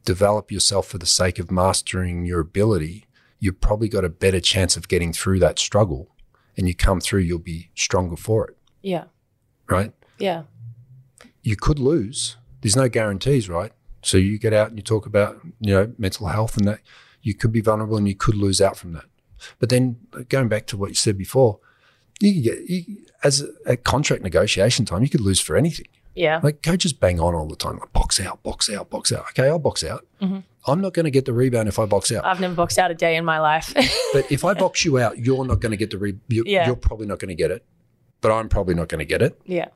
develop 0.05 0.51
yourself 0.51 0.87
for 0.87 0.97
the 0.97 1.05
sake 1.05 1.39
of 1.39 1.51
mastering 1.51 2.25
your 2.25 2.39
ability, 2.39 3.05
you've 3.39 3.59
probably 3.59 3.89
got 3.89 4.05
a 4.05 4.09
better 4.09 4.39
chance 4.39 4.77
of 4.77 4.87
getting 4.87 5.11
through 5.11 5.39
that 5.39 5.59
struggle. 5.59 6.09
And 6.57 6.67
you 6.67 6.75
come 6.75 7.01
through, 7.01 7.21
you'll 7.21 7.39
be 7.39 7.69
stronger 7.75 8.15
for 8.15 8.47
it. 8.47 8.57
Yeah. 8.81 9.05
Right. 9.67 9.91
Yeah. 10.19 10.43
You 11.41 11.57
could 11.57 11.79
lose. 11.79 12.37
There's 12.61 12.77
no 12.77 12.87
guarantees, 12.87 13.49
right? 13.49 13.73
So 14.03 14.17
you 14.17 14.39
get 14.39 14.53
out 14.53 14.69
and 14.69 14.77
you 14.77 14.83
talk 14.83 15.05
about, 15.05 15.41
you 15.59 15.73
know, 15.73 15.93
mental 15.97 16.27
health 16.27 16.55
and 16.55 16.67
that 16.67 16.79
you 17.21 17.33
could 17.33 17.51
be 17.51 17.61
vulnerable 17.61 17.97
and 17.97 18.07
you 18.07 18.15
could 18.15 18.35
lose 18.35 18.61
out 18.61 18.77
from 18.77 18.93
that. 18.93 19.05
But 19.59 19.69
then 19.69 19.97
going 20.29 20.47
back 20.47 20.65
to 20.67 20.77
what 20.77 20.89
you 20.89 20.95
said 20.95 21.17
before, 21.17 21.59
you 22.19 22.41
get 22.41 22.69
you, 22.69 23.05
as 23.23 23.41
a, 23.41 23.49
at 23.65 23.83
contract 23.83 24.23
negotiation 24.23 24.85
time, 24.85 25.01
you 25.01 25.09
could 25.09 25.21
lose 25.21 25.41
for 25.41 25.57
anything. 25.57 25.87
Yeah. 26.15 26.39
Like 26.41 26.63
coaches 26.63 26.93
bang 26.93 27.19
on 27.19 27.35
all 27.35 27.47
the 27.47 27.55
time, 27.55 27.77
like 27.77 27.91
box 27.93 28.19
out, 28.19 28.41
box 28.41 28.69
out, 28.69 28.89
box 28.89 29.11
out. 29.11 29.25
Okay, 29.31 29.47
I'll 29.47 29.59
box 29.59 29.83
out. 29.83 30.05
Mm-hmm. 30.21 30.39
I'm 30.67 30.81
not 30.81 30.93
going 30.93 31.03
to 31.03 31.11
get 31.11 31.25
the 31.25 31.33
rebound 31.33 31.67
if 31.67 31.77
I 31.77 31.85
box 31.85 32.11
out. 32.11 32.25
I've 32.25 32.39
never 32.39 32.55
boxed 32.55 32.79
out 32.79 32.89
a 32.89 32.95
day 32.95 33.17
in 33.17 33.25
my 33.25 33.39
life. 33.39 33.73
but 34.13 34.31
if 34.31 34.43
I 34.43 34.53
box 34.53 34.83
you 34.83 34.97
out, 34.97 35.19
you're 35.19 35.45
not 35.45 35.59
going 35.59 35.71
to 35.71 35.77
get 35.77 35.91
the 35.91 35.97
re- 35.97 36.17
you, 36.29 36.43
Yeah. 36.45 36.65
You're 36.65 36.75
probably 36.75 37.05
not 37.05 37.19
going 37.19 37.29
to 37.29 37.35
get 37.35 37.51
it, 37.51 37.65
but 38.21 38.31
I'm 38.31 38.49
probably 38.49 38.73
not 38.73 38.87
going 38.87 38.99
to 38.99 39.05
get 39.05 39.21
it, 39.21 39.39
yeah. 39.45 39.67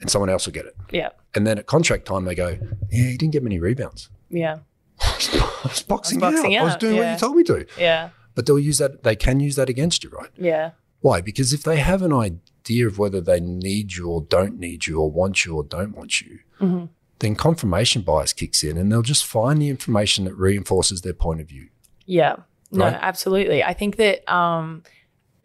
and 0.00 0.08
someone 0.10 0.30
else 0.30 0.46
will 0.46 0.54
get 0.54 0.64
it. 0.66 0.74
Yeah. 0.90 1.10
And 1.34 1.46
then 1.46 1.58
at 1.58 1.66
contract 1.66 2.06
time, 2.06 2.24
they 2.24 2.34
go, 2.34 2.56
"Yeah, 2.90 3.04
he 3.10 3.16
didn't 3.16 3.32
get 3.32 3.42
many 3.42 3.58
rebounds. 3.58 4.08
Yeah. 4.30 4.60
I 5.00 5.60
was 5.64 5.82
boxing, 5.82 6.20
boxing 6.20 6.56
out. 6.56 6.62
I 6.62 6.64
was 6.64 6.74
out, 6.74 6.80
doing 6.80 6.96
what 6.96 7.10
you 7.12 7.18
told 7.18 7.36
me 7.36 7.42
to." 7.44 7.66
Yeah. 7.78 8.10
But 8.34 8.46
they'll 8.46 8.58
use 8.58 8.78
that. 8.78 9.02
They 9.02 9.16
can 9.16 9.40
use 9.40 9.56
that 9.56 9.68
against 9.68 10.04
you, 10.04 10.10
right? 10.10 10.30
Yeah. 10.36 10.70
Why? 11.00 11.20
Because 11.20 11.52
if 11.52 11.62
they 11.62 11.76
have 11.76 12.00
an 12.02 12.12
idea 12.12 12.40
of 12.88 12.98
whether 12.98 13.20
they 13.20 13.40
need 13.40 13.94
you 13.94 14.08
or 14.10 14.22
don't 14.22 14.58
need 14.58 14.86
you 14.86 15.00
or 15.00 15.10
want 15.10 15.44
you 15.44 15.56
or 15.56 15.64
don't 15.64 15.96
want 15.96 16.20
you, 16.20 16.38
Mm-hmm. 16.60 16.86
then 17.18 17.34
confirmation 17.36 18.02
bias 18.02 18.32
kicks 18.32 18.64
in 18.64 18.76
and 18.78 18.90
they'll 18.90 19.02
just 19.02 19.24
find 19.26 19.60
the 19.60 19.68
information 19.68 20.24
that 20.24 20.34
reinforces 20.34 21.02
their 21.02 21.12
point 21.14 21.40
of 21.40 21.48
view. 21.48 21.68
Yeah. 22.06 22.36
No, 22.72 22.84
Right? 22.86 22.98
absolutely. 23.00 23.62
I 23.62 23.72
think 23.74 23.96
that 23.96 24.26
um, 24.32 24.82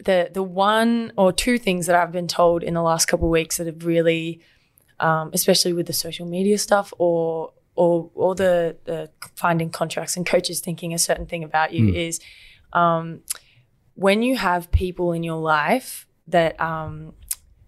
the 0.04 0.30
the 0.34 0.42
one 0.44 1.12
or 1.18 1.32
two 1.32 1.58
things 1.60 1.86
that 1.88 1.96
I've 1.96 2.12
been 2.12 2.28
told 2.28 2.64
in 2.64 2.74
the 2.74 2.82
last 2.82 3.06
couple 3.08 3.28
of 3.28 3.32
weeks 3.32 3.58
that 3.58 3.68
have 3.68 3.86
really, 3.86 4.42
um, 5.00 5.30
especially 5.34 5.74
with 5.74 5.86
the 5.88 5.94
social 5.94 6.26
media 6.28 6.58
stuff 6.58 6.94
or 6.98 7.54
or 7.76 8.10
or 8.16 8.36
the 8.36 8.76
the 8.86 9.10
finding 9.36 9.70
contracts 9.70 10.18
and 10.18 10.26
coaches 10.26 10.60
thinking 10.62 10.94
a 10.94 10.98
certain 10.98 11.26
thing 11.26 11.44
about 11.44 11.74
you 11.74 11.94
is 11.94 12.20
um, 12.74 13.22
when 13.96 14.24
you 14.24 14.36
have 14.38 14.72
people 14.72 15.12
in 15.14 15.24
your 15.24 15.40
life 15.40 16.08
that 16.32 16.60
um, 16.60 17.14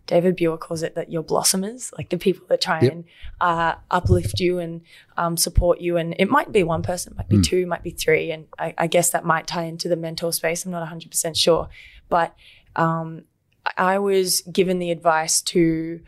David 0.08 0.36
Buer 0.36 0.58
calls 0.58 0.84
it 0.84 0.96
that 0.96 1.12
you're 1.12 1.24
blossomers, 1.24 1.92
like 1.98 2.10
the 2.10 2.18
people 2.18 2.46
that 2.50 2.60
try 2.62 2.82
Yep. 2.82 2.92
and 2.92 3.04
uh, 3.40 3.76
uplift 3.90 4.40
you 4.40 4.60
and 4.60 4.82
um, 5.18 5.38
support 5.38 5.80
you. 5.80 5.96
And 5.98 6.14
it 6.20 6.30
might 6.30 6.52
be 6.52 6.64
one 6.64 6.84
person, 6.84 7.14
it 7.14 7.18
might 7.18 7.30
be 7.30 7.42
two, 7.42 7.60
it 7.60 7.68
might 7.68 7.84
be 7.84 7.92
three. 7.92 8.32
And 8.32 8.48
I, 8.60 8.74
I 8.78 8.88
guess 8.88 9.12
that 9.12 9.24
might 9.24 9.48
tie 9.48 9.64
into 9.64 9.88
the 9.88 9.96
mentor 9.96 10.34
space. 10.34 10.66
I'm 10.66 10.72
not 10.72 10.88
100% 10.90 11.38
sure. 11.38 11.70
But 12.10 12.36
um, 12.76 13.24
I- 13.66 13.94
I 13.96 14.00
was 14.00 14.42
given 14.42 14.80
the 14.80 14.92
advice 14.92 15.42
to 15.44 16.02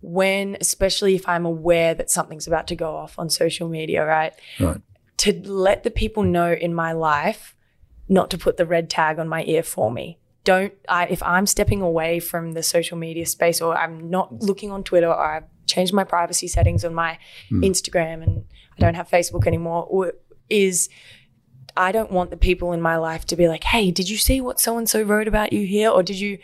when, 0.00 0.56
especially 0.60 1.14
if 1.14 1.28
I'm 1.28 1.44
aware 1.46 1.94
that 1.94 2.10
something's 2.10 2.46
about 2.46 2.66
to 2.68 2.76
go 2.76 2.94
off 2.96 3.18
on 3.18 3.28
social 3.30 3.68
media, 3.68 4.04
right? 4.04 4.32
Right. 4.60 4.80
To 5.18 5.32
let 5.50 5.82
the 5.82 5.90
people 5.90 6.22
know 6.22 6.52
in 6.52 6.74
my 6.74 6.92
life 6.92 7.54
not 8.08 8.30
to 8.30 8.38
put 8.38 8.56
the 8.58 8.66
red 8.66 8.90
tag 8.90 9.18
on 9.18 9.28
my 9.28 9.44
ear 9.44 9.62
for 9.62 9.90
me. 9.90 10.18
Don't 10.44 10.72
I 10.88 11.06
if 11.06 11.22
I'm 11.22 11.46
stepping 11.46 11.80
away 11.80 12.20
from 12.20 12.52
the 12.52 12.62
social 12.62 12.96
media 12.96 13.26
space 13.26 13.60
or 13.60 13.76
I'm 13.76 14.10
not 14.10 14.42
looking 14.42 14.70
on 14.70 14.84
Twitter 14.84 15.08
or 15.08 15.18
I've 15.18 15.44
changed 15.66 15.92
my 15.92 16.04
privacy 16.04 16.48
settings 16.48 16.84
on 16.84 16.94
my 16.94 17.18
hmm. 17.48 17.64
Instagram 17.64 18.22
and 18.22 18.44
I 18.76 18.80
don't 18.80 18.94
have 18.94 19.08
Facebook 19.08 19.46
anymore 19.46 20.12
is 20.50 20.88
I 21.76 21.90
don't 21.90 22.12
want 22.12 22.30
the 22.30 22.36
people 22.36 22.72
in 22.72 22.80
my 22.80 22.96
life 22.96 23.24
to 23.26 23.36
be 23.36 23.48
like, 23.48 23.64
"Hey, 23.64 23.90
did 23.90 24.08
you 24.08 24.16
see 24.16 24.40
what 24.40 24.60
so 24.60 24.78
and 24.78 24.88
so 24.88 25.02
wrote 25.02 25.26
about 25.26 25.52
you 25.52 25.66
here?" 25.66 25.90
Or 25.90 26.02
did 26.02 26.20
you, 26.20 26.38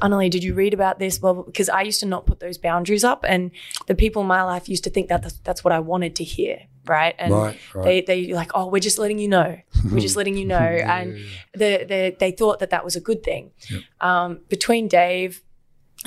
Anneli, 0.00 0.28
did 0.28 0.42
you 0.42 0.54
read 0.54 0.74
about 0.74 0.98
this? 0.98 1.18
Blah, 1.18 1.34
because 1.34 1.68
I 1.68 1.82
used 1.82 2.00
to 2.00 2.06
not 2.06 2.26
put 2.26 2.40
those 2.40 2.58
boundaries 2.58 3.04
up, 3.04 3.24
and 3.28 3.52
the 3.86 3.94
people 3.94 4.22
in 4.22 4.28
my 4.28 4.42
life 4.42 4.68
used 4.68 4.84
to 4.84 4.90
think 4.90 5.08
that 5.08 5.22
that's, 5.22 5.38
that's 5.44 5.62
what 5.62 5.72
I 5.72 5.78
wanted 5.78 6.16
to 6.16 6.24
hear, 6.24 6.62
right? 6.86 7.14
And 7.18 7.32
Right, 7.32 7.58
right. 7.74 7.84
they 7.84 8.00
they 8.26 8.32
like, 8.32 8.50
"Oh, 8.54 8.66
we're 8.66 8.80
just 8.80 8.98
letting 8.98 9.18
you 9.18 9.28
know, 9.28 9.58
we're 9.90 10.00
just 10.00 10.16
letting 10.16 10.36
you 10.36 10.44
know," 10.56 10.56
and 10.58 11.16
the, 11.54 11.84
the, 11.88 12.16
they 12.18 12.32
thought 12.32 12.58
that 12.60 12.70
that 12.70 12.84
was 12.84 12.96
a 12.96 13.00
good 13.00 13.22
thing. 13.22 13.50
Um, 14.00 14.40
between 14.48 14.88
Dave 14.88 15.42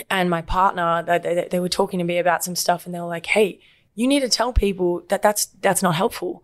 and 0.09 0.30
my 0.30 0.41
partner, 0.41 1.03
they, 1.03 1.19
they, 1.19 1.47
they 1.49 1.59
were 1.59 1.69
talking 1.69 1.99
to 1.99 2.05
me 2.05 2.17
about 2.17 2.43
some 2.43 2.55
stuff, 2.55 2.86
and 2.86 2.93
they 2.93 2.99
were 2.99 3.07
like, 3.07 3.26
"Hey, 3.28 3.59
you 3.95 4.07
need 4.07 4.21
to 4.21 4.30
tell 4.30 4.53
people 4.53 5.03
that 5.09 5.21
that's 5.21 5.45
that's 5.61 5.82
not 5.82 5.95
helpful." 5.95 6.43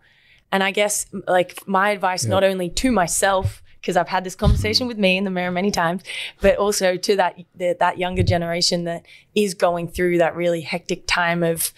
And 0.50 0.62
I 0.62 0.70
guess 0.70 1.06
like 1.26 1.66
my 1.66 1.90
advice, 1.90 2.26
not 2.26 2.44
only 2.44 2.68
to 2.68 2.92
myself, 2.92 3.62
because 3.80 3.96
I've 3.96 4.08
had 4.08 4.22
this 4.22 4.34
conversation 4.34 4.86
with 4.86 4.98
me 4.98 5.16
in 5.16 5.24
the 5.24 5.30
mirror 5.30 5.50
many 5.50 5.70
times, 5.70 6.02
but 6.40 6.56
also 6.56 6.96
to 6.96 7.16
that 7.16 7.38
the, 7.54 7.74
that 7.80 7.98
younger 7.98 8.22
generation 8.22 8.84
that 8.84 9.04
is 9.34 9.54
going 9.54 9.88
through 9.88 10.18
that 10.18 10.36
really 10.36 10.60
hectic 10.60 11.06
time 11.06 11.42
of, 11.42 11.72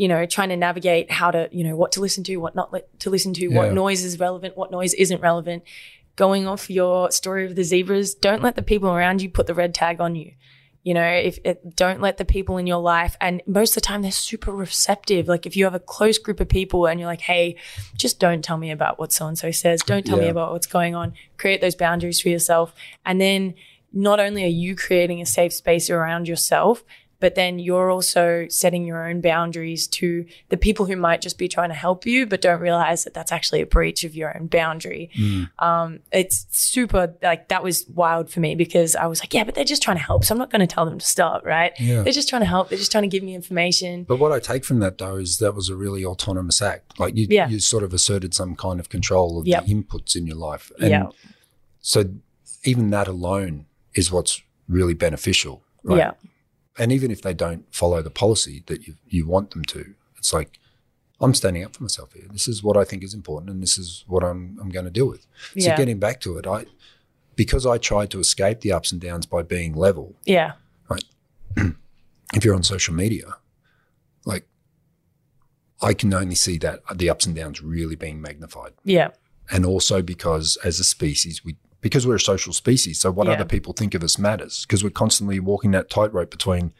you 0.00 0.08
know, 0.08 0.24
trying 0.24 0.48
to 0.48 0.56
navigate 0.56 1.10
how 1.10 1.30
to, 1.30 1.48
you 1.52 1.62
know, 1.62 1.76
what 1.76 1.92
to 1.92 2.00
listen 2.00 2.24
to, 2.24 2.36
what 2.38 2.54
not 2.54 2.72
li- 2.72 2.80
to 3.00 3.10
listen 3.10 3.34
to, 3.34 3.46
Yeah. 3.50 3.56
what 3.58 3.72
noise 3.74 4.02
is 4.02 4.18
relevant, 4.18 4.56
what 4.56 4.70
noise 4.70 4.94
isn't 4.94 5.20
relevant. 5.20 5.62
Going 6.16 6.46
off 6.48 6.70
your 6.70 7.10
story 7.10 7.44
of 7.44 7.54
the 7.54 7.64
zebras, 7.64 8.14
don't 8.14 8.42
let 8.42 8.54
the 8.56 8.62
people 8.62 8.88
around 8.90 9.20
you 9.20 9.28
put 9.28 9.46
the 9.46 9.52
red 9.54 9.74
tag 9.74 10.00
on 10.00 10.14
you. 10.16 10.32
You 10.82 10.94
know, 10.94 11.04
if 11.06 11.38
it, 11.44 11.76
don't 11.76 12.00
let 12.00 12.16
the 12.16 12.24
people 12.24 12.56
in 12.56 12.66
your 12.66 12.80
life, 12.80 13.14
and 13.20 13.42
most 13.46 13.70
of 13.72 13.74
the 13.82 13.86
time 13.86 14.00
they're 14.00 14.10
super 14.10 14.52
receptive. 14.52 15.28
Like 15.28 15.44
if 15.44 15.54
you 15.54 15.64
have 15.64 15.74
a 15.74 15.78
close 15.96 16.16
group 16.16 16.40
of 16.40 16.48
people 16.48 16.86
and 16.86 16.98
you're 16.98 17.06
like, 17.14 17.20
hey, 17.20 17.56
just 17.94 18.18
don't 18.18 18.42
tell 18.42 18.56
me 18.56 18.70
about 18.70 18.98
what 18.98 19.12
so 19.12 19.26
and 19.26 19.36
so 19.38 19.50
says. 19.50 19.82
Don't 19.82 20.06
tell 20.06 20.16
me 20.18 20.28
about 20.28 20.52
what's 20.52 20.66
going 20.66 20.94
on. 20.94 21.12
Create 21.36 21.60
those 21.60 21.74
boundaries 21.74 22.22
for 22.22 22.30
yourself. 22.30 22.72
And 23.04 23.20
then 23.20 23.54
not 23.92 24.18
only 24.20 24.44
are 24.44 24.56
you 24.64 24.74
creating 24.74 25.20
a 25.20 25.26
safe 25.26 25.52
space 25.52 25.90
around 25.90 26.26
yourself, 26.28 26.82
but 27.20 27.34
then 27.34 27.58
you're 27.58 27.90
also 27.90 28.46
setting 28.48 28.84
your 28.84 29.06
own 29.08 29.20
boundaries 29.20 29.86
to 29.86 30.26
the 30.48 30.56
people 30.56 30.86
who 30.86 30.96
might 30.96 31.20
just 31.20 31.38
be 31.38 31.46
trying 31.48 31.68
to 31.68 31.74
help 31.74 32.06
you, 32.06 32.26
but 32.26 32.40
don't 32.40 32.60
realize 32.60 33.04
that 33.04 33.14
that's 33.14 33.30
actually 33.30 33.60
a 33.60 33.66
breach 33.66 34.04
of 34.04 34.14
your 34.14 34.36
own 34.36 34.46
boundary. 34.46 35.10
Um, 35.58 36.00
it's 36.12 36.46
super 36.50 37.14
like 37.22 37.48
that 37.48 37.62
was 37.62 37.86
wild 37.94 38.30
for 38.30 38.40
me 38.40 38.54
because 38.54 38.96
I 38.96 39.06
was 39.06 39.20
like, 39.20 39.32
yeah, 39.34 39.44
but 39.44 39.54
they're 39.54 39.64
just 39.64 39.82
trying 39.82 39.98
to 39.98 40.02
help. 40.02 40.24
So 40.24 40.34
I'm 40.34 40.38
not 40.38 40.50
going 40.50 40.60
to 40.60 40.66
tell 40.66 40.84
them 40.84 40.98
to 40.98 41.04
stop, 41.06 41.44
right? 41.44 41.72
Yeah. 41.78 42.02
They're 42.02 42.12
just 42.12 42.28
trying 42.28 42.42
to 42.42 42.46
help. 42.46 42.68
They're 42.70 42.78
just 42.78 42.90
trying 42.92 43.02
to 43.02 43.08
give 43.08 43.22
me 43.22 43.34
information. 43.34 44.04
But 44.04 44.18
what 44.18 44.32
I 44.32 44.40
take 44.40 44.64
from 44.64 44.80
that 44.80 44.98
though 44.98 45.16
is 45.16 45.38
that 45.38 45.54
was 45.54 45.68
a 45.68 45.76
really 45.76 46.04
autonomous 46.04 46.60
act. 46.62 46.98
Like 46.98 47.16
you, 47.16 47.26
Yeah. 47.30 47.48
you 47.48 47.60
sort 47.60 47.84
of 47.84 47.92
asserted 47.92 48.34
some 48.34 48.56
kind 48.56 48.80
of 48.80 48.88
control 48.88 49.38
of 49.38 49.46
Yep. 49.46 49.66
the 49.66 49.74
inputs 49.74 50.16
in 50.16 50.26
your 50.26 50.36
life. 50.36 50.72
And 50.80 50.90
yeah. 50.90 51.06
so 51.80 52.04
even 52.64 52.90
that 52.90 53.08
alone 53.08 53.66
is 53.94 54.10
what's 54.10 54.42
really 54.68 54.94
beneficial. 54.94 55.62
Right? 55.82 55.98
Yeah. 55.98 56.12
And 56.80 56.90
even 56.90 57.10
if 57.10 57.20
they 57.20 57.34
don't 57.34 57.66
follow 57.74 58.00
the 58.00 58.10
policy 58.10 58.62
that 58.66 58.86
you, 58.86 58.94
you 59.06 59.26
want 59.26 59.50
them 59.50 59.64
to, 59.66 59.94
it's 60.16 60.32
like, 60.32 60.58
I'm 61.20 61.34
standing 61.34 61.62
up 61.62 61.76
for 61.76 61.82
myself 61.82 62.14
here. 62.14 62.24
This 62.32 62.48
is 62.48 62.62
what 62.62 62.78
I 62.78 62.84
think 62.84 63.04
is 63.04 63.12
important 63.12 63.50
and 63.50 63.62
this 63.62 63.76
is 63.76 64.02
what 64.08 64.24
I'm, 64.24 64.58
I'm 64.58 64.70
going 64.70 64.86
to 64.86 64.90
deal 64.90 65.06
with. 65.06 65.26
So 65.58 65.68
Yeah. 65.68 65.76
getting 65.76 65.98
back 65.98 66.22
to 66.22 66.38
it, 66.38 66.46
I, 66.46 66.64
because 67.36 67.66
I 67.66 67.76
tried 67.76 68.10
to 68.12 68.18
escape 68.18 68.60
the 68.60 68.72
ups 68.72 68.92
and 68.92 69.00
downs 69.00 69.26
by 69.26 69.42
being 69.42 69.74
level, 69.74 70.14
Yeah. 70.24 70.52
Right. 70.88 71.04
if 72.34 72.44
you're 72.46 72.54
on 72.54 72.62
social 72.62 72.94
media, 72.94 73.26
like 74.24 74.46
I 75.82 75.92
can 75.92 76.14
only 76.14 76.34
see 76.34 76.56
that 76.58 76.80
the 76.94 77.10
ups 77.10 77.26
and 77.26 77.36
downs 77.36 77.60
really 77.62 77.96
being 77.96 78.22
magnified. 78.22 78.72
Yeah. 78.84 79.10
And 79.50 79.66
also 79.66 80.00
because 80.00 80.56
as 80.64 80.80
a 80.80 80.84
species, 80.84 81.44
we 81.44 81.56
because 81.80 82.06
we're 82.06 82.16
a 82.16 82.20
social 82.20 82.52
species, 82.52 83.00
so 83.00 83.10
what 83.10 83.26
Yeah. 83.26 83.34
other 83.34 83.44
people 83.44 83.72
think 83.72 83.94
of 83.94 84.02
us 84.02 84.18
matters. 84.18 84.64
Because 84.66 84.82
we're 84.84 84.90
constantly 84.90 85.40
walking 85.40 85.70
that 85.72 85.88
tightrope 85.90 86.30
between 86.30 86.72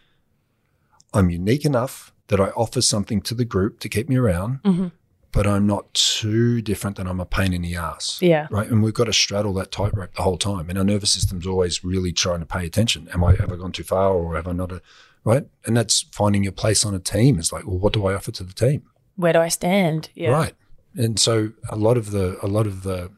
I'm 1.13 1.31
unique 1.31 1.65
enough 1.65 2.13
that 2.29 2.41
I 2.41 2.51
offer 2.51 2.81
something 2.81 3.21
to 3.23 3.35
the 3.35 3.45
group 3.45 3.81
to 3.81 3.89
keep 3.89 4.09
me 4.09 4.17
around, 4.17 4.61
Mm-hmm. 4.63 4.89
but 5.33 5.47
I'm 5.47 5.67
not 5.67 5.93
too 5.95 6.61
different 6.63 6.97
that 6.97 7.07
I'm 7.09 7.19
a 7.21 7.25
pain 7.27 7.53
in 7.53 7.63
the 7.63 7.75
ass. 7.77 8.19
Yeah. 8.21 8.47
Right. 8.51 8.69
And 8.71 8.83
we've 8.83 8.95
got 8.95 9.05
to 9.05 9.13
straddle 9.13 9.53
that 9.55 9.73
tightrope 9.73 10.15
the 10.15 10.23
whole 10.23 10.39
time. 10.39 10.69
And 10.71 10.79
our 10.79 10.85
nervous 10.85 11.11
system's 11.11 11.47
always 11.47 11.83
really 11.83 12.13
trying 12.13 12.41
to 12.41 12.47
pay 12.47 12.65
attention. 12.67 13.09
Am 13.13 13.25
I 13.25 13.35
have 13.37 13.51
I 13.53 13.57
gone 13.57 13.73
too 13.73 13.83
far 13.85 14.13
or 14.13 14.37
have 14.37 14.47
I 14.47 14.53
not 14.53 14.71
a 14.73 14.81
right? 15.25 15.47
And 15.67 15.77
that's 15.77 16.03
finding 16.13 16.45
your 16.45 16.53
place 16.53 16.85
on 16.85 16.95
a 16.95 16.99
team 17.01 17.39
is 17.39 17.53
like, 17.53 17.67
well, 17.67 17.79
what 17.79 17.93
do 17.93 18.07
I 18.07 18.15
offer 18.15 18.31
to 18.33 18.45
the 18.45 18.53
team? 18.53 18.83
Where 19.17 19.33
do 19.33 19.41
I 19.41 19.49
stand? 19.49 20.11
Yeah. 20.15 20.31
Right. 20.31 20.55
And 20.97 21.19
so 21.19 21.53
a 21.69 21.77
lot 21.77 21.97
of 21.97 22.11
the 22.13 22.39
a 22.43 22.47
lot 22.49 22.67
of 22.67 22.83
the 22.85 23.11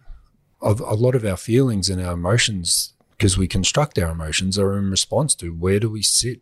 a 0.71 0.95
lot 0.95 1.15
of 1.15 1.25
our 1.25 1.37
feelings 1.37 1.89
and 1.89 2.01
our 2.01 2.13
emotions, 2.15 2.93
because 3.13 3.37
we 3.37 3.49
construct 3.49 3.99
our 3.99 4.11
emotions, 4.13 4.59
are 4.59 4.79
in 4.79 4.91
response 4.91 5.35
to 5.37 5.51
where 5.51 5.81
do 5.81 5.91
we 5.91 6.03
sit 6.03 6.41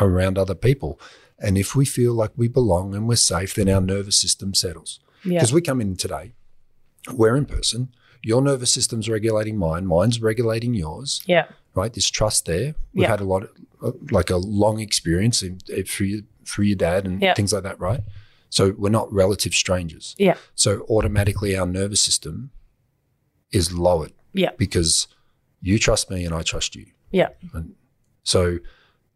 around 0.00 0.36
other 0.38 0.54
people. 0.54 1.00
And 1.38 1.56
if 1.58 1.74
we 1.74 1.84
feel 1.84 2.14
like 2.14 2.30
we 2.36 2.48
belong 2.48 2.94
and 2.94 3.06
we're 3.08 3.16
safe, 3.16 3.54
then 3.54 3.68
our 3.68 3.80
nervous 3.80 4.18
system 4.20 4.54
settles. 4.54 5.00
Yeah. 5.24 5.38
Because 5.38 5.52
we 5.52 5.60
come 5.60 5.80
in 5.80 5.96
today, 5.96 6.32
we're 7.12 7.36
in 7.36 7.46
person. 7.46 7.88
Your 8.22 8.40
nervous 8.42 8.72
system's 8.72 9.08
regulating 9.08 9.56
mine, 9.56 9.86
mine's 9.86 10.20
regulating 10.22 10.74
yours 10.74 11.22
Yeah. 11.26 11.46
right? 11.74 11.92
This 11.92 12.08
trust 12.10 12.46
there. 12.46 12.74
We've 12.94 13.02
Yeah. 13.02 13.08
had 13.08 13.20
a 13.20 13.24
lot, 13.24 13.44
of, 13.80 13.96
like 14.12 14.30
a 14.30 14.36
long 14.36 14.78
experience 14.80 15.42
in, 15.42 15.58
in, 15.68 15.84
through 15.84 16.06
your, 16.06 16.20
through 16.46 16.66
your 16.66 16.76
dad 16.76 17.04
and 17.06 17.20
Yeah. 17.20 17.34
things 17.34 17.52
like 17.52 17.64
that, 17.64 17.80
right? 17.80 18.00
So 18.50 18.74
we're 18.78 18.90
not 18.90 19.12
relative 19.12 19.54
strangers. 19.54 20.14
Yeah. 20.18 20.36
So 20.54 20.82
automatically 20.88 21.56
our 21.56 21.66
nervous 21.66 22.00
system 22.00 22.50
is 23.52 23.72
lowered 23.72 24.12
Yeah. 24.32 24.50
because 24.58 25.06
you 25.60 25.78
trust 25.78 26.10
me 26.10 26.24
and 26.24 26.34
I 26.34 26.42
trust 26.42 26.74
you. 26.74 26.86
Yeah. 27.10 27.28
So 28.24 28.58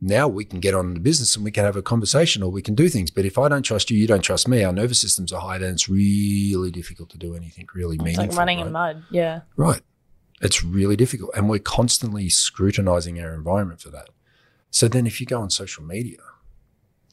now 0.01 0.28
we 0.28 0.45
can 0.45 0.61
get 0.61 0.74
on 0.74 0.95
the 0.95 1.01
business 1.01 1.34
and 1.37 1.45
we 1.45 1.51
can 1.51 1.64
have 1.64 1.76
a 1.76 1.82
conversation 1.82 2.43
or 2.43 2.51
we 2.51 2.61
can 2.62 2.74
do 2.74 2.89
things. 2.89 3.11
But 3.11 3.24
if 3.24 3.39
I 3.39 3.49
don't 3.49 3.62
trust 3.62 3.91
you, 3.91 3.99
you 3.99 4.07
don't 4.07 4.20
trust 4.22 4.47
me, 4.47 4.62
our 4.62 4.72
nervous 4.72 5.01
systems 5.01 5.32
are 5.32 5.41
high, 5.41 5.59
then 5.59 5.72
it's 5.74 5.89
really 5.89 6.70
difficult 6.70 7.09
to 7.11 7.18
do 7.18 7.34
anything 7.34 7.66
really 7.74 7.97
It's 7.97 8.05
meaningful. 8.05 8.26
like 8.28 8.39
running 8.39 8.59
right? 8.59 8.66
in 8.66 8.72
mud. 8.72 9.05
Yeah. 9.11 9.41
Right. 9.57 9.80
It's 10.43 10.62
really 10.62 10.97
difficult. 10.97 11.30
And 11.34 11.49
we're 11.49 11.59
constantly 11.61 12.28
scrutinizing 12.28 13.18
our 13.20 13.32
environment 13.34 13.80
for 13.80 13.89
that. 13.91 14.11
So 14.70 14.87
then 14.89 15.07
if 15.07 15.20
you 15.20 15.26
go 15.26 15.41
on 15.41 15.49
social 15.49 15.82
media, 15.82 16.18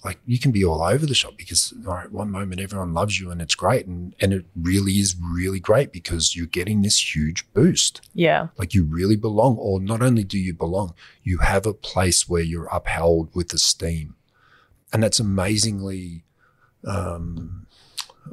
like 0.04 0.20
you 0.26 0.38
can 0.38 0.52
be 0.52 0.66
all 0.66 0.82
over 0.84 1.06
the 1.06 1.14
shop 1.16 1.34
because 1.38 1.74
all 1.88 1.94
right, 1.94 2.12
one 2.12 2.30
moment 2.30 2.60
everyone 2.60 2.94
loves 2.94 3.20
you 3.20 3.32
and 3.32 3.42
it's 3.42 3.56
great. 3.56 3.86
And, 3.88 4.14
and 4.20 4.34
it 4.34 4.46
really 4.56 4.94
is 4.94 5.16
really 5.20 5.60
great 5.60 5.92
because 5.94 6.36
you're 6.36 6.46
getting 6.46 6.82
this 6.82 7.16
huge 7.16 7.46
boost. 7.54 8.02
Yeah. 8.14 8.48
Like 8.58 8.74
you 8.74 8.84
really 8.84 9.16
belong, 9.16 9.56
or 9.58 9.80
not 9.80 10.02
only 10.02 10.24
do 10.24 10.38
you 10.38 10.54
belong, 10.54 10.94
you 11.24 11.38
have 11.38 11.66
a 11.66 11.74
place 11.74 12.28
where 12.28 12.42
you're 12.42 12.68
upheld 12.68 13.34
with 13.34 13.54
esteem. 13.54 14.16
And 14.92 15.02
that's 15.04 15.20
amazingly 15.20 16.24
um 16.86 17.66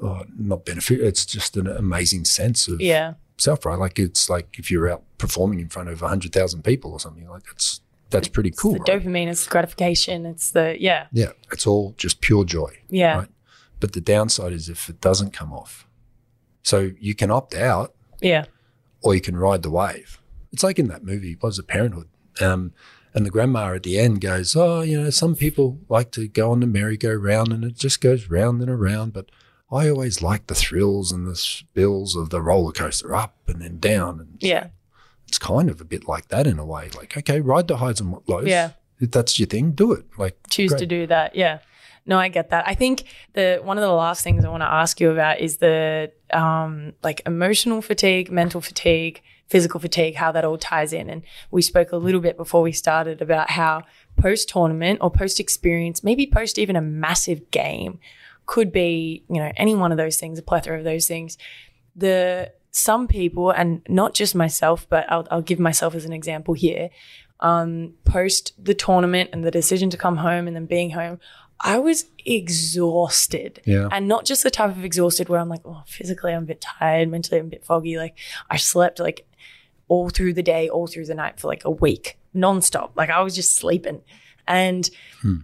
oh, 0.02 0.24
not 0.36 0.64
benefit. 0.64 1.00
It's 1.00 1.24
just 1.24 1.56
an 1.56 1.66
amazing 1.66 2.24
sense 2.24 2.68
of 2.68 2.80
Yeah. 2.80 3.14
self, 3.38 3.64
right? 3.64 3.78
Like 3.78 3.98
it's 3.98 4.28
like 4.28 4.58
if 4.58 4.70
you're 4.70 4.90
out 4.90 5.02
performing 5.18 5.60
in 5.60 5.68
front 5.68 5.88
of 5.88 6.00
hundred 6.00 6.32
thousand 6.32 6.62
people 6.64 6.92
or 6.92 7.00
something, 7.00 7.28
like 7.28 7.44
that's 7.44 7.80
that's 8.10 8.28
pretty 8.28 8.50
cool. 8.50 8.76
It's 8.76 8.84
the 8.84 8.92
right? 8.92 9.02
dopamine, 9.02 9.28
it's 9.28 9.44
the 9.44 9.50
gratification, 9.50 10.26
it's 10.26 10.50
the 10.50 10.76
yeah. 10.80 11.06
Yeah, 11.12 11.32
it's 11.52 11.66
all 11.66 11.94
just 11.96 12.20
pure 12.20 12.44
joy. 12.44 12.70
Yeah. 12.88 13.18
Right. 13.18 13.28
But 13.80 13.92
the 13.94 14.00
downside 14.00 14.52
is 14.52 14.68
if 14.68 14.88
it 14.88 15.00
doesn't 15.00 15.32
come 15.32 15.52
off. 15.52 15.86
So 16.62 16.90
you 17.00 17.14
can 17.14 17.30
opt 17.30 17.54
out 17.54 17.94
Yeah. 18.20 18.44
or 19.02 19.14
you 19.14 19.20
can 19.20 19.36
ride 19.36 19.62
the 19.62 19.70
wave. 19.70 20.20
It's 20.52 20.62
like 20.62 20.78
in 20.78 20.88
that 20.88 21.04
movie, 21.04 21.34
what 21.34 21.48
was 21.48 21.58
it, 21.58 21.66
Parenthood? 21.66 22.08
Um, 22.40 22.72
and 23.14 23.24
the 23.24 23.30
grandma 23.30 23.72
at 23.74 23.82
the 23.82 23.98
end 23.98 24.20
goes, 24.20 24.54
Oh, 24.54 24.82
you 24.82 25.00
know, 25.00 25.10
some 25.10 25.34
people 25.34 25.78
like 25.88 26.10
to 26.12 26.28
go 26.28 26.52
on 26.52 26.60
the 26.60 26.66
merry-go-round 26.66 27.52
and 27.52 27.64
it 27.64 27.74
just 27.76 28.00
goes 28.00 28.28
round 28.28 28.60
and 28.60 28.70
around, 28.70 29.12
but 29.12 29.30
I 29.72 29.88
always 29.88 30.20
like 30.20 30.46
the 30.48 30.54
thrills 30.54 31.10
and 31.12 31.26
the 31.26 31.36
spills 31.36 32.14
of 32.16 32.30
the 32.30 32.42
roller 32.42 32.72
coaster 32.72 33.14
up 33.14 33.36
and 33.48 33.62
then 33.62 33.78
down. 33.78 34.20
And 34.20 34.36
Yeah. 34.40 34.68
It's 35.30 35.38
kind 35.38 35.70
of 35.70 35.80
a 35.80 35.84
bit 35.84 36.08
like 36.08 36.26
that 36.28 36.48
in 36.48 36.58
a 36.58 36.64
way. 36.64 36.90
Like, 36.96 37.16
okay, 37.16 37.40
ride 37.40 37.68
the 37.68 37.76
highs 37.76 38.00
and 38.00 38.16
lows. 38.26 38.48
Yeah. 38.48 38.72
If 38.98 39.12
that's 39.12 39.38
your 39.38 39.46
thing, 39.46 39.70
do 39.70 39.92
it. 39.92 40.04
Like, 40.18 40.36
choose 40.50 40.74
to 40.74 40.86
do 40.86 41.06
that. 41.06 41.36
Yeah. 41.36 41.60
No, 42.04 42.18
I 42.18 42.26
get 42.28 42.50
that. 42.50 42.66
I 42.66 42.74
think 42.74 43.04
the 43.34 43.60
one 43.62 43.78
of 43.78 43.82
the 43.82 43.92
last 43.92 44.24
things 44.24 44.44
I 44.44 44.48
want 44.48 44.62
to 44.62 44.72
ask 44.72 45.00
you 45.00 45.12
about 45.12 45.38
is 45.38 45.58
the 45.58 46.10
um, 46.32 46.94
like 47.04 47.22
emotional 47.26 47.80
fatigue, 47.80 48.32
mental 48.32 48.60
fatigue, 48.60 49.22
physical 49.46 49.78
fatigue, 49.78 50.16
how 50.16 50.32
that 50.32 50.44
all 50.44 50.58
ties 50.58 50.92
in. 50.92 51.08
And 51.08 51.22
we 51.52 51.62
spoke 51.62 51.92
a 51.92 51.96
little 51.96 52.20
bit 52.20 52.36
before 52.36 52.62
we 52.62 52.72
started 52.72 53.22
about 53.22 53.50
how 53.50 53.84
post 54.16 54.48
tournament 54.48 54.98
or 55.00 55.12
post 55.12 55.38
experience, 55.38 56.02
maybe 56.02 56.26
post 56.26 56.58
even 56.58 56.74
a 56.74 56.82
massive 56.82 57.52
game, 57.52 58.00
could 58.46 58.72
be 58.72 59.22
you 59.30 59.36
know 59.36 59.52
any 59.56 59.76
one 59.76 59.92
of 59.92 59.98
those 59.98 60.16
things, 60.16 60.40
a 60.40 60.42
plethora 60.42 60.78
of 60.78 60.84
those 60.84 61.06
things. 61.06 61.38
The 61.94 62.52
some 62.70 63.08
people, 63.08 63.50
and 63.50 63.82
not 63.88 64.14
just 64.14 64.34
myself, 64.34 64.86
but 64.88 65.10
I'll, 65.10 65.26
I'll 65.30 65.42
give 65.42 65.58
myself 65.58 65.94
as 65.94 66.04
an 66.04 66.12
example 66.12 66.54
here 66.54 66.90
um, 67.40 67.94
post 68.04 68.52
the 68.62 68.74
tournament 68.74 69.30
and 69.32 69.44
the 69.44 69.50
decision 69.50 69.90
to 69.90 69.96
come 69.96 70.18
home 70.18 70.46
and 70.46 70.54
then 70.54 70.66
being 70.66 70.90
home, 70.90 71.18
I 71.60 71.78
was 71.78 72.06
exhausted. 72.24 73.60
Yeah. 73.64 73.88
And 73.90 74.08
not 74.08 74.24
just 74.24 74.42
the 74.42 74.50
type 74.50 74.70
of 74.70 74.84
exhausted 74.84 75.28
where 75.28 75.40
I'm 75.40 75.48
like, 75.48 75.62
oh, 75.64 75.82
physically 75.86 76.32
I'm 76.32 76.44
a 76.44 76.46
bit 76.46 76.60
tired, 76.60 77.08
mentally 77.08 77.40
I'm 77.40 77.46
a 77.46 77.50
bit 77.50 77.64
foggy. 77.64 77.96
Like 77.96 78.16
I 78.48 78.56
slept 78.56 79.00
like 79.00 79.26
all 79.88 80.08
through 80.10 80.34
the 80.34 80.42
day, 80.42 80.68
all 80.68 80.86
through 80.86 81.06
the 81.06 81.14
night 81.14 81.40
for 81.40 81.48
like 81.48 81.64
a 81.64 81.70
week, 81.70 82.18
nonstop. 82.34 82.90
Like 82.94 83.10
I 83.10 83.20
was 83.22 83.34
just 83.34 83.56
sleeping. 83.56 84.02
And 84.48 84.88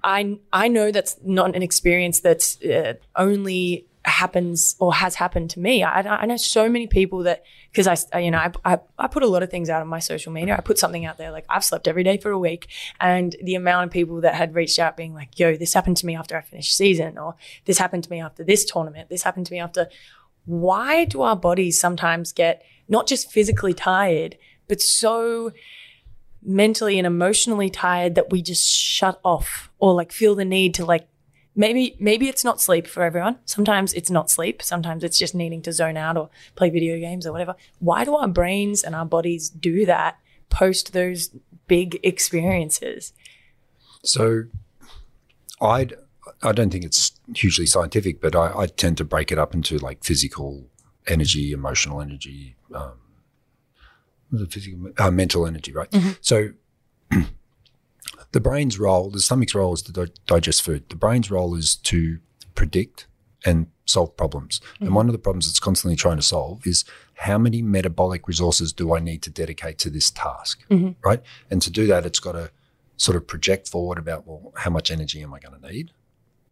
I 0.03 0.39
I 0.53 0.69
know 0.69 0.91
that's 0.91 1.17
not 1.23 1.55
an 1.55 1.63
experience 1.63 2.21
that's 2.21 2.61
uh, 2.63 2.95
only 3.15 3.87
happens 4.07 4.77
or 4.79 4.95
has 4.95 5.17
happened 5.17 5.51
to 5.51 5.61
me. 5.61 5.83
I, 5.83 6.01
I 6.01 6.27
know 6.27 6.37
so 6.37 6.69
many 6.69 6.87
people 6.87 7.25
that 7.25 7.45
because 7.71 8.07
I 8.13 8.19
you 8.19 8.31
know 8.31 8.39
I, 8.39 8.53
I 8.65 8.79
I 8.99 9.07
put 9.09 9.23
a 9.23 9.27
lot 9.27 9.43
of 9.43 9.51
things 9.51 9.69
out 9.69 9.83
on 9.83 9.89
my 9.89 9.99
social 9.99 10.33
media. 10.33 10.57
I 10.57 10.61
put 10.61 10.79
something 10.79 11.05
out 11.05 11.19
there 11.19 11.31
like 11.31 11.45
I've 11.49 11.65
slept 11.65 11.89
every 11.89 12.05
day 12.05 12.17
for 12.17 12.31
a 12.31 12.39
week, 12.39 12.69
and 13.01 13.35
the 13.43 13.55
amount 13.55 13.87
of 13.87 13.93
people 13.93 14.21
that 14.23 14.35
had 14.35 14.55
reached 14.55 14.79
out 14.79 14.97
being 14.97 15.15
like, 15.15 15.39
"Yo, 15.39 15.57
this 15.57 15.75
happened 15.75 15.97
to 15.99 16.07
me 16.07 16.17
after 16.17 16.37
I 16.37 16.41
finished 16.41 16.77
season," 16.77 17.19
or 17.19 17.35
"This 17.65 17.79
happened 17.79 18.05
to 18.05 18.11
me 18.11 18.21
after 18.21 18.45
this 18.45 18.65
tournament," 18.65 19.09
"This 19.09 19.23
happened 19.23 19.47
to 19.47 19.53
me 19.53 19.61
after." 19.61 19.89
why 20.47 21.05
do 21.05 21.23
our 21.23 21.37
bodies 21.37 21.79
sometimes 21.79 22.33
get 22.33 22.63
not 22.89 23.07
just 23.07 23.31
physically 23.31 23.75
tired, 23.75 24.39
but 24.69 24.81
so 24.81 25.53
mentally 26.43 26.99
and 26.99 27.07
emotionally 27.07 27.69
tired 27.69 28.15
that 28.15 28.31
we 28.31 28.41
just 28.41 28.67
shut 28.69 29.21
off 29.25 29.71
or 29.79 29.93
like 29.93 30.13
feel 30.13 30.37
the 30.37 30.45
need 30.45 30.73
to 30.75 30.85
like 30.85 31.09
maybe 31.57 31.97
maybe 31.99 32.29
it's 32.29 32.45
not 32.45 32.61
sleep 32.61 32.87
for 32.87 33.03
everyone. 33.03 33.39
Sometimes 33.47 33.95
it's 33.95 34.11
not 34.11 34.31
sleep. 34.31 34.63
Sometimes 34.63 35.03
it's 35.03 35.19
just 35.19 35.35
needing 35.35 35.63
to 35.63 35.73
zone 35.73 35.97
out 35.97 36.17
or 36.17 36.31
play 36.55 36.71
video 36.71 36.99
games 36.99 37.27
or 37.27 37.33
whatever. 37.33 37.57
Why 37.81 38.05
do 38.05 38.15
our 38.15 38.29
brains 38.29 38.85
and 38.85 38.95
our 38.95 39.07
bodies 39.07 39.49
do 39.49 39.87
that 39.87 40.19
post 40.51 40.93
those 40.93 41.31
big 41.67 41.99
experiences? 42.03 43.13
So, 44.05 44.45
I 45.61 45.89
I 46.43 46.53
don't 46.53 46.71
think 46.71 46.85
it's 46.85 47.19
hugely 47.35 47.67
scientific, 47.67 48.21
but 48.21 48.37
I, 48.37 48.53
I 48.57 48.67
tend 48.67 48.99
to 48.99 49.05
break 49.05 49.33
it 49.33 49.39
up 49.39 49.55
into 49.55 49.79
like 49.79 50.05
physical 50.05 50.69
energy, 51.07 51.53
emotional 51.53 52.01
energy, 52.01 52.57
um, 52.75 52.93
physical, 54.51 54.93
uh, 54.99 55.11
mental 55.11 55.47
energy, 55.47 55.73
right? 55.73 55.93
So, 56.21 56.51
the 58.33 58.41
brain's 58.41 58.79
role, 58.79 59.11
the 59.11 59.21
stomach's 59.21 59.55
role 59.55 59.73
is 59.73 59.83
to 59.83 59.93
di- 59.93 60.13
digest 60.27 60.63
food. 60.63 60.89
The 60.89 60.97
brain's 60.97 61.31
role 61.31 61.55
is 61.55 61.77
to 61.77 62.19
predict 62.55 63.07
and 63.45 63.69
solve 63.85 64.17
problems. 64.17 64.61
And 64.81 64.89
mm-hmm. 64.89 64.97
one 64.97 65.07
of 65.07 65.13
the 65.13 65.19
problems 65.19 65.49
it's 65.49 65.61
constantly 65.61 65.97
trying 65.97 66.17
to 66.17 66.23
solve 66.23 66.67
is 66.67 66.85
how 67.15 67.39
many 67.39 67.63
metabolic 67.63 68.29
resources 68.29 68.73
do 68.73 68.95
I 68.95 69.01
need 69.01 69.23
to 69.23 69.31
dedicate 69.31 69.79
to 69.79 69.91
this 69.91 70.11
task, 70.11 70.65
mm-hmm. 70.69 70.93
right? 71.05 71.23
And 71.51 71.63
to 71.63 71.71
do 71.71 71.87
that, 71.87 72.05
it's 72.05 72.19
got 72.19 72.33
to 72.33 72.51
sort 72.97 73.17
of 73.17 73.27
project 73.27 73.69
forward 73.69 73.99
about, 73.99 74.27
well, 74.27 74.53
how 74.57 74.71
much 74.71 74.91
energy 74.91 75.23
am 75.23 75.33
I 75.33 75.39
going 75.39 75.61
to 75.61 75.73
need? 75.73 75.93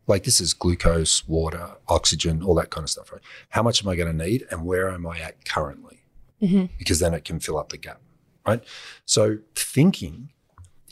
Like 0.06 0.24
this 0.24 0.40
is 0.40 0.52
glucose, 0.52 1.26
water, 1.26 1.76
oxygen, 1.88 2.42
all 2.42 2.54
that 2.56 2.70
kind 2.70 2.84
of 2.84 2.90
stuff, 2.90 3.10
right? 3.10 3.22
How 3.50 3.62
much 3.62 3.82
am 3.82 3.88
I 3.88 3.96
going 3.96 4.16
to 4.16 4.24
need 4.24 4.46
and 4.50 4.64
where 4.64 4.90
am 4.90 5.06
I 5.06 5.18
at 5.18 5.44
currently? 5.44 6.02
Mm-hmm. 6.42 6.66
Because 6.78 6.98
then 6.98 7.14
it 7.14 7.24
can 7.24 7.40
fill 7.40 7.58
up 7.58 7.70
the 7.70 7.78
gap, 7.78 8.00
right? 8.46 8.62
So 9.06 9.38
thinking 9.54 10.30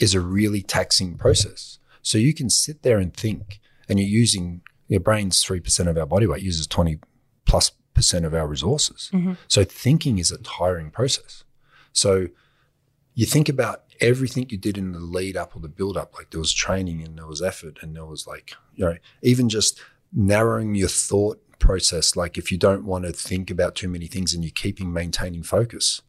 is 0.03 0.15
a 0.15 0.21
really 0.21 0.63
taxing 0.63 1.17
process. 1.17 1.79
So 2.03 2.19
you 2.19 2.35
can 2.35 2.51
sit 2.51 2.83
there 2.83 2.99
and 2.99 3.15
think, 3.15 3.61
and 3.89 3.99
you're 3.99 4.09
using 4.09 4.63
your 4.89 5.01
brain's 5.01 5.43
3% 5.45 5.87
of 5.87 5.97
our 5.97 6.07
body 6.07 6.27
weight, 6.27 6.43
uses 6.43 6.67
20 6.67 6.99
plus 7.47 7.71
percent 7.95 8.25
of 8.25 8.35
our 8.35 8.47
resources. 8.47 9.11
Mm-hmm. 9.13 9.35
So 9.49 9.65
thinking 9.65 10.19
is 10.19 10.33
a 10.33 10.39
tiring 10.39 10.91
process. 10.91 11.45
So 11.93 12.29
you 13.15 13.27
think 13.27 13.49
about 13.49 13.85
everything 14.01 14.49
you 14.49 14.59
did 14.59 14.77
in 14.77 14.93
the 14.93 14.99
lead 14.99 15.37
up 15.37 15.55
or 15.55 15.61
the 15.61 15.69
build 15.69 15.97
up, 15.97 16.15
like 16.15 16.31
there 16.31 16.41
was 16.41 16.53
training 16.53 17.03
and 17.03 17.17
there 17.17 17.27
was 17.27 17.41
effort 17.41 17.79
and 17.83 17.95
there 17.95 18.07
was 18.07 18.27
like, 18.27 18.55
you 18.75 18.85
know, 18.85 18.97
even 19.23 19.49
just 19.49 19.81
narrowing 20.13 20.75
your 20.75 20.89
thought 20.89 21.41
process. 21.59 22.17
Like 22.17 22.37
if 22.37 22.51
you 22.51 22.59
don't 22.59 22.85
want 22.85 23.05
to 23.05 23.13
think 23.13 23.51
about 23.51 23.77
too 23.77 23.89
many 23.89 24.07
things 24.09 24.35
and 24.35 24.43
you're 24.43 24.51
keeping 24.51 24.93
maintaining 24.93 25.43
focus, 25.43 26.03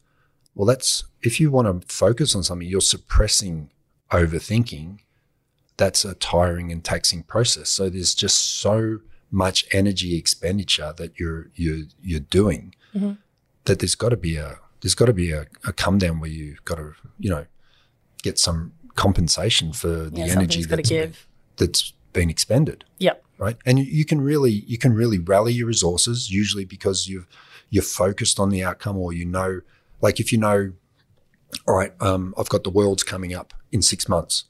well, 0.54 0.66
that's 0.66 1.04
if 1.22 1.40
you 1.40 1.50
want 1.50 1.82
to 1.82 1.94
focus 1.94 2.34
on 2.34 2.42
something, 2.42 2.68
you're 2.68 2.80
suppressing 2.80 3.70
overthinking. 4.10 4.98
That's 5.76 6.04
a 6.04 6.14
tiring 6.14 6.70
and 6.70 6.84
taxing 6.84 7.24
process. 7.24 7.68
So 7.68 7.88
there's 7.90 8.14
just 8.14 8.58
so 8.60 9.00
much 9.30 9.66
energy 9.72 10.16
expenditure 10.16 10.94
that 10.96 11.18
you're 11.18 11.50
you're 11.54 11.86
you're 12.02 12.20
doing 12.20 12.74
that 13.64 13.80
there's 13.80 13.96
got 13.96 14.10
to 14.10 14.16
be 14.16 14.36
a 14.36 14.58
there's 14.80 14.94
got 14.94 15.06
to 15.06 15.12
be 15.12 15.32
a, 15.32 15.46
a 15.66 15.72
come 15.72 15.98
down 15.98 16.20
where 16.20 16.30
you've 16.30 16.64
got 16.64 16.76
to 16.76 16.92
you 17.18 17.28
know 17.30 17.46
get 18.22 18.38
some 18.38 18.72
compensation 18.94 19.72
for 19.72 19.88
the 19.88 20.20
Yeah, 20.20 20.32
energy 20.36 20.62
that's 20.62 20.88
been, 20.88 21.14
that's 21.56 21.92
been 22.12 22.30
expended 22.30 22.84
Yep. 22.98 23.24
right? 23.38 23.56
And 23.66 23.80
you, 23.80 23.86
you 23.86 24.04
can 24.04 24.20
really 24.20 24.52
you 24.52 24.78
can 24.78 24.94
really 24.94 25.18
rally 25.18 25.52
your 25.52 25.66
resources 25.66 26.30
usually 26.30 26.64
because 26.64 27.08
you've 27.08 27.26
you're 27.70 27.82
focused 27.82 28.38
on 28.38 28.50
the 28.50 28.62
outcome, 28.62 28.96
or 28.96 29.12
you 29.12 29.24
know, 29.24 29.60
like 30.00 30.20
if 30.20 30.30
you 30.30 30.38
know, 30.38 30.72
all 31.66 31.74
right, 31.74 31.92
um, 32.00 32.32
I've 32.38 32.48
got 32.48 32.62
the 32.62 32.70
world's 32.70 33.02
coming 33.02 33.34
up 33.34 33.52
in 33.74 33.82
six 33.82 34.08
months. 34.08 34.44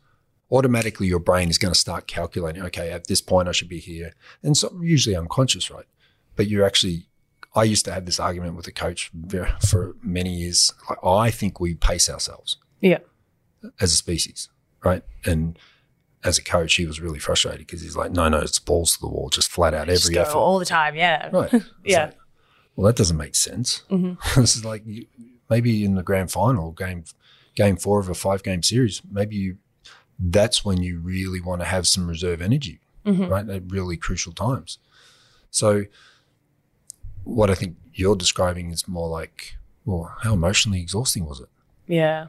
Automatically, 0.52 1.06
your 1.08 1.18
brain 1.18 1.48
is 1.48 1.58
going 1.58 1.72
to 1.74 1.80
start 1.80 2.06
calculating. 2.06 2.62
Okay, 2.64 2.92
at 2.92 3.06
this 3.08 3.20
point, 3.20 3.48
I 3.48 3.52
should 3.52 3.68
be 3.68 3.80
here, 3.80 4.12
and 4.42 4.56
so 4.56 4.66
usually 4.82 5.16
unconscious, 5.16 5.70
right? 5.70 5.86
But 6.36 6.46
you're 6.48 6.64
actually. 6.66 7.08
I 7.56 7.62
used 7.62 7.84
to 7.86 7.92
have 7.92 8.04
this 8.04 8.18
argument 8.20 8.56
with 8.56 8.66
a 8.66 8.72
coach 8.72 9.10
for 9.70 9.94
many 10.02 10.30
years. 10.34 10.72
Like, 10.90 10.98
I 11.04 11.30
think 11.30 11.60
we 11.60 11.74
pace 11.74 12.10
ourselves 12.10 12.56
Yeah. 12.80 12.98
as 13.80 13.92
a 13.92 13.96
species, 13.96 14.48
right? 14.84 15.02
And 15.24 15.56
as 16.24 16.36
a 16.36 16.42
coach, 16.42 16.74
he 16.74 16.84
was 16.84 17.00
really 17.00 17.20
frustrated 17.20 17.60
because 17.60 17.80
he's 17.80 17.94
like, 17.96 18.10
no, 18.10 18.28
no, 18.28 18.38
it's 18.40 18.58
balls 18.58 18.94
to 18.94 19.00
the 19.02 19.06
wall, 19.06 19.28
just 19.30 19.50
flat 19.52 19.72
out 19.72 19.88
every 19.88 20.18
effort. 20.18 20.34
all 20.34 20.58
the 20.58 20.64
time. 20.64 20.96
Yeah. 20.96 21.30
Right. 21.32 21.52
Yeah. 21.84 22.06
like, 22.06 22.18
well, 22.74 22.86
that 22.88 22.96
doesn't 22.96 23.16
make 23.16 23.36
sense. 23.36 23.84
Mm-hmm. 23.88 24.14
this 24.40 24.56
is 24.56 24.64
like 24.64 24.82
you, 24.84 25.06
maybe 25.48 25.84
in 25.84 25.94
the 25.94 26.02
grand 26.02 26.32
final, 26.32 26.72
game 26.72 27.04
game 27.54 27.76
four 27.76 28.00
of 28.00 28.08
a 28.08 28.14
five 28.14 28.42
game 28.42 28.62
series, 28.62 29.02
maybe 29.10 29.36
you 29.36 29.58
that's 30.18 30.64
when 30.64 30.82
you 30.82 31.00
really 31.00 31.40
want 31.40 31.60
to 31.60 31.66
have 31.66 31.86
some 31.86 32.06
reserve 32.08 32.40
energy, 32.40 32.80
mm-hmm. 33.04 33.26
right? 33.26 33.48
At 33.48 33.62
really 33.68 33.96
crucial 33.96 34.32
times. 34.32 34.78
So, 35.50 35.84
what 37.24 37.50
I 37.50 37.54
think 37.54 37.76
you're 37.92 38.16
describing 38.16 38.70
is 38.70 38.86
more 38.86 39.08
like, 39.08 39.56
well, 39.84 40.14
how 40.22 40.34
emotionally 40.34 40.80
exhausting 40.80 41.26
was 41.26 41.40
it? 41.40 41.48
Yeah. 41.86 42.28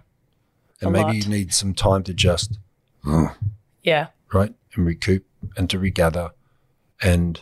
And 0.82 0.92
maybe 0.92 1.06
lot. 1.06 1.16
you 1.16 1.30
need 1.30 1.54
some 1.54 1.74
time 1.74 2.04
to 2.04 2.14
just 2.14 2.60
Yeah. 3.84 4.08
right? 4.34 4.54
And 4.76 4.86
recoup 4.86 5.26
and 5.56 5.70
to 5.70 5.80
regather. 5.80 6.32
And 7.02 7.42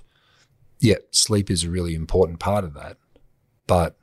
yeah, 0.80 0.97
sleep 1.11 1.49
is 1.49 1.64
a 1.64 1.69
really 1.69 1.95
important 1.95 2.39
part 2.39 2.64
of 2.64 2.73
that. 2.76 2.97
But 3.65 3.97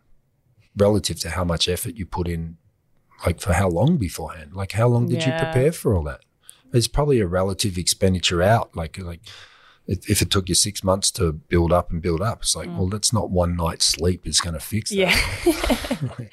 relative 0.77 1.21
to 1.21 1.31
how 1.31 1.45
much 1.45 1.69
effort 1.69 1.97
you 1.97 2.07
put 2.07 2.29
in, 2.29 2.57
like 3.27 3.41
for 3.41 3.53
how 3.53 3.69
long 3.69 3.97
beforehand, 3.97 4.55
like 4.55 4.73
how 4.73 4.89
long 4.89 5.09
did 5.09 5.25
you 5.25 5.33
prepare 5.33 5.73
for 5.73 5.95
all 5.95 6.05
that? 6.05 6.21
It's 6.73 6.89
probably 6.89 7.21
a 7.21 7.27
relative 7.27 7.77
expenditure 7.79 8.43
out. 8.43 8.77
Like, 8.77 8.97
like 8.99 9.21
if 9.87 10.09
if 10.09 10.23
it 10.23 10.31
took 10.31 10.49
you 10.49 10.55
six 10.55 10.85
months 10.85 11.11
to 11.13 11.33
build 11.33 11.73
up 11.73 11.91
and 11.91 12.01
build 12.01 12.23
up, 12.23 12.43
it's 12.43 12.55
like, 12.55 12.69
well, 12.69 12.87
that's 12.89 13.13
not 13.13 13.31
one 13.31 13.57
night's 13.57 13.85
sleep 13.87 14.27
is 14.27 14.41
going 14.41 14.55
to 14.55 14.61
fix 14.61 14.91
that. 14.91 14.97
Yeah. 14.97 16.27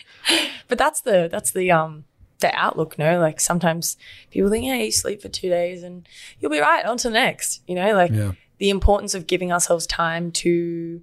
but 0.68 0.78
that's 0.78 1.02
the 1.02 1.28
that's 1.32 1.52
the 1.52 1.72
um 1.72 2.06
the 2.40 2.54
outlook, 2.54 3.00
no? 3.00 3.20
Like 3.20 3.40
sometimes 3.40 3.98
people 4.30 4.50
think, 4.52 4.66
hey, 4.66 4.86
you 4.86 4.92
sleep 4.92 5.22
for 5.22 5.30
two 5.30 5.50
days 5.50 5.82
and 5.82 6.08
you'll 6.40 6.52
be 6.52 6.60
right, 6.60 6.86
on 6.86 6.98
to 6.98 7.10
the 7.10 7.14
next. 7.14 7.62
You 7.68 7.76
know, 7.76 7.94
like 7.96 8.12
Yeah. 8.12 8.34
the 8.60 8.70
importance 8.70 9.16
of 9.16 9.26
giving 9.28 9.52
ourselves 9.52 9.88
time 9.88 10.32
to 10.44 11.02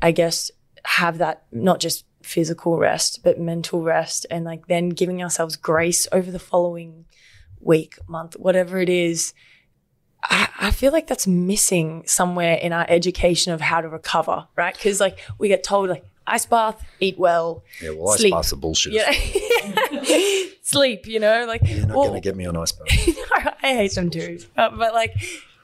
I 0.00 0.10
guess 0.12 0.50
have 0.84 1.18
that 1.18 1.44
not 1.52 1.80
just 1.80 2.04
physical 2.28 2.76
rest, 2.78 3.20
but 3.24 3.38
mental 3.40 3.82
rest 3.82 4.26
and 4.30 4.44
like 4.44 4.66
then 4.66 4.90
giving 4.90 5.22
ourselves 5.22 5.56
grace 5.56 6.06
over 6.12 6.30
the 6.30 6.38
following 6.38 7.06
week, 7.60 7.96
month, 8.06 8.34
whatever 8.38 8.78
it 8.78 8.88
is. 8.88 9.32
I, 10.24 10.48
I 10.60 10.70
feel 10.72 10.92
like 10.92 11.06
that's 11.06 11.26
missing 11.26 12.02
somewhere 12.06 12.54
in 12.56 12.72
our 12.72 12.84
education 12.88 13.52
of 13.52 13.60
how 13.60 13.80
to 13.80 13.88
recover, 13.88 14.46
right? 14.56 14.74
Because 14.74 15.00
like 15.00 15.18
we 15.38 15.48
get 15.48 15.62
told 15.64 15.88
like 15.88 16.04
ice 16.26 16.44
bath, 16.44 16.84
eat 17.00 17.18
well, 17.18 17.64
Yeah, 17.80 17.90
well, 17.90 18.10
ice 18.10 18.20
Sleep. 18.20 18.34
baths 18.34 18.52
are 18.52 18.56
bullshit. 18.56 18.92
yeah, 18.92 19.10
sleep. 20.62 21.06
You 21.06 21.20
know, 21.20 21.46
like 21.46 21.62
You're 21.64 21.86
not 21.86 21.96
well, 21.96 22.08
going 22.08 22.20
to 22.20 22.28
get 22.28 22.36
me 22.36 22.44
on 22.46 22.56
ice 22.56 22.72
bath. 22.72 22.88
I 23.62 23.74
hate 23.74 23.94
them 23.94 24.10
too. 24.10 24.38
Uh, 24.56 24.70
but 24.76 24.92
like, 24.92 25.14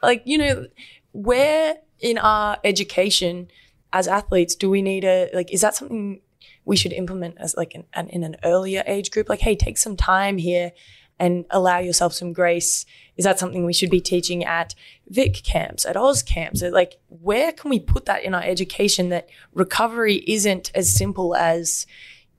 like 0.03 0.23
you 0.24 0.39
know, 0.39 0.66
where 1.12 1.77
in 2.01 2.16
our 2.19 2.57
education 2.65 3.49
as 3.93 4.09
athletes 4.09 4.55
do 4.55 4.70
we 4.70 4.82
need 4.82 5.05
a 5.05 5.31
like? 5.35 5.53
Is 5.53 5.61
that 5.61 5.74
something 5.74 6.20
we 6.65 6.77
should 6.77 6.93
implement 6.93 7.36
as 7.39 7.57
like 7.57 7.74
an, 7.74 7.85
an 7.95 8.09
in 8.09 8.24
an 8.24 8.36
earlier 8.45 8.82
age 8.86 9.11
group? 9.11 9.28
Like, 9.28 9.41
hey, 9.41 9.57
take 9.57 9.78
some 9.78 9.97
time 9.97 10.39
here 10.39 10.73
and 11.19 11.45
allow 11.51 11.78
yourself 11.78 12.12
some 12.12 12.32
grace. 12.32 12.86
Is 13.16 13.24
that 13.24 13.39
something 13.39 13.65
we 13.65 13.73
should 13.73 13.91
be 13.91 14.01
teaching 14.01 14.45
at 14.45 14.74
Vic 15.09 15.43
camps, 15.45 15.85
at 15.85 15.97
Oz 15.97 16.23
camps? 16.23 16.62
Like, 16.62 16.99
where 17.09 17.53
can 17.53 17.70
we 17.70 17.78
put 17.78 18.07
that 18.07 18.24
in 18.24 18.35
our 18.35 18.43
education 18.43 19.11
that 19.11 19.28
recovery 19.53 20.24
isn't 20.27 20.73
as 20.74 20.93
simple 20.93 21.36
as 21.36 21.86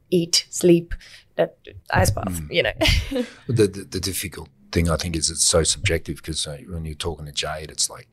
eat, 0.09 0.45
sleep, 0.49 0.93
uh, 1.37 1.47
ice 1.91 2.11
bath, 2.11 2.41
you 2.49 2.63
know? 2.63 2.73
The, 3.47 3.67
the 3.67 3.87
the 3.89 3.99
difficult 3.99 4.49
thing 4.71 4.89
I 4.89 4.97
think 4.97 5.15
is 5.15 5.29
it's 5.29 5.45
so 5.45 5.63
subjective 5.63 6.17
because 6.17 6.45
uh, 6.47 6.57
when 6.67 6.85
you're 6.85 6.95
talking 6.95 7.25
to 7.25 7.31
Jade, 7.31 7.71
it's 7.71 7.89
like 7.89 8.07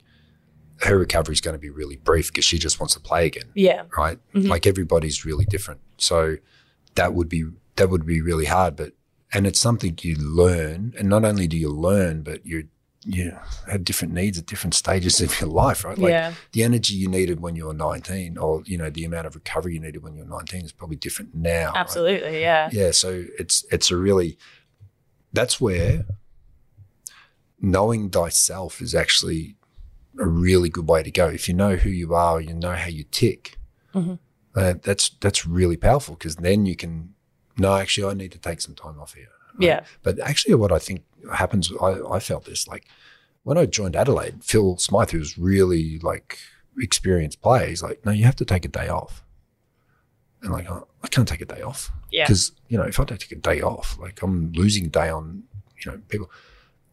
her 0.82 0.98
recovery 0.98 1.32
is 1.32 1.40
going 1.40 1.55
to 1.55 1.60
be 1.60 1.70
really 1.70 1.97
brief 1.97 2.28
because 2.28 2.44
she 2.44 2.59
just 2.59 2.80
wants 2.80 2.94
to 2.94 3.01
play 3.01 3.26
again, 3.26 3.51
yeah. 3.55 3.84
right? 3.97 4.18
Like 4.34 4.66
everybody's 4.66 5.24
really 5.24 5.44
different, 5.44 5.80
so 6.03 6.37
that 6.95 7.15
would 7.15 7.29
be 7.29 7.45
that 7.77 7.91
would 7.91 8.07
be 8.07 8.20
really 8.20 8.47
hard. 8.47 8.77
But 8.77 8.93
and 9.33 9.47
it's 9.47 9.61
something 9.61 9.99
you 10.03 10.16
learn, 10.16 10.95
and 10.99 11.09
not 11.09 11.24
only 11.24 11.47
do 11.47 11.57
you 11.57 11.70
learn, 11.70 12.23
but 12.23 12.45
you 12.45 12.69
you 13.05 13.37
have 13.69 13.83
different 13.83 14.15
needs 14.15 14.39
at 14.39 14.47
different 14.47 14.74
stages 14.74 15.20
of 15.20 15.41
your 15.41 15.49
life, 15.51 15.85
right? 15.85 15.99
Like 15.99 16.11
Yeah. 16.11 16.35
the 16.53 16.62
energy 16.62 16.95
you 16.95 17.09
needed 17.09 17.41
when 17.41 17.57
you 17.57 17.66
were 17.66 17.74
19, 17.74 18.39
or 18.39 18.62
you 18.65 18.79
know 18.79 18.91
the 18.91 19.05
amount 19.05 19.27
of 19.27 19.35
recovery 19.35 19.74
you 19.74 19.81
needed 19.81 20.03
when 20.03 20.15
you 20.15 20.23
were 20.23 20.29
19 20.29 20.65
is 20.65 20.73
probably 20.73 20.97
different 20.97 21.35
now. 21.35 21.69
right? 21.69 21.77
Absolutely, 21.77 22.41
yeah. 22.41 22.69
Yeah, 22.73 22.93
so 22.93 23.24
it's 23.39 23.65
it's 23.73 23.91
a 23.91 23.97
really 23.97 24.39
that's 25.33 25.61
where 25.61 26.05
knowing 27.61 28.11
thyself 28.11 28.81
is 28.81 28.95
actually 28.95 29.57
a 30.19 30.27
really 30.27 30.69
good 30.69 30.89
way 30.89 31.03
to 31.03 31.11
go. 31.11 31.29
If 31.29 31.49
you 31.49 31.55
know 31.55 31.77
who 31.77 31.91
you 31.91 32.15
are, 32.15 32.41
you 32.41 32.55
know 32.55 32.73
how 32.73 32.89
you 32.89 33.05
tick, 33.05 33.57
mm-hmm. 33.95 34.15
Uh, 34.55 34.74
that's 34.83 35.11
that's 35.20 35.47
really 35.47 35.77
powerful 35.77 36.15
because 36.15 36.37
then 36.37 36.66
you 36.66 36.77
can. 36.77 37.15
No, 37.59 37.77
actually, 37.77 38.11
I 38.11 38.15
need 38.15 38.33
to 38.33 38.39
take 38.39 38.61
some 38.61 38.74
time 38.74 38.99
off 39.01 39.15
here. 39.15 39.29
Yeah. 39.59 39.85
But 40.03 40.19
actually, 40.20 40.55
what 40.55 40.73
I 40.73 40.79
think 40.79 41.03
happens, 41.33 41.70
I, 41.81 42.01
I 42.11 42.19
felt 42.20 42.45
this 42.47 42.66
like 42.66 42.87
when 43.45 43.59
I 43.59 43.66
joined 43.66 43.97
Adelaide, 43.97 44.43
Phil 44.45 44.77
Smyth, 44.79 45.11
who 45.11 45.19
was 45.19 45.37
really 45.39 45.99
like 45.99 46.39
experienced 46.79 47.41
player, 47.43 47.66
he's 47.66 47.83
like, 47.83 48.05
no, 48.05 48.12
you 48.12 48.24
have 48.24 48.37
to 48.37 48.45
take 48.45 48.65
a 48.65 48.69
day 48.69 48.89
off. 48.89 49.23
And 50.43 50.53
like, 50.53 50.70
I 50.70 50.81
I 51.03 51.09
can't 51.09 51.29
take 51.29 51.41
a 51.41 51.47
day 51.47 51.62
off 51.62 51.91
Yeah. 52.11 52.24
because 52.24 52.53
you 52.69 52.77
know 52.79 52.85
if 52.85 52.99
I 53.01 53.05
don't 53.05 53.19
take 53.20 53.33
a 53.33 53.37
day 53.37 53.61
off, 53.61 53.99
like 53.99 54.23
I'm 54.23 54.53
losing 54.53 54.89
day 54.89 55.09
on 55.09 55.45
you 55.85 55.93
know 55.93 55.99
people. 56.09 56.31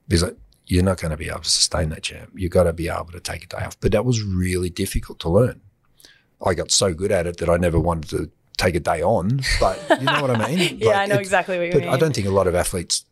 He's 0.10 0.24
like, 0.24 0.38
you're 0.66 0.84
not 0.84 1.00
going 1.00 1.12
to 1.12 1.18
be 1.18 1.30
able 1.30 1.42
to 1.42 1.50
sustain 1.50 1.90
that 1.90 2.02
champ. 2.04 2.32
You've 2.36 2.52
got 2.52 2.64
to 2.64 2.74
be 2.74 2.90
able 2.90 3.12
to 3.12 3.20
take 3.20 3.44
a 3.44 3.48
day 3.48 3.64
off. 3.64 3.80
But 3.80 3.92
that 3.92 4.06
was 4.06 4.24
really 4.24 4.70
difficult 4.72 5.20
to 5.20 5.30
learn. 5.30 5.62
I 6.46 6.54
got 6.54 6.72
so 6.72 6.94
good 6.94 7.12
at 7.12 7.28
it 7.28 7.38
that 7.38 7.50
I 7.50 7.58
never 7.58 7.80
wanted 7.80 8.10
to 8.12 8.32
take 8.58 8.76
a 8.76 8.80
day 8.80 9.02
on. 9.02 9.42
But 9.60 9.80
you 10.00 10.06
know 10.06 10.22
what 10.22 10.32
I 10.32 10.48
mean? 10.56 10.78
Yeah, 10.80 10.88
Like, 10.90 10.98
I 10.98 11.06
know 11.08 11.16
exactly 11.20 11.58
what 11.58 11.66
you 11.66 11.72
mean. 11.72 11.80
but 11.82 11.86
mean. 11.86 11.94
I 11.94 11.98
don't 11.98 12.14
think 12.16 12.28
a 12.28 12.32
lot 12.32 12.48
of 12.48 12.56
athletes 12.56 13.06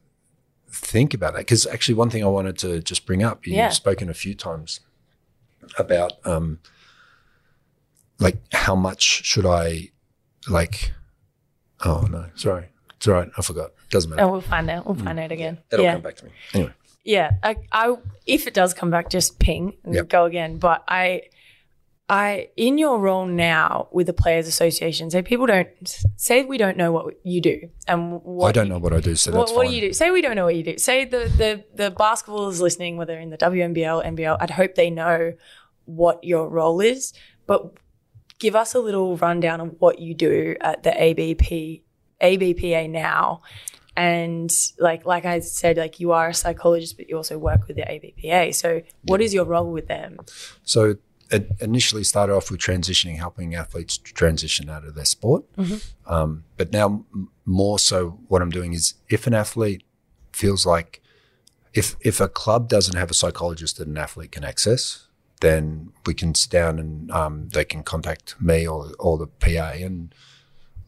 think 0.70 1.14
about 1.14 1.34
that 1.34 1.40
because 1.40 1.66
actually, 1.68 1.96
one 1.96 2.10
thing 2.10 2.24
I 2.24 2.28
wanted 2.28 2.58
to 2.60 2.82
just 2.82 3.06
bring 3.06 3.24
up, 3.24 3.46
you've 3.48 3.56
Yeah. 3.56 3.70
spoken 3.70 4.10
a 4.10 4.14
few 4.14 4.34
times 4.36 4.80
about 5.78 6.14
um, 6.26 6.60
like 8.20 8.38
how 8.52 8.76
much 8.76 9.02
should 9.26 9.46
I 9.46 9.90
like? 10.50 10.94
Oh 11.86 12.08
no, 12.10 12.26
sorry, 12.36 12.68
it's 12.96 13.08
all 13.08 13.14
right. 13.14 13.30
I 13.38 13.42
forgot. 13.42 13.72
Doesn't 13.90 14.10
matter. 14.10 14.24
Oh, 14.24 14.32
we'll 14.32 14.42
find 14.42 14.70
out. 14.70 14.86
We'll 14.86 14.96
find 14.96 15.20
out 15.20 15.32
again. 15.32 15.60
That'll 15.70 15.86
yeah. 15.86 15.94
come 15.94 16.02
back 16.02 16.16
to 16.18 16.26
me 16.26 16.32
anyway. 16.54 16.74
Yeah, 17.06 17.32
I, 17.42 17.56
I 17.72 17.96
if 18.26 18.48
it 18.48 18.54
does 18.54 18.74
come 18.74 18.90
back, 18.92 19.10
just 19.10 19.40
ping 19.40 19.78
and 19.84 19.94
Yep. 19.96 20.10
go 20.10 20.26
again. 20.26 20.58
But 20.58 20.84
I, 20.90 21.24
I 22.10 22.50
in 22.56 22.78
your 22.78 23.00
role 23.00 23.26
now 23.26 23.90
with 23.92 24.08
the 24.08 24.14
Players 24.14 24.48
Association, 24.48 25.12
say 25.12 25.22
people 25.22 25.46
don't 25.46 25.68
say 26.16 26.46
we 26.46 26.58
don't 26.58 26.78
know 26.78 26.92
what 26.94 27.16
you 27.24 27.42
do 27.42 27.70
and 27.86 28.22
what 28.24 28.48
I 28.48 28.52
don't 28.54 28.70
know 28.70 28.78
what 28.78 28.94
I 28.94 29.02
do, 29.02 29.16
so 29.16 29.32
What, 29.32 29.48
that's 29.48 29.52
what 29.52 29.68
do 29.68 29.74
you 29.74 29.82
do? 29.82 29.94
Say 29.94 30.10
we 30.12 30.22
don't 30.22 30.36
know 30.36 30.46
what 30.46 30.56
you 30.56 30.64
do. 30.64 30.78
Say 30.78 31.04
the 31.04 31.30
the 31.38 31.66
the 31.76 31.92
basketball 31.92 32.48
is 32.48 32.62
listening, 32.62 32.96
whether 32.96 33.20
in 33.20 33.30
the 33.30 33.38
WNBL, 33.38 34.06
NBL. 34.06 34.38
I'd 34.40 34.52
hope 34.52 34.76
they 34.76 34.90
know 34.90 35.34
what 35.84 36.24
your 36.24 36.48
role 36.48 36.80
is, 36.80 37.14
but 37.46 37.74
give 38.40 38.56
us 38.56 38.74
a 38.74 38.80
little 38.80 39.18
rundown 39.18 39.60
of 39.60 39.76
what 39.80 40.00
you 40.00 40.14
do 40.14 40.56
at 40.62 40.84
the 40.84 40.92
ABP 40.92 41.84
ABPA 42.22 42.90
now. 42.90 43.42
And 43.98 44.50
like 44.80 45.06
like 45.06 45.26
I 45.26 45.40
said, 45.40 45.76
like 45.76 46.00
you 46.00 46.14
are 46.14 46.30
a 46.30 46.34
psychologist, 46.34 46.96
but 46.96 47.10
you 47.10 47.18
also 47.18 47.38
work 47.38 47.68
with 47.68 47.76
the 47.76 47.82
ABPA. 47.82 48.56
So 48.56 48.82
what 49.02 49.22
is 49.22 49.34
your 49.34 49.44
role 49.44 49.72
with 49.72 49.88
them? 49.88 50.20
So 50.64 50.96
it 51.32 51.52
initially 51.60 52.04
started 52.04 52.34
off 52.34 52.50
with 52.52 52.60
transitioning, 52.60 53.18
helping 53.18 53.56
athletes 53.56 53.98
transition 53.98 54.70
out 54.70 54.86
of 54.86 54.96
their 54.96 55.06
sport. 55.06 55.44
Um, 56.06 56.44
but 56.56 56.72
now 56.72 57.06
m- 57.14 57.30
more 57.46 57.80
so, 57.80 58.20
what 58.28 58.42
I'm 58.42 58.50
doing 58.50 58.74
is 58.74 58.94
if 59.10 59.28
an 59.28 59.34
athlete 59.34 59.84
feels 60.32 60.66
like 60.66 61.02
if 61.74 61.96
if 62.02 62.20
a 62.20 62.28
club 62.28 62.70
doesn't 62.70 62.96
have 62.96 63.12
a 63.12 63.14
psychologist 63.14 63.78
that 63.78 63.88
an 63.88 63.98
athlete 63.98 64.32
can 64.32 64.44
access, 64.44 65.08
then 65.42 65.92
we 66.06 66.14
can 66.14 66.34
sit 66.34 66.52
down 66.52 66.80
and 66.80 67.12
um, 67.12 67.50
they 67.50 67.66
can 67.66 67.84
contact 67.84 68.40
me 68.42 68.68
or 68.68 68.92
or 69.00 69.18
the 69.18 69.28
PA 69.28 69.72
and 69.76 70.14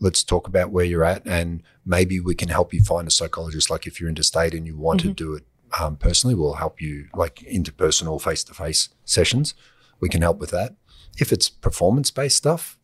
let's 0.02 0.24
talk 0.24 0.48
about 0.48 0.72
where 0.72 0.86
you're 0.86 1.04
at 1.04 1.26
and 1.28 1.62
maybe 1.86 2.22
we 2.22 2.34
can 2.34 2.48
help 2.48 2.74
you 2.74 2.82
find 2.82 3.08
a 3.08 3.12
psychologist. 3.12 3.70
Like 3.70 3.86
if 3.86 4.00
you're 4.00 4.10
interstate 4.10 4.54
and 4.54 4.66
you 4.66 4.78
want 4.78 5.02
to 5.02 5.14
do 5.14 5.34
it 5.34 5.44
um, 5.78 5.98
personally, 5.98 6.36
we'll 6.36 6.54
help 6.54 6.82
you 6.82 7.08
like 7.14 7.36
interpersonal 7.40 8.22
face 8.22 8.44
to 8.46 8.54
face 8.54 8.90
sessions. 9.06 9.54
We 10.00 10.10
can 10.10 10.22
help 10.22 10.40
with 10.40 10.52
that. 10.52 10.76
If 11.18 11.32
it's 11.32 11.50
performance 11.50 12.12
based 12.12 12.38
stuff, 12.38 12.80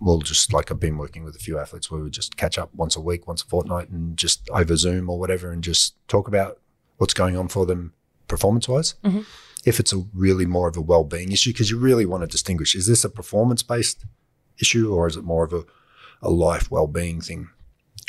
we'll 0.00 0.20
just 0.20 0.52
like 0.52 0.70
I've 0.70 0.80
been 0.80 0.98
working 0.98 1.24
with 1.24 1.34
a 1.36 1.38
few 1.40 1.58
athletes 1.58 1.90
where 1.90 2.00
we 2.02 2.10
just 2.10 2.36
catch 2.36 2.58
up 2.58 2.74
once 2.74 2.96
a 2.96 3.00
week, 3.00 3.26
once 3.26 3.42
a 3.42 3.46
fortnight, 3.46 3.88
and 3.88 4.16
just 4.16 4.48
over 4.50 4.76
Zoom 4.76 5.08
or 5.08 5.18
whatever, 5.18 5.50
and 5.50 5.64
just 5.64 5.94
talk 6.08 6.28
about 6.28 6.60
what's 6.98 7.14
going 7.14 7.36
on 7.36 7.48
for 7.48 7.66
them 7.66 7.94
performance 8.28 8.68
wise. 8.68 8.94
Mm-hmm. 9.04 9.22
If 9.64 9.80
it's 9.80 9.92
a 9.92 10.04
really 10.14 10.46
more 10.46 10.68
of 10.68 10.76
a 10.76 10.80
well 10.80 11.04
being 11.04 11.32
issue, 11.32 11.52
because 11.52 11.70
you 11.70 11.78
really 11.78 12.06
want 12.06 12.22
to 12.22 12.26
distinguish: 12.26 12.74
is 12.74 12.86
this 12.86 13.04
a 13.04 13.10
performance 13.10 13.62
based 13.62 14.04
issue 14.58 14.92
or 14.94 15.06
is 15.06 15.16
it 15.16 15.24
more 15.24 15.44
of 15.44 15.52
a, 15.52 15.64
a 16.22 16.30
life 16.30 16.70
well 16.70 16.86
being 16.86 17.20
thing? 17.20 17.48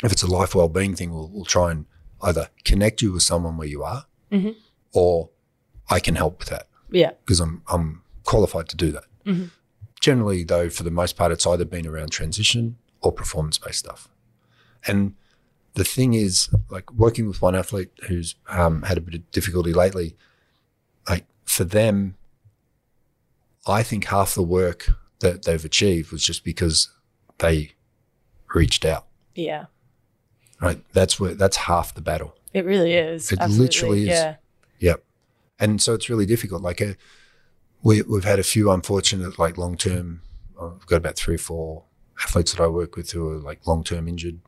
If 0.04 0.12
it's 0.12 0.22
a 0.22 0.26
life 0.30 0.54
well 0.54 0.68
being 0.68 0.94
thing, 0.94 1.12
we'll, 1.12 1.30
we'll 1.32 1.44
try 1.44 1.70
and 1.70 1.86
either 2.22 2.48
connect 2.64 3.02
you 3.02 3.12
with 3.12 3.22
someone 3.22 3.56
where 3.56 3.68
you 3.68 3.82
are, 3.82 4.06
mm-hmm. 4.30 4.50
or 4.92 5.30
I 5.90 6.00
can 6.00 6.14
help 6.14 6.38
with 6.38 6.48
that 6.48 6.68
Yeah. 6.90 7.12
because 7.24 7.40
I'm 7.40 7.62
I'm 7.68 8.01
qualified 8.32 8.66
to 8.66 8.76
do 8.76 8.90
that. 8.92 9.04
Generally, 10.00 10.44
though, 10.44 10.70
for 10.70 10.84
the 10.84 10.90
most 10.90 11.16
part, 11.18 11.32
it's 11.32 11.46
either 11.46 11.66
been 11.66 11.86
around 11.86 12.08
transition 12.10 12.76
or 13.02 13.12
performance 13.12 13.58
based 13.58 13.80
stuff. 13.80 14.08
And 14.86 15.14
the 15.74 15.84
thing 15.84 16.14
is, 16.14 16.48
like 16.70 16.90
working 16.94 17.28
with 17.28 17.42
one 17.42 17.54
athlete 17.54 17.90
who's 18.08 18.34
um, 18.48 18.82
had 18.82 18.96
a 18.96 19.02
bit 19.02 19.14
of 19.14 19.30
difficulty 19.32 19.74
lately, 19.74 20.16
like 21.06 21.26
for 21.44 21.64
them, 21.64 22.16
I 23.66 23.82
think 23.82 24.06
half 24.06 24.34
the 24.34 24.42
work 24.42 24.88
that 25.20 25.44
they've 25.44 25.64
achieved 25.64 26.10
was 26.10 26.24
just 26.24 26.42
because 26.42 26.88
they 27.38 27.72
reached 28.54 28.86
out. 28.86 29.04
Yeah. 29.34 29.66
Right, 30.58 30.82
that's 30.94 31.20
where 31.20 31.34
that's 31.34 31.58
half 31.58 31.92
the 31.94 32.00
battle. 32.00 32.34
It 32.54 32.64
really 32.64 32.94
is. 32.94 33.30
It 33.30 33.40
Absolutely. 33.40 33.64
literally 33.66 34.02
is. 34.02 34.08
Yeah. 34.08 34.36
Yep. 34.78 35.04
And 35.58 35.82
so 35.82 35.92
it's 35.92 36.08
really 36.08 36.26
difficult. 36.26 36.62
Like 36.62 36.80
uh 36.80 36.94
we, 37.82 38.02
we've 38.02 38.24
had 38.24 38.38
a 38.38 38.42
few 38.44 38.70
unfortunate, 38.70 39.38
like 39.38 39.58
long 39.58 39.76
term, 39.76 40.22
I've 40.60 40.86
got 40.86 40.96
about 40.96 41.16
three 41.16 41.34
or 41.34 41.38
four 41.38 41.84
athletes 42.22 42.52
that 42.52 42.62
I 42.62 42.68
work 42.68 42.96
with 42.96 43.10
who 43.10 43.28
are 43.30 43.38
like 43.38 43.66
long 43.66 43.82
term 43.84 44.08
injured. 44.08 44.40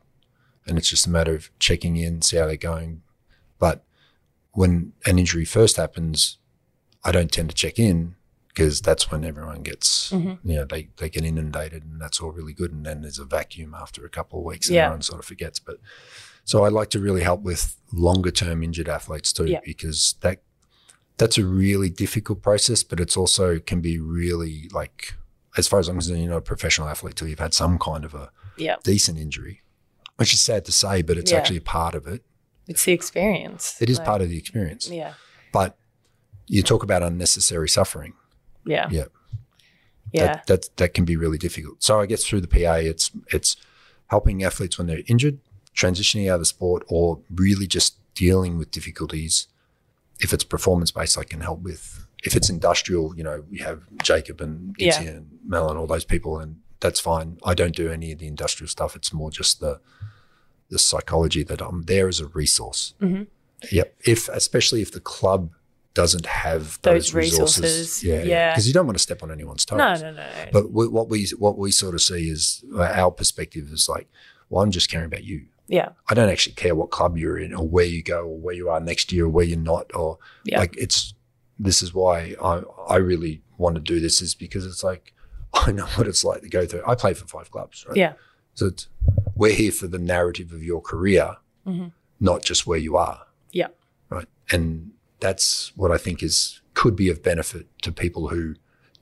And 0.67 0.77
it's 0.77 0.89
just 0.89 1.05
a 1.05 1.09
matter 1.11 1.35
of 1.35 1.49
checking 1.59 1.95
in, 1.95 2.21
see 2.21 2.37
how 2.37 2.47
they're 2.47 2.55
going. 2.57 3.01
But 3.59 3.83
when 4.53 4.93
an 5.05 5.19
injury 5.19 5.45
first 5.45 5.77
happens, 5.77 6.37
I 7.03 7.11
don't 7.11 7.31
tend 7.31 7.49
to 7.49 7.55
check 7.55 7.77
in 7.77 8.15
because 8.47 8.81
that's 8.81 9.11
when 9.11 9.23
everyone 9.25 9.61
gets, 9.63 10.11
Mm-hmm. 10.11 10.47
you 10.49 10.55
know, 10.55 10.65
they, 10.65 10.87
they 10.97 11.09
get 11.09 11.25
inundated 11.25 11.83
and 11.83 12.01
that's 12.01 12.19
all 12.21 12.31
really 12.31 12.53
good. 12.53 12.71
And 12.71 12.85
then 12.85 13.01
there's 13.01 13.19
a 13.19 13.25
vacuum 13.25 13.75
after 13.79 14.05
a 14.05 14.09
couple 14.09 14.39
of 14.39 14.45
weeks 14.45 14.67
and 14.67 14.75
Yeah. 14.75 14.85
everyone 14.85 15.01
sort 15.03 15.19
of 15.19 15.25
forgets. 15.25 15.59
But 15.59 15.77
so 16.45 16.63
I 16.63 16.69
like 16.69 16.89
to 16.91 16.99
really 16.99 17.21
help 17.21 17.41
with 17.41 17.75
longer 17.91 18.31
term 18.31 18.63
injured 18.63 18.87
athletes 18.89 19.33
too, 19.33 19.45
Yeah. 19.45 19.59
because 19.63 20.15
that 20.21 20.41
that's 21.17 21.37
a 21.37 21.45
really 21.45 21.89
difficult 21.89 22.41
process, 22.41 22.83
but 22.83 22.99
it's 22.99 23.15
also 23.17 23.59
can 23.59 23.81
be 23.81 23.99
really 23.99 24.69
like 24.73 25.13
as 25.57 25.67
far 25.67 25.79
as 25.79 25.87
I'm 25.87 25.95
concerned, 25.95 26.19
you're 26.21 26.31
not 26.31 26.37
a 26.37 26.41
professional 26.41 26.87
athlete 26.89 27.15
till 27.15 27.27
you've 27.29 27.39
had 27.39 27.53
some 27.53 27.77
kind 27.79 28.03
of 28.03 28.13
a 28.13 28.29
Yeah. 28.57 28.75
decent 28.83 29.17
injury. 29.17 29.61
Which 30.17 30.33
is 30.33 30.41
sad 30.41 30.63
to 30.65 30.71
say, 30.71 31.01
but 31.01 31.17
it's 31.17 31.31
Yeah. 31.31 31.37
actually 31.39 31.57
a 31.57 31.61
part 31.61 31.95
of 31.95 32.07
it. 32.07 32.23
It's 32.67 32.83
the 32.85 32.93
experience. 32.93 33.75
It 33.81 33.89
is 33.89 33.97
Like, 33.97 34.05
part 34.07 34.21
of 34.21 34.29
the 34.29 34.37
experience. 34.37 34.89
Yeah. 34.89 35.13
But 35.53 35.77
you 36.47 36.61
talk 36.63 36.83
about 36.83 37.03
unnecessary 37.03 37.69
suffering. 37.69 38.13
Yeah. 38.65 38.87
Yeah. 38.91 39.05
Yeah. 40.11 40.27
That, 40.27 40.47
that 40.47 40.69
that 40.77 40.93
can 40.93 41.05
be 41.05 41.15
really 41.17 41.37
difficult. 41.37 41.83
So 41.83 41.99
I 41.99 42.05
guess 42.05 42.23
through 42.25 42.41
the 42.41 42.47
PA, 42.47 42.75
it's 42.75 43.11
it's 43.33 43.55
helping 44.07 44.43
athletes 44.43 44.77
when 44.77 44.87
they're 44.87 45.03
injured, 45.07 45.39
transitioning 45.75 46.29
out 46.29 46.35
of 46.35 46.41
the 46.41 46.45
sport, 46.45 46.83
or 46.87 47.21
really 47.33 47.67
just 47.67 47.97
dealing 48.13 48.57
with 48.57 48.71
difficulties. 48.71 49.47
If 50.19 50.33
it's 50.33 50.43
performance 50.43 50.91
based, 50.91 51.17
I 51.17 51.23
can 51.23 51.41
help 51.41 51.61
with. 51.61 52.07
If 52.23 52.35
it's 52.35 52.49
industrial, 52.49 53.15
you 53.15 53.23
know, 53.23 53.43
we 53.51 53.59
have 53.59 53.83
Jacob 54.01 54.41
and 54.41 54.75
Yeah. 54.79 54.99
And 55.01 55.39
Mel 55.45 55.69
and 55.69 55.77
all 55.77 55.87
those 55.87 56.05
people, 56.05 56.39
and 56.39 56.57
that's 56.79 56.99
fine. 56.99 57.37
I 57.43 57.53
don't 57.53 57.75
do 57.75 57.91
any 57.91 58.11
of 58.11 58.19
the 58.19 58.27
industrial 58.27 58.67
stuff. 58.67 58.95
It's 58.95 59.13
more 59.13 59.31
just 59.31 59.59
the 59.59 59.79
the 60.69 60.79
psychology 60.79 61.43
that 61.43 61.61
I'm 61.61 61.83
there 61.83 62.07
as 62.07 62.19
a 62.19 62.27
resource. 62.27 62.95
Mm-hmm. 63.01 63.23
Yep. 63.71 63.95
If 64.05 64.29
especially 64.29 64.81
if 64.81 64.91
the 64.91 64.99
club 64.99 65.51
doesn't 65.93 66.25
have 66.25 66.79
Those 66.81 67.05
those, 67.05 67.13
resources, 67.13 67.61
resources, 67.63 68.03
yeah, 68.03 68.23
yeah. 68.23 68.51
because 68.51 68.67
you 68.67 68.73
don't 68.73 68.85
want 68.85 68.97
to 68.97 69.01
step 69.01 69.23
on 69.23 69.31
anyone's 69.31 69.63
toes. 69.65 69.77
no, 69.77 69.93
no, 69.95 70.11
no. 70.11 70.27
But 70.51 70.71
we, 70.71 70.87
what 70.87 71.09
we 71.09 71.27
what 71.37 71.57
we 71.57 71.71
sort 71.71 71.93
of 71.95 72.01
see 72.01 72.29
is 72.29 72.63
uh, 72.75 72.81
our 72.81 73.11
perspective 73.11 73.71
is 73.71 73.87
like, 73.87 74.07
well, 74.49 74.63
I'm 74.63 74.71
just 74.71 74.91
caring 74.91 75.05
about 75.05 75.23
you. 75.23 75.45
Yeah. 75.67 75.89
I 76.09 76.13
don't 76.13 76.29
actually 76.29 76.53
care 76.55 76.75
what 76.75 76.91
club 76.91 77.17
you're 77.17 77.37
in 77.37 77.53
or 77.53 77.67
where 77.67 77.85
you 77.85 78.03
go 78.03 78.21
or 78.21 78.37
where 78.37 78.53
you 78.55 78.69
are 78.69 78.79
next 78.79 79.11
year 79.11 79.25
or 79.25 79.29
where 79.29 79.45
you're 79.45 79.57
not 79.59 79.93
or 79.95 80.17
Yeah. 80.43 80.59
like 80.59 80.75
it's. 80.77 81.13
This 81.57 81.81
is 81.81 81.93
why 81.93 82.35
I 82.43 82.61
I 82.87 82.97
really 82.97 83.41
want 83.57 83.75
to 83.75 83.81
do 83.81 83.99
this 84.01 84.21
is 84.21 84.35
because 84.35 84.65
it's 84.65 84.83
like 84.83 85.13
I 85.53 85.71
know 85.71 85.85
what 85.95 86.07
it's 86.07 86.23
like 86.23 86.41
to 86.41 86.49
go 86.49 86.65
through. 86.65 86.83
I 86.85 86.95
play 86.95 87.13
for 87.13 87.25
five 87.27 87.49
clubs, 87.51 87.85
right? 87.87 87.97
Yeah. 87.97 88.13
So 88.55 88.67
it's, 88.67 88.87
we're 89.35 89.53
here 89.53 89.71
for 89.71 89.87
the 89.87 89.97
narrative 89.97 90.51
of 90.53 90.63
your 90.63 90.81
career, 90.81 91.35
mm-hmm. 91.67 91.87
not 92.19 92.41
just 92.41 92.65
where 92.65 92.77
you 92.79 92.95
are 92.95 93.25
Yeah. 93.51 93.67
right? 94.09 94.27
And 94.51 94.91
that's 95.19 95.75
what 95.75 95.91
I 95.91 95.97
think 95.97 96.21
is 96.23 96.61
could 96.73 96.95
be 96.95 97.09
of 97.09 97.21
benefit 97.23 97.67
to 97.81 97.91
people 97.91 98.29
who 98.29 98.55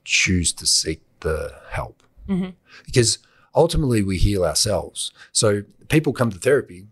choose 0.04 0.52
to 0.54 0.66
seek 0.66 1.02
the 1.20 1.54
help, 1.70 2.02
mm-hmm. 2.28 2.50
because 2.84 3.18
ultimately 3.54 4.02
we 4.02 4.16
heal 4.18 4.44
ourselves. 4.44 5.12
So 5.32 5.62
people 5.88 6.12
come 6.12 6.30
to 6.30 6.38
therapy, 6.38 6.86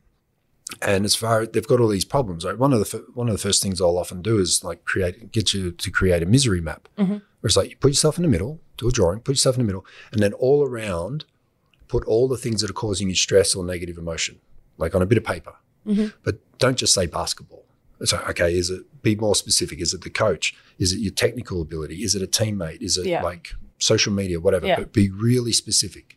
and 0.80 1.04
as 1.04 1.14
far 1.14 1.46
they've 1.46 1.66
got 1.66 1.80
all 1.80 1.88
these 1.88 2.04
problems, 2.04 2.44
right? 2.44 2.58
One 2.58 2.72
of 2.72 2.80
the 2.80 3.04
one 3.14 3.28
of 3.28 3.34
the 3.34 3.38
first 3.38 3.62
things 3.62 3.80
I'll 3.80 3.98
often 3.98 4.22
do 4.22 4.38
is 4.38 4.64
like 4.64 4.84
create 4.84 5.32
get 5.32 5.52
you 5.52 5.72
to 5.72 5.90
create 5.90 6.22
a 6.22 6.26
misery 6.26 6.60
map 6.60 6.88
mm-hmm. 6.98 7.12
Where 7.12 7.48
it's 7.48 7.56
like 7.56 7.70
you 7.70 7.76
put 7.76 7.88
yourself 7.88 8.18
in 8.18 8.22
the 8.22 8.28
middle, 8.28 8.60
do 8.76 8.88
a 8.88 8.92
drawing, 8.92 9.18
put 9.20 9.32
yourself 9.32 9.56
in 9.56 9.62
the 9.62 9.66
middle, 9.66 9.84
and 10.12 10.22
then 10.22 10.32
all 10.34 10.64
around, 10.64 11.24
put 11.88 12.04
all 12.04 12.28
the 12.28 12.36
things 12.36 12.60
that 12.60 12.70
are 12.70 12.74
causing 12.74 13.08
you 13.08 13.16
stress 13.16 13.54
or 13.56 13.64
negative 13.64 13.98
emotion, 13.98 14.38
like 14.78 14.94
on 14.94 15.02
a 15.02 15.06
bit 15.06 15.18
of 15.18 15.24
paper. 15.24 15.54
Mm-hmm. 15.84 16.08
But 16.22 16.38
don't 16.58 16.78
just 16.78 16.94
say 16.94 17.06
basketball. 17.06 17.64
It's 18.00 18.12
like, 18.12 18.28
okay, 18.30 18.56
is 18.56 18.70
it 18.70 19.02
be 19.02 19.16
more 19.16 19.34
specific? 19.34 19.80
Is 19.80 19.92
it 19.92 20.02
the 20.02 20.10
coach? 20.10 20.54
Is 20.78 20.92
it 20.92 21.00
your 21.00 21.12
technical 21.12 21.60
ability? 21.60 22.02
Is 22.02 22.14
it 22.14 22.22
a 22.22 22.26
teammate? 22.26 22.80
Is 22.80 22.96
it 22.96 23.06
Yeah. 23.06 23.22
like 23.22 23.54
social 23.78 24.12
media, 24.12 24.38
whatever? 24.40 24.66
Yeah. 24.66 24.76
But 24.78 24.92
be 24.92 25.10
really 25.10 25.52
specific. 25.52 26.16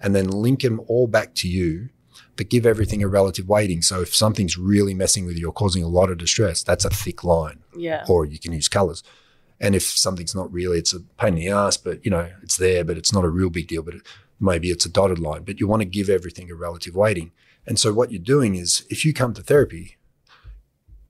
And 0.00 0.14
then 0.14 0.28
link 0.28 0.62
them 0.62 0.80
all 0.88 1.06
back 1.06 1.34
to 1.36 1.48
you, 1.48 1.88
but 2.36 2.48
give 2.50 2.66
everything 2.66 3.02
a 3.02 3.08
relative 3.08 3.48
weighting. 3.48 3.82
So 3.82 4.00
if 4.02 4.14
something's 4.14 4.56
really 4.58 4.94
messing 4.94 5.24
with 5.26 5.38
you 5.38 5.48
or 5.48 5.52
causing 5.52 5.82
a 5.82 5.88
lot 5.88 6.10
of 6.10 6.18
distress, 6.18 6.62
that's 6.62 6.84
a 6.84 6.90
thick 6.90 7.24
line 7.24 7.60
Yeah. 7.76 8.04
or 8.08 8.24
you 8.24 8.38
can 8.38 8.52
use 8.52 8.68
colors. 8.68 9.02
And 9.58 9.74
if 9.74 9.82
something's 9.84 10.34
not 10.34 10.52
really, 10.52 10.78
it's 10.78 10.92
a 10.92 11.00
pain 11.18 11.28
in 11.28 11.34
the 11.36 11.48
ass, 11.48 11.76
but 11.78 12.04
you 12.04 12.10
know, 12.10 12.30
it's 12.42 12.56
there, 12.58 12.84
but 12.84 12.98
it's 12.98 13.12
not 13.12 13.24
a 13.24 13.28
real 13.30 13.48
big 13.50 13.68
deal, 13.68 13.82
but 13.82 13.94
it, 13.94 14.02
maybe 14.38 14.70
it's 14.70 14.84
a 14.84 14.90
dotted 14.90 15.18
line, 15.18 15.44
but 15.44 15.58
you 15.60 15.66
want 15.66 15.80
to 15.80 15.86
give 15.86 16.10
everything 16.10 16.50
a 16.50 16.54
relative 16.54 16.94
weighting. 16.94 17.32
And 17.66 17.78
so 17.78 17.92
what 17.92 18.12
you're 18.12 18.20
doing 18.22 18.54
is 18.54 18.84
if 18.90 19.04
you 19.04 19.14
come 19.14 19.32
to 19.34 19.42
therapy, 19.42 19.96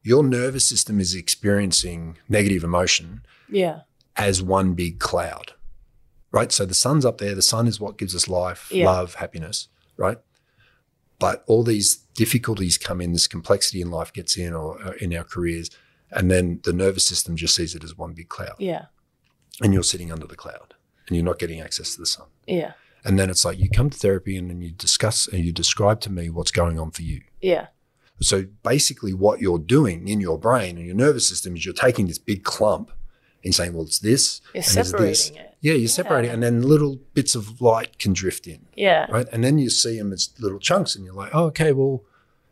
your 0.03 0.23
nervous 0.23 0.65
system 0.65 1.01
is 1.01 1.15
experiencing 1.15 2.19
negative 2.29 2.63
emotion 2.63 3.23
Yeah. 3.51 3.81
as 4.17 4.41
one 4.43 4.75
big 4.75 5.01
cloud, 5.01 5.53
right? 6.31 6.53
So 6.53 6.65
the 6.65 6.75
sun's 6.75 7.05
up 7.05 7.19
there. 7.19 7.35
The 7.35 7.43
sun 7.43 7.67
is 7.67 7.81
what 7.81 7.99
gives 7.99 8.15
us 8.15 8.29
life, 8.29 8.69
Yeah. 8.71 8.87
love, 8.87 9.15
happiness, 9.17 9.69
right? 9.97 10.19
But 11.19 11.45
all 11.47 11.63
these 11.63 11.97
difficulties 12.15 12.77
come 12.77 13.01
in, 13.01 13.13
this 13.13 13.27
complexity 13.27 13.81
in 13.81 13.91
life 13.91 14.13
gets 14.13 14.37
in 14.37 14.53
or 14.53 14.83
uh, 14.83 14.93
in 15.01 15.15
our 15.15 15.25
careers. 15.25 15.71
And 16.11 16.31
then 16.31 16.61
the 16.65 16.73
nervous 16.73 17.07
system 17.07 17.37
just 17.37 17.55
sees 17.55 17.75
it 17.75 17.83
as 17.83 17.97
one 17.97 18.13
big 18.13 18.29
cloud. 18.29 18.57
Yeah. 18.59 18.87
And 19.63 19.73
you're 19.73 19.83
sitting 19.83 20.13
under 20.13 20.27
the 20.27 20.37
cloud 20.37 20.75
and 21.07 21.17
you're 21.17 21.25
not 21.25 21.39
getting 21.39 21.61
access 21.61 21.95
to 21.95 22.01
the 22.01 22.07
sun. 22.07 22.27
Yeah. 22.47 22.73
And 23.05 23.19
then 23.19 23.31
it's 23.31 23.45
like 23.45 23.59
you 23.59 23.71
come 23.71 23.89
to 23.91 23.99
therapy 23.99 24.37
and 24.37 24.51
then 24.51 24.61
you 24.61 24.73
discuss 24.73 25.29
and 25.29 25.45
you 25.45 25.53
describe 25.53 26.01
to 26.01 26.11
me 26.11 26.29
what's 26.29 26.51
going 26.51 26.79
on 26.79 26.91
for 26.91 27.03
you. 27.03 27.23
Yeah. 27.41 27.69
So 28.21 28.47
basically, 28.63 29.13
what 29.13 29.41
you're 29.41 29.59
doing 29.59 30.09
in 30.09 30.21
your 30.21 30.39
brain 30.39 30.77
and 30.77 30.87
your 30.87 30.97
nervous 30.97 31.29
system 31.29 31.55
is 31.55 31.65
you're 31.65 31.75
taking 31.75 32.07
this 32.07 32.19
big 32.19 32.45
clump 32.45 32.91
and 33.45 33.55
saying, 33.55 33.75
well, 33.75 33.85
it's 33.85 33.99
this. 33.99 34.41
You're 34.55 34.65
and 34.67 34.77
it's 34.79 34.93
this. 34.93 35.31
it. 35.31 35.55
Yeah, 35.67 35.75
you're 35.75 35.89
separating, 36.01 36.31
and 36.31 36.43
then 36.43 36.63
little 36.63 36.95
bits 37.15 37.35
of 37.35 37.61
light 37.61 37.99
can 37.99 38.13
drift 38.13 38.47
in, 38.47 38.61
Yeah. 38.77 39.07
right? 39.11 39.27
And 39.33 39.43
then 39.45 39.59
you 39.59 39.69
see 39.71 39.99
them 39.99 40.13
as 40.13 40.31
little 40.39 40.61
chunks, 40.69 40.95
and 40.95 41.05
you're 41.05 41.15
like, 41.23 41.33
oh, 41.35 41.47
okay, 41.47 41.73
well, 41.73 42.05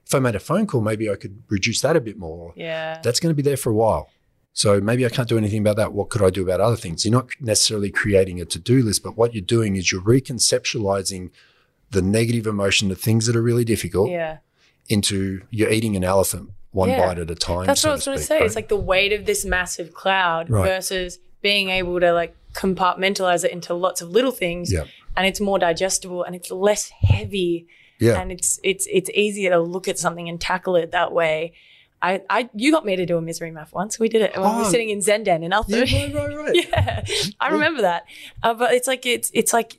if 0.07 0.13
I 0.15 0.19
made 0.19 0.35
a 0.35 0.41
phone 0.41 0.67
call, 0.67 0.81
maybe 0.81 1.09
I 1.09 1.17
could 1.23 1.37
reduce 1.49 1.81
that 1.83 1.95
a 1.97 2.01
bit 2.01 2.19
more. 2.19 2.53
Yeah. 2.57 3.01
That's 3.05 3.21
going 3.21 3.31
to 3.31 3.35
be 3.41 3.43
there 3.51 3.57
for 3.57 3.71
a 3.71 3.75
while. 3.75 4.11
So 4.53 4.81
maybe 4.81 5.07
I 5.07 5.09
can't 5.09 5.29
do 5.29 5.39
anything 5.39 5.61
about 5.61 5.77
that. 5.77 5.93
What 5.93 6.11
could 6.11 6.23
I 6.23 6.31
do 6.31 6.43
about 6.43 6.61
other 6.61 6.77
things? 6.77 7.05
You're 7.05 7.13
not 7.21 7.29
necessarily 7.41 7.91
creating 7.91 8.41
a 8.41 8.45
to 8.47 8.59
do 8.59 8.83
list, 8.83 9.03
but 9.05 9.17
what 9.17 9.33
you're 9.35 9.43
doing 9.57 9.77
is 9.77 9.91
you're 9.93 10.01
reconceptualizing 10.03 11.31
the 11.91 12.03
negative 12.03 12.47
emotion, 12.47 12.89
the 12.89 12.95
things 12.97 13.27
that 13.27 13.37
are 13.37 13.43
really 13.43 13.65
difficult, 13.65 14.11
Yeah. 14.11 14.39
into 14.89 15.43
you're 15.51 15.71
eating 15.71 15.95
an 15.97 16.05
elephant 16.05 16.51
one 16.73 16.89
Yeah. 16.89 17.07
bite 17.07 17.19
at 17.21 17.31
a 17.31 17.35
time. 17.37 17.67
That's 17.67 17.81
so 17.81 17.89
what 17.89 17.93
I 17.93 17.97
was 17.97 18.05
going 18.05 18.19
to 18.19 18.25
say. 18.25 18.37
right? 18.39 18.47
It's 18.47 18.57
like 18.57 18.69
the 18.69 18.77
weight 18.77 19.13
of 19.13 19.27
this 19.27 19.45
massive 19.45 19.95
cloud 19.95 20.51
Right. 20.51 20.67
versus 20.67 21.19
being 21.41 21.69
able 21.71 22.01
to 22.01 22.13
like 22.13 22.35
compartmentalize 22.55 23.45
it 23.45 23.51
into 23.53 23.75
lots 23.75 24.01
of 24.01 24.09
little 24.11 24.31
things 24.31 24.73
Yeah. 24.73 24.85
and 25.17 25.27
it's 25.27 25.41
more 25.41 25.59
digestible 25.59 26.23
and 26.23 26.35
it's 26.35 26.51
less 26.51 26.91
heavy 27.03 27.67
yeah, 28.01 28.21
and 28.21 28.33
it's 28.33 28.59
it's 28.65 28.89
it's 28.91 29.09
easier 29.11 29.51
to 29.51 29.61
look 29.61 29.87
at 29.89 29.99
something 29.99 30.29
and 30.29 30.41
tackle 30.41 30.75
it 30.77 30.91
that 30.91 31.13
way. 31.13 31.53
I, 32.03 32.23
I 32.29 32.51
you 32.55 32.73
got 32.73 32.85
me 32.85 32.97
to 32.97 33.07
do 33.07 33.17
a 33.17 33.23
misery 33.23 33.51
map 33.53 33.69
once. 33.73 33.99
We 34.01 34.09
did 34.09 34.21
it 34.21 34.37
when 34.37 34.43
we 34.51 34.57
were 34.63 34.67
Oh. 34.67 34.71
sitting 34.71 34.91
in 34.91 34.99
Zenden 34.99 35.43
in 35.45 35.53
yeah, 35.53 35.57
Alpha. 35.57 35.73
right, 35.81 36.15
right, 36.15 36.37
right. 36.45 36.55
yeah, 36.69 37.05
I 37.41 37.49
remember 37.51 37.83
that. 37.83 38.05
Uh, 38.43 38.53
but 38.55 38.73
it's 38.75 38.89
like 38.89 39.07
it's 39.07 39.31
it's 39.33 39.53
like 39.53 39.79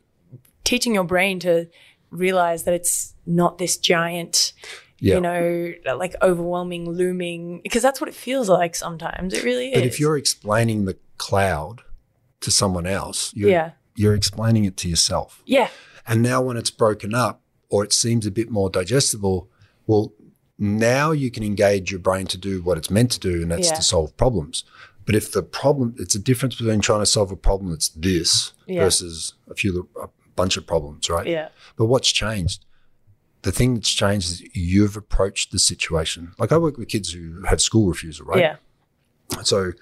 teaching 0.63 0.95
your 0.95 1.03
brain 1.03 1.39
to 1.41 1.67
realize 2.09 2.63
that 2.63 2.73
it's 2.73 3.13
not 3.27 3.57
this 3.57 3.75
giant, 3.77 4.53
Yeah. 4.99 5.15
you 5.15 5.21
know, 5.21 5.73
like 5.97 6.15
overwhelming, 6.21 6.89
looming. 6.89 7.59
Because 7.63 7.83
that's 7.83 7.99
what 7.99 8.07
it 8.07 8.15
feels 8.15 8.47
like 8.49 8.75
sometimes. 8.75 9.33
It 9.33 9.43
really 9.43 9.67
is. 9.73 9.75
But 9.75 9.85
if 9.85 9.99
you're 9.99 10.17
explaining 10.17 10.85
the 10.85 10.95
cloud 11.17 11.81
to 12.45 12.51
someone 12.51 12.87
else, 12.87 13.31
you're, 13.35 13.49
yeah, 13.49 13.71
you're 13.95 14.15
explaining 14.15 14.65
it 14.65 14.77
to 14.77 14.87
yourself. 14.89 15.41
yeah, 15.45 15.69
And 16.07 16.21
now 16.21 16.41
when 16.41 16.57
it's 16.57 16.71
broken 16.71 17.13
up 17.13 17.41
or 17.69 17.83
it 17.83 17.91
seems 17.93 18.25
a 18.25 18.31
bit 18.31 18.49
more 18.49 18.69
digestible, 18.69 19.49
well, 19.87 20.13
now 20.57 21.11
you 21.11 21.29
can 21.31 21.43
engage 21.43 21.91
your 21.91 21.99
brain 21.99 22.25
to 22.27 22.37
do 22.37 22.61
what 22.61 22.77
it's 22.77 22.89
meant 22.89 23.11
to 23.11 23.19
do, 23.19 23.41
and 23.41 23.51
that's 23.51 23.67
Yeah. 23.69 23.75
to 23.75 23.81
solve 23.83 24.15
problems. 24.15 24.63
But 25.05 25.13
if 25.15 25.31
the 25.31 25.43
problem, 25.43 25.95
it's 25.99 26.15
a 26.15 26.19
difference 26.19 26.55
between 26.55 26.79
trying 26.81 27.01
to 27.01 27.05
solve 27.05 27.31
a 27.31 27.35
problem 27.35 27.71
that's 27.71 27.89
this 27.89 28.53
Yeah. 28.67 28.83
versus 28.83 29.33
a 29.49 29.55
few, 29.55 29.89
a 30.01 30.07
bunch 30.35 30.55
of 30.57 30.65
problems, 30.65 31.09
right? 31.09 31.27
yeah, 31.27 31.49
But 31.77 31.85
what's 31.85 32.11
changed? 32.11 32.65
The 33.41 33.51
thing 33.51 33.75
that's 33.75 33.91
changed 33.91 34.27
is 34.31 34.41
you've 34.55 34.95
approached 34.97 35.51
the 35.51 35.59
situation. 35.59 36.33
Like 36.39 36.51
I 36.51 36.57
work 36.57 36.77
with 36.77 36.87
kids 36.89 37.11
who 37.13 37.43
have 37.43 37.61
school 37.61 37.87
refusal, 37.89 38.25
right? 38.25 38.39
yeah, 38.39 38.55
So 39.43 39.73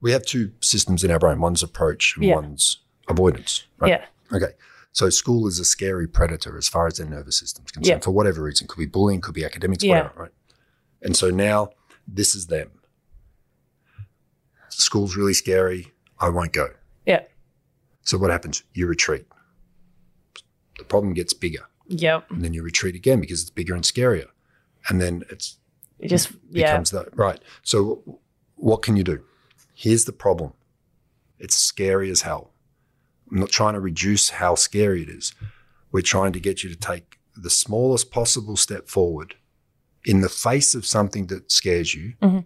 we 0.00 0.12
have 0.12 0.24
two 0.24 0.52
systems 0.60 1.02
in 1.04 1.10
our 1.10 1.18
brain. 1.18 1.40
One's 1.40 1.62
approach 1.62 2.14
and 2.16 2.24
Yeah. 2.24 2.34
one's 2.36 2.78
avoidance, 3.08 3.64
right? 3.78 3.88
yeah, 3.90 4.06
Okay. 4.36 4.52
So 4.92 5.10
school 5.10 5.46
is 5.46 5.58
a 5.58 5.64
scary 5.64 6.06
predator 6.08 6.56
as 6.56 6.68
far 6.68 6.86
as 6.86 6.96
their 6.96 7.06
nervous 7.06 7.38
system's 7.38 7.70
concerned 7.70 7.98
Yeah. 8.00 8.04
for 8.04 8.10
whatever 8.10 8.42
reason. 8.42 8.66
Could 8.66 8.78
be 8.78 8.86
bullying, 8.86 9.20
could 9.20 9.34
be 9.34 9.44
academics, 9.44 9.84
Yeah. 9.84 10.02
whatever, 10.02 10.22
right? 10.22 10.32
And 11.02 11.16
so 11.16 11.30
now 11.30 11.70
this 12.06 12.34
is 12.34 12.46
them. 12.46 12.70
School's 14.70 15.16
really 15.16 15.34
scary. 15.34 15.92
I 16.18 16.28
won't 16.30 16.52
go. 16.52 16.68
yeah, 17.06 17.22
So 18.02 18.18
what 18.18 18.30
happens? 18.30 18.62
You 18.72 18.86
retreat. 18.86 19.26
The 20.78 20.84
problem 20.84 21.14
gets 21.14 21.32
bigger. 21.34 21.66
yep. 21.86 22.30
And 22.30 22.42
then 22.44 22.52
you 22.54 22.62
retreat 22.62 22.94
again 22.94 23.20
because 23.20 23.40
it's 23.40 23.50
bigger 23.50 23.74
and 23.74 23.82
scarier. 23.84 24.28
And 24.88 25.00
then 25.00 25.24
it's 25.30 25.58
It 25.98 26.08
just 26.08 26.30
yeah, 26.50 26.70
becomes 26.72 26.90
that 26.90 27.16
right. 27.16 27.40
So 27.62 28.20
what 28.56 28.82
can 28.82 28.96
you 28.96 29.04
do? 29.04 29.24
Here's 29.78 30.06
the 30.06 30.12
problem. 30.12 30.54
It's 31.38 31.54
scary 31.56 32.10
as 32.10 32.22
hell. 32.22 32.50
I'm 33.30 33.38
not 33.38 33.50
trying 33.50 33.74
to 33.74 33.80
reduce 33.80 34.30
how 34.30 34.56
scary 34.56 35.02
it 35.02 35.08
is. 35.08 35.36
We're 35.92 36.00
trying 36.02 36.32
to 36.32 36.40
get 36.40 36.64
you 36.64 36.68
to 36.70 36.74
take 36.74 37.20
the 37.36 37.48
smallest 37.48 38.10
possible 38.10 38.56
step 38.56 38.88
forward 38.88 39.36
in 40.04 40.20
the 40.20 40.28
face 40.28 40.74
of 40.74 40.84
something 40.84 41.28
that 41.28 41.52
scares 41.52 41.94
you. 41.94 42.14
Mhm. 42.20 42.44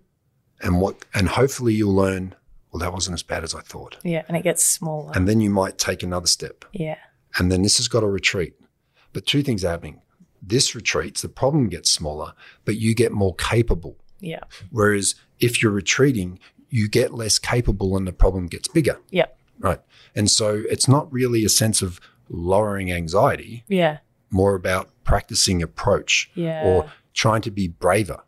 And 0.60 0.78
what 0.82 1.06
and 1.14 1.30
hopefully 1.30 1.72
you'll 1.72 1.94
learn, 1.94 2.34
well, 2.70 2.80
that 2.80 2.92
wasn't 2.92 3.14
as 3.14 3.22
bad 3.22 3.44
as 3.44 3.54
I 3.54 3.62
thought. 3.62 3.96
yeah, 4.04 4.24
and 4.28 4.36
it 4.36 4.42
gets 4.42 4.62
smaller. 4.62 5.12
And 5.14 5.26
then 5.26 5.40
you 5.40 5.48
might 5.48 5.78
take 5.78 6.02
another 6.02 6.26
step. 6.26 6.66
yeah, 6.72 6.98
And 7.38 7.50
then 7.50 7.62
this 7.62 7.78
has 7.78 7.88
got 7.88 8.00
to 8.00 8.08
retreat. 8.08 8.54
But 9.14 9.24
two 9.24 9.42
things 9.42 9.64
are 9.64 9.70
happening. 9.70 10.02
This 10.42 10.74
retreats, 10.74 11.22
the 11.22 11.30
problem 11.30 11.70
gets 11.70 11.90
smaller, 11.90 12.34
but 12.66 12.76
you 12.76 12.94
get 12.94 13.12
more 13.12 13.34
capable. 13.36 13.96
yeah, 14.20 14.40
Whereas 14.70 15.14
if 15.40 15.62
you're 15.62 15.72
retreating, 15.72 16.38
you 16.72 16.88
get 16.88 17.12
less 17.14 17.38
capable 17.38 17.96
and 17.96 18.06
the 18.06 18.12
problem 18.12 18.46
gets 18.46 18.66
bigger. 18.68 18.98
yeah, 19.10 19.26
Right. 19.58 19.80
And 20.16 20.28
so 20.30 20.62
it's 20.68 20.88
not 20.88 21.12
really 21.12 21.44
a 21.44 21.48
sense 21.48 21.82
of 21.82 22.00
lowering 22.28 22.90
anxiety, 22.90 23.62
yeah, 23.68 23.98
more 24.30 24.54
about 24.54 24.88
practicing 25.04 25.62
approach 25.62 26.30
yeah, 26.34 26.64
or 26.64 26.90
trying 27.14 27.42
to 27.42 27.50
be 27.50 27.68
braver. 27.68 28.20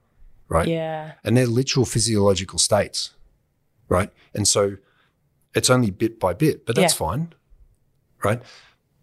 Right. 0.48 0.68
yeah, 0.68 1.12
And 1.24 1.36
they're 1.36 1.46
literal 1.46 1.86
physiological 1.86 2.58
states. 2.58 3.14
Right. 3.88 4.10
And 4.34 4.46
so 4.46 4.76
it's 5.54 5.70
only 5.70 5.90
bit 5.90 6.20
by 6.20 6.34
bit, 6.34 6.66
but 6.66 6.76
that's 6.76 6.92
Yeah. 6.94 7.06
fine. 7.06 7.32
Right. 8.22 8.42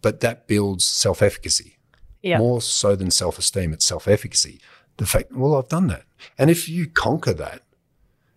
But 0.01 0.19
that 0.21 0.47
builds 0.47 0.85
self 0.85 1.21
efficacy 1.21 1.77
yeah, 2.21 2.37
more 2.37 2.61
so 2.61 2.95
than 2.95 3.09
self 3.11 3.39
esteem. 3.39 3.73
It's 3.73 3.85
self 3.85 4.07
efficacy. 4.07 4.61
The 4.97 5.05
fact, 5.07 5.31
well, 5.31 5.55
I've 5.55 5.67
done 5.69 5.87
that. 5.87 6.03
And 6.37 6.49
if 6.51 6.69
you 6.69 6.87
conquer 6.87 7.33
that, 7.33 7.63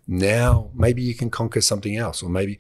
now 0.06 0.70
maybe 0.74 1.02
you 1.02 1.14
can 1.14 1.30
conquer 1.30 1.60
something 1.60 1.96
else, 1.96 2.22
or 2.22 2.28
maybe, 2.28 2.58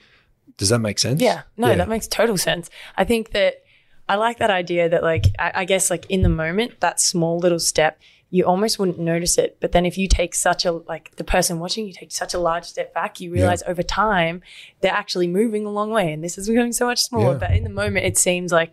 does 0.56 0.68
that 0.68 0.78
make 0.78 0.98
sense? 0.98 1.20
Yeah, 1.20 1.42
no, 1.56 1.74
that 1.74 1.88
makes 1.88 2.06
total 2.06 2.36
sense. 2.36 2.70
I 2.96 3.04
think 3.04 3.32
that 3.32 3.62
I 4.08 4.16
like 4.16 4.38
that 4.38 4.50
idea 4.50 4.88
that, 4.88 5.02
like, 5.02 5.26
I, 5.38 5.52
I 5.54 5.64
guess, 5.64 5.90
like 5.90 6.06
in 6.10 6.22
the 6.22 6.28
moment, 6.28 6.80
that 6.80 7.00
small 7.00 7.38
little 7.38 7.58
step, 7.58 8.00
you 8.30 8.44
almost 8.44 8.78
wouldn't 8.78 8.98
notice 8.98 9.38
it. 9.38 9.58
But 9.60 9.72
then 9.72 9.86
if 9.86 9.96
you 9.96 10.08
take 10.08 10.34
such 10.34 10.64
a, 10.64 10.72
like, 10.72 11.14
the 11.16 11.24
person 11.24 11.58
watching, 11.60 11.86
you 11.86 11.92
take 11.92 12.12
such 12.12 12.34
a 12.34 12.38
large 12.38 12.64
step 12.64 12.92
back, 12.92 13.20
you 13.20 13.32
realize 13.32 13.62
over 13.66 13.82
time 13.82 14.42
they're 14.80 14.92
actually 14.92 15.28
moving 15.28 15.64
a 15.64 15.70
long 15.70 15.90
way 15.90 16.12
and 16.12 16.22
this 16.22 16.36
is 16.36 16.48
becoming 16.48 16.72
so 16.72 16.86
much 16.86 17.00
smaller. 17.00 17.32
Yeah. 17.32 17.38
But 17.38 17.50
in 17.52 17.64
the 17.64 17.70
moment, 17.70 18.06
it 18.06 18.18
seems 18.18 18.52
like, 18.52 18.72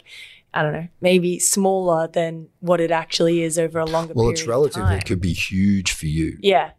I 0.53 0.63
don't 0.63 0.73
know, 0.73 0.87
maybe 0.99 1.39
smaller 1.39 2.07
than 2.07 2.49
what 2.59 2.81
it 2.81 2.91
actually 2.91 3.41
is 3.41 3.57
over 3.57 3.79
a 3.79 3.85
longer 3.85 4.13
Well, 4.13 4.25
period. 4.25 4.39
it's 4.39 4.47
relative. 4.47 4.89
It 4.89 5.05
could 5.05 5.21
be 5.21 5.31
huge 5.33 5.93
for 5.93 6.07
you, 6.07 6.37
yeah, 6.41 6.71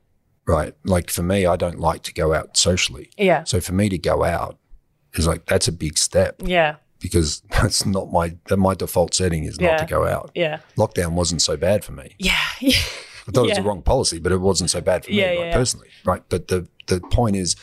right? 0.46 0.74
Like 0.84 1.10
for 1.10 1.22
me, 1.22 1.46
I 1.46 1.56
don't 1.56 1.78
like 1.78 2.02
to 2.04 2.12
go 2.14 2.34
out 2.34 2.56
socially. 2.56 3.10
yeah, 3.16 3.44
So 3.44 3.60
for 3.60 3.72
me 3.74 3.88
to 3.88 3.98
go 3.98 4.24
out 4.24 4.58
is 5.14 5.26
like, 5.26 5.46
that's 5.46 5.68
a 5.68 5.72
big 5.72 5.98
step 5.98 6.36
yeah, 6.44 6.76
because 7.00 7.40
that's 7.50 7.84
not 7.86 8.10
my, 8.12 8.36
that 8.48 8.56
my 8.56 8.74
default 8.74 9.14
setting 9.14 9.44
is 9.44 9.60
not 9.60 9.78
to 9.78 9.86
go 9.86 10.06
out. 10.06 10.30
yeah, 10.34 10.58
Lockdown 10.76 11.12
wasn't 11.12 11.42
so 11.42 11.56
bad 11.56 11.84
for 11.84 11.92
me. 11.92 12.14
yeah, 12.18 12.36
yeah, 12.60 12.76
I 13.28 13.30
thought 13.30 13.44
it 13.44 13.48
was 13.50 13.58
the 13.58 13.62
wrong 13.62 13.82
policy, 13.82 14.18
but 14.18 14.32
it 14.32 14.38
wasn't 14.38 14.70
so 14.70 14.80
bad 14.80 15.04
for 15.04 15.10
me 15.10 15.18
Yeah, 15.18 15.32
yeah. 15.32 15.52
personally, 15.54 15.88
right? 16.04 16.22
But 16.28 16.48
the 16.48 16.66
the 16.88 17.00
point 17.00 17.36
is, 17.36 17.54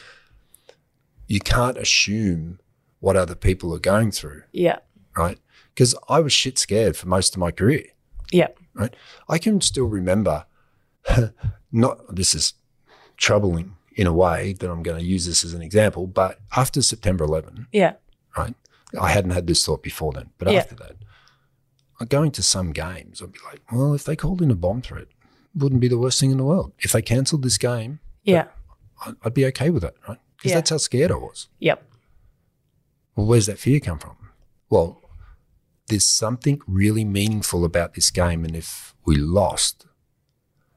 you 1.28 1.40
can't 1.42 1.78
assume 1.78 2.60
what 3.02 3.16
other 3.18 3.36
people 3.36 3.74
are 3.76 3.80
going 3.80 4.12
through, 4.12 4.44
Yeah. 4.54 4.78
right? 5.18 5.38
Because 5.74 5.96
I 6.08 6.20
was 6.22 6.32
shit 6.34 6.58
scared 6.58 6.96
for 6.98 7.08
most 7.08 7.34
of 7.36 7.40
my 7.40 7.52
career, 7.52 7.86
Yeah. 8.32 8.48
right? 8.74 8.96
I 9.28 9.38
can 9.38 9.60
still 9.62 9.86
remember, 9.88 10.46
not 11.72 12.16
this 12.16 12.34
is 12.34 12.54
troubling 13.20 13.76
in 13.96 14.08
a 14.08 14.14
way 14.14 14.54
that 14.54 14.70
I'm 14.72 14.82
going 14.82 14.98
to 15.00 15.06
use 15.06 15.26
this 15.26 15.44
as 15.44 15.54
an 15.54 15.62
example, 15.62 16.08
but 16.08 16.40
after 16.56 16.82
September 16.82 17.24
11, 17.26 17.68
Yeah. 17.72 17.94
right? 18.38 18.56
I 19.00 19.10
hadn't 19.12 19.32
had 19.32 19.46
this 19.46 19.64
thought 19.66 19.84
before 19.84 20.14
then, 20.14 20.30
but 20.38 20.48
Yeah. 20.50 20.60
after 20.60 20.76
that, 20.76 20.96
I'm 22.00 22.08
going 22.08 22.32
to 22.32 22.44
some 22.44 22.72
games, 22.72 23.22
I'd 23.22 23.34
be 23.34 23.40
like, 23.46 23.62
well, 23.72 23.94
if 23.94 24.06
they 24.06 24.16
called 24.16 24.42
in 24.42 24.50
a 24.52 24.56
bomb 24.56 24.82
threat, 24.82 25.08
wouldn't 25.54 25.82
be 25.82 25.90
the 25.90 25.98
worst 25.98 26.20
thing 26.20 26.32
in 26.32 26.38
the 26.38 26.46
world. 26.46 26.72
If 26.80 26.94
they 26.94 27.02
cancelled 27.02 27.44
this 27.44 27.58
game, 27.58 28.00
Yeah. 28.24 28.48
I'd, 29.24 29.34
be 29.34 29.46
okay 29.48 29.70
with 29.70 29.84
it, 29.84 29.96
right? 30.08 30.20
Because 30.38 30.52
Yeah. 30.52 30.56
that's 30.56 30.70
how 30.70 30.78
scared 30.78 31.12
I 31.12 31.16
was. 31.16 31.50
Yep. 31.60 31.86
Well, 33.16 33.26
where's 33.28 33.48
that 33.48 33.60
fear 33.60 33.80
come 33.82 34.00
from? 34.00 34.16
Well, 34.70 35.02
there's 35.88 36.06
something 36.08 36.62
really 36.68 37.04
meaningful 37.04 37.66
about 37.66 37.96
this 37.96 38.12
game, 38.12 38.46
and 38.46 38.56
if 38.56 38.94
we 39.06 39.16
lost, 39.16 39.88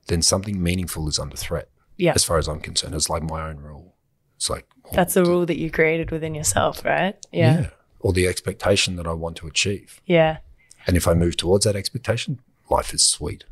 then 0.09 0.23
something 0.23 0.61
meaningful 0.61 1.07
is 1.09 1.19
under 1.19 1.37
threat. 1.37 1.69
Yeah. 1.97 2.13
As 2.15 2.25
far 2.25 2.39
as 2.39 2.49
I'm 2.49 2.61
concerned, 2.61 2.95
it's 2.95 3.09
like 3.11 3.23
my 3.23 3.49
own 3.49 3.59
rule. 3.59 3.95
It's 4.37 4.51
like 4.51 4.67
well, 4.85 4.93
That's 4.95 5.15
the 5.15 5.25
rule 5.25 5.47
that 5.47 5.59
you 5.59 5.71
created 5.71 6.11
within 6.11 6.35
yourself, 6.35 6.85
right? 6.85 7.15
Yeah. 7.33 7.69
or 8.01 8.13
the 8.13 8.27
expectation 8.27 8.97
that 8.97 9.07
I 9.07 9.13
want 9.13 9.37
to 9.37 9.47
achieve. 9.47 10.01
Yeah. 10.07 10.39
And 10.87 10.97
if 10.97 11.07
I 11.07 11.15
move 11.15 11.37
towards 11.37 11.65
that 11.65 11.77
expectation, 11.77 12.41
life 12.69 12.93
is 12.93 13.05
sweet. 13.07 13.45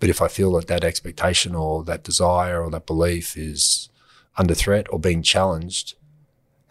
But 0.00 0.08
if 0.08 0.22
I 0.22 0.28
feel 0.28 0.52
that 0.52 0.66
that 0.68 0.84
expectation 0.84 1.54
or 1.54 1.84
that 1.84 2.02
desire 2.02 2.62
or 2.62 2.70
that 2.70 2.86
belief 2.86 3.36
is 3.36 3.90
under 4.38 4.54
threat 4.54 4.86
or 4.90 4.98
being 4.98 5.22
challenged, 5.22 5.94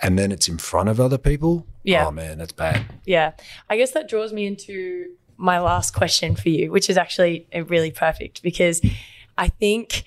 and 0.02 0.18
then 0.18 0.32
it's 0.32 0.48
in 0.48 0.58
front 0.58 0.90
of 0.90 1.00
other 1.00 1.18
people, 1.20 1.68
Yeah. 1.84 2.08
oh 2.08 2.12
man, 2.12 2.38
that's 2.40 2.52
bad. 2.54 2.86
Yeah. 3.06 3.34
I 3.70 3.78
guess 3.78 3.92
that 3.92 4.10
draws 4.10 4.34
me 4.34 4.46
into 4.48 5.12
my 5.38 5.60
last 5.60 5.92
question 5.94 6.36
for 6.36 6.50
you, 6.50 6.72
which 6.72 6.90
is 6.90 6.98
actually 6.98 7.46
really 7.68 7.92
perfect 7.92 8.42
because 8.42 8.82
I 9.38 9.50
think 9.50 10.04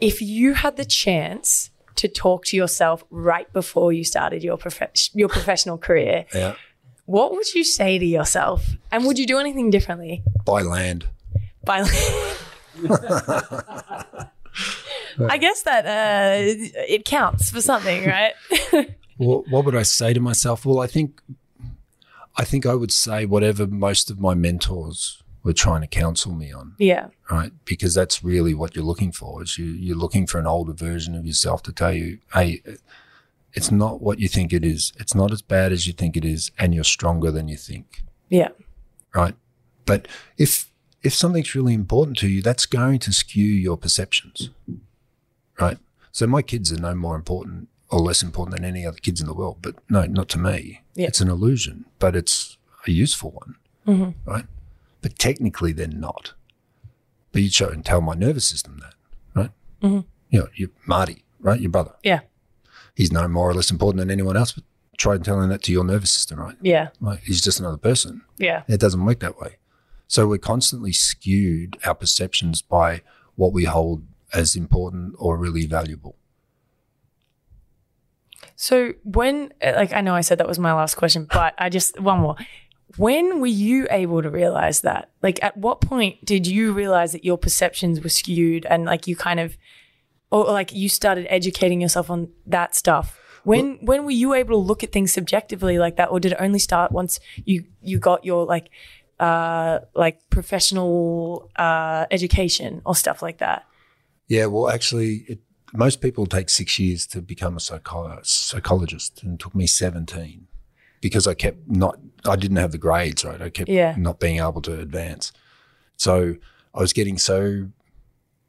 if 0.00 0.20
you 0.22 0.54
had 0.54 0.76
the 0.76 0.84
chance 0.84 1.70
to 1.96 2.08
talk 2.08 2.44
to 2.46 2.56
yourself 2.56 3.04
right 3.10 3.52
before 3.52 3.92
you 3.92 4.04
started 4.04 4.42
your 4.44 4.56
prof- 4.56 5.10
your 5.14 5.28
professional 5.28 5.78
career, 5.78 6.24
Yeah. 6.34 6.54
what 7.06 7.32
would 7.32 7.52
you 7.54 7.64
say 7.64 7.98
to 7.98 8.04
yourself? 8.06 8.64
And 8.92 9.04
would 9.04 9.18
you 9.18 9.26
do 9.26 9.38
anything 9.38 9.70
differently? 9.70 10.22
Buy 10.44 10.62
land. 10.62 11.06
Buy 11.64 11.82
land. 11.82 12.36
I 15.28 15.36
guess 15.38 15.62
that 15.62 15.84
uh, 15.86 16.54
it 16.88 17.04
counts 17.04 17.50
for 17.50 17.60
something, 17.60 18.04
right? 18.06 18.34
Well, 19.20 19.42
what 19.50 19.64
would 19.64 19.74
I 19.74 19.82
say 19.82 20.12
to 20.14 20.20
myself? 20.20 20.64
Well, 20.64 20.78
I 20.78 20.86
think, 20.86 21.20
I 22.36 22.44
think 22.44 22.64
I 22.66 22.76
would 22.76 22.92
say 22.92 23.26
whatever 23.26 23.66
most 23.66 24.12
of 24.12 24.20
my 24.20 24.32
mentors 24.34 25.24
were 25.48 25.54
trying 25.54 25.80
to 25.80 25.86
counsel 25.86 26.34
me 26.34 26.52
on, 26.52 26.74
yeah. 26.78 27.06
right? 27.30 27.52
Because 27.64 27.94
that's 27.94 28.22
really 28.22 28.52
what 28.52 28.76
you're 28.76 28.84
looking 28.84 29.12
for. 29.12 29.42
Is 29.42 29.56
you 29.56 29.64
you're 29.64 29.96
looking 29.96 30.26
for 30.26 30.38
an 30.38 30.46
older 30.46 30.74
version 30.74 31.14
of 31.14 31.24
yourself 31.24 31.62
to 31.62 31.72
tell 31.72 31.92
you, 31.94 32.18
hey, 32.34 32.62
it's 33.54 33.70
not 33.70 34.02
what 34.02 34.18
you 34.18 34.28
think 34.28 34.52
it 34.52 34.62
is. 34.62 34.92
It's 35.00 35.14
not 35.14 35.32
as 35.32 35.40
bad 35.40 35.72
as 35.72 35.86
you 35.86 35.94
think 35.94 36.18
it 36.18 36.24
is, 36.24 36.50
and 36.58 36.74
you're 36.74 36.84
stronger 36.84 37.30
than 37.30 37.48
you 37.48 37.56
think, 37.56 38.02
Yeah. 38.28 38.50
right? 39.14 39.34
But 39.86 40.06
if 40.36 40.70
if 41.02 41.14
something's 41.14 41.54
really 41.54 41.72
important 41.72 42.18
to 42.18 42.28
you, 42.28 42.42
that's 42.42 42.66
going 42.66 42.98
to 42.98 43.12
skew 43.12 43.46
your 43.46 43.78
perceptions, 43.78 44.50
right? 45.58 45.78
So 46.12 46.26
my 46.26 46.42
kids 46.42 46.70
are 46.72 46.80
no 46.80 46.94
more 46.94 47.16
important 47.16 47.68
or 47.90 48.00
less 48.00 48.22
important 48.22 48.56
than 48.56 48.66
any 48.66 48.84
other 48.84 48.98
kids 48.98 49.18
in 49.22 49.26
the 49.26 49.32
world, 49.32 49.58
but 49.62 49.76
no, 49.88 50.04
not 50.04 50.28
to 50.28 50.38
me. 50.38 50.82
Yeah. 50.94 51.06
It's 51.06 51.22
an 51.22 51.30
illusion, 51.30 51.86
but 51.98 52.14
it's 52.14 52.58
a 52.86 52.90
useful 52.90 53.30
one, 53.30 53.54
mm-hmm. 53.86 54.30
right? 54.30 54.44
But 55.00 55.18
technically, 55.18 55.72
they're 55.72 55.86
not. 55.88 56.34
But 57.32 57.42
you 57.42 57.50
show 57.50 57.68
and 57.68 57.84
tell 57.84 58.00
my 58.00 58.14
nervous 58.14 58.46
system 58.48 58.80
that, 58.80 58.94
right? 59.34 59.50
Mm-hmm. 59.82 60.00
You 60.30 60.40
know, 60.40 60.48
you 60.54 60.70
Marty, 60.86 61.24
right? 61.40 61.60
Your 61.60 61.70
brother, 61.70 61.92
Yeah. 62.02 62.20
he's 62.94 63.12
no 63.12 63.26
more 63.28 63.48
or 63.50 63.54
less 63.54 63.70
important 63.70 64.00
than 64.00 64.10
anyone 64.10 64.36
else. 64.36 64.52
But 64.52 64.64
try 64.96 65.16
telling 65.18 65.48
that 65.50 65.62
to 65.64 65.72
your 65.72 65.84
nervous 65.84 66.10
system, 66.10 66.40
right? 66.40 66.56
Yeah. 66.60 66.88
Like 67.00 67.20
he's 67.20 67.40
just 67.40 67.60
another 67.60 67.76
person. 67.76 68.22
Yeah. 68.38 68.62
It 68.66 68.80
doesn't 68.80 69.04
work 69.04 69.20
that 69.20 69.38
way. 69.38 69.56
So 70.08 70.26
we're 70.26 70.38
constantly 70.38 70.92
skewed 70.92 71.76
our 71.84 71.94
perceptions 71.94 72.62
by 72.62 73.02
what 73.36 73.52
we 73.52 73.64
hold 73.64 74.04
as 74.32 74.56
important 74.56 75.14
or 75.18 75.36
really 75.36 75.66
valuable. 75.66 76.16
So 78.56 78.94
when, 79.04 79.52
like, 79.62 79.92
I 79.92 80.00
know 80.00 80.14
I 80.14 80.20
said 80.22 80.38
that 80.38 80.48
was 80.48 80.58
my 80.58 80.72
last 80.72 80.96
question, 80.96 81.28
but 81.32 81.54
I 81.58 81.68
just 81.68 82.00
one 82.00 82.20
more. 82.20 82.36
When 82.96 83.40
were 83.40 83.46
you 83.46 83.86
able 83.90 84.22
to 84.22 84.30
realize 84.30 84.80
that? 84.80 85.10
Like, 85.22 85.42
at 85.42 85.56
what 85.56 85.80
point 85.80 86.24
did 86.24 86.46
you 86.46 86.72
realize 86.72 87.12
that 87.12 87.24
your 87.24 87.36
perceptions 87.38 88.00
were 88.00 88.08
skewed 88.08 88.66
and 88.66 88.84
like 88.84 89.06
you 89.06 89.14
kind 89.14 89.40
of, 89.40 89.56
or 90.30 90.44
like 90.44 90.72
you 90.72 90.88
started 90.88 91.26
educating 91.28 91.80
yourself 91.80 92.10
on 92.10 92.30
that 92.46 92.74
stuff? 92.74 93.18
When 93.44 93.78
when 93.82 94.04
were 94.04 94.10
you 94.10 94.34
able 94.34 94.60
to 94.60 94.66
look 94.66 94.82
at 94.82 94.92
things 94.92 95.12
subjectively 95.12 95.78
like 95.78 95.96
that, 95.96 96.10
or 96.10 96.20
did 96.20 96.32
it 96.32 96.38
only 96.40 96.58
start 96.58 96.92
once 96.92 97.20
you 97.44 97.64
you 97.80 97.98
got 97.98 98.24
your 98.24 98.44
like 98.44 98.68
uh 99.20 99.80
like 99.94 100.20
professional 100.30 101.50
uh 101.56 102.06
education 102.10 102.82
or 102.84 102.94
stuff 102.94 103.22
like 103.22 103.38
that? 103.38 103.64
Yeah, 104.28 104.46
well, 104.46 104.68
actually, 104.68 105.24
it, 105.28 105.38
most 105.72 106.00
people 106.00 106.26
take 106.26 106.48
six 106.50 106.78
years 106.78 107.06
to 107.08 107.22
become 107.22 107.56
a 107.56 107.60
psycho- 107.60 108.20
psychologist, 108.22 109.22
and 109.22 109.34
it 109.34 109.40
took 109.40 109.54
me 109.54 109.66
17 109.66 110.46
because 111.00 111.26
I 111.26 111.34
kept 111.34 111.68
not, 111.68 111.98
I 112.24 112.36
didn't 112.36 112.56
have 112.58 112.72
the 112.72 112.78
grades, 112.78 113.24
right? 113.24 113.40
I 113.40 113.50
kept 113.50 113.68
Yeah. 113.68 113.94
not 113.96 114.20
being 114.20 114.38
able 114.38 114.62
to 114.62 114.78
advance. 114.80 115.32
So 115.96 116.36
I 116.74 116.80
was 116.80 116.92
getting 116.92 117.18
so 117.18 117.68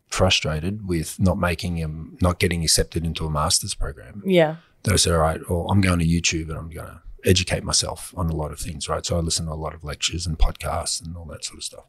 frustrated 0.08 0.88
with 0.88 1.20
not 1.20 1.38
making, 1.38 1.84
um, 1.84 2.18
not 2.22 2.40
getting 2.40 2.64
accepted 2.64 3.06
into 3.06 3.26
a 3.26 3.30
master's 3.30 3.76
program 3.76 4.24
Yeah. 4.26 4.56
that 4.84 4.94
I 4.94 4.96
said, 4.98 5.14
all 5.14 5.20
right, 5.20 5.40
well, 5.50 5.68
I'm 5.70 5.82
going 5.82 6.00
to 6.00 6.06
YouTube 6.06 6.50
and 6.50 6.58
I'm 6.58 6.70
going 6.70 6.88
to 6.88 7.02
educate 7.26 7.64
myself 7.64 8.14
on 8.18 8.30
a 8.30 8.36
lot 8.36 8.52
of 8.52 8.60
things, 8.60 8.88
right? 8.90 9.06
So 9.06 9.18
I 9.18 9.20
listen 9.20 9.46
to 9.46 9.52
a 9.52 9.54
lot 9.54 9.74
of 9.76 9.84
lectures 9.84 10.26
and 10.26 10.38
podcasts 10.38 11.04
and 11.04 11.16
all 11.16 11.26
that 11.26 11.44
sort 11.46 11.58
of 11.60 11.64
stuff. 11.64 11.86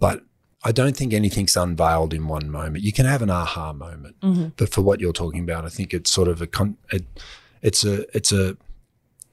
But 0.00 0.24
I 0.64 0.72
don't 0.72 0.96
think 0.96 1.12
anything's 1.12 1.56
unveiled 1.56 2.14
in 2.14 2.26
one 2.26 2.50
moment. 2.50 2.82
You 2.84 2.92
can 2.92 3.04
have 3.06 3.20
an 3.22 3.30
aha 3.30 3.72
moment, 3.74 4.16
but 4.56 4.70
for 4.70 4.80
what 4.80 4.98
you're 5.00 5.12
talking 5.12 5.42
about, 5.42 5.64
I 5.64 5.68
think 5.68 5.92
it's 5.92 6.10
sort 6.10 6.26
of 6.26 6.40
a 6.40 6.46
con- 6.46 6.78
it, 6.90 7.04
it's 7.60 7.84
a 7.84 8.06
it's 8.16 8.32
a 8.32 8.56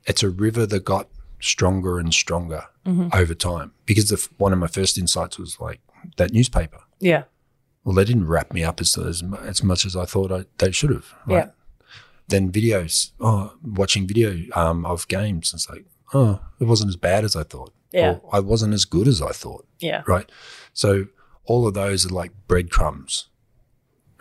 it's 0.05 0.23
a 0.23 0.29
river 0.29 0.65
that 0.65 0.83
got 0.83 1.07
stronger 1.41 1.99
and 1.99 2.13
stronger 2.13 2.65
over 3.13 3.33
time. 3.33 3.73
Because 3.85 4.09
the, 4.09 4.27
one 4.37 4.53
of 4.53 4.59
my 4.59 4.67
first 4.67 4.97
insights 4.97 5.37
was 5.37 5.59
like 5.59 5.81
that 6.17 6.31
newspaper. 6.33 6.81
Yeah. 6.99 7.23
Well, 7.83 7.95
they 7.95 8.05
didn't 8.05 8.27
wrap 8.27 8.53
me 8.53 8.63
up 8.63 8.79
as 8.79 8.97
as, 8.97 9.23
as 9.41 9.63
much 9.63 9.85
as 9.85 9.95
I 9.95 10.05
thought 10.05 10.31
I, 10.31 10.45
they 10.57 10.71
should 10.71 10.91
have. 10.91 11.13
Right? 11.25 11.45
Yeah. 11.45 11.51
Then 12.27 12.51
videos, 12.51 13.11
oh, 13.19 13.53
watching 13.63 14.07
video 14.07 14.37
um, 14.53 14.85
of 14.85 15.07
games, 15.07 15.53
it's 15.53 15.69
like, 15.69 15.85
oh, 16.13 16.39
it 16.59 16.65
wasn't 16.65 16.89
as 16.89 16.95
bad 16.95 17.23
as 17.23 17.35
I 17.35 17.43
thought. 17.43 17.73
Yeah. 17.91 18.19
Or 18.23 18.35
I 18.35 18.39
wasn't 18.39 18.73
as 18.73 18.85
good 18.85 19.07
as 19.07 19.21
I 19.21 19.31
thought. 19.31 19.65
Yeah. 19.79 20.03
Right. 20.07 20.31
So 20.73 21.07
all 21.45 21.67
of 21.67 21.73
those 21.73 22.05
are 22.05 22.13
like 22.13 22.31
breadcrumbs. 22.47 23.27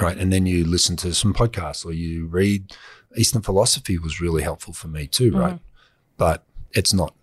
Right. 0.00 0.16
And 0.16 0.32
then 0.32 0.46
you 0.46 0.64
listen 0.64 0.96
to 0.96 1.14
some 1.14 1.34
podcasts 1.34 1.84
or 1.84 1.92
you 1.92 2.26
read 2.26 2.74
Eastern 3.16 3.42
philosophy 3.42 3.98
was 3.98 4.20
really 4.20 4.42
helpful 4.42 4.72
for 4.72 4.88
me 4.88 5.06
too. 5.06 5.32
Right. 5.32 5.58
But 6.16 6.44
it's 6.72 6.92
not, 6.94 7.14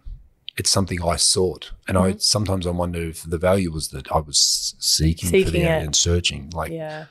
it's 0.58 0.70
something 0.72 1.02
I 1.04 1.16
sought. 1.18 1.72
And 1.88 1.98
I 1.98 2.16
sometimes 2.18 2.66
I 2.68 2.72
wonder 2.72 3.02
if 3.02 3.24
the 3.24 3.38
value 3.38 3.72
was 3.72 3.90
that 3.90 4.12
I 4.12 4.20
was 4.20 4.76
seeking, 4.80 5.30
for 5.30 5.38
Seeking 5.38 5.54
the 5.54 5.60
it. 5.62 5.84
and 5.84 5.96
searching, 5.96 6.50
like 6.52 6.72
Yeah. 6.72 7.06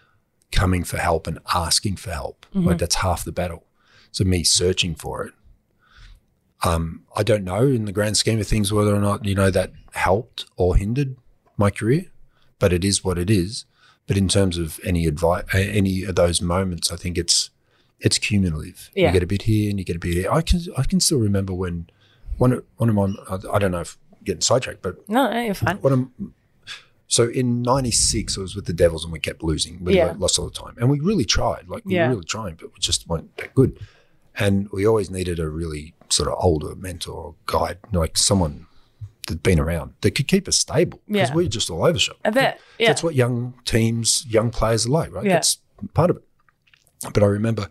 coming 0.53 0.85
for 0.85 0.99
help 0.99 1.27
and 1.27 1.39
asking 1.55 1.97
for 1.97 2.11
help. 2.11 2.47
Like 2.53 2.79
that's 2.79 2.97
half 2.97 3.25
the 3.25 3.33
battle. 3.33 3.65
So 4.13 4.25
me 4.25 4.45
searching 4.45 4.95
for 4.95 5.25
it. 5.27 5.35
Um, 6.65 7.03
I 7.15 7.23
don't 7.23 7.45
know 7.45 7.67
in 7.67 7.85
the 7.85 7.93
grand 7.93 8.17
scheme 8.17 8.41
of 8.41 8.47
things 8.47 8.73
whether 8.73 8.95
or 8.95 9.01
not 9.01 9.25
you 9.27 9.35
know 9.35 9.51
that 9.51 9.73
helped 9.93 10.47
or 10.57 10.77
hindered 10.77 11.17
my 11.57 11.71
career, 11.71 12.07
but 12.59 12.73
it 12.73 12.85
is 12.85 13.05
what 13.05 13.19
it 13.19 13.31
is. 13.31 13.67
But 14.07 14.17
in 14.17 14.27
terms 14.29 14.57
of 14.57 14.81
any 14.85 15.07
advice, 15.07 15.45
any 15.53 16.05
of 16.05 16.15
those 16.17 16.41
moments, 16.41 16.91
I 16.91 16.97
think 16.97 17.19
it's 17.19 17.51
it's 18.01 18.19
cumulative. 18.19 18.91
Yeah. 18.95 19.09
You 19.09 19.13
get 19.15 19.23
a 19.23 19.27
bit 19.27 19.43
here 19.43 19.69
and 19.71 19.79
you 19.79 19.85
get 19.85 19.97
a 19.97 19.99
bit 19.99 20.15
here. 20.15 20.31
I 20.33 20.41
can 20.43 20.61
I 20.79 20.85
can 20.85 20.99
still 21.01 21.19
remember 21.19 21.53
when 21.53 21.89
one 22.39 22.63
one 22.77 22.89
of 22.89 22.95
my 22.95 23.13
I 23.53 23.59
don't 23.59 23.71
know 23.73 23.81
if 23.81 23.97
I'm 24.13 24.25
getting 24.25 24.41
sidetracked, 24.41 24.83
but 24.83 25.09
No, 25.09 25.31
no, 25.31 25.41
you're 25.41 25.55
fine. 25.55 25.77
what 25.79 25.93
I'm 25.93 26.35
so 27.09 27.29
in 27.29 27.63
'96, 27.63 28.37
I 28.37 28.41
was 28.41 28.57
with 28.57 28.67
the 28.67 28.73
Devils 28.73 29.05
and 29.05 29.13
we 29.13 29.21
kept 29.21 29.43
losing. 29.43 29.83
We 29.85 29.95
Yeah. 29.97 30.15
lost 30.19 30.39
all 30.39 30.47
the 30.47 30.51
time, 30.59 30.75
and 30.79 30.91
we 30.91 30.99
really 31.01 31.25
tried. 31.25 31.69
Like 31.69 31.85
we 31.85 31.95
Yeah. 31.95 32.09
were 32.09 32.15
really 32.15 32.25
trying, 32.25 32.57
but 32.57 32.73
we 32.73 32.81
just 32.81 33.09
weren't 33.09 33.37
that 33.37 33.55
good. 33.55 33.79
And 34.39 34.69
we 34.71 34.87
always 34.87 35.11
needed 35.11 35.39
a 35.39 35.49
really 35.49 35.95
sort 36.11 36.29
of 36.29 36.35
older 36.39 36.75
mentor 36.75 37.15
or 37.15 37.35
guide, 37.47 37.79
like 37.93 38.19
someone 38.19 38.67
that'd 39.27 39.43
been 39.43 39.59
around 39.59 39.95
that 40.03 40.11
could 40.15 40.29
keep 40.29 40.47
us 40.47 40.57
stable 40.59 41.01
because 41.07 41.31
Yeah. 41.31 41.35
we 41.35 41.45
were 41.45 41.49
just 41.49 41.71
all 41.71 41.85
over 41.85 41.99
shop. 41.99 42.17
I 42.25 42.31
bet. 42.31 42.61
Yeah. 42.79 42.89
That's 42.89 43.03
what 43.03 43.15
young 43.15 43.55
teams, 43.65 44.25
young 44.29 44.51
players 44.51 44.87
are 44.87 44.91
like, 44.91 45.13
right? 45.13 45.25
Yeah. 45.25 45.35
That's 45.35 45.59
part 45.95 46.11
of 46.11 46.17
it. 46.19 46.25
But 47.15 47.23
I 47.23 47.27
remember 47.27 47.69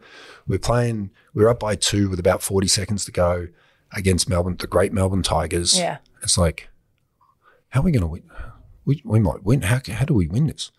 we 0.47 0.55
were 0.55 0.59
playing, 0.59 1.11
we 1.33 1.43
were 1.43 1.49
up 1.49 1.59
by 1.59 1.75
two 1.75 2.09
with 2.09 2.19
about 2.19 2.41
40 2.41 2.67
seconds 2.67 3.05
to 3.05 3.11
go 3.11 3.47
against 3.93 4.27
Melbourne, 4.29 4.55
the 4.57 4.67
great 4.67 4.93
Melbourne 4.93 5.23
Tigers. 5.23 5.77
Yeah. 5.77 5.97
It's 6.21 6.37
like, 6.37 6.69
how 7.69 7.81
are 7.81 7.83
we 7.83 7.91
going 7.91 8.01
to 8.01 8.07
win? 8.07 8.23
We, 8.85 9.01
we 9.05 9.19
might 9.19 9.43
win. 9.43 9.61
How, 9.63 9.79
how 9.91 10.05
do 10.05 10.13
we 10.13 10.27
win 10.27 10.47
this? 10.47 10.71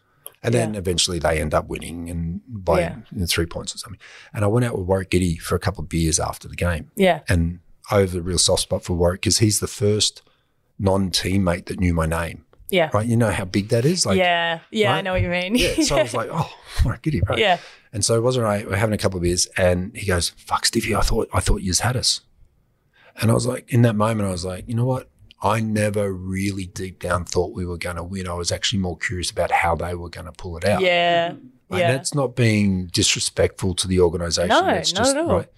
And 0.43 0.55
then 0.55 0.75
Yeah. 0.75 0.79
eventually 0.79 1.19
they 1.19 1.41
end 1.41 1.55
up 1.55 1.67
winning 1.69 2.09
and 2.11 2.41
by 2.47 2.81
Yeah. 2.81 2.97
you 3.13 3.21
know, 3.21 3.27
three 3.27 3.47
points 3.47 3.75
or 3.75 3.79
something. 3.79 3.99
And 4.33 4.45
I 4.45 4.49
went 4.49 4.65
out 4.65 4.77
with 4.79 4.87
Warwick 4.87 5.11
Giddey 5.11 5.39
for 5.41 5.55
a 5.55 5.59
couple 5.59 5.83
of 5.83 5.89
beers 5.89 6.21
after 6.21 6.47
the 6.47 6.57
game. 6.57 6.91
Yeah. 6.95 7.21
And 7.29 7.61
I 7.91 8.01
have 8.01 8.15
a 8.15 8.21
real 8.21 8.39
soft 8.39 8.63
spot 8.63 8.85
for 8.85 8.95
Warwick 8.95 9.23
because 9.23 9.39
he's 9.39 9.61
the 9.61 9.67
first 9.67 10.23
non 10.79 11.11
teammate 11.11 11.67
that 11.67 11.81
knew 11.81 11.95
my 11.95 12.07
name. 12.07 12.45
Yeah. 12.71 12.91
Right? 12.93 13.07
You 13.07 13.17
know 13.17 13.31
how 13.31 13.45
big 13.45 13.69
that 13.69 13.85
is? 13.85 14.05
Like, 14.07 14.19
yeah. 14.19 14.61
Yeah. 14.71 14.95
I 14.95 15.01
know 15.01 15.13
what 15.13 15.23
you 15.23 15.29
mean. 15.29 15.55
yeah. 15.55 15.83
So 15.83 15.97
I 15.97 16.03
was 16.03 16.15
like, 16.21 16.29
oh, 16.33 16.53
Warwick 16.85 17.03
Giddey, 17.03 17.27
right? 17.29 17.39
yeah. 17.39 17.59
And 17.93 18.05
so 18.05 18.21
Roz 18.21 18.37
and 18.37 18.47
I 18.47 18.65
were 18.65 18.77
having 18.77 18.93
a 18.95 18.99
couple 18.99 19.17
of 19.17 19.23
beers, 19.23 19.47
and 19.57 19.97
he 19.97 20.07
goes, 20.07 20.31
"Fuck, 20.31 20.67
Stiffy, 20.67 20.95
I 20.95 21.01
thought 21.01 21.29
I 21.33 21.41
thought 21.41 21.63
you's 21.63 21.81
had 21.81 21.97
us." 21.97 22.21
And 23.21 23.31
I 23.31 23.35
was 23.35 23.47
like, 23.47 23.73
in 23.73 23.83
that 23.83 23.97
moment, 23.97 24.29
I 24.29 24.33
was 24.33 24.45
like, 24.45 24.69
you 24.69 24.75
know 24.75 24.85
what? 24.85 25.09
I 25.43 25.61
never 25.61 26.13
really 26.13 26.67
deep 26.67 26.99
down 26.99 27.25
thought 27.25 27.55
we 27.55 27.67
were 27.67 27.77
going 27.79 27.97
to 27.97 28.03
win. 28.03 28.27
I 28.29 28.35
was 28.35 28.51
actually 28.53 28.79
more 28.81 28.97
curious 28.97 29.31
about 29.31 29.51
how 29.51 29.75
they 29.77 29.95
were 29.95 30.09
going 30.09 30.27
to 30.27 30.33
pull 30.33 30.57
it 30.57 30.65
out. 30.65 30.81
Yeah. 30.81 31.35
Right? 31.69 31.81
Yeah. 31.81 31.93
That's 31.93 32.15
not 32.15 32.35
being 32.37 32.87
disrespectful 32.87 33.75
to 33.75 33.89
the 33.89 34.01
organisation. 34.01 34.49
No, 34.49 34.65
That's 34.67 34.93
not 34.95 34.99
just 35.05 35.17
at 35.17 35.23
all. 35.23 35.37
right. 35.39 35.49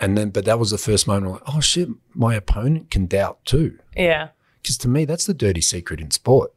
And 0.00 0.16
then, 0.16 0.30
but 0.30 0.44
that 0.44 0.58
was 0.60 0.70
the 0.70 0.78
first 0.78 1.06
moment. 1.08 1.26
I'm 1.26 1.32
like, 1.32 1.42
oh 1.56 1.60
shit, 1.60 1.88
my 2.14 2.34
opponent 2.34 2.90
can 2.90 3.06
doubt 3.06 3.44
too. 3.44 3.78
Yeah. 3.96 4.28
Because 4.62 4.78
to 4.78 4.88
me, 4.88 5.04
that's 5.04 5.26
the 5.26 5.34
dirty 5.34 5.60
secret 5.60 6.00
in 6.00 6.10
sport. 6.12 6.52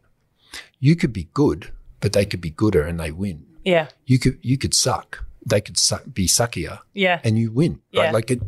You 0.80 0.96
could 0.96 1.14
be 1.14 1.28
good, 1.34 1.72
but 2.02 2.14
they 2.14 2.26
could 2.26 2.42
be 2.42 2.50
gooder 2.52 2.84
and 2.84 3.00
they 3.00 3.12
win. 3.12 3.46
Yeah. 3.64 3.88
You 4.06 4.20
could 4.20 4.38
you 4.42 4.58
could 4.58 4.74
suck. 4.76 5.24
They 5.44 5.60
could 5.62 5.78
suck, 5.78 6.04
be 6.14 6.28
suckier 6.28 6.80
Yeah. 6.94 7.20
and 7.24 7.38
you 7.38 7.52
win. 7.52 7.82
Right? 7.96 8.06
Yeah. 8.06 8.12
Like 8.12 8.30
it. 8.32 8.42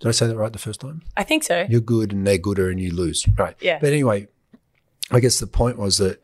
Did 0.00 0.08
I 0.08 0.12
say 0.12 0.26
that 0.28 0.36
right 0.36 0.52
the 0.52 0.58
first 0.58 0.80
time? 0.80 1.02
I 1.16 1.24
think 1.24 1.42
so. 1.44 1.66
You're 1.68 1.80
good 1.80 2.12
and 2.12 2.26
they're 2.26 2.38
gooder 2.38 2.70
and 2.70 2.78
you 2.80 2.92
lose. 2.92 3.26
Right. 3.36 3.56
Yeah. 3.60 3.78
But 3.80 3.92
anyway, 3.92 4.28
I 5.10 5.20
guess 5.20 5.38
the 5.40 5.46
point 5.46 5.76
was 5.78 5.98
that 5.98 6.20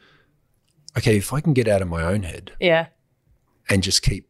okay, 0.96 1.16
if 1.16 1.32
I 1.32 1.40
can 1.40 1.52
get 1.54 1.66
out 1.68 1.82
of 1.82 1.88
my 1.88 2.02
own 2.04 2.22
head 2.22 2.52
Yeah. 2.60 2.86
and 3.68 3.82
just 3.82 4.02
keep 4.02 4.28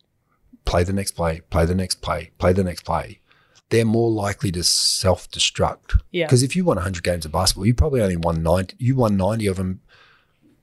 play 0.64 0.82
the 0.82 0.94
next 0.94 1.12
play, 1.12 1.42
play 1.50 1.66
the 1.66 1.74
next 1.74 1.96
play, 2.00 2.30
play 2.38 2.54
the 2.54 2.64
next 2.64 2.84
play, 2.86 3.20
they're 3.68 3.84
more 3.84 4.10
likely 4.10 4.50
to 4.52 4.64
self 4.64 5.30
destruct. 5.30 6.00
Yeah. 6.10 6.24
Because 6.26 6.42
if 6.42 6.56
you 6.56 6.64
won 6.64 6.76
100 6.76 7.02
games 7.02 7.26
of 7.26 7.32
basketball, 7.32 7.66
you 7.66 7.74
probably 7.74 8.00
only 8.00 8.16
won 8.16 8.42
90. 8.42 8.76
You 8.78 8.96
won 8.96 9.16
90 9.18 9.46
of 9.48 9.56
them 9.56 9.80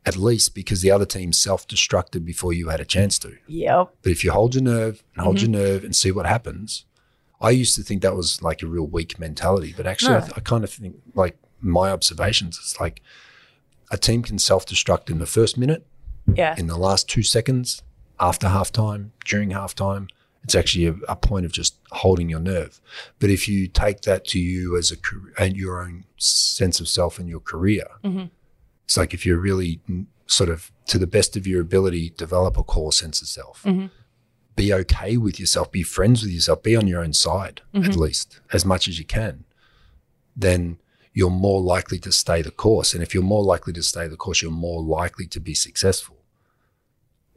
at 0.03 0.17
least 0.17 0.55
because 0.55 0.81
the 0.81 0.89
other 0.89 1.05
team 1.05 1.31
self 1.31 1.67
destructed 1.67 2.25
before 2.25 2.51
you 2.53 2.69
had 2.69 2.79
a 2.79 2.85
chance 2.85 3.19
to. 3.19 3.37
Yep. 3.45 3.93
But 4.01 4.11
if 4.11 4.23
you 4.23 4.31
hold 4.31 4.55
your 4.55 4.63
nerve 4.63 5.03
and 5.13 5.23
hold 5.23 5.37
Mm-hmm. 5.37 5.53
your 5.53 5.61
nerve 5.61 5.83
and 5.83 5.95
see 5.95 6.11
what 6.11 6.25
happens, 6.25 6.85
I 7.41 7.49
used 7.49 7.75
to 7.75 7.83
think 7.83 8.01
that 8.03 8.15
was 8.15 8.41
like 8.41 8.61
a 8.61 8.67
real 8.67 8.85
weak 8.85 9.19
mentality. 9.19 9.73
But 9.75 9.87
actually, 9.87 10.15
I, 10.15 10.19
th- 10.21 10.33
I 10.37 10.39
kind 10.41 10.63
of 10.63 10.71
think, 10.71 10.95
like 11.15 11.37
my 11.59 11.89
observations, 11.91 12.57
it's 12.57 12.79
like 12.79 13.01
a 13.89 13.97
team 13.97 14.21
can 14.23 14.39
self 14.39 14.65
destruct 14.65 15.09
in 15.09 15.19
the 15.19 15.25
first 15.25 15.57
minute, 15.57 15.85
Yeah. 16.33 16.55
in 16.57 16.67
the 16.67 16.77
last 16.77 17.09
two 17.09 17.23
seconds, 17.23 17.81
after 18.19 18.47
halftime, 18.47 19.09
during 19.25 19.49
halftime. 19.49 20.07
It's 20.43 20.55
actually 20.55 20.87
a, 20.87 20.95
a 21.07 21.15
point 21.15 21.45
of 21.45 21.51
just 21.51 21.77
holding 21.91 22.27
your 22.27 22.39
nerve. 22.39 22.81
But 23.19 23.29
if 23.29 23.47
you 23.47 23.67
take 23.67 24.01
that 24.01 24.25
to 24.27 24.39
you 24.39 24.75
as 24.75 24.91
a 24.91 24.95
and 25.37 25.55
your 25.55 25.83
own 25.83 26.05
sense 26.17 26.79
of 26.79 26.87
self 26.87 27.19
and 27.19 27.29
your 27.29 27.39
career, 27.39 27.85
mm-hmm. 28.03 28.25
it's 28.85 28.97
like 28.97 29.13
if 29.13 29.23
you're 29.23 29.37
really 29.37 29.81
sort 30.25 30.49
of 30.49 30.71
to 30.87 30.97
the 30.97 31.05
best 31.05 31.37
of 31.37 31.45
your 31.45 31.61
ability, 31.61 32.09
develop 32.17 32.57
a 32.57 32.63
core 32.63 32.91
sense 32.91 33.21
of 33.21 33.27
self. 33.27 33.61
Mm-hmm. 33.63 33.87
Be 34.55 34.73
okay 34.73 35.17
with 35.17 35.39
yourself. 35.39 35.71
Be 35.71 35.83
friends 35.83 36.23
with 36.23 36.31
yourself. 36.31 36.63
Be 36.63 36.75
on 36.75 36.87
your 36.87 37.01
own 37.01 37.13
side 37.13 37.61
at 37.73 37.81
mm-hmm. 37.81 37.99
least 37.99 38.39
as 38.51 38.65
much 38.65 38.87
as 38.87 38.99
you 38.99 39.05
can. 39.05 39.45
Then 40.35 40.77
you're 41.13 41.29
more 41.29 41.61
likely 41.61 41.99
to 41.99 42.11
stay 42.11 42.41
the 42.41 42.51
course. 42.51 42.93
And 42.93 43.03
if 43.03 43.13
you're 43.13 43.23
more 43.23 43.43
likely 43.43 43.73
to 43.73 43.83
stay 43.83 44.07
the 44.07 44.17
course, 44.17 44.41
you're 44.41 44.51
more 44.51 44.81
likely 44.81 45.27
to 45.27 45.39
be 45.39 45.53
successful. 45.53 46.17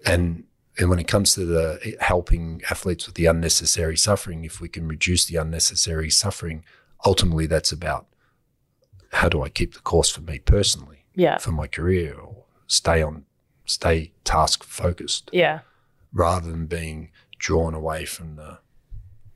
And 0.05 0.45
and 0.77 0.91
when 0.91 0.99
it 0.99 1.07
comes 1.07 1.35
to 1.35 1.45
the 1.45 1.79
eh, 1.85 1.93
helping 2.01 2.61
athletes 2.69 3.07
with 3.07 3.15
the 3.15 3.27
unnecessary 3.27 3.97
suffering, 3.97 4.45
if 4.45 4.61
we 4.61 4.69
can 4.69 4.89
reduce 4.89 5.25
the 5.25 5.37
unnecessary 5.37 6.11
suffering, 6.11 6.65
ultimately 7.07 7.47
that's 7.47 7.73
about 7.73 8.07
how 9.13 9.29
do 9.29 9.43
I 9.43 9.49
keep 9.49 9.75
the 9.75 9.81
course 9.81 10.11
for 10.11 10.21
me 10.21 10.41
personally, 10.41 11.05
Yeah. 11.15 11.39
for 11.39 11.53
my 11.53 11.69
career, 11.69 12.15
or 12.15 12.45
stay 12.67 13.03
on, 13.03 13.25
stay 13.65 14.13
task 14.25 14.65
focused, 14.65 15.31
Yeah. 15.33 15.61
Rather 16.15 16.51
than 16.51 16.67
being 16.67 17.11
drawn 17.39 17.75
away 17.75 18.05
from 18.07 18.37
the 18.37 18.59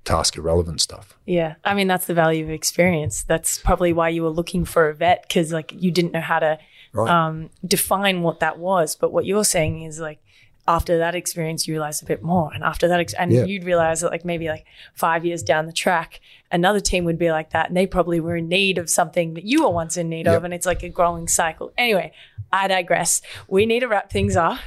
task 0.04 0.36
irrelevant 0.36 0.80
stuff. 0.80 1.18
Yeah. 1.26 1.56
I 1.64 1.74
mean, 1.74 1.86
that's 1.88 2.06
the 2.06 2.14
value 2.14 2.44
of 2.44 2.50
experience. 2.50 3.22
That's 3.24 3.58
probably 3.58 3.92
why 3.92 4.08
you 4.08 4.22
were 4.22 4.30
looking 4.30 4.64
for 4.64 4.88
a 4.88 4.94
vet 4.94 5.22
because, 5.28 5.52
like, 5.52 5.72
you 5.76 5.90
didn't 5.90 6.12
know 6.12 6.20
how 6.22 6.38
to 6.38 6.58
Right. 6.94 7.10
um, 7.10 7.50
define 7.66 8.22
what 8.22 8.40
that 8.40 8.58
was. 8.58 8.96
But 8.96 9.12
what 9.12 9.26
you're 9.26 9.44
saying 9.44 9.82
is, 9.82 10.00
like, 10.00 10.20
after 10.66 10.96
that 10.98 11.14
experience, 11.14 11.66
you 11.68 11.74
realize 11.74 12.00
a 12.00 12.06
bit 12.06 12.22
more. 12.22 12.50
And 12.54 12.64
after 12.64 12.88
that, 12.88 13.00
ex- 13.00 13.12
and 13.14 13.30
Yeah. 13.32 13.44
you'd 13.44 13.64
realize 13.64 14.00
that, 14.00 14.10
like, 14.10 14.24
maybe 14.24 14.48
like 14.48 14.64
five 14.94 15.24
years 15.26 15.42
down 15.42 15.66
the 15.66 15.72
track, 15.72 16.20
another 16.50 16.80
team 16.80 17.04
would 17.04 17.18
be 17.18 17.30
like 17.30 17.50
that. 17.50 17.68
And 17.68 17.76
they 17.76 17.86
probably 17.86 18.20
were 18.20 18.36
in 18.36 18.48
need 18.48 18.78
of 18.78 18.88
something 18.88 19.34
that 19.34 19.44
you 19.44 19.64
were 19.64 19.70
once 19.70 19.96
in 19.98 20.08
need 20.08 20.26
Yep. 20.26 20.36
of. 20.38 20.44
And 20.44 20.54
it's 20.54 20.66
like 20.66 20.82
a 20.82 20.88
growing 20.88 21.28
cycle. 21.28 21.72
Anyway, 21.76 22.12
I 22.52 22.68
digress. 22.68 23.20
We 23.48 23.66
need 23.66 23.80
to 23.80 23.88
wrap 23.88 24.10
things 24.10 24.36
up. 24.36 24.58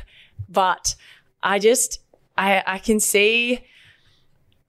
But 0.50 0.96
I 1.43 1.59
just, 1.59 1.99
I, 2.38 2.63
I 2.65 2.77
can 2.80 2.99
see 2.99 3.65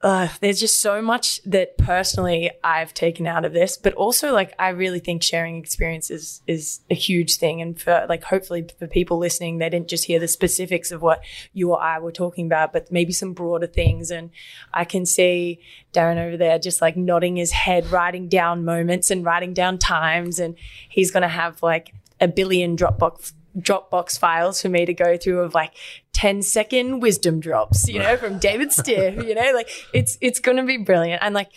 uh, 0.03 0.29
there's 0.41 0.59
just 0.59 0.81
so 0.81 1.01
much 1.01 1.41
that 1.45 1.79
personally 1.79 2.51
I've 2.65 2.93
taken 2.93 3.25
out 3.25 3.45
of 3.45 3.53
this, 3.53 3.77
but 3.77 3.95
also 3.95 4.33
like 4.33 4.53
I 4.59 4.71
really 4.71 4.99
think 4.99 5.23
sharing 5.23 5.59
experiences 5.59 6.43
is 6.49 6.81
a 6.91 6.95
huge 6.95 7.37
thing. 7.37 7.63
And 7.63 7.81
for 7.81 8.07
like 8.09 8.25
hopefully 8.25 8.67
for 8.81 8.89
people 8.89 9.19
listening, 9.19 9.59
they 9.59 9.71
didn't 9.71 9.87
just 9.87 10.07
hear 10.07 10.19
the 10.19 10.27
specifics 10.27 10.91
of 10.91 11.03
what 11.03 11.23
you 11.53 11.71
or 11.71 11.81
I 11.81 12.01
were 12.01 12.11
talking 12.11 12.47
about, 12.47 12.73
but 12.73 12.91
maybe 12.91 13.13
some 13.13 13.33
broader 13.33 13.69
things. 13.69 14.11
And 14.11 14.31
I 14.75 14.85
can 14.85 15.07
see 15.07 15.61
Darren 15.93 16.19
over 16.19 16.37
there 16.37 16.59
just 16.59 16.83
like 16.83 16.97
nodding 16.97 17.37
his 17.37 17.53
head, 17.53 17.87
writing 17.93 18.29
down 18.29 18.65
moments 18.65 19.09
and 19.09 19.25
writing 19.25 19.55
down 19.55 19.79
times, 19.79 20.41
and 20.41 20.57
he's 20.89 21.13
gonna 21.13 21.29
have 21.29 21.63
like 21.63 21.95
a 22.21 22.27
billion 22.27 22.77
Dropbox 22.77 23.35
Dropbox 23.59 24.19
files 24.19 24.63
for 24.63 24.69
me 24.69 24.87
to 24.87 24.95
go 24.95 25.17
through 25.17 25.41
of 25.41 25.55
like 25.55 25.75
10 26.13 26.43
second 26.43 27.01
wisdom 27.01 27.41
drops, 27.41 27.89
you 27.89 27.99
know, 27.99 28.17
from 28.17 28.39
David 28.39 28.73
Stiff, 28.79 29.15
you 29.25 29.35
know, 29.35 29.53
like 29.55 29.71
it's 29.93 30.19
it's 30.21 30.41
gonna 30.41 30.65
be 30.65 30.79
brilliant. 30.79 31.23
And 31.23 31.35
like 31.35 31.51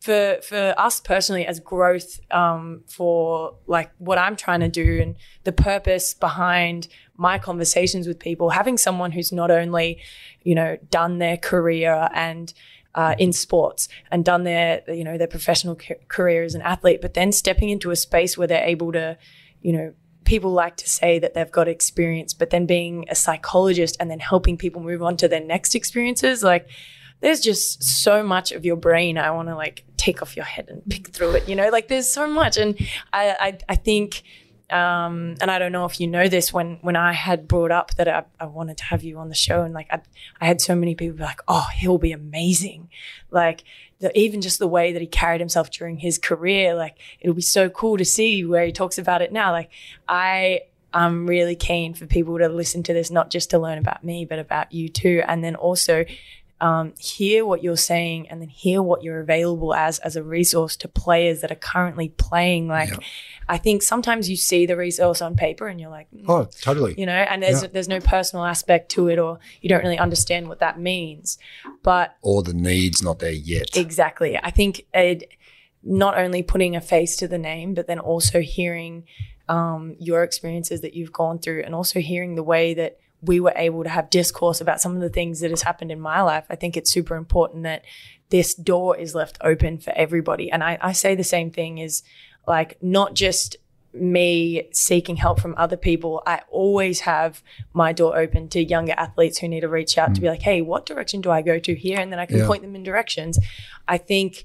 for 0.00 0.38
for 0.42 0.74
us 0.76 1.00
personally 1.00 1.46
as 1.46 1.58
growth 1.58 2.20
um, 2.30 2.82
for 2.86 3.54
like 3.66 3.90
what 3.98 4.18
I'm 4.18 4.36
trying 4.36 4.60
to 4.60 4.68
do 4.68 5.00
and 5.00 5.16
the 5.44 5.52
purpose 5.52 6.12
behind 6.12 6.88
my 7.16 7.38
conversations 7.38 8.06
with 8.06 8.18
people, 8.18 8.50
having 8.50 8.76
someone 8.76 9.12
who's 9.12 9.32
not 9.32 9.50
only, 9.50 10.00
you 10.42 10.54
know, 10.54 10.76
done 10.90 11.18
their 11.18 11.36
career 11.36 12.08
and 12.14 12.52
uh, 12.94 13.14
in 13.18 13.32
sports 13.32 13.88
and 14.10 14.24
done 14.24 14.44
their 14.44 14.82
you 14.88 15.04
know 15.04 15.16
their 15.16 15.28
professional 15.28 15.76
ca- 15.76 15.94
career 16.08 16.42
as 16.42 16.54
an 16.54 16.62
athlete, 16.62 17.00
but 17.00 17.14
then 17.14 17.32
stepping 17.32 17.70
into 17.70 17.90
a 17.90 17.96
space 17.96 18.36
where 18.36 18.48
they're 18.48 18.64
able 18.64 18.92
to, 18.92 19.16
you 19.62 19.72
know, 19.72 19.94
people 20.30 20.52
like 20.52 20.76
to 20.76 20.88
say 20.88 21.18
that 21.18 21.34
they've 21.34 21.50
got 21.50 21.66
experience, 21.66 22.32
but 22.32 22.50
then 22.50 22.64
being 22.64 23.04
a 23.08 23.16
psychologist 23.16 23.96
and 23.98 24.08
then 24.08 24.20
helping 24.20 24.56
people 24.56 24.80
move 24.80 25.02
on 25.02 25.16
to 25.16 25.26
their 25.26 25.44
next 25.44 25.74
experiences, 25.74 26.44
like 26.44 26.68
there's 27.20 27.40
just 27.40 27.82
so 27.82 28.22
much 28.22 28.52
of 28.52 28.64
your 28.64 28.76
brain 28.76 29.18
I 29.18 29.32
want 29.32 29.48
to 29.48 29.56
like 29.56 29.82
take 29.96 30.22
off 30.22 30.36
your 30.36 30.44
head 30.44 30.68
and 30.68 30.82
pick 30.88 31.08
through 31.08 31.32
it. 31.32 31.48
You 31.48 31.56
know, 31.56 31.68
like 31.70 31.88
there's 31.88 32.08
so 32.08 32.28
much, 32.28 32.56
and 32.56 32.78
I 33.12 33.36
I, 33.40 33.58
I 33.70 33.74
think. 33.74 34.22
Um, 34.70 35.36
and 35.40 35.50
I 35.50 35.58
don't 35.58 35.72
know 35.72 35.84
if 35.84 36.00
you 36.00 36.06
know 36.06 36.28
this 36.28 36.52
when 36.52 36.78
when 36.80 36.94
I 36.94 37.12
had 37.12 37.48
brought 37.48 37.72
up 37.72 37.94
that 37.96 38.06
I, 38.06 38.24
I 38.38 38.46
wanted 38.46 38.76
to 38.78 38.84
have 38.84 39.02
you 39.02 39.18
on 39.18 39.28
the 39.28 39.34
show 39.34 39.62
and 39.62 39.74
like 39.74 39.88
I, 39.90 40.00
I 40.40 40.46
had 40.46 40.60
so 40.60 40.76
many 40.76 40.94
people 40.94 41.16
be 41.16 41.24
like 41.24 41.40
oh 41.48 41.66
he'll 41.74 41.98
be 41.98 42.12
amazing. 42.12 42.88
Like 43.30 43.64
the, 43.98 44.16
even 44.16 44.40
just 44.40 44.58
the 44.58 44.68
way 44.68 44.92
that 44.92 45.02
he 45.02 45.08
carried 45.08 45.40
himself 45.40 45.70
during 45.70 45.98
his 45.98 46.18
career 46.18 46.74
like 46.74 46.98
it'll 47.20 47.34
be 47.34 47.42
so 47.42 47.68
cool 47.68 47.96
to 47.96 48.04
see 48.04 48.44
where 48.44 48.64
he 48.64 48.72
talks 48.72 48.98
about 48.98 49.22
it 49.22 49.32
now. 49.32 49.50
Like 49.50 49.70
I 50.08 50.62
I'm 50.92 51.26
really 51.26 51.56
keen 51.56 51.94
for 51.94 52.06
people 52.06 52.38
to 52.38 52.48
listen 52.48 52.82
to 52.84 52.92
this 52.92 53.10
not 53.10 53.30
just 53.30 53.50
to 53.50 53.58
learn 53.58 53.78
about 53.78 54.04
me 54.04 54.24
but 54.24 54.38
about 54.38 54.72
you 54.72 54.88
too. 54.88 55.22
And 55.26 55.42
then 55.42 55.56
also 55.56 56.04
um, 56.60 56.92
hear 56.98 57.46
what 57.46 57.62
you're 57.62 57.76
saying 57.76 58.28
and 58.28 58.40
then 58.40 58.48
hear 58.48 58.82
what 58.82 59.02
you're 59.02 59.20
available 59.20 59.74
as 59.74 59.98
as 60.00 60.16
a 60.16 60.22
resource 60.22 60.76
to 60.76 60.88
players 60.88 61.40
that 61.40 61.50
are 61.50 61.56
currently 61.56 62.10
playing. 62.10 62.68
Like 62.68 62.90
Yeah. 62.90 62.98
I 63.54 63.58
think 63.58 63.82
sometimes 63.82 64.30
you 64.30 64.36
see 64.36 64.64
the 64.64 64.76
resource 64.76 65.20
on 65.20 65.34
paper 65.34 65.66
and 65.66 65.80
you're 65.80 65.90
like, 65.90 66.08
mm, 66.12 66.24
Oh, 66.28 66.44
totally. 66.62 66.94
you 66.96 67.04
know, 67.04 67.12
and 67.30 67.42
there's 67.42 67.62
Yeah. 67.62 67.68
there's 67.72 67.88
no 67.88 68.00
personal 68.00 68.44
aspect 68.44 68.90
to 68.92 69.08
it, 69.08 69.18
or 69.18 69.38
you 69.60 69.68
don't 69.68 69.82
really 69.82 69.98
understand 69.98 70.48
what 70.48 70.60
that 70.60 70.78
means. 70.78 71.36
But 71.82 72.14
Or 72.22 72.42
the 72.42 72.54
need's 72.54 73.02
not 73.02 73.18
there 73.18 73.32
yet. 73.54 73.76
exactly, 73.76 74.38
I 74.38 74.50
think 74.50 74.72
it, 74.94 75.28
not 75.82 76.16
only 76.16 76.42
putting 76.42 76.76
a 76.76 76.80
face 76.80 77.16
to 77.16 77.26
the 77.28 77.38
name, 77.38 77.74
but 77.74 77.86
then 77.86 77.98
also 77.98 78.40
hearing 78.40 79.04
um, 79.48 79.96
your 79.98 80.22
experiences 80.22 80.80
that 80.82 80.94
you've 80.94 81.12
gone 81.12 81.38
through, 81.40 81.62
and 81.64 81.74
also 81.74 81.98
hearing 81.98 82.36
the 82.36 82.42
way 82.54 82.72
that 82.74 82.98
we 83.22 83.40
were 83.40 83.52
able 83.56 83.82
to 83.82 83.88
have 83.90 84.08
discourse 84.10 84.60
about 84.60 84.80
some 84.80 84.94
of 84.94 85.00
the 85.02 85.10
things 85.10 85.40
that 85.40 85.50
has 85.50 85.62
happened 85.62 85.90
in 85.90 86.00
my 86.00 86.22
life. 86.22 86.44
I 86.48 86.56
think 86.56 86.76
it's 86.76 86.90
super 86.90 87.16
important 87.16 87.64
that 87.64 87.84
this 88.30 88.54
door 88.54 88.96
is 88.96 89.14
left 89.14 89.36
open 89.42 89.76
for 89.78 89.92
everybody. 89.96 90.50
And 90.52 90.62
I, 90.62 90.78
I 90.80 90.92
say 90.92 91.14
the 91.16 91.24
same 91.24 91.50
thing 91.50 91.78
is 91.78 92.02
like 92.50 92.76
not 92.82 93.14
just 93.14 93.56
me 93.94 94.68
seeking 94.72 95.14
help 95.14 95.40
from 95.40 95.54
other 95.56 95.76
people, 95.76 96.20
I 96.26 96.42
always 96.50 97.00
have 97.00 97.42
my 97.72 97.92
door 97.92 98.18
open 98.18 98.48
to 98.48 98.62
younger 98.62 98.94
athletes 98.96 99.38
who 99.38 99.46
need 99.46 99.60
to 99.60 99.68
reach 99.68 99.96
out 99.96 100.14
to 100.16 100.20
be 100.20 100.26
mm. 100.26 100.30
like, 100.30 100.42
hey, 100.42 100.60
what 100.60 100.84
direction 100.84 101.20
do 101.20 101.30
I 101.30 101.42
go 101.42 101.60
to 101.60 101.74
here? 101.74 102.00
And 102.00 102.10
then 102.10 102.18
I 102.18 102.26
can 102.26 102.38
Yeah. 102.38 102.46
point 102.48 102.62
them 102.62 102.74
in 102.74 102.82
directions. 102.82 103.38
I 103.86 103.98
think 103.98 104.44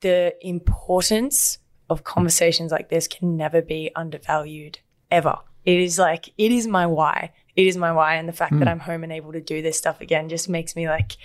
the 0.00 0.34
importance 0.40 1.58
of 1.88 2.02
conversations 2.02 2.72
like 2.72 2.88
this 2.88 3.06
can 3.06 3.36
never 3.36 3.62
be 3.62 3.92
undervalued 3.94 4.80
ever. 5.08 5.38
It 5.64 5.78
is 5.78 5.96
like, 5.96 6.32
it 6.36 6.50
is 6.50 6.66
my 6.66 6.86
why. 6.86 7.30
It 7.56 7.66
is 7.66 7.76
my 7.76 7.92
why. 7.92 8.14
And 8.16 8.28
the 8.28 8.32
fact 8.32 8.58
that 8.58 8.68
I'm 8.68 8.80
home 8.80 9.04
and 9.04 9.12
able 9.12 9.32
to 9.32 9.40
do 9.40 9.62
this 9.62 9.78
stuff 9.78 10.00
again 10.00 10.28
just 10.28 10.48
makes 10.48 10.74
me 10.74 10.88
like 10.88 11.16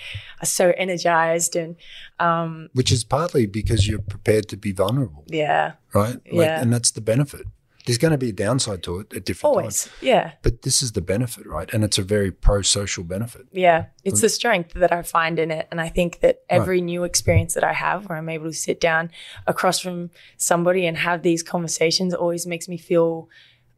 so 0.43 0.73
energized. 0.77 1.55
And 1.55 1.75
um, 2.19 2.69
Which 2.73 2.91
is 2.91 3.03
partly 3.03 3.45
because 3.45 3.87
you're 3.87 3.99
prepared 3.99 4.47
to 4.49 4.57
be 4.57 4.71
vulnerable, 4.71 5.23
yeah, 5.27 5.73
right? 5.93 6.15
Like, 6.31 6.45
Yeah. 6.45 6.61
And 6.61 6.71
that's 6.71 6.91
the 6.91 7.01
benefit. 7.01 7.45
There's 7.85 7.97
going 7.97 8.11
to 8.11 8.19
be 8.19 8.29
a 8.29 8.33
downside 8.33 8.83
to 8.83 8.99
it 8.99 9.13
at 9.15 9.25
different 9.25 9.55
times. 9.55 9.63
always. 9.63 9.83
times. 9.85 9.95
Yeah. 10.01 10.31
But 10.43 10.61
this 10.61 10.83
is 10.83 10.91
the 10.91 11.01
benefit, 11.01 11.47
right? 11.47 11.73
And 11.73 11.83
it's 11.83 11.97
a 11.97 12.03
very 12.03 12.29
pro 12.31 12.61
social 12.61 13.03
benefit. 13.03 13.47
Yeah, 13.51 13.85
it's 14.03 14.21
the 14.21 14.29
strength 14.29 14.73
that 14.73 14.91
I 14.91 15.01
find 15.01 15.39
in 15.39 15.49
it. 15.49 15.67
And 15.71 15.81
I 15.81 15.89
think 15.89 16.19
that 16.19 16.43
every 16.49 16.81
new 16.81 17.03
experience 17.03 17.55
that 17.55 17.63
I 17.63 17.73
have 17.73 18.07
where 18.07 18.17
I'm 18.19 18.29
able 18.29 18.45
to 18.45 18.53
sit 18.53 18.79
down 18.79 19.09
across 19.47 19.79
from 19.79 20.11
somebody 20.37 20.85
and 20.85 20.97
have 20.97 21.23
these 21.23 21.41
conversations 21.41 22.13
always 22.13 22.45
makes 22.45 22.67
me 22.67 22.77
feel 22.77 23.27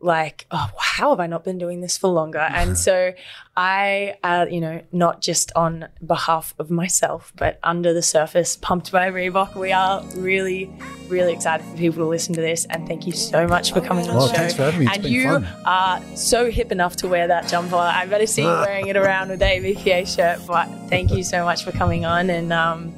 like, 0.02 0.46
oh, 0.52 0.70
how 0.80 1.12
have 1.12 1.20
I 1.20 1.28
not 1.28 1.44
been 1.44 1.58
doing 1.58 1.82
this 1.82 1.98
for 1.98 2.08
longer? 2.10 2.40
And 2.52 2.78
so 2.78 3.14
I, 3.58 4.16
uh, 4.24 4.46
you 4.50 4.60
know, 4.62 4.82
not 4.92 5.22
just 5.22 5.52
on 5.56 5.88
behalf 6.06 6.54
of 6.60 6.70
myself, 6.72 7.34
but 7.36 7.60
under 7.64 7.94
the 7.94 8.02
surface, 8.02 8.56
pumped 8.56 8.92
by 8.92 9.10
Reebok, 9.12 9.56
we 9.56 9.72
are 9.72 10.04
really, 10.16 10.72
really 11.08 11.34
excited 11.34 11.66
for 11.66 11.78
people 11.78 12.04
to 12.04 12.10
listen 12.10 12.34
to 12.36 12.42
this. 12.42 12.66
And 12.66 12.88
thank 12.88 13.06
you 13.06 13.14
so 13.14 13.48
much 13.48 13.74
for 13.74 13.82
coming 13.82 14.10
on 14.10 14.16
Oh, 14.16 14.22
the 14.22 14.28
show. 14.28 14.34
thanks 14.34 14.54
for 14.56 14.64
having 14.64 14.80
me. 14.82 14.86
It's 14.88 14.96
and 14.98 15.06
you 15.06 15.24
fun. 15.24 15.48
are 15.66 16.02
so 16.16 16.50
hip 16.50 16.72
enough 16.72 16.96
to 16.98 17.08
wear 17.08 17.28
that 17.28 17.48
jumper. 17.48 17.76
I 17.76 18.06
better 18.06 18.28
see 18.28 18.42
you 18.44 18.48
wearing 18.48 18.88
it 18.88 18.98
around 18.98 19.30
with 19.30 19.40
the 19.40 19.46
ABPA 19.46 20.08
shirt. 20.16 20.40
But 20.48 20.68
thank 20.90 21.12
you 21.12 21.24
so 21.24 21.44
much 21.44 21.64
for 21.64 21.72
coming 21.72 22.06
on. 22.06 22.30
And 22.30 22.52
um, 22.54 22.96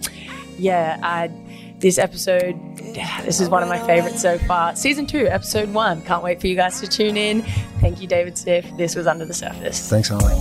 yeah, 0.58 1.00
I, 1.02 1.28
this 1.84 1.98
episode, 1.98 2.58
this 2.78 3.42
is 3.42 3.50
one 3.50 3.62
of 3.62 3.68
my 3.68 3.78
favorites 3.86 4.22
so 4.22 4.38
far. 4.38 4.74
Season 4.74 5.06
two, 5.06 5.28
episode 5.28 5.72
one. 5.74 6.02
Can't 6.04 6.24
wait 6.24 6.40
for 6.40 6.48
you 6.48 6.56
guys 6.56 6.80
to 6.80 6.88
tune 6.88 7.18
in. 7.18 7.42
Thank 7.82 8.02
you, 8.02 8.08
David 8.08 8.38
Stiff. 8.38 8.66
This 8.78 8.96
was 8.96 9.06
Under 9.06 9.26
the 9.26 9.34
Surface. 9.34 9.90
Thanks, 9.90 10.08
Harley. 10.08 10.34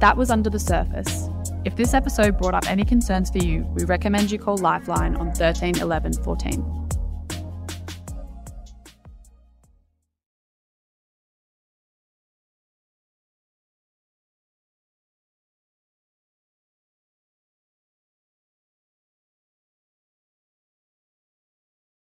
That 0.00 0.14
was 0.18 0.30
Under 0.30 0.50
the 0.50 0.58
Surface. 0.58 1.30
If 1.64 1.76
this 1.76 1.94
episode 1.94 2.36
brought 2.36 2.54
up 2.54 2.70
any 2.70 2.84
concerns 2.84 3.30
for 3.30 3.38
you, 3.38 3.62
we 3.74 3.84
recommend 3.86 4.30
you 4.30 4.38
call 4.38 4.58
Lifeline 4.58 5.16
on 5.16 5.32
13 5.32 5.78
11 5.78 6.12
14. 6.24 6.83